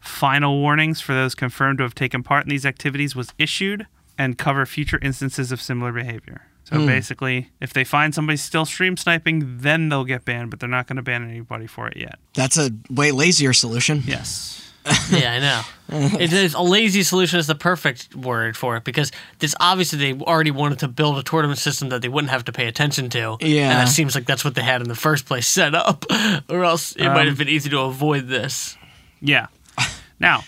Final 0.00 0.58
warnings 0.60 1.00
for 1.00 1.14
those 1.14 1.34
confirmed 1.34 1.78
to 1.78 1.84
have 1.84 1.94
taken 1.94 2.22
part 2.22 2.44
in 2.44 2.50
these 2.50 2.66
activities 2.66 3.16
was 3.16 3.32
issued. 3.38 3.86
and 4.16 4.38
cover 4.38 4.64
future 4.64 5.00
instances 5.02 5.50
of 5.50 5.60
similar 5.60 5.90
behavior. 5.90 6.42
So 6.64 6.78
Hmm. 6.78 6.86
basically, 6.86 7.50
if 7.60 7.72
they 7.74 7.84
find 7.84 8.14
somebody 8.14 8.36
still 8.38 8.64
stream 8.64 8.96
sniping, 8.96 9.58
then 9.60 9.90
they'll 9.90 10.04
get 10.04 10.24
banned, 10.24 10.50
but 10.50 10.60
they're 10.60 10.68
not 10.68 10.86
going 10.86 10.96
to 10.96 11.02
ban 11.02 11.22
anybody 11.28 11.66
for 11.66 11.88
it 11.88 11.96
yet. 11.96 12.18
That's 12.34 12.56
a 12.56 12.70
way 12.90 13.10
lazier 13.12 13.52
solution. 13.52 14.02
Yes. 14.06 14.60
yeah, 15.10 15.32
I 15.32 15.38
know. 15.40 16.08
it 16.20 16.30
is 16.32 16.52
a 16.52 16.60
lazy 16.60 17.02
solution 17.02 17.38
is 17.38 17.46
the 17.46 17.54
perfect 17.54 18.14
word 18.14 18.54
for 18.54 18.76
it 18.76 18.84
because 18.84 19.10
this 19.38 19.54
obviously 19.58 19.98
they 19.98 20.12
already 20.24 20.50
wanted 20.50 20.78
to 20.80 20.88
build 20.88 21.16
a 21.18 21.22
tournament 21.22 21.58
system 21.58 21.88
that 21.88 22.02
they 22.02 22.08
wouldn't 22.08 22.30
have 22.30 22.44
to 22.44 22.52
pay 22.52 22.66
attention 22.66 23.08
to. 23.10 23.36
Yeah. 23.40 23.70
and 23.70 23.78
that 23.80 23.88
seems 23.88 24.14
like 24.14 24.26
that's 24.26 24.44
what 24.44 24.54
they 24.54 24.62
had 24.62 24.82
in 24.82 24.88
the 24.88 24.94
first 24.94 25.24
place 25.24 25.46
set 25.48 25.74
up, 25.74 26.04
or 26.50 26.64
else 26.64 26.92
it 26.96 27.08
might 27.08 27.26
have 27.26 27.38
been 27.38 27.48
easy 27.48 27.70
to 27.70 27.80
avoid 27.80 28.28
this. 28.28 28.76
Yeah. 29.22 29.46
Now, 30.20 30.44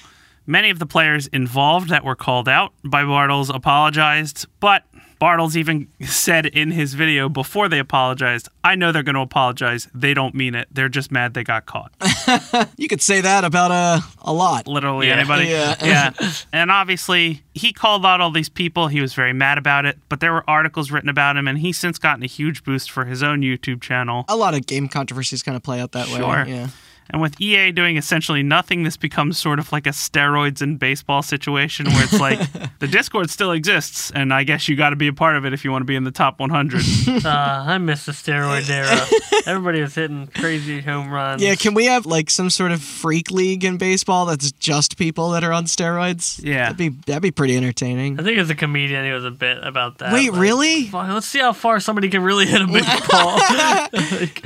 many 0.46 0.68
of 0.70 0.78
the 0.78 0.86
players 0.86 1.26
involved 1.28 1.88
that 1.88 2.04
were 2.04 2.14
called 2.16 2.48
out 2.48 2.72
by 2.84 3.02
Bartles 3.04 3.54
apologized, 3.54 4.46
but 4.60 4.84
Bartles 5.20 5.56
even 5.56 5.88
said 6.02 6.46
in 6.46 6.70
his 6.72 6.94
video 6.94 7.28
before 7.28 7.68
they 7.68 7.78
apologized, 7.78 8.48
I 8.62 8.74
know 8.74 8.92
they're 8.92 9.02
going 9.02 9.14
to 9.14 9.20
apologize. 9.20 9.88
They 9.94 10.12
don't 10.14 10.34
mean 10.34 10.54
it. 10.54 10.68
They're 10.70 10.88
just 10.88 11.10
mad 11.10 11.34
they 11.34 11.44
got 11.44 11.66
caught. 11.66 11.92
You 12.76 12.88
could 12.88 13.00
say 13.02 13.20
that 13.22 13.44
about 13.44 13.70
uh, 13.70 14.00
a 14.22 14.32
lot. 14.32 14.66
Literally 14.66 15.08
Yeah. 15.08 15.14
anybody. 15.14 15.46
Yeah. 15.46 15.74
yeah. 15.82 16.10
And 16.52 16.70
obviously, 16.70 17.42
he 17.54 17.72
called 17.72 18.04
out 18.04 18.20
all 18.20 18.30
these 18.30 18.48
people. 18.48 18.88
He 18.88 19.00
was 19.00 19.14
very 19.14 19.32
mad 19.32 19.56
about 19.58 19.86
it, 19.86 19.98
but 20.08 20.20
there 20.20 20.32
were 20.32 20.48
articles 20.48 20.90
written 20.90 21.08
about 21.08 21.36
him, 21.36 21.48
and 21.48 21.58
he's 21.58 21.78
since 21.78 21.98
gotten 21.98 22.22
a 22.22 22.26
huge 22.26 22.64
boost 22.64 22.90
for 22.90 23.04
his 23.06 23.22
own 23.22 23.40
YouTube 23.40 23.80
channel. 23.80 24.24
A 24.28 24.36
lot 24.36 24.54
of 24.54 24.66
game 24.66 24.88
controversies 24.88 25.42
kind 25.42 25.56
of 25.56 25.62
play 25.62 25.80
out 25.80 25.92
that 25.92 26.08
Sure. 26.08 26.44
way. 26.44 26.44
Yeah. 26.48 26.68
And 27.10 27.22
with 27.22 27.40
EA 27.40 27.72
doing 27.72 27.96
essentially 27.96 28.42
nothing, 28.42 28.82
this 28.82 28.96
becomes 28.96 29.38
sort 29.38 29.58
of 29.58 29.70
like 29.72 29.86
a 29.86 29.90
steroids 29.90 30.60
in 30.60 30.76
baseball 30.76 31.22
situation 31.22 31.86
where 31.86 32.04
it's 32.04 32.20
like 32.20 32.40
the 32.80 32.88
Discord 32.88 33.30
still 33.30 33.52
exists, 33.52 34.10
and 34.10 34.32
I 34.32 34.44
guess 34.44 34.68
you 34.68 34.76
got 34.76 34.90
to 34.90 34.96
be 34.96 35.06
a 35.06 35.12
part 35.12 35.36
of 35.36 35.44
it 35.44 35.52
if 35.52 35.64
you 35.64 35.70
want 35.70 35.82
to 35.82 35.86
be 35.86 35.96
in 35.96 36.04
the 36.04 36.10
top 36.10 36.40
100. 36.40 36.82
Uh, 37.26 37.64
I 37.66 37.78
miss 37.78 38.06
the 38.06 38.12
steroid 38.12 38.68
era. 38.70 39.04
Everybody 39.46 39.80
was 39.80 39.94
hitting 39.94 40.28
crazy 40.28 40.80
home 40.80 41.10
runs. 41.10 41.42
Yeah, 41.42 41.54
can 41.54 41.74
we 41.74 41.86
have 41.86 42.06
like 42.06 42.30
some 42.30 42.50
sort 42.50 42.72
of 42.72 42.82
freak 42.82 43.30
league 43.30 43.64
in 43.64 43.78
baseball 43.78 44.26
that's 44.26 44.52
just 44.52 44.96
people 44.96 45.30
that 45.30 45.42
are 45.42 45.52
on 45.52 45.64
steroids? 45.64 46.40
Yeah. 46.42 46.70
That'd 46.70 46.76
be 46.76 46.88
that'd 47.06 47.22
be 47.22 47.30
pretty 47.30 47.56
entertaining. 47.56 48.20
I 48.20 48.22
think 48.22 48.38
as 48.38 48.50
a 48.50 48.54
comedian, 48.54 49.04
he 49.04 49.10
was 49.12 49.24
a 49.24 49.30
bit 49.30 49.58
about 49.62 49.98
that. 49.98 50.12
Wait, 50.12 50.30
like, 50.30 50.40
really? 50.40 50.90
Let's 50.90 51.26
see 51.26 51.40
how 51.40 51.52
far 51.52 51.80
somebody 51.80 52.08
can 52.08 52.22
really 52.22 52.46
hit 52.46 52.60
a 52.60 52.66
baseball. 52.66 53.40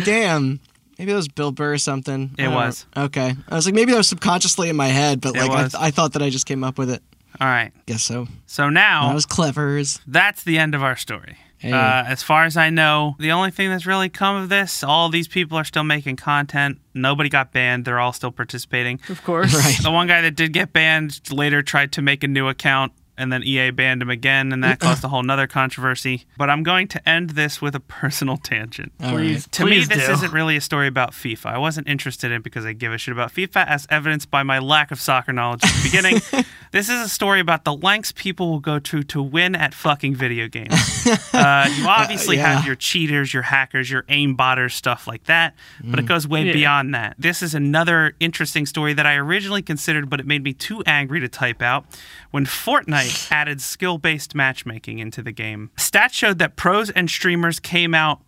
Damn. 0.04 0.60
Maybe 1.00 1.12
that 1.12 1.16
was 1.16 1.28
Bill 1.28 1.50
Burr 1.50 1.72
or 1.72 1.78
something. 1.78 2.34
It 2.36 2.48
was. 2.48 2.84
know. 2.94 3.04
Okay. 3.04 3.34
I 3.48 3.54
was 3.54 3.64
like, 3.64 3.74
maybe 3.74 3.90
that 3.92 3.96
was 3.96 4.08
subconsciously 4.10 4.68
in 4.68 4.76
my 4.76 4.88
head, 4.88 5.22
but 5.22 5.34
It 5.34 5.40
like 5.40 5.50
I, 5.50 5.62
was. 5.62 5.74
I 5.74 5.90
thought 5.90 6.12
that 6.12 6.20
I 6.22 6.28
just 6.28 6.44
came 6.44 6.62
up 6.62 6.76
with 6.76 6.90
it. 6.90 7.02
All 7.40 7.48
right. 7.48 7.72
Guess 7.86 8.02
so. 8.02 8.28
So 8.44 8.64
I 8.64 8.68
now 8.68 9.14
was 9.14 9.24
clever. 9.24 9.82
that's 10.06 10.42
the 10.42 10.58
end 10.58 10.74
of 10.74 10.82
our 10.82 10.96
story. 10.96 11.38
Hey. 11.56 11.72
Uh, 11.72 12.04
as 12.04 12.22
far 12.22 12.44
as 12.44 12.58
I 12.58 12.68
know, 12.68 13.16
the 13.18 13.32
only 13.32 13.50
thing 13.50 13.70
that's 13.70 13.86
really 13.86 14.10
come 14.10 14.36
of 14.36 14.50
this, 14.50 14.84
all 14.84 15.08
these 15.08 15.26
people 15.26 15.56
are 15.56 15.64
still 15.64 15.84
making 15.84 16.16
content. 16.16 16.78
Nobody 16.92 17.30
got 17.30 17.50
banned. 17.50 17.86
They're 17.86 17.98
all 17.98 18.12
still 18.12 18.30
participating. 18.30 19.00
of 19.08 19.24
course. 19.24 19.54
Right. 19.56 19.76
The 19.82 19.90
one 19.90 20.06
guy 20.06 20.20
that 20.20 20.36
did 20.36 20.52
get 20.52 20.74
banned 20.74 21.32
later 21.32 21.62
tried 21.62 21.92
to 21.92 22.02
make 22.02 22.22
a 22.22 22.28
new 22.28 22.48
account 22.48 22.92
and 23.20 23.32
then 23.32 23.42
EA 23.44 23.70
banned 23.70 24.02
him 24.02 24.10
again, 24.10 24.52
and 24.52 24.64
that 24.64 24.80
caused 24.80 25.04
a 25.04 25.08
whole 25.08 25.22
nother 25.22 25.46
controversy. 25.46 26.24
But 26.38 26.50
I'm 26.50 26.62
going 26.62 26.88
to 26.88 27.08
end 27.08 27.30
this 27.30 27.60
with 27.62 27.74
a 27.74 27.80
personal 27.80 28.36
tangent. 28.42 28.92
All 29.02 29.10
Please, 29.12 29.42
right. 29.44 29.52
To 29.52 29.64
me, 29.66 29.84
this 29.84 30.06
do. 30.06 30.12
isn't 30.12 30.32
really 30.32 30.56
a 30.56 30.60
story 30.60 30.88
about 30.88 31.12
FIFA. 31.12 31.46
I 31.46 31.58
wasn't 31.58 31.88
interested 31.88 32.30
in 32.30 32.38
it 32.38 32.42
because 32.42 32.64
I 32.64 32.72
give 32.72 32.92
a 32.92 32.98
shit 32.98 33.12
about 33.12 33.32
FIFA, 33.32 33.66
as 33.66 33.86
evidenced 33.90 34.30
by 34.30 34.42
my 34.42 34.58
lack 34.58 34.90
of 34.90 35.00
soccer 35.00 35.32
knowledge 35.32 35.62
at 35.62 35.70
the 35.70 35.82
beginning. 35.82 36.20
this 36.72 36.88
is 36.88 37.00
a 37.00 37.08
story 37.08 37.40
about 37.40 37.64
the 37.64 37.74
lengths 37.74 38.12
people 38.12 38.50
will 38.50 38.60
go 38.60 38.78
to 38.78 39.02
to 39.02 39.22
win 39.22 39.54
at 39.54 39.74
fucking 39.74 40.14
video 40.14 40.48
games. 40.48 40.74
Uh, 41.32 41.66
you 41.76 41.86
obviously 41.86 42.36
yeah. 42.36 42.54
have 42.56 42.66
your 42.66 42.74
cheaters, 42.74 43.32
your 43.32 43.42
hackers, 43.42 43.90
your 43.90 44.04
aim 44.08 44.36
botters, 44.36 44.72
stuff 44.72 45.06
like 45.06 45.24
that, 45.24 45.54
but 45.82 45.98
it 45.98 46.04
goes 46.06 46.26
way 46.28 46.42
Yeah. 46.44 46.52
beyond 46.52 46.94
that. 46.94 47.14
This 47.18 47.42
is 47.42 47.54
another 47.54 48.14
interesting 48.20 48.66
story 48.66 48.92
that 48.92 49.06
I 49.06 49.14
originally 49.14 49.62
considered, 49.62 50.10
but 50.10 50.20
it 50.20 50.26
made 50.26 50.42
me 50.42 50.52
too 50.52 50.82
angry 50.86 51.20
to 51.20 51.28
type 51.28 51.62
out. 51.62 51.86
When 52.30 52.44
Fortnite 52.44 53.09
added 53.30 53.60
skill 53.60 53.98
based 53.98 54.34
matchmaking 54.34 54.98
into 54.98 55.22
the 55.22 55.32
game, 55.32 55.70
stats 55.76 56.12
showed 56.12 56.38
that 56.38 56.56
pros 56.56 56.90
and 56.90 57.08
streamers 57.10 57.60
came 57.60 57.94
out 57.94 58.20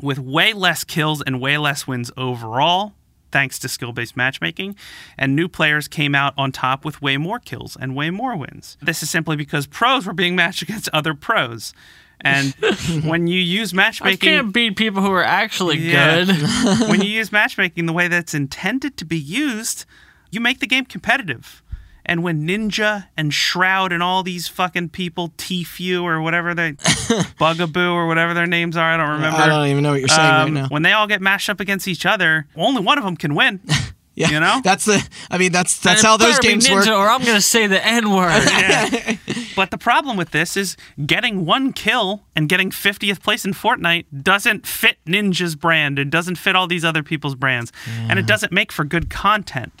with 0.00 0.18
way 0.18 0.52
less 0.52 0.84
kills 0.84 1.22
and 1.22 1.40
way 1.40 1.56
less 1.58 1.86
wins 1.86 2.10
overall, 2.16 2.94
thanks 3.30 3.58
to 3.60 3.68
skill 3.68 3.92
based 3.92 4.16
matchmaking, 4.16 4.76
and 5.18 5.34
new 5.36 5.48
players 5.48 5.88
came 5.88 6.14
out 6.14 6.34
on 6.36 6.52
top 6.52 6.84
with 6.84 7.00
way 7.02 7.16
more 7.16 7.38
kills 7.38 7.76
and 7.80 7.94
way 7.94 8.10
more 8.10 8.36
wins. 8.36 8.76
This 8.82 9.02
is 9.02 9.10
simply 9.10 9.36
because 9.36 9.66
pros 9.66 10.06
were 10.06 10.12
being 10.12 10.34
matched 10.36 10.62
against 10.62 10.88
other 10.92 11.14
pros. 11.14 11.72
And 12.20 12.54
when 13.04 13.26
you 13.26 13.38
use 13.40 13.74
matchmaking, 13.74 14.28
I 14.28 14.32
matchmaking, 14.32 14.42
can't 14.44 14.54
beat 14.54 14.76
people 14.76 15.02
who 15.02 15.10
are 15.12 15.24
actually 15.24 15.78
Yeah. 15.78 16.24
good. 16.24 16.88
when 16.88 17.00
you 17.02 17.08
use 17.18 17.30
matchmaking 17.32 17.86
the 17.86 17.92
way 17.92 18.08
that's 18.08 18.34
intended 18.34 18.96
to 18.98 19.04
be 19.04 19.18
used, 19.18 19.84
you 20.30 20.40
make 20.40 20.60
the 20.60 20.66
game 20.66 20.84
competitive. 20.86 21.62
And 22.06 22.22
when 22.22 22.46
Ninja 22.46 23.06
and 23.16 23.32
Shroud 23.32 23.92
and 23.92 24.02
all 24.02 24.22
these 24.22 24.46
fucking 24.48 24.90
people, 24.90 25.30
Tfue 25.38 26.02
or 26.02 26.20
whatever 26.20 26.54
they, 26.54 26.72
Bugaboo 27.38 27.92
or 27.92 28.06
whatever 28.06 28.34
their 28.34 28.46
names 28.46 28.76
are, 28.76 28.92
I 28.92 28.96
don't 28.96 29.10
remember. 29.10 29.38
I 29.38 29.46
don't 29.46 29.68
even 29.68 29.82
know 29.82 29.92
what 29.92 30.00
you're 30.00 30.08
saying 30.08 30.20
right 30.28 30.42
Um, 30.42 30.54
now. 30.54 30.68
When 30.68 30.82
they 30.82 30.92
all 30.92 31.06
get 31.06 31.22
mashed 31.22 31.48
up 31.48 31.60
against 31.60 31.88
each 31.88 32.04
other, 32.04 32.46
only 32.56 32.82
one 32.82 32.98
of 32.98 33.04
them 33.04 33.16
can 33.16 33.34
win. 33.34 33.60
Yeah, 34.16 34.30
you 34.30 34.38
know? 34.38 34.60
that's 34.62 34.84
the. 34.84 35.04
I 35.28 35.38
mean, 35.38 35.50
that's 35.50 35.80
that's 35.80 36.00
And 36.00 36.06
how 36.06 36.16
those 36.16 36.38
games 36.38 36.68
ninja 36.68 36.72
work. 36.72 36.86
Or 36.86 37.08
I'm 37.10 37.24
gonna 37.24 37.40
say 37.40 37.66
the 37.66 37.84
N 37.84 38.12
word. 38.12 38.44
Yeah. 38.46 39.16
but 39.56 39.72
the 39.72 39.76
problem 39.76 40.16
with 40.16 40.30
this 40.30 40.56
is 40.56 40.76
getting 41.04 41.44
one 41.44 41.72
kill 41.72 42.22
and 42.36 42.48
getting 42.48 42.70
50th 42.70 43.20
place 43.24 43.44
in 43.44 43.54
Fortnite 43.54 44.04
doesn't 44.22 44.68
fit 44.68 44.98
Ninja's 45.04 45.56
brand. 45.56 45.98
It 45.98 46.10
doesn't 46.10 46.36
fit 46.36 46.54
all 46.54 46.68
these 46.68 46.84
other 46.84 47.02
people's 47.02 47.34
brands. 47.34 47.72
And 48.08 48.16
it 48.20 48.24
doesn't 48.26 48.52
make 48.52 48.70
for 48.70 48.84
good 48.84 49.10
content. 49.10 49.72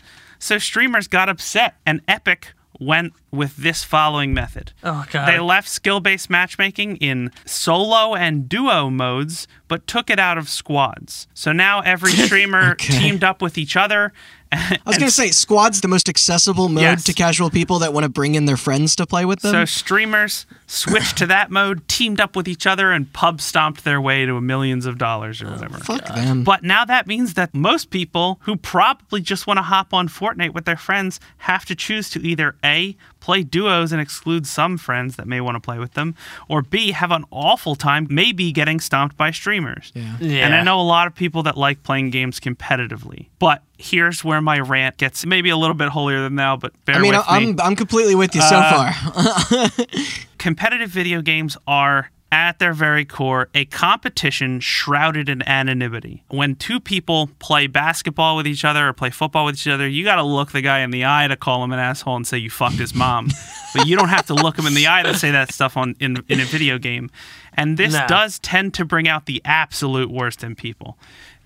So 0.44 0.58
streamers 0.58 1.08
got 1.08 1.30
upset, 1.30 1.76
and 1.86 2.02
Epic 2.06 2.52
went 2.78 3.14
with 3.30 3.56
this 3.56 3.82
following 3.82 4.34
method. 4.34 4.72
Oh 4.82 5.06
god. 5.10 5.26
They 5.26 5.38
left 5.38 5.68
skill 5.70 6.00
based 6.00 6.28
matchmaking 6.28 6.96
in 6.96 7.30
solo 7.46 8.14
and 8.14 8.46
duo 8.46 8.90
modes, 8.90 9.48
but 9.68 9.86
took 9.86 10.10
it 10.10 10.18
out 10.18 10.36
of 10.36 10.50
squads. 10.50 11.26
So 11.32 11.52
now 11.52 11.80
every 11.80 12.12
streamer 12.26 12.72
Okay. 12.72 12.98
teamed 12.98 13.24
up 13.24 13.40
with 13.40 13.56
each 13.56 13.74
other. 13.74 14.12
I 14.52 14.78
was 14.86 14.98
gonna 14.98 15.10
say, 15.10 15.30
squad's 15.30 15.80
the 15.80 15.88
most 15.88 16.10
accessible 16.10 16.68
mode 16.68 16.82
Yes. 16.82 17.04
to 17.04 17.14
casual 17.14 17.48
people 17.48 17.78
that 17.78 17.94
want 17.94 18.04
to 18.04 18.10
bring 18.10 18.34
in 18.34 18.44
their 18.44 18.58
friends 18.58 18.94
to 18.96 19.06
play 19.06 19.24
with 19.24 19.40
them. 19.40 19.52
So 19.52 19.64
streamers 19.64 20.44
switched 20.66 21.18
to 21.18 21.26
that 21.26 21.50
mode, 21.50 21.86
teamed 21.88 22.20
up 22.20 22.36
with 22.36 22.48
each 22.48 22.66
other, 22.66 22.90
and 22.92 23.12
pub 23.12 23.40
stomped 23.40 23.84
their 23.84 24.00
way 24.00 24.24
to 24.26 24.40
millions 24.40 24.86
of 24.86 24.98
dollars 24.98 25.42
or 25.42 25.50
whatever. 25.50 25.78
Fuck 25.78 26.06
them. 26.14 26.44
But 26.44 26.62
now 26.62 26.84
that 26.84 27.06
means 27.06 27.34
that 27.34 27.54
most 27.54 27.90
people 27.90 28.38
who 28.42 28.56
probably 28.56 29.20
just 29.20 29.46
want 29.46 29.58
to 29.58 29.62
hop 29.62 29.92
on 29.94 30.08
Fortnite 30.08 30.54
with 30.54 30.64
their 30.64 30.76
friends 30.76 31.20
have 31.38 31.64
to 31.66 31.74
choose 31.74 32.08
to 32.10 32.20
either 32.26 32.56
A, 32.64 32.96
play 33.20 33.42
duos 33.42 33.90
and 33.92 34.00
exclude 34.02 34.46
some 34.46 34.76
friends 34.76 35.16
that 35.16 35.26
may 35.26 35.40
want 35.40 35.54
to 35.54 35.60
play 35.60 35.78
with 35.78 35.94
them, 35.94 36.14
or 36.48 36.60
B, 36.62 36.92
have 36.92 37.10
an 37.10 37.24
awful 37.30 37.74
time 37.74 38.06
maybe 38.10 38.52
getting 38.52 38.80
stomped 38.80 39.16
by 39.16 39.30
streamers. 39.30 39.92
Yeah. 39.94 40.16
yeah. 40.20 40.44
And 40.46 40.54
I 40.54 40.62
know 40.62 40.78
a 40.80 40.82
lot 40.82 41.06
of 41.06 41.14
people 41.14 41.42
that 41.44 41.56
like 41.56 41.82
playing 41.82 42.10
games 42.10 42.38
competitively. 42.40 43.28
But 43.38 43.62
here's 43.78 44.22
where 44.24 44.40
my 44.40 44.60
rant 44.60 44.96
gets 44.98 45.24
maybe 45.24 45.48
a 45.50 45.56
little 45.56 45.74
bit 45.74 45.88
holier 45.88 46.20
than 46.22 46.36
thou, 46.36 46.56
but 46.56 46.72
bear 46.84 46.96
I 46.96 46.98
mean, 47.00 47.12
with 47.12 47.20
me 47.20 47.24
I'm 47.28 47.60
I'm 47.60 47.76
completely 47.76 48.14
with 48.14 48.34
you 48.34 48.40
so 48.42 48.56
Uh, 48.56 49.68
far. 49.68 49.68
competitive 50.44 50.90
video 50.90 51.22
games 51.22 51.56
are 51.66 52.10
at 52.30 52.58
their 52.58 52.74
very 52.74 53.06
core 53.06 53.48
a 53.54 53.64
competition 53.64 54.60
shrouded 54.60 55.26
in 55.26 55.40
anonymity. 55.48 56.22
When 56.28 56.54
two 56.54 56.80
people 56.80 57.30
play 57.38 57.66
basketball 57.66 58.36
with 58.36 58.46
each 58.46 58.62
other 58.62 58.86
or 58.88 58.92
play 58.92 59.08
football 59.08 59.46
with 59.46 59.54
each 59.54 59.66
other, 59.66 59.88
you 59.88 60.04
got 60.04 60.16
to 60.16 60.22
look 60.22 60.52
the 60.52 60.60
guy 60.60 60.80
in 60.80 60.90
the 60.90 61.06
eye 61.06 61.28
to 61.28 61.36
call 61.36 61.64
him 61.64 61.72
an 61.72 61.78
asshole 61.78 62.16
and 62.16 62.26
say 62.26 62.36
you 62.36 62.50
fucked 62.50 62.74
his 62.74 62.94
mom. 62.94 63.30
but 63.74 63.86
you 63.86 63.96
don't 63.96 64.10
have 64.10 64.26
to 64.26 64.34
look 64.34 64.58
him 64.58 64.66
in 64.66 64.74
the 64.74 64.86
eye 64.86 65.02
to 65.02 65.14
say 65.14 65.30
that 65.30 65.50
stuff 65.50 65.78
on 65.78 65.96
in, 65.98 66.22
in 66.28 66.40
a 66.40 66.44
video 66.44 66.76
game. 66.76 67.10
And 67.54 67.78
this 67.78 67.94
No. 67.94 68.06
does 68.06 68.38
tend 68.38 68.74
to 68.74 68.84
bring 68.84 69.08
out 69.08 69.24
the 69.24 69.40
absolute 69.46 70.10
worst 70.10 70.44
in 70.44 70.56
people. 70.56 70.98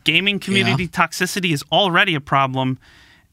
Gaming 0.02 0.40
community 0.40 0.88
toxicity 0.88 1.52
is 1.52 1.62
already 1.70 2.16
a 2.16 2.20
problem 2.20 2.80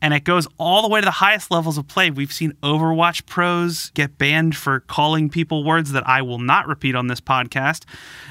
and 0.05 0.13
it 0.13 0.23
goes 0.23 0.47
all 0.59 0.83
the 0.83 0.87
way 0.87 1.01
to 1.01 1.05
the 1.05 1.09
highest 1.09 1.49
levels 1.49 1.79
of 1.79 1.87
play. 1.87 2.11
We've 2.11 2.31
seen 2.31 2.51
Overwatch 2.61 3.25
pros 3.25 3.89
get 3.95 4.19
banned 4.19 4.55
for 4.55 4.81
calling 4.81 5.31
people 5.31 5.63
words 5.63 5.93
that 5.93 6.07
I 6.07 6.21
will 6.21 6.37
not 6.37 6.67
repeat 6.67 6.93
on 6.93 7.07
this 7.07 7.19
podcast. 7.19 7.85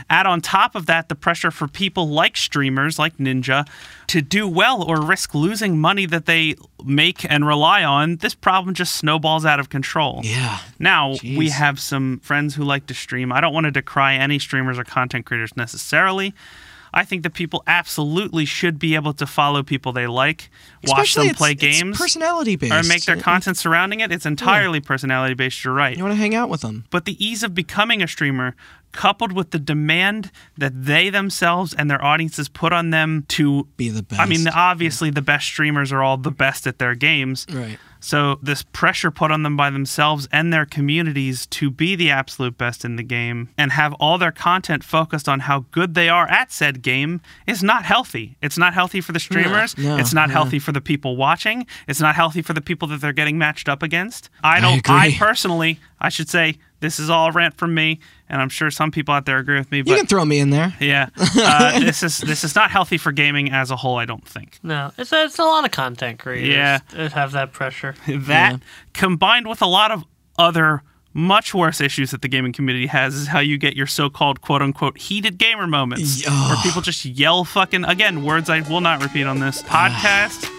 Add 0.08 0.24
on 0.24 0.40
top 0.40 0.76
of 0.76 0.86
that 0.86 1.08
the 1.08 1.16
pressure 1.16 1.50
for 1.50 1.66
people 1.66 2.08
like 2.08 2.36
streamers, 2.36 2.96
like 2.96 3.16
Ninja, 3.16 3.66
to 4.06 4.22
do 4.22 4.46
well 4.46 4.84
or 4.84 5.00
risk 5.02 5.34
losing 5.34 5.76
money 5.80 6.06
that 6.06 6.26
they 6.26 6.54
make 6.84 7.28
and 7.28 7.44
rely 7.44 7.82
on. 7.82 8.18
This 8.18 8.36
problem 8.36 8.72
just 8.76 8.94
snowballs 8.94 9.44
out 9.44 9.58
of 9.58 9.68
control. 9.68 10.20
yeah. 10.22 10.60
Now, 10.78 11.14
Jeez. 11.14 11.36
we 11.36 11.48
have 11.48 11.80
some 11.80 12.20
friends 12.20 12.54
who 12.54 12.62
like 12.62 12.86
to 12.86 12.94
stream. 12.94 13.32
I 13.32 13.40
don't 13.40 13.52
want 13.52 13.64
to 13.64 13.72
decry 13.72 14.14
any 14.14 14.38
streamers 14.38 14.78
or 14.78 14.84
content 14.84 15.26
creators 15.26 15.56
necessarily. 15.56 16.34
I 16.96 17.04
think 17.04 17.24
that 17.24 17.34
people 17.34 17.62
absolutely 17.66 18.44
should 18.44 18.78
be 18.78 18.94
able 18.94 19.12
to 19.14 19.26
follow 19.26 19.62
people 19.64 19.92
they 19.92 20.06
like, 20.06 20.48
watch 20.86 21.08
Especially 21.08 21.26
them 21.28 21.36
play 21.36 21.50
it's- 21.50 21.68
it's 21.74 21.82
games, 21.82 21.98
personality 21.98 22.54
based, 22.56 22.72
or 22.72 22.82
make 22.88 23.04
their 23.04 23.16
content 23.16 23.56
surrounding 23.58 24.00
it. 24.00 24.12
It's 24.12 24.24
entirely 24.24 24.80
personality 24.80 25.34
based. 25.34 25.64
You're 25.64 25.74
right. 25.74 25.96
You 25.96 26.04
want 26.04 26.12
to 26.14 26.18
hang 26.20 26.34
out 26.34 26.48
with 26.48 26.60
them. 26.62 26.84
But 26.90 27.04
the 27.04 27.22
ease 27.24 27.42
of 27.42 27.52
becoming 27.54 28.00
a 28.02 28.06
streamer, 28.08 28.54
coupled 28.92 29.32
with 29.32 29.50
the 29.50 29.58
demand 29.58 30.30
that 30.56 30.84
they 30.84 31.10
themselves 31.10 31.74
and 31.74 31.90
their 31.90 32.02
audiences 32.02 32.48
put 32.48 32.72
on 32.72 32.90
them 32.90 33.24
to 33.26 33.66
Be 33.76 33.88
the 33.88 34.04
best. 34.04 34.20
I 34.20 34.26
mean, 34.26 34.46
obviously, 34.46 35.10
the 35.10 35.20
best 35.22 35.46
streamers 35.46 35.90
are 35.92 36.00
all 36.00 36.16
the 36.16 36.30
best 36.30 36.64
at 36.66 36.78
their 36.78 36.94
games. 36.94 37.44
Right. 37.52 37.78
So, 38.04 38.38
this 38.42 38.62
pressure 38.64 39.10
put 39.10 39.30
on 39.30 39.44
them 39.44 39.56
by 39.56 39.70
themselves 39.70 40.28
and 40.30 40.52
their 40.52 40.66
communities 40.66 41.46
to 41.46 41.70
be 41.70 41.96
the 41.96 42.10
absolute 42.10 42.58
best 42.58 42.84
in 42.84 42.96
the 42.96 43.02
game 43.02 43.48
and 43.56 43.72
have 43.72 43.94
all 43.94 44.18
their 44.18 44.30
content 44.30 44.84
focused 44.84 45.26
on 45.26 45.40
how 45.40 45.64
good 45.70 45.94
they 45.94 46.10
are 46.10 46.28
at 46.28 46.52
said 46.52 46.82
game 46.82 47.22
is 47.46 47.62
not 47.62 47.86
healthy. 47.86 48.36
It's 48.42 48.58
not 48.58 48.74
healthy 48.74 49.00
for 49.00 49.12
the 49.12 49.20
streamers. 49.20 49.74
It's 49.78 50.12
not 50.12 50.28
no. 50.28 50.34
healthy 50.34 50.58
for 50.58 50.70
the 50.70 50.82
people 50.82 51.16
watching. 51.16 51.66
It's 51.88 51.98
not 51.98 52.14
healthy 52.14 52.42
for 52.42 52.52
the 52.52 52.60
people 52.60 52.88
that 52.88 53.00
they're 53.00 53.14
getting 53.14 53.38
matched 53.38 53.70
up 53.70 53.82
against. 53.82 54.28
I 54.42 54.60
don't, 54.60 54.86
I, 54.90 55.06
agree. 55.06 55.18
personally, 55.18 55.80
I 55.98 56.10
should 56.10 56.28
say, 56.28 56.58
this 56.80 57.00
is 57.00 57.08
all 57.08 57.28
a 57.28 57.32
rant 57.32 57.56
from 57.56 57.72
me, 57.72 58.00
and 58.34 58.42
I'm 58.42 58.48
sure 58.48 58.68
some 58.70 58.90
people 58.90 59.14
out 59.14 59.24
there 59.26 59.38
agree 59.38 59.56
with 59.58 59.70
me. 59.70 59.78
You 59.78 59.84
can 59.84 60.06
throw 60.06 60.24
me 60.24 60.40
in 60.40 60.50
there. 60.50 60.74
yeah, 60.80 61.08
uh, 61.16 61.78
this 61.78 62.02
is 62.02 62.18
this 62.18 62.42
is 62.42 62.54
not 62.56 62.70
healthy 62.70 62.98
for 62.98 63.12
gaming 63.12 63.52
as 63.52 63.70
a 63.70 63.76
whole. 63.76 63.96
I 63.96 64.04
don't 64.04 64.26
think. 64.28 64.58
No, 64.62 64.90
it's 64.98 65.12
a, 65.12 65.24
it's 65.24 65.38
a 65.38 65.44
lot 65.44 65.64
of 65.64 65.70
content 65.70 66.18
creators 66.18 66.48
Yeah. 66.48 66.78
that 66.92 67.12
have 67.12 67.30
that 67.32 67.52
pressure. 67.52 67.94
That 68.06 68.60
combined 68.92 69.46
with 69.46 69.62
a 69.62 69.66
lot 69.66 69.90
of 69.92 70.04
other 70.36 70.82
much 71.12 71.54
worse 71.54 71.80
issues 71.80 72.10
that 72.10 72.22
the 72.22 72.28
gaming 72.28 72.52
community 72.52 72.88
has 72.88 73.14
is 73.14 73.28
how 73.28 73.38
you 73.38 73.56
get 73.56 73.76
your 73.76 73.86
so-called 73.86 74.40
quote 74.40 74.60
unquote 74.62 74.98
heated 74.98 75.38
gamer 75.38 75.68
moments 75.68 76.24
Yeah. 76.24 76.48
where 76.48 76.56
people 76.64 76.82
just 76.82 77.04
yell 77.04 77.44
fucking 77.44 77.84
again 77.84 78.24
words 78.24 78.50
I 78.50 78.62
will 78.68 78.80
not 78.80 79.00
repeat 79.00 79.24
on 79.24 79.38
this 79.38 79.62
podcast 79.76 80.50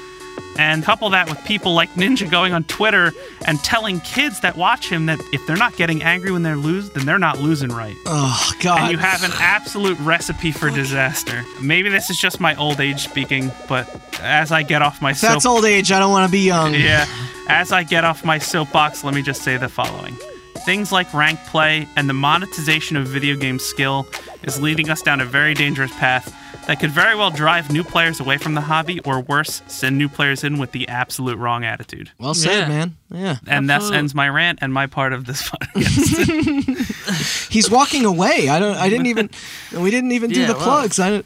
and 0.58 0.84
couple 0.84 1.10
that 1.10 1.30
with 1.30 1.44
people 1.46 1.74
like 1.74 1.94
Ninja 1.94 2.30
going 2.30 2.54
on 2.54 2.64
Twitter 2.66 3.12
and 3.46 3.60
telling 3.64 4.00
kids 4.02 4.40
that 4.42 4.56
watch 4.56 4.90
him 4.90 5.06
that 5.08 5.20
if 5.34 5.46
they're 5.46 5.58
not 5.58 5.76
getting 5.76 6.02
angry 6.04 6.32
when 6.32 6.44
they 6.44 6.56
lose 6.56 6.90
then 6.92 7.06
they're 7.06 7.20
not 7.20 7.40
losing 7.40 7.70
right. 7.70 7.96
Oh 8.06 8.52
God. 8.60 8.82
And 8.82 8.92
you 8.92 8.98
have 8.98 9.24
an 9.24 9.32
absolute 9.36 10.00
recipe 10.00 10.52
for 10.52 10.70
disaster. 10.70 11.44
Maybe 11.62 11.90
this 11.90 12.10
is 12.10 12.18
just 12.18 12.40
my 12.40 12.56
old 12.56 12.80
age 12.80 13.04
speaking, 13.04 13.52
but 13.68 13.90
as 14.22 14.52
I 14.52 14.64
get 14.64 14.82
off 14.82 15.02
my 15.02 15.12
If 15.12 15.22
that's 15.22 15.46
old 15.46 15.66
age. 15.66 15.92
I 15.92 16.00
don't 16.00 16.12
want 16.12 16.28
to 16.28 16.32
be 16.32 16.46
young. 16.46 16.74
yeah. 16.74 17.06
As 17.48 17.72
I 17.72 17.84
get 17.84 18.04
off 18.04 18.26
my 18.26 18.40
soapbox, 18.40 19.04
let 19.04 19.14
me 19.14 19.22
just 19.22 19.44
say 19.44 19.58
the 19.58 19.70
following. 19.70 20.18
Things 20.66 20.92
like 20.92 21.14
rank 21.14 21.40
play 21.46 21.88
and 21.96 22.10
the 22.10 22.14
monetization 22.14 22.98
of 22.98 23.08
video 23.08 23.36
game 23.36 23.60
skill 23.60 24.08
is 24.44 24.60
leading 24.60 24.90
us 24.90 25.02
down 25.02 25.22
a 25.22 25.26
very 25.26 25.54
dangerous 25.54 25.92
path 25.98 26.34
that 26.68 26.80
could 26.80 26.92
very 26.92 27.16
well 27.16 27.30
drive 27.32 27.72
new 27.72 27.84
players 27.84 28.20
away 28.20 28.38
from 28.38 28.54
the 28.56 28.62
hobby 28.62 29.00
or 29.02 29.22
worse, 29.22 29.62
send 29.68 29.98
new 29.98 30.10
players 30.10 30.44
in 30.44 30.58
with 30.58 30.72
the 30.72 30.88
absolute 30.88 31.38
wrong 31.38 31.64
attitude. 31.64 32.12
Well 32.20 32.34
said, 32.34 32.62
Yeah. 32.62 32.68
man. 32.68 32.98
Yeah. 33.12 33.38
And 33.48 33.70
that 33.70 33.84
ends 33.94 34.16
my 34.16 34.28
rant 34.30 34.60
and 34.62 34.74
my 34.74 34.88
part 34.88 35.14
of 35.14 35.26
this 35.26 35.48
podcast. 35.48 37.48
He's 37.52 37.70
walking 37.70 38.06
away. 38.06 38.50
I 38.50 38.60
don't. 38.60 38.76
I 38.78 38.90
didn't 38.90 39.08
even. 39.08 39.30
We 39.76 39.92
didn't 39.92 40.14
even 40.14 40.30
do 40.32 40.40
Yeah, 40.42 40.48
the 40.48 40.54
well. 40.54 40.64
plugs. 40.64 41.00
I 41.00 41.10
don't. 41.10 41.26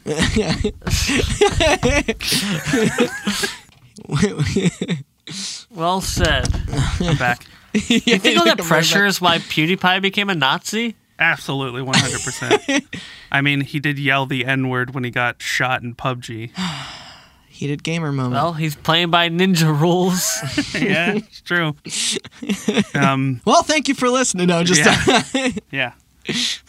Well 5.69 6.01
said. 6.01 6.47
I'm 6.99 7.17
back. 7.17 7.45
You 7.73 8.17
think 8.17 8.39
all 8.39 8.45
that 8.45 8.57
pressure 8.59 9.05
is 9.05 9.21
why 9.21 9.37
PewDiePie 9.37 10.01
became 10.01 10.29
a 10.29 10.35
Nazi? 10.35 10.95
Absolutely 11.19 11.81
100%. 11.81 12.99
I 13.31 13.41
mean, 13.41 13.61
he 13.61 13.79
did 13.79 13.99
yell 13.99 14.25
the 14.25 14.45
N 14.45 14.69
word 14.69 14.93
when 14.95 15.03
he 15.03 15.11
got 15.11 15.41
shot 15.41 15.83
in 15.83 15.93
PUBG. 15.95 16.51
Heated 17.49 17.83
gamer 17.83 18.13
moment. 18.13 18.35
Well, 18.35 18.53
he's 18.53 18.75
playing 18.77 19.09
by 19.11 19.27
ninja 19.27 19.77
rules. 19.77 20.37
yeah, 20.73 21.15
it's 21.15 21.41
true. 21.41 21.75
Um, 22.95 23.41
Well, 23.45 23.63
thank 23.63 23.87
you 23.89 23.95
for 23.95 24.09
listening. 24.09 24.47
No, 24.47 24.63
just 24.63 24.79
Yeah. 24.85 25.49
yeah. 25.71 25.93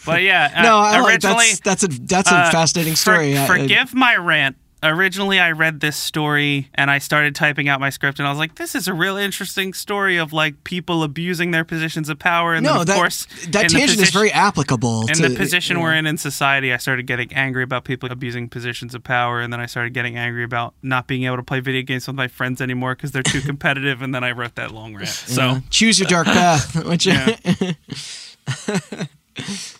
But 0.05 0.21
yeah, 0.23 0.51
uh, 0.55 0.61
no. 0.63 0.77
I 0.79 0.99
like 0.99 1.13
originally, 1.13 1.45
that's 1.63 1.81
that's 1.81 1.83
a 1.83 1.87
that's 2.01 2.31
a 2.31 2.35
uh, 2.35 2.51
fascinating 2.51 2.93
for- 2.93 2.97
story. 2.97 3.37
I- 3.37 3.43
I- 3.43 3.47
forgive 3.47 3.93
my 3.93 4.15
rant. 4.17 4.57
Originally, 4.83 5.39
I 5.39 5.51
read 5.51 5.79
this 5.79 5.95
story 5.95 6.69
and 6.73 6.89
I 6.89 6.97
started 6.97 7.35
typing 7.35 7.69
out 7.69 7.79
my 7.79 7.91
script, 7.91 8.17
and 8.17 8.27
I 8.27 8.31
was 8.31 8.39
like, 8.39 8.55
"This 8.55 8.73
is 8.73 8.87
a 8.87 8.93
real 8.95 9.15
interesting 9.15 9.73
story 9.73 10.17
of 10.17 10.33
like 10.33 10.63
people 10.63 11.03
abusing 11.03 11.51
their 11.51 11.63
positions 11.63 12.09
of 12.09 12.17
power." 12.17 12.55
And 12.55 12.65
then, 12.65 12.73
no, 12.73 12.81
of 12.81 12.87
that 12.87 12.95
course, 12.95 13.27
that 13.49 13.69
tangent 13.69 13.99
is 14.01 14.09
very 14.09 14.31
applicable. 14.31 15.01
in 15.07 15.13
to, 15.17 15.29
the 15.29 15.35
position 15.35 15.81
we're 15.81 15.93
in 15.93 16.07
in 16.07 16.17
society, 16.17 16.73
I 16.73 16.77
started 16.77 17.05
getting 17.05 17.31
angry 17.33 17.61
about 17.61 17.83
people 17.83 18.11
abusing 18.11 18.49
positions 18.49 18.95
of 18.95 19.03
power, 19.03 19.39
and 19.39 19.53
then 19.53 19.59
I 19.59 19.67
started 19.67 19.93
getting 19.93 20.17
angry 20.17 20.43
about 20.43 20.73
not 20.81 21.05
being 21.05 21.25
able 21.25 21.37
to 21.37 21.43
play 21.43 21.59
video 21.59 21.83
games 21.83 22.07
with 22.07 22.15
my 22.15 22.27
friends 22.27 22.59
anymore 22.59 22.95
because 22.95 23.11
they're 23.11 23.21
too 23.21 23.41
competitive. 23.51 24.01
and 24.01 24.15
then 24.15 24.23
I 24.23 24.31
wrote 24.31 24.55
that 24.55 24.71
long 24.71 24.95
rant. 24.95 25.09
So, 25.09 25.41
Yeah. 25.43 25.59
choose 25.69 25.99
your 25.99 26.07
dark 26.09 26.25
path. 26.25 26.83
Which, 26.87 27.05
Yeah. 27.05 27.35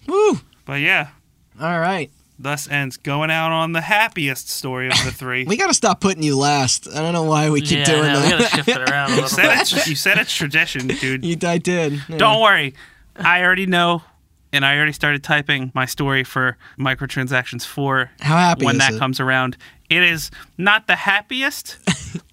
woo. 0.08 0.40
but 0.66 0.80
yeah, 0.80 1.10
All 1.60 1.80
right, 1.80 2.12
thus 2.44 2.70
ends 2.70 2.98
going 2.98 3.30
out 3.32 3.52
on 3.52 3.72
the 3.74 3.82
happiest 3.82 4.50
story 4.50 4.88
of 4.88 4.94
the 5.06 5.12
three. 5.12 5.44
we 5.48 5.58
got 5.58 5.68
to 5.68 5.74
stop 5.74 6.02
putting 6.02 6.24
you 6.24 6.38
last. 6.38 6.88
I 6.88 7.02
don't 7.02 7.14
know 7.14 7.24
why 7.24 7.50
we 7.50 7.62
keep 7.62 7.80
yeah, 7.80 7.86
doing 7.86 8.02
no, 8.04 8.22
we 8.22 8.30
that. 8.30 8.40
gotta 8.40 8.56
shift 8.56 8.68
it 8.70 8.90
around 8.90 9.10
a 9.12 9.16
You 9.16 9.22
little 9.22 9.30
said 9.30 9.48
bit. 9.50 9.62
it's, 9.74 9.88
you 9.88 9.96
said 9.96 10.18
it's 10.18 10.34
tradition, 10.34 10.88
dude. 11.00 11.24
You, 11.26 11.38
I 11.44 11.58
did. 11.58 12.02
Yeah. 12.10 12.18
Don't 12.18 12.42
worry. 12.42 12.74
I 13.16 13.44
already 13.44 13.66
know, 13.66 14.04
and 14.54 14.66
I 14.66 14.76
already 14.78 14.94
started 14.94 15.24
typing 15.24 15.72
my 15.76 15.86
story 15.86 16.24
for 16.24 16.58
microtransactions 16.80 17.66
4 17.66 18.12
How 18.22 18.38
happy 18.38 18.66
when 18.66 18.76
is 18.76 18.80
that 18.80 18.94
it? 18.94 19.00
comes 19.00 19.20
around. 19.20 19.58
It 19.90 20.04
is 20.04 20.32
not 20.58 20.88
the 20.88 20.96
happiest, 20.96 21.78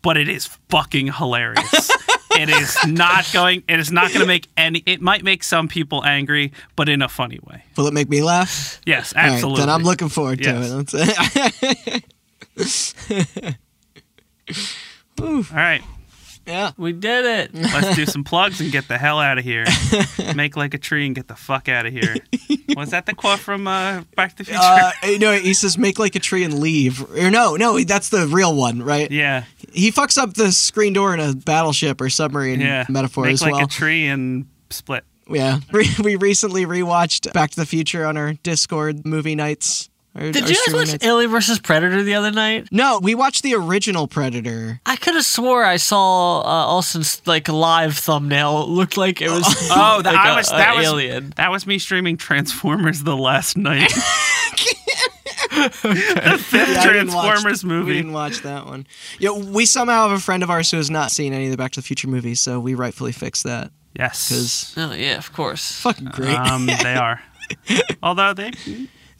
but 0.03 0.17
it 0.17 0.29
is 0.29 0.47
fucking 0.69 1.13
hilarious. 1.15 1.91
It 2.39 2.49
is 2.49 2.77
not 2.87 3.29
going. 3.33 3.63
It 3.69 3.79
is 3.81 3.91
not 3.93 4.09
going 4.09 4.21
to 4.21 4.27
make 4.27 4.49
any. 4.57 4.83
It 4.87 5.01
might 5.01 5.25
make 5.25 5.43
some 5.45 5.69
people 5.69 6.05
angry, 6.05 6.53
but 6.77 6.89
in 6.89 7.03
a 7.03 7.09
funny 7.09 7.39
way. 7.43 7.65
Will 7.77 7.87
it 7.87 7.93
make 7.95 8.09
me 8.09 8.23
laugh? 8.23 8.81
Yes, 8.87 9.13
All 9.15 9.23
right, 9.23 9.33
absolutely. 9.33 9.61
then 9.61 9.71
I'm 9.71 9.83
looking 9.83 10.09
forward 10.09 10.43
to 10.43 10.51
Yes. 10.51 10.95
it. 10.95 12.05
That's- 12.57 12.95
All 15.21 15.43
right, 15.53 15.83
yeah. 16.49 16.73
We 16.77 16.93
did 16.93 17.25
it. 17.25 17.55
let's 17.73 17.95
do 17.95 18.07
some 18.07 18.25
plugs 18.25 18.61
and 18.61 18.73
get 18.73 18.89
the 18.89 18.99
hell 18.99 19.21
out 19.21 19.39
of 19.39 19.45
here. 19.45 19.65
Make 20.35 20.57
like 20.57 20.75
a 20.75 20.79
tree 20.79 21.07
and 21.07 21.15
get 21.15 21.29
the 21.29 21.37
fuck 21.37 21.69
out 21.69 21.87
of 21.87 21.93
here. 21.93 22.17
Was 22.77 22.91
that 22.91 23.07
the 23.07 23.15
quote 23.15 23.39
from 23.39 23.69
uh, 23.69 24.03
Back 24.17 24.31
to 24.33 24.39
the 24.39 24.45
Future? 24.45 24.61
Uh, 24.63 24.93
you 25.05 25.19
know, 25.19 25.33
he 25.33 25.53
says 25.55 25.77
make 25.79 25.99
like 25.99 26.15
a 26.17 26.21
tree 26.21 26.45
and 26.45 26.59
leave. 26.59 27.03
Or 27.11 27.31
no, 27.31 27.57
no, 27.57 27.79
that's 27.81 28.09
the 28.09 28.27
real 28.27 28.55
one, 28.57 28.83
right? 28.83 29.11
yeah, 29.11 29.45
He 29.73 29.93
fucks 29.93 30.17
up 30.17 30.35
the 30.35 30.51
screen 30.53 30.93
door 30.95 31.13
in 31.15 31.21
a 31.21 31.35
battleship 31.35 32.01
or 32.01 32.09
submarine 32.09 32.61
yeah. 32.61 32.87
metaphor 32.89 33.25
Make 33.25 33.35
as 33.35 33.43
like 33.43 33.53
well. 33.53 33.61
Like 33.63 33.71
a 33.71 33.73
tree 33.73 34.07
and 34.07 34.47
split. 34.71 35.05
yeah. 35.29 35.61
We, 35.73 35.89
we 36.03 36.17
recently 36.17 36.65
rewatched 36.67 37.33
Back 37.33 37.51
to 37.51 37.57
the 37.57 37.67
Future 37.67 38.07
on 38.07 38.17
our 38.17 38.33
Discord 38.35 39.05
movie 39.05 39.35
nights. 39.35 39.91
Our, 40.15 40.33
Did 40.33 40.43
our 40.45 40.49
you 40.49 40.57
guys 40.67 40.75
watch 40.75 40.89
nights. 40.89 41.05
Alien 41.05 41.31
versus 41.31 41.59
Predator 41.61 42.03
the 42.03 42.15
other 42.15 42.31
night? 42.33 42.69
No, 42.73 42.99
we 43.01 43.15
watched 43.15 43.43
the 43.45 43.55
original 43.55 44.09
Predator. 44.09 44.81
I 44.85 44.97
could 44.97 45.15
have 45.15 45.25
swore 45.25 45.65
I 45.65 45.77
saw 45.77 46.41
uh, 46.41 46.43
Austin's 46.77 47.23
like 47.27 47.49
live 47.49 47.97
thumbnail. 47.97 48.63
It 48.65 48.69
looked 48.69 48.97
like 48.97 49.21
it 49.23 49.31
was 49.31 49.45
Oh, 49.71 50.03
that, 50.03 50.13
like 50.15 50.17
I 50.27 50.33
a- 50.33 50.37
was 50.37 50.49
a 50.51 50.57
that 50.57 50.77
was 50.77 50.87
alien. 50.87 51.33
that 51.37 51.51
was 51.51 51.67
me 51.67 51.79
streaming 51.79 52.17
Transformers 52.17 53.03
the 53.05 53.17
last 53.17 53.57
night. 53.57 53.93
the 55.51 56.39
fifth 56.41 56.53
Yeah, 56.75 56.81
I 56.81 56.93
didn't 56.93 57.13
watch- 57.15 57.41
Transformers 57.41 57.87
We 57.87 57.95
didn't 57.95 58.13
watch 58.13 58.41
that 58.43 58.67
one. 58.67 58.87
Yeah, 59.19 59.31
we 59.33 59.67
somehow 59.67 60.09
have 60.09 60.19
a 60.19 60.21
friend 60.21 60.43
of 60.43 60.51
ours 60.51 60.71
who 60.71 60.77
has 60.79 60.91
not 60.91 61.11
seen 61.11 61.33
any 61.33 61.47
of 61.47 61.51
the 61.51 61.57
Back 61.57 61.73
to 61.73 61.81
the 61.81 61.87
Future 61.87 62.09
movies, 62.09 62.41
so 62.41 62.59
we 62.61 62.75
rightfully 62.75 63.13
fixed 63.13 63.45
that. 63.45 63.71
Yes, 63.97 64.29
Because 64.29 64.75
Oh 64.77 64.95
yeah, 64.95 65.17
of 65.17 65.33
course. 65.33 65.81
fucking 65.81 66.07
great. 66.07 66.35
um, 66.37 66.67
they 66.67 66.95
are. 66.97 67.21
Although 68.03 68.35
they, 68.35 68.51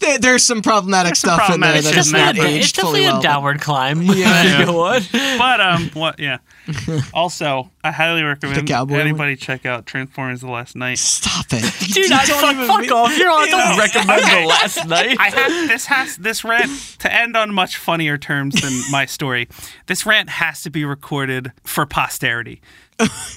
There- 0.01 0.19
there's 0.19 0.45
some 0.45 0.63
problematic 0.63 1.11
There's 1.11 1.19
some 1.21 1.35
stuff 1.39 1.55
in 1.55 1.61
there 1.61 1.73
problematic 1.73 1.83
that 1.85 1.89
shit 1.89 1.97
has 1.97 2.07
in 2.09 2.13
not 2.19 2.35
there, 2.37 2.45
but 2.45 2.51
aged 2.53 2.65
it's 2.65 2.73
definitely 2.73 3.01
fully 3.01 3.09
a 3.09 3.13
well. 3.13 3.21
downward 3.23 3.61
climb. 3.61 4.03
Yeah. 4.03 4.59
you 4.61 4.67
know 4.67 4.73
what? 4.77 5.09
but 5.13 5.61
um, 5.61 5.91
what? 5.95 6.19
Yeah. 6.19 6.39
Also, 7.15 7.71
I 7.83 7.91
highly 7.93 8.23
recommend 8.23 8.61
The 8.61 8.71
cowboy 8.71 8.93
one? 8.95 9.01
anybody 9.01 9.37
check 9.37 9.65
out 9.65 9.87
Transformers 9.87 10.41
the 10.43 10.51
last 10.51 10.77
night. 10.77 10.99
Stop 10.99 11.47
it, 11.51 11.63
Dude, 11.95 12.11
You 12.11 12.15
I 12.17 12.27
don't 12.27 12.41
fuck, 12.41 12.55
even 12.55 12.67
fuck 12.67 12.81
mean- 12.83 12.93
off. 12.93 13.17
You're 13.17 13.31
on. 13.31 13.49
Don't 13.49 13.71
know, 13.77 13.79
recommend 13.79 14.23
okay. 14.23 14.43
the 14.43 14.49
last 14.49 14.87
night. 14.87 15.17
I 15.19 15.31
have 15.31 15.69
this 15.69 15.87
has 15.87 16.17
this 16.19 16.45
rant 16.45 16.71
to 17.01 17.13
end 17.13 17.37
on 17.37 17.53
much 17.55 17.77
funnier 17.79 18.19
terms 18.19 18.61
than 18.61 18.73
my 18.91 19.07
story. 19.07 19.49
This 19.87 20.05
rant 20.05 20.29
has 20.29 20.63
to 20.63 20.71
be 20.71 20.85
recorded 20.85 21.53
for 21.65 21.87
posterity. 21.87 22.61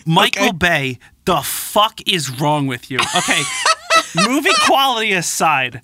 Michael 0.06 0.50
Okay. 0.50 0.58
Bay, 0.58 1.00
the 1.26 1.42
fuck 1.42 2.02
is 2.08 2.30
wrong 2.42 2.68
with 2.68 2.92
you? 2.92 3.00
Okay, 3.16 3.42
movie 4.28 4.50
quality 4.66 5.14
aside, 5.14 5.82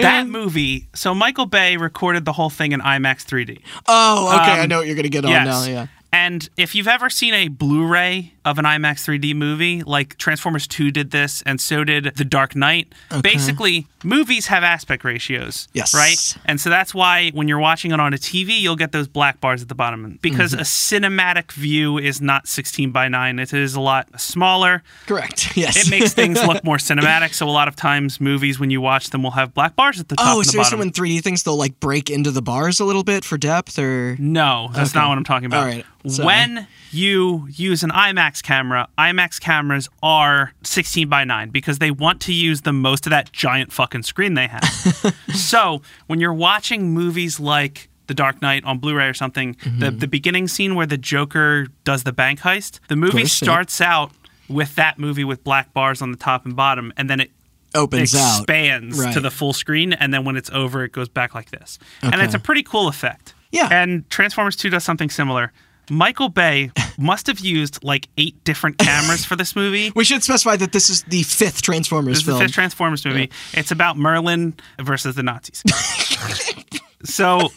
that 0.00 0.26
movie. 0.28 0.88
So 0.94 1.14
Michael 1.14 1.46
Bay 1.46 1.76
recorded 1.76 2.24
the 2.24 2.32
whole 2.32 2.50
thing 2.50 2.72
in 2.72 2.80
IMAX 2.80 3.24
3D. 3.24 3.60
Oh, 3.86 4.28
okay. 4.40 4.52
I 4.52 4.60
Um, 4.62 4.68
know 4.68 4.78
what 4.78 4.86
you're 4.86 4.96
gonna 4.96 5.08
get 5.08 5.24
on 5.24 5.30
yes. 5.30 5.46
now. 5.46 5.64
Yeah. 5.64 5.86
And 6.12 6.48
if 6.56 6.74
you've 6.74 6.88
ever 6.88 7.08
seen 7.08 7.34
a 7.34 7.46
Blu-ray 7.48 8.34
of 8.44 8.58
an 8.58 8.64
IMAX 8.64 9.04
3D 9.04 9.34
movie. 9.34 9.82
Like 9.82 10.16
Transformers 10.18 10.66
2 10.66 10.90
did 10.90 11.10
this, 11.10 11.42
and 11.46 11.60
so 11.60 11.84
did 11.84 12.12
The 12.16 12.24
Dark 12.24 12.56
Knight. 12.56 12.92
Basically, 13.22 13.86
movies 14.02 14.46
have 14.46 14.62
aspect 14.64 15.04
ratios. 15.04 15.68
Yes. 15.72 15.94
Right? 15.94 16.36
And 16.46 16.60
so 16.60 16.70
that's 16.70 16.94
why 16.94 17.30
when 17.30 17.48
you're 17.48 17.58
watching 17.58 17.90
it 17.92 18.00
on 18.00 18.14
a 18.14 18.16
TV, 18.16 18.58
you'll 18.60 18.76
get 18.76 18.92
those 18.92 19.08
black 19.08 19.40
bars 19.40 19.62
at 19.62 19.68
the 19.68 19.74
bottom. 19.74 20.18
Because 20.22 20.52
Mm-hmm. 20.52 20.60
a 20.60 20.64
cinematic 20.64 21.52
view 21.52 21.98
is 21.98 22.20
not 22.20 22.48
16 22.48 22.90
by 22.92 23.08
9, 23.08 23.38
it 23.38 23.52
is 23.52 23.74
a 23.74 23.80
lot 23.80 24.20
smaller. 24.20 24.82
Correct. 25.06 25.48
Yes. 25.60 25.76
It 25.86 25.90
makes 25.90 26.14
things 26.14 26.42
look 26.46 26.64
more 26.70 26.76
cinematic. 26.78 27.34
So 27.34 27.46
a 27.46 27.50
lot 27.50 27.68
of 27.68 27.76
times, 27.76 28.20
movies, 28.20 28.58
when 28.58 28.70
you 28.70 28.80
watch 28.80 29.10
them, 29.10 29.22
will 29.22 29.32
have 29.32 29.52
black 29.52 29.76
bars 29.76 30.00
at 30.00 30.08
the 30.08 30.16
top 30.16 30.26
Oh, 30.38 30.42
seriously, 30.42 30.76
bottom. 30.76 30.78
when 30.78 30.90
3D 30.92 31.22
things 31.22 31.42
they'll 31.42 31.56
like 31.58 31.78
break 31.80 32.08
into 32.08 32.30
the 32.30 32.40
bars 32.40 32.80
a 32.80 32.84
little 32.84 33.02
bit 33.04 33.24
for 33.24 33.36
depth, 33.36 33.78
or 33.78 34.16
No, 34.18 34.70
that's 34.72 34.90
Okay. 34.90 34.98
not 35.00 35.08
what 35.10 35.18
I'm 35.18 35.24
talking 35.24 35.46
about. 35.46 35.60
All 35.60 35.66
right, 35.66 35.84
so- 36.08 36.24
When 36.24 36.66
you 36.92 37.46
use 37.50 37.82
an 37.82 37.90
IMAX 37.90 38.29
camera, 38.42 38.88
IMAX 38.98 39.40
cameras 39.40 39.88
are 40.02 40.52
16 40.62 41.08
by 41.08 41.24
9 41.24 41.50
because 41.50 41.78
they 41.78 41.90
want 41.90 42.20
to 42.22 42.32
use 42.32 42.60
the 42.62 42.72
most 42.72 43.06
of 43.06 43.10
that 43.10 43.32
giant 43.32 43.72
fucking 43.72 44.02
screen 44.04 44.34
they 44.34 44.46
have. 44.46 44.64
so 45.34 45.82
when 46.06 46.20
you're 46.20 46.32
watching 46.34 46.90
movies 46.94 47.40
like 47.40 47.88
The 48.06 48.14
Dark 48.14 48.40
Knight 48.42 48.64
on 48.64 48.78
Blu 48.78 48.94
ray 48.94 49.06
or 49.08 49.14
something, 49.14 49.54
Mm-hmm. 49.56 49.78
the, 49.80 49.90
the 49.90 50.06
beginning 50.08 50.48
scene 50.48 50.74
where 50.74 50.86
the 50.86 50.96
Joker 50.98 51.66
does 51.84 52.04
the 52.04 52.12
bank 52.12 52.40
heist, 52.40 52.78
the 52.88 52.96
movie 52.96 53.20
yeah. 53.22 53.26
starts 53.26 53.80
out 53.80 54.12
with 54.48 54.74
that 54.76 54.98
movie 54.98 55.24
with 55.24 55.42
black 55.44 55.72
bars 55.72 56.00
on 56.02 56.10
the 56.10 56.16
top 56.18 56.44
and 56.44 56.54
bottom, 56.56 56.92
and 56.96 57.08
then 57.10 57.20
it 57.20 57.30
opens 57.74 58.14
out. 58.16 58.40
expands 58.40 58.98
Right. 58.98 59.12
to 59.14 59.20
the 59.20 59.30
full 59.30 59.52
screen, 59.52 59.92
and 59.92 60.12
then 60.12 60.24
when 60.24 60.36
it's 60.36 60.50
over, 60.50 60.82
it 60.84 60.92
goes 60.92 61.08
back 61.08 61.34
like 61.34 61.50
this. 61.50 61.78
And 62.02 62.20
it's 62.20 62.34
a 62.34 62.38
pretty 62.40 62.62
cool 62.64 62.88
effect. 62.88 63.34
Yeah. 63.52 63.68
And 63.70 64.08
Transformers 64.10 64.56
2 64.56 64.70
does 64.70 64.82
something 64.84 65.08
similar. 65.10 65.52
Michael 65.90 66.28
Bay 66.28 66.70
must 66.98 67.26
have 67.26 67.40
used 67.40 67.82
like 67.82 68.08
eight 68.16 68.42
different 68.44 68.78
cameras 68.78 69.24
for 69.24 69.36
this 69.36 69.56
movie. 69.56 69.92
We 70.00 70.04
should 70.04 70.22
specify 70.22 70.56
that 70.56 70.72
this 70.72 70.88
is 70.88 71.02
the 71.04 71.22
fifth 71.24 71.62
Transformers 71.62 72.18
This 72.18 72.28
is 72.28 72.34
the 72.34 72.38
fifth 72.38 72.52
Transformers 72.52 73.04
movie. 73.04 73.30
It's 73.52 73.70
about 73.70 73.98
Merlin 73.98 74.54
versus 74.78 75.14
the 75.14 75.22
Nazis. 75.22 75.62
so, 77.04 77.50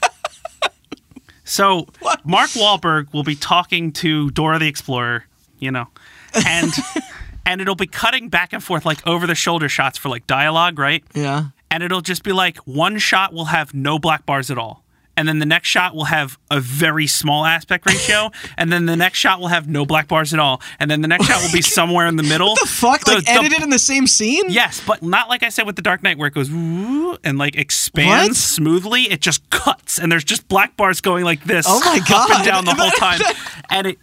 so 1.46 1.88
Mark 2.26 2.50
Wahlberg 2.52 3.14
will 3.14 3.24
be 3.24 3.36
talking 3.36 3.92
to 3.94 4.30
Dora 4.32 4.60
the 4.60 4.68
Explorer, 4.68 5.26
you 5.60 5.72
know, 5.72 5.88
and 6.48 6.74
and 7.46 7.62
it'll 7.62 7.76
be 7.76 7.88
cutting 7.88 8.30
back 8.30 8.52
and 8.52 8.64
forth 8.64 8.86
like 8.86 9.06
over 9.08 9.28
the 9.28 9.36
shoulder 9.36 9.70
shots 9.70 9.98
for 9.98 10.10
like 10.10 10.28
dialogue, 10.28 10.80
right? 10.80 11.04
yeah. 11.14 11.46
and 11.72 11.84
it'll 11.84 12.02
just 12.02 12.24
be 12.24 12.34
like 12.34 12.58
one 12.60 12.98
shot 12.98 13.32
will 13.34 13.46
have 13.46 13.74
no 13.74 14.00
black 14.00 14.26
bars 14.26 14.50
at 14.52 14.58
all. 14.58 14.83
And 15.16 15.28
then 15.28 15.38
the 15.40 15.46
next 15.46 15.68
shot 15.68 15.94
will 15.96 16.06
have 16.06 16.40
a 16.50 16.60
very 16.60 17.06
small 17.06 17.46
aspect 17.46 17.86
ratio, 17.86 18.32
and 18.58 18.74
then 18.74 18.88
the 18.88 18.96
next 18.96 19.20
shot 19.20 19.40
will 19.40 19.48
have 19.50 19.68
no 19.68 19.86
black 19.86 20.08
bars 20.08 20.34
at 20.34 20.40
all, 20.40 20.60
and 20.80 20.90
then 20.90 21.02
the 21.02 21.08
next 21.08 21.26
shot 21.28 21.42
will 21.44 21.52
be 21.52 21.62
somewhere 21.78 22.08
in 22.08 22.16
the 22.16 22.24
middle. 22.24 22.56
The 22.56 22.66
fuck? 22.68 23.02
The- 23.06 23.16
like 23.16 23.26
the- 23.26 23.32
edited 23.32 23.62
in 23.62 23.70
the 23.70 23.78
same 23.78 24.08
scene? 24.08 24.46
Yes, 24.50 24.82
but 24.86 25.04
not 25.04 25.30
like 25.30 25.44
I 25.44 25.50
said 25.50 25.68
with 25.68 25.76
the 25.76 25.82
Dark 25.84 26.02
Knight, 26.02 26.18
where 26.18 26.28
it 26.30 26.34
goes 26.34 26.50
and 26.50 27.38
like 27.38 27.56
expands 27.56 28.30
What? 28.30 28.36
smoothly. 28.38 29.02
It 29.04 29.22
just 29.22 29.48
cuts, 29.52 30.00
and 30.00 30.12
there's 30.12 30.24
just 30.24 30.48
black 30.48 30.76
bars 30.78 31.00
going 31.00 31.26
like 31.26 31.44
this. 31.44 31.66
Oh 31.70 31.80
my 31.82 32.00
god, 32.10 32.32
up 32.32 32.38
and 32.38 32.46
down 32.46 32.66
the 32.66 32.74
whole 32.74 32.90
time. 32.98 33.22
And 33.70 33.88
it, 33.88 34.00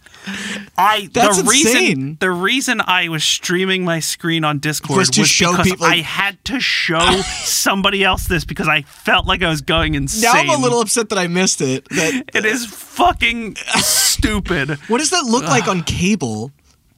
I 0.77 1.09
That's 1.13 1.41
the 1.41 1.49
reason 1.49 2.17
the 2.19 2.31
reason 2.31 2.81
I 2.81 3.09
was 3.09 3.23
streaming 3.23 3.83
my 3.83 3.99
screen 3.99 4.43
on 4.43 4.59
Discord 4.59 4.97
Was 4.97 5.09
to 5.11 5.25
show 5.25 5.51
because 5.51 5.67
people- 5.71 5.85
I 5.85 5.97
had 5.97 6.43
to 6.45 6.59
show 6.59 6.99
somebody 7.43 8.03
else 8.03 8.25
this 8.27 8.45
because 8.45 8.67
I 8.67 8.83
felt 8.83 9.25
like 9.25 9.41
I 9.43 9.49
was 9.49 9.61
going 9.61 9.95
insane. 9.95 10.21
Now 10.21 10.33
I'm 10.33 10.49
a 10.49 10.61
little 10.61 10.81
upset 10.81 11.09
that 11.09 11.17
I 11.17 11.27
missed 11.27 11.61
it. 11.61 11.87
That 11.89 12.29
It 12.35 12.45
is 12.45 12.65
fucking 12.65 13.55
stupid. 13.79 14.71
what 14.87 14.99
does 14.99 15.09
that 15.09 15.25
look 15.25 15.43
like 15.43 15.67
on 15.67 15.83
cable? 15.83 16.51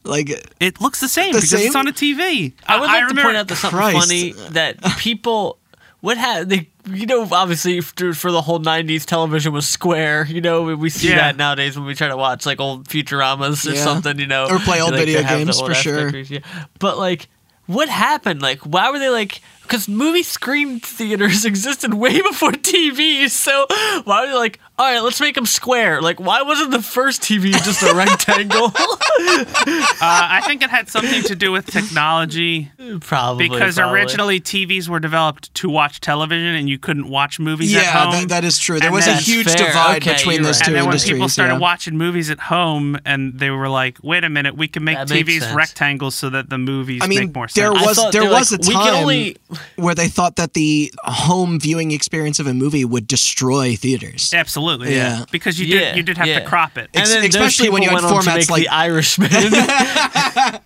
Like 0.03 0.29
It 0.59 0.81
looks 0.81 0.99
the 0.99 1.07
same 1.07 1.31
The 1.31 1.37
because 1.37 1.49
same? 1.51 1.67
it's 1.67 1.75
on 1.75 1.87
a 1.87 1.93
TV. 1.93 2.53
I 2.67 2.79
would 2.79 2.87
like 2.87 3.07
to 3.15 3.21
point 3.21 3.37
out 3.37 3.47
that 3.47 3.55
something 3.55 3.77
Christ. 3.79 3.97
funny 4.07 4.31
that 4.51 4.81
people 4.97 5.59
what 6.01 6.17
had 6.17 6.49
they 6.49 6.69
you 6.89 7.05
know 7.05 7.27
obviously 7.31 7.79
for, 7.81 8.13
for 8.13 8.31
the 8.31 8.41
whole 8.41 8.59
90s 8.59 9.05
television 9.05 9.53
was 9.53 9.67
square 9.67 10.25
you 10.25 10.41
know 10.41 10.63
we, 10.63 10.75
we 10.75 10.89
see 10.89 11.09
Yeah. 11.09 11.15
that 11.17 11.37
nowadays 11.37 11.77
when 11.77 11.85
we 11.85 11.95
try 11.95 12.07
to 12.09 12.17
watch 12.17 12.45
like 12.45 12.59
old 12.59 12.87
futuramas 12.89 13.65
or 13.69 13.73
Yeah. 13.75 13.83
something 13.83 14.19
you 14.19 14.27
know 14.27 14.47
Or 14.49 14.59
play 14.59 14.81
old 14.81 14.91
like, 14.91 14.99
video 15.01 15.19
they 15.21 15.23
have 15.23 15.39
the 15.39 15.45
games, 15.45 15.59
for 15.59 15.71
aspect 15.71 15.83
sure. 15.83 16.09
ratio. 16.11 16.39
but 16.79 16.97
like 16.97 17.29
what 17.67 17.87
happened 17.87 18.41
like 18.41 18.59
why 18.61 18.91
were 18.91 18.99
they 18.99 19.09
like 19.09 19.41
because 19.73 19.89
movie 19.89 20.21
screen 20.21 20.79
theaters 20.79 21.45
existed 21.53 21.95
way 21.95 22.21
before 22.21 22.51
TV. 22.51 23.27
so 23.27 23.65
why 24.03 24.23
are 24.23 24.27
they 24.27 24.33
like 24.35 24.59
all 24.77 24.85
right 24.91 24.99
let's 25.01 25.19
make 25.19 25.33
them 25.33 25.47
square 25.47 25.99
like 25.99 26.19
why 26.19 26.43
wasn't 26.43 26.69
the 26.69 26.81
first 26.81 27.21
TV 27.23 27.51
just 27.63 27.81
a 27.81 27.95
rectangle 27.95 28.71
Uh, 29.15 29.95
I 30.01 30.41
think 30.45 30.61
it 30.63 30.69
had 30.69 30.89
something 30.89 31.23
to 31.23 31.35
do 31.35 31.51
with 31.51 31.65
technology 31.67 32.71
probably 33.01 33.47
because 33.47 33.75
probably. 33.75 33.99
originally 33.99 34.39
TVs 34.41 34.89
were 34.89 34.99
developed 34.99 35.53
to 35.55 35.69
watch 35.69 36.01
television 36.01 36.55
and 36.55 36.67
you 36.69 36.77
couldn't 36.77 37.07
watch 37.09 37.39
movies 37.39 37.73
at 37.75 37.83
yeah, 37.83 37.91
home. 38.03 38.11
that, 38.11 38.29
that 38.29 38.43
is 38.43 38.59
true. 38.59 38.79
There 38.79 38.87
And 38.87 38.95
was 38.95 39.07
a 39.07 39.15
huge 39.15 39.47
fair. 39.47 39.67
divide 39.67 39.97
Okay, 40.01 40.13
between 40.15 40.35
you're 40.37 40.43
those 40.45 40.59
right. 40.59 40.65
two 40.65 40.71
and 40.75 40.81
then 40.81 40.89
when 40.89 40.99
people 40.99 41.29
started 41.29 41.53
yeah. 41.53 41.59
watching 41.59 41.97
movies 41.97 42.29
at 42.29 42.39
home 42.39 42.97
and 43.05 43.39
they 43.39 43.49
were 43.49 43.69
like, 43.69 43.97
wait 44.03 44.23
a 44.23 44.29
minute, 44.29 44.57
we 44.57 44.67
can 44.67 44.83
make 44.83 44.97
That 44.97 45.07
TVs 45.07 45.39
sense. 45.41 45.55
rectangles 45.55 46.15
so 46.15 46.29
that 46.31 46.49
the 46.49 46.57
movies 46.57 47.01
I 47.03 47.07
mean, 47.07 47.19
make 47.27 47.35
more 47.35 47.47
sense. 47.47 47.65
I 47.79 47.85
was 47.85 47.95
thought 47.95 48.11
there 48.11 48.23
they're 48.23 48.31
was 48.31 48.51
like, 48.51 48.61
a 48.61 48.67
we 48.67 48.73
can 48.73 48.83
time 48.85 48.95
only- 49.03 49.37
where 49.75 49.95
they 49.95 50.07
thought 50.07 50.35
that 50.37 50.53
the 50.53 50.93
home 51.03 51.59
viewing 51.59 51.91
experience 51.91 52.39
of 52.39 52.47
a 52.47 52.53
movie 52.53 52.85
would 52.85 53.07
destroy 53.07 53.75
theaters. 53.75 54.33
Absolutely, 54.33 54.95
yeah. 54.95 55.19
Yeah. 55.19 55.25
Because 55.31 55.59
you 55.59 55.65
Yeah, 55.67 55.79
did 55.79 55.97
you 55.97 56.03
did 56.03 56.17
have 56.17 56.27
yeah. 56.27 56.39
to 56.39 56.45
crop 56.45 56.77
it. 56.77 56.89
And 56.93 57.03
Ex- 57.03 57.35
especially 57.35 57.69
when 57.69 57.81
you 57.83 57.89
had 57.89 58.03
went 58.03 58.07
to 58.25 58.29
formats 58.31 58.49
like- 58.49 58.63
The 58.63 58.69
Irishman. 58.69 59.29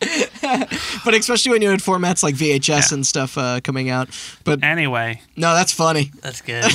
But 1.06 1.14
especially 1.14 1.52
when 1.52 1.62
you 1.62 1.70
had 1.70 1.80
formats 1.80 2.24
like 2.24 2.36
VHS 2.36 2.68
Yeah. 2.68 2.96
and 2.96 3.06
stuff 3.08 3.38
uh, 3.38 3.60
coming 3.64 3.90
out. 3.90 4.10
But 4.44 4.64
Anyway, 4.64 5.22
no, 5.36 5.54
that's 5.54 5.72
funny. 5.72 6.12
That's 6.22 6.42
good. 6.42 6.66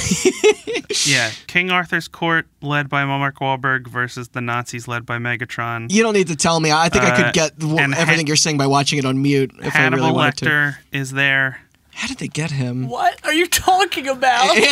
yeah, 1.07 1.31
King 1.47 1.71
Arthur's 1.71 2.09
Court 2.09 2.47
led 2.61 2.89
by 2.89 3.05
Mark 3.05 3.39
Wahlberg 3.39 3.89
versus 3.89 4.29
the 4.29 4.41
Nazis 4.41 4.89
led 4.89 5.05
by 5.07 5.19
Megatron. 5.19 5.91
You 5.93 6.03
don't 6.03 6.15
need 6.15 6.29
to 6.29 6.37
tell 6.37 6.61
me. 6.61 6.73
I 6.73 6.89
think 6.89 7.05
I 7.05 7.11
Uh, 7.11 7.17
could 7.25 7.35
get 7.35 7.59
w- 7.59 7.79
everything 7.79 8.27
Ha- 8.27 8.29
you're 8.29 8.37
saying 8.37 8.59
by 8.59 8.67
watching 8.67 8.99
it 8.99 9.05
on 9.05 9.21
mute 9.21 9.53
if 9.63 9.73
Hannibal 9.73 10.05
I 10.05 10.09
really 10.09 10.17
wanted 10.17 10.37
to. 10.39 10.45
Lecter 10.47 10.77
is 10.93 11.11
there. 11.13 11.61
How 11.95 12.09
did 12.09 12.19
they 12.19 12.29
get 12.29 12.51
him? 12.51 12.89
what 12.89 13.19
are 13.25 13.33
you 13.33 13.47
talking 13.47 14.09
about? 14.09 14.57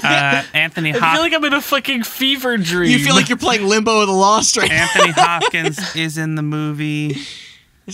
Uh, 0.00 0.42
Anthony 0.54 0.90
Hopkins. 0.90 0.92
I 0.92 0.92
feel 0.92 1.00
Hop- 1.00 1.18
like 1.20 1.34
I'm 1.34 1.44
in 1.44 1.52
a 1.52 1.60
fucking 1.60 2.02
fever 2.04 2.56
dream. 2.56 2.90
You 2.90 3.04
feel 3.04 3.14
like 3.14 3.28
you're 3.28 3.36
playing 3.38 3.66
Limbo 3.66 3.98
with 4.00 4.08
the 4.08 4.14
Lost 4.14 4.56
right 4.56 4.68
now. 4.68 4.82
Anthony 4.94 5.10
Hopkins 5.16 5.96
is 5.96 6.16
in 6.18 6.34
the 6.36 6.42
movie, 6.42 7.06
Isn't 7.10 7.18
like 7.18 7.47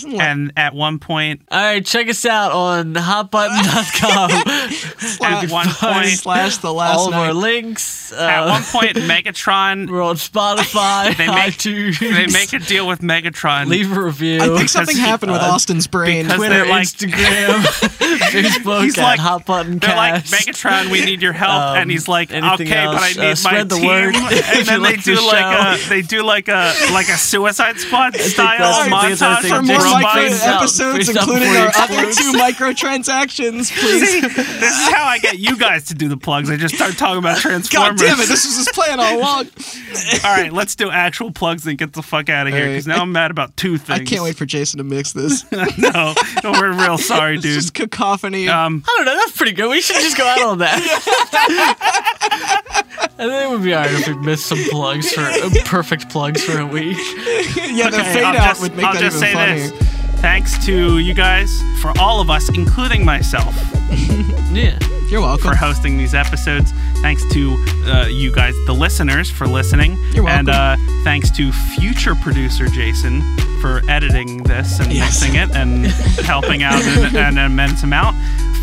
and 0.05 0.53
at 0.57 0.75
one 0.75 0.99
point, 0.99 1.43
All 1.51 1.61
right, 1.63 1.85
check 1.85 2.09
us 2.09 2.25
out 2.25 2.53
on 2.53 2.95
hotbutton.com. 2.95 4.31
at 5.23 5.51
one 5.51 5.69
point, 5.69 6.09
slash 6.09 6.57
the 6.59 6.73
last 6.73 6.99
All 6.99 7.09
of 7.09 7.15
our 7.15 7.33
links. 7.33 8.13
Uh, 8.13 8.17
at 8.17 8.47
one 8.47 8.63
point, 8.63 8.97
Megatron 9.11 9.91
we're 9.91 10.03
on 10.03 10.17
Spotify, 10.17 11.17
They 11.17 11.27
make- 11.27 11.55
iTunes. 11.55 11.99
they 12.01 12.27
make 12.33 12.53
a 12.53 12.59
deal 12.59 12.87
with 12.87 13.01
Megatron. 13.01 13.67
leave 13.67 13.97
a 13.97 14.01
review. 14.03 14.41
I 14.41 14.57
think 14.57 14.69
something 14.69 14.97
he- 14.97 15.03
happened 15.03 15.33
with 15.33 15.41
uh, 15.43 15.47
Austin's 15.47 15.87
brain. 15.87 16.25
because 16.25 16.39
Twitter, 16.39 16.55
they're 16.55 16.67
like- 16.69 16.89
Instagram, 16.89 17.61
Facebook 18.35 18.83
He's 18.85 18.99
at 18.99 19.03
like- 19.03 19.21
Hot 19.21 19.47
Button 19.47 19.79
They're 19.79 19.97
like 19.97 20.25
Megatron, 20.25 20.91
we 20.91 21.05
need 21.05 21.23
your 21.23 21.33
help, 21.33 21.53
Um, 21.63 21.77
and 21.79 21.91
he's 21.91 22.09
like, 22.09 22.31
anything 22.33 22.67
okay, 22.69 22.85
but 22.87 23.03
I 23.03 23.09
need 23.11 23.19
Uh, 23.19 23.23
my 23.23 23.35
spread 23.35 23.69
the 23.69 23.77
team. 23.77 23.87
word 23.87 24.15
and 24.17 24.67
then 24.67 24.83
they 24.83 24.89
like 24.97 25.03
do 25.03 25.15
the 25.17 25.23
like 25.23 25.79
a 25.79 25.89
they 25.89 26.03
do 26.03 26.23
like 26.23 26.49
a 26.49 26.73
like 26.93 27.09
a 27.09 27.17
Suicide 27.17 27.79
Squad 27.79 28.17
style 28.17 28.59
that's- 28.89 29.23
I 29.23 29.41
think 29.43 29.55
montage 29.55 29.84
the 29.85 29.91
For 29.91 29.97
thing. 29.97 30.03
of 30.03 30.03
more 30.03 30.03
Jason 30.03 30.03
micro 30.03 30.13
Freeze 30.13 30.33
robots. 30.33 30.47
out. 30.47 30.63
episodes, 30.63 31.09
including 31.09 31.49
our 31.49 31.69
other 31.77 32.13
two 32.13 32.33
microtransactions, 32.33 33.73
please. 33.81 34.23
This 34.23 34.73
is 34.79 34.89
how 34.95 35.05
I 35.05 35.19
get 35.19 35.39
you 35.39 35.57
guys 35.59 35.85
to 35.87 35.95
do 35.95 36.09
the 36.09 36.17
plugs. 36.17 36.51
I 36.51 36.57
just 36.57 36.75
start 36.75 36.97
talking 36.97 37.19
about 37.19 37.39
Transformers. 37.39 37.69
God 38.01 38.05
damn 38.05 38.21
it, 38.21 38.27
this 38.29 38.45
was 38.47 38.57
his 38.59 38.69
plan 38.73 38.99
all 39.01 39.19
along. 39.19 39.47
All 40.25 40.35
right, 40.37 40.53
let's 40.53 40.75
do 40.75 40.91
actual 40.91 41.31
plugs 41.33 41.67
and 41.67 41.77
get 41.79 41.93
the 41.93 42.03
fuck 42.03 42.29
out 42.29 42.47
of 42.47 42.53
here 42.53 42.67
because 42.69 42.89
All 42.89 42.97
now. 42.97 43.03
I'm 43.03 43.13
mad 43.13 43.31
about 43.31 43.57
two 43.57 43.79
things. 43.79 44.01
I 44.01 44.05
can't 44.05 44.23
wait 44.23 44.37
for 44.37 44.47
Jason 44.47 44.79
to 44.79 44.85
mix 44.85 45.13
this. 45.13 45.45
no, 45.53 46.15
no, 46.43 46.53
we're 46.53 46.73
real 46.73 46.99
sorry, 46.99 47.35
It's 47.35 47.43
dude. 47.43 47.55
just 47.55 47.75
cacophony. 47.75 48.49
Um, 48.49 48.85
I 48.89 48.95
don't 48.97 49.07
know. 49.07 49.17
That's 49.17 49.37
pretty 49.37 49.53
good. 49.53 49.69
We 49.71 49.81
should 49.81 49.97
just 49.97 50.17
go 50.17 50.27
out 50.27 50.43
on 50.43 50.59
that. 50.59 50.81
I 53.17 53.29
think 53.29 53.45
it 53.45 53.51
would 53.51 53.63
be 53.63 53.75
alright 53.75 53.93
if 53.93 54.09
we 54.09 54.15
missed 54.17 54.47
some 54.47 54.59
plugs 54.71 55.13
for 55.13 55.21
uh, 55.21 55.49
perfect 55.65 56.11
plugs 56.11 56.43
for 56.43 56.59
a 56.59 56.67
week. 56.67 56.97
yeah, 57.57 57.89
the 57.91 58.03
fade 58.13 58.25
I'll 58.25 58.37
out 58.37 58.49
just, 58.49 58.63
would 58.63 58.75
make 58.77 58.85
I'll 58.85 58.95
that 58.95 59.01
just 59.01 59.17
even 59.19 59.29
say 59.29 59.33
funnier. 59.35 59.69
this. 59.69 60.21
Thanks 60.21 60.67
to 60.67 60.99
you 60.99 61.15
guys, 61.15 61.51
for 61.81 61.93
all 61.99 62.21
of 62.21 62.29
us, 62.31 62.49
including 62.57 63.05
myself, 63.05 63.55
Yeah. 64.53 64.79
You're 65.11 65.21
welcome. 65.21 65.51
for 65.51 65.55
hosting 65.57 65.97
these 65.99 66.15
episodes. 66.15 66.73
Thanks 67.03 67.23
to 67.35 67.53
uh, 67.87 68.07
you 68.09 68.33
guys, 68.33 68.55
the 68.67 68.73
listeners, 68.73 69.31
for 69.31 69.47
listening. 69.47 69.97
You're 70.13 70.25
welcome. 70.25 70.49
And 70.49 70.49
uh, 70.49 70.77
thanks 71.05 71.31
to 71.33 71.53
future 71.53 72.15
producer 72.17 72.67
Jason 72.69 73.21
for 73.61 73.83
editing 73.89 74.43
this 74.45 74.81
and 74.81 74.93
Yes. 74.93 75.21
mixing 75.21 75.37
it 75.41 75.55
and 75.55 75.87
helping 76.27 76.63
out 76.63 76.83
an, 76.83 77.15
an 77.17 77.39
immense 77.39 77.83
amount. 77.85 78.17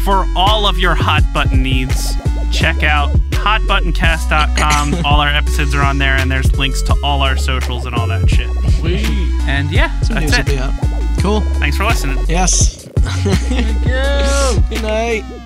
For 0.03 0.25
all 0.35 0.65
of 0.67 0.77
your 0.79 0.95
hot 0.95 1.21
button 1.33 1.61
needs, 1.61 2.15
check 2.51 2.83
out 2.83 3.09
hotbuttoncast.com. 3.31 5.05
all 5.05 5.19
our 5.19 5.29
episodes 5.29 5.73
are 5.73 5.83
on 5.83 5.97
there, 5.97 6.15
and 6.15 6.31
there's 6.31 6.55
links 6.57 6.81
to 6.83 6.95
all 7.03 7.21
our 7.21 7.37
socials 7.37 7.85
and 7.85 7.95
all 7.95 8.07
that 8.07 8.29
shit. 8.29 8.49
We. 8.81 9.03
And 9.43 9.71
yeah, 9.71 9.99
Some 10.01 10.15
that's 10.15 10.49
it. 10.49 11.21
Cool. 11.21 11.41
Thanks 11.59 11.77
for 11.77 11.85
listening. 11.85 12.23
Yes. 12.27 12.85
Thank 12.97 13.85
you. 13.85 14.69
Good 14.69 14.83
night. 14.83 15.40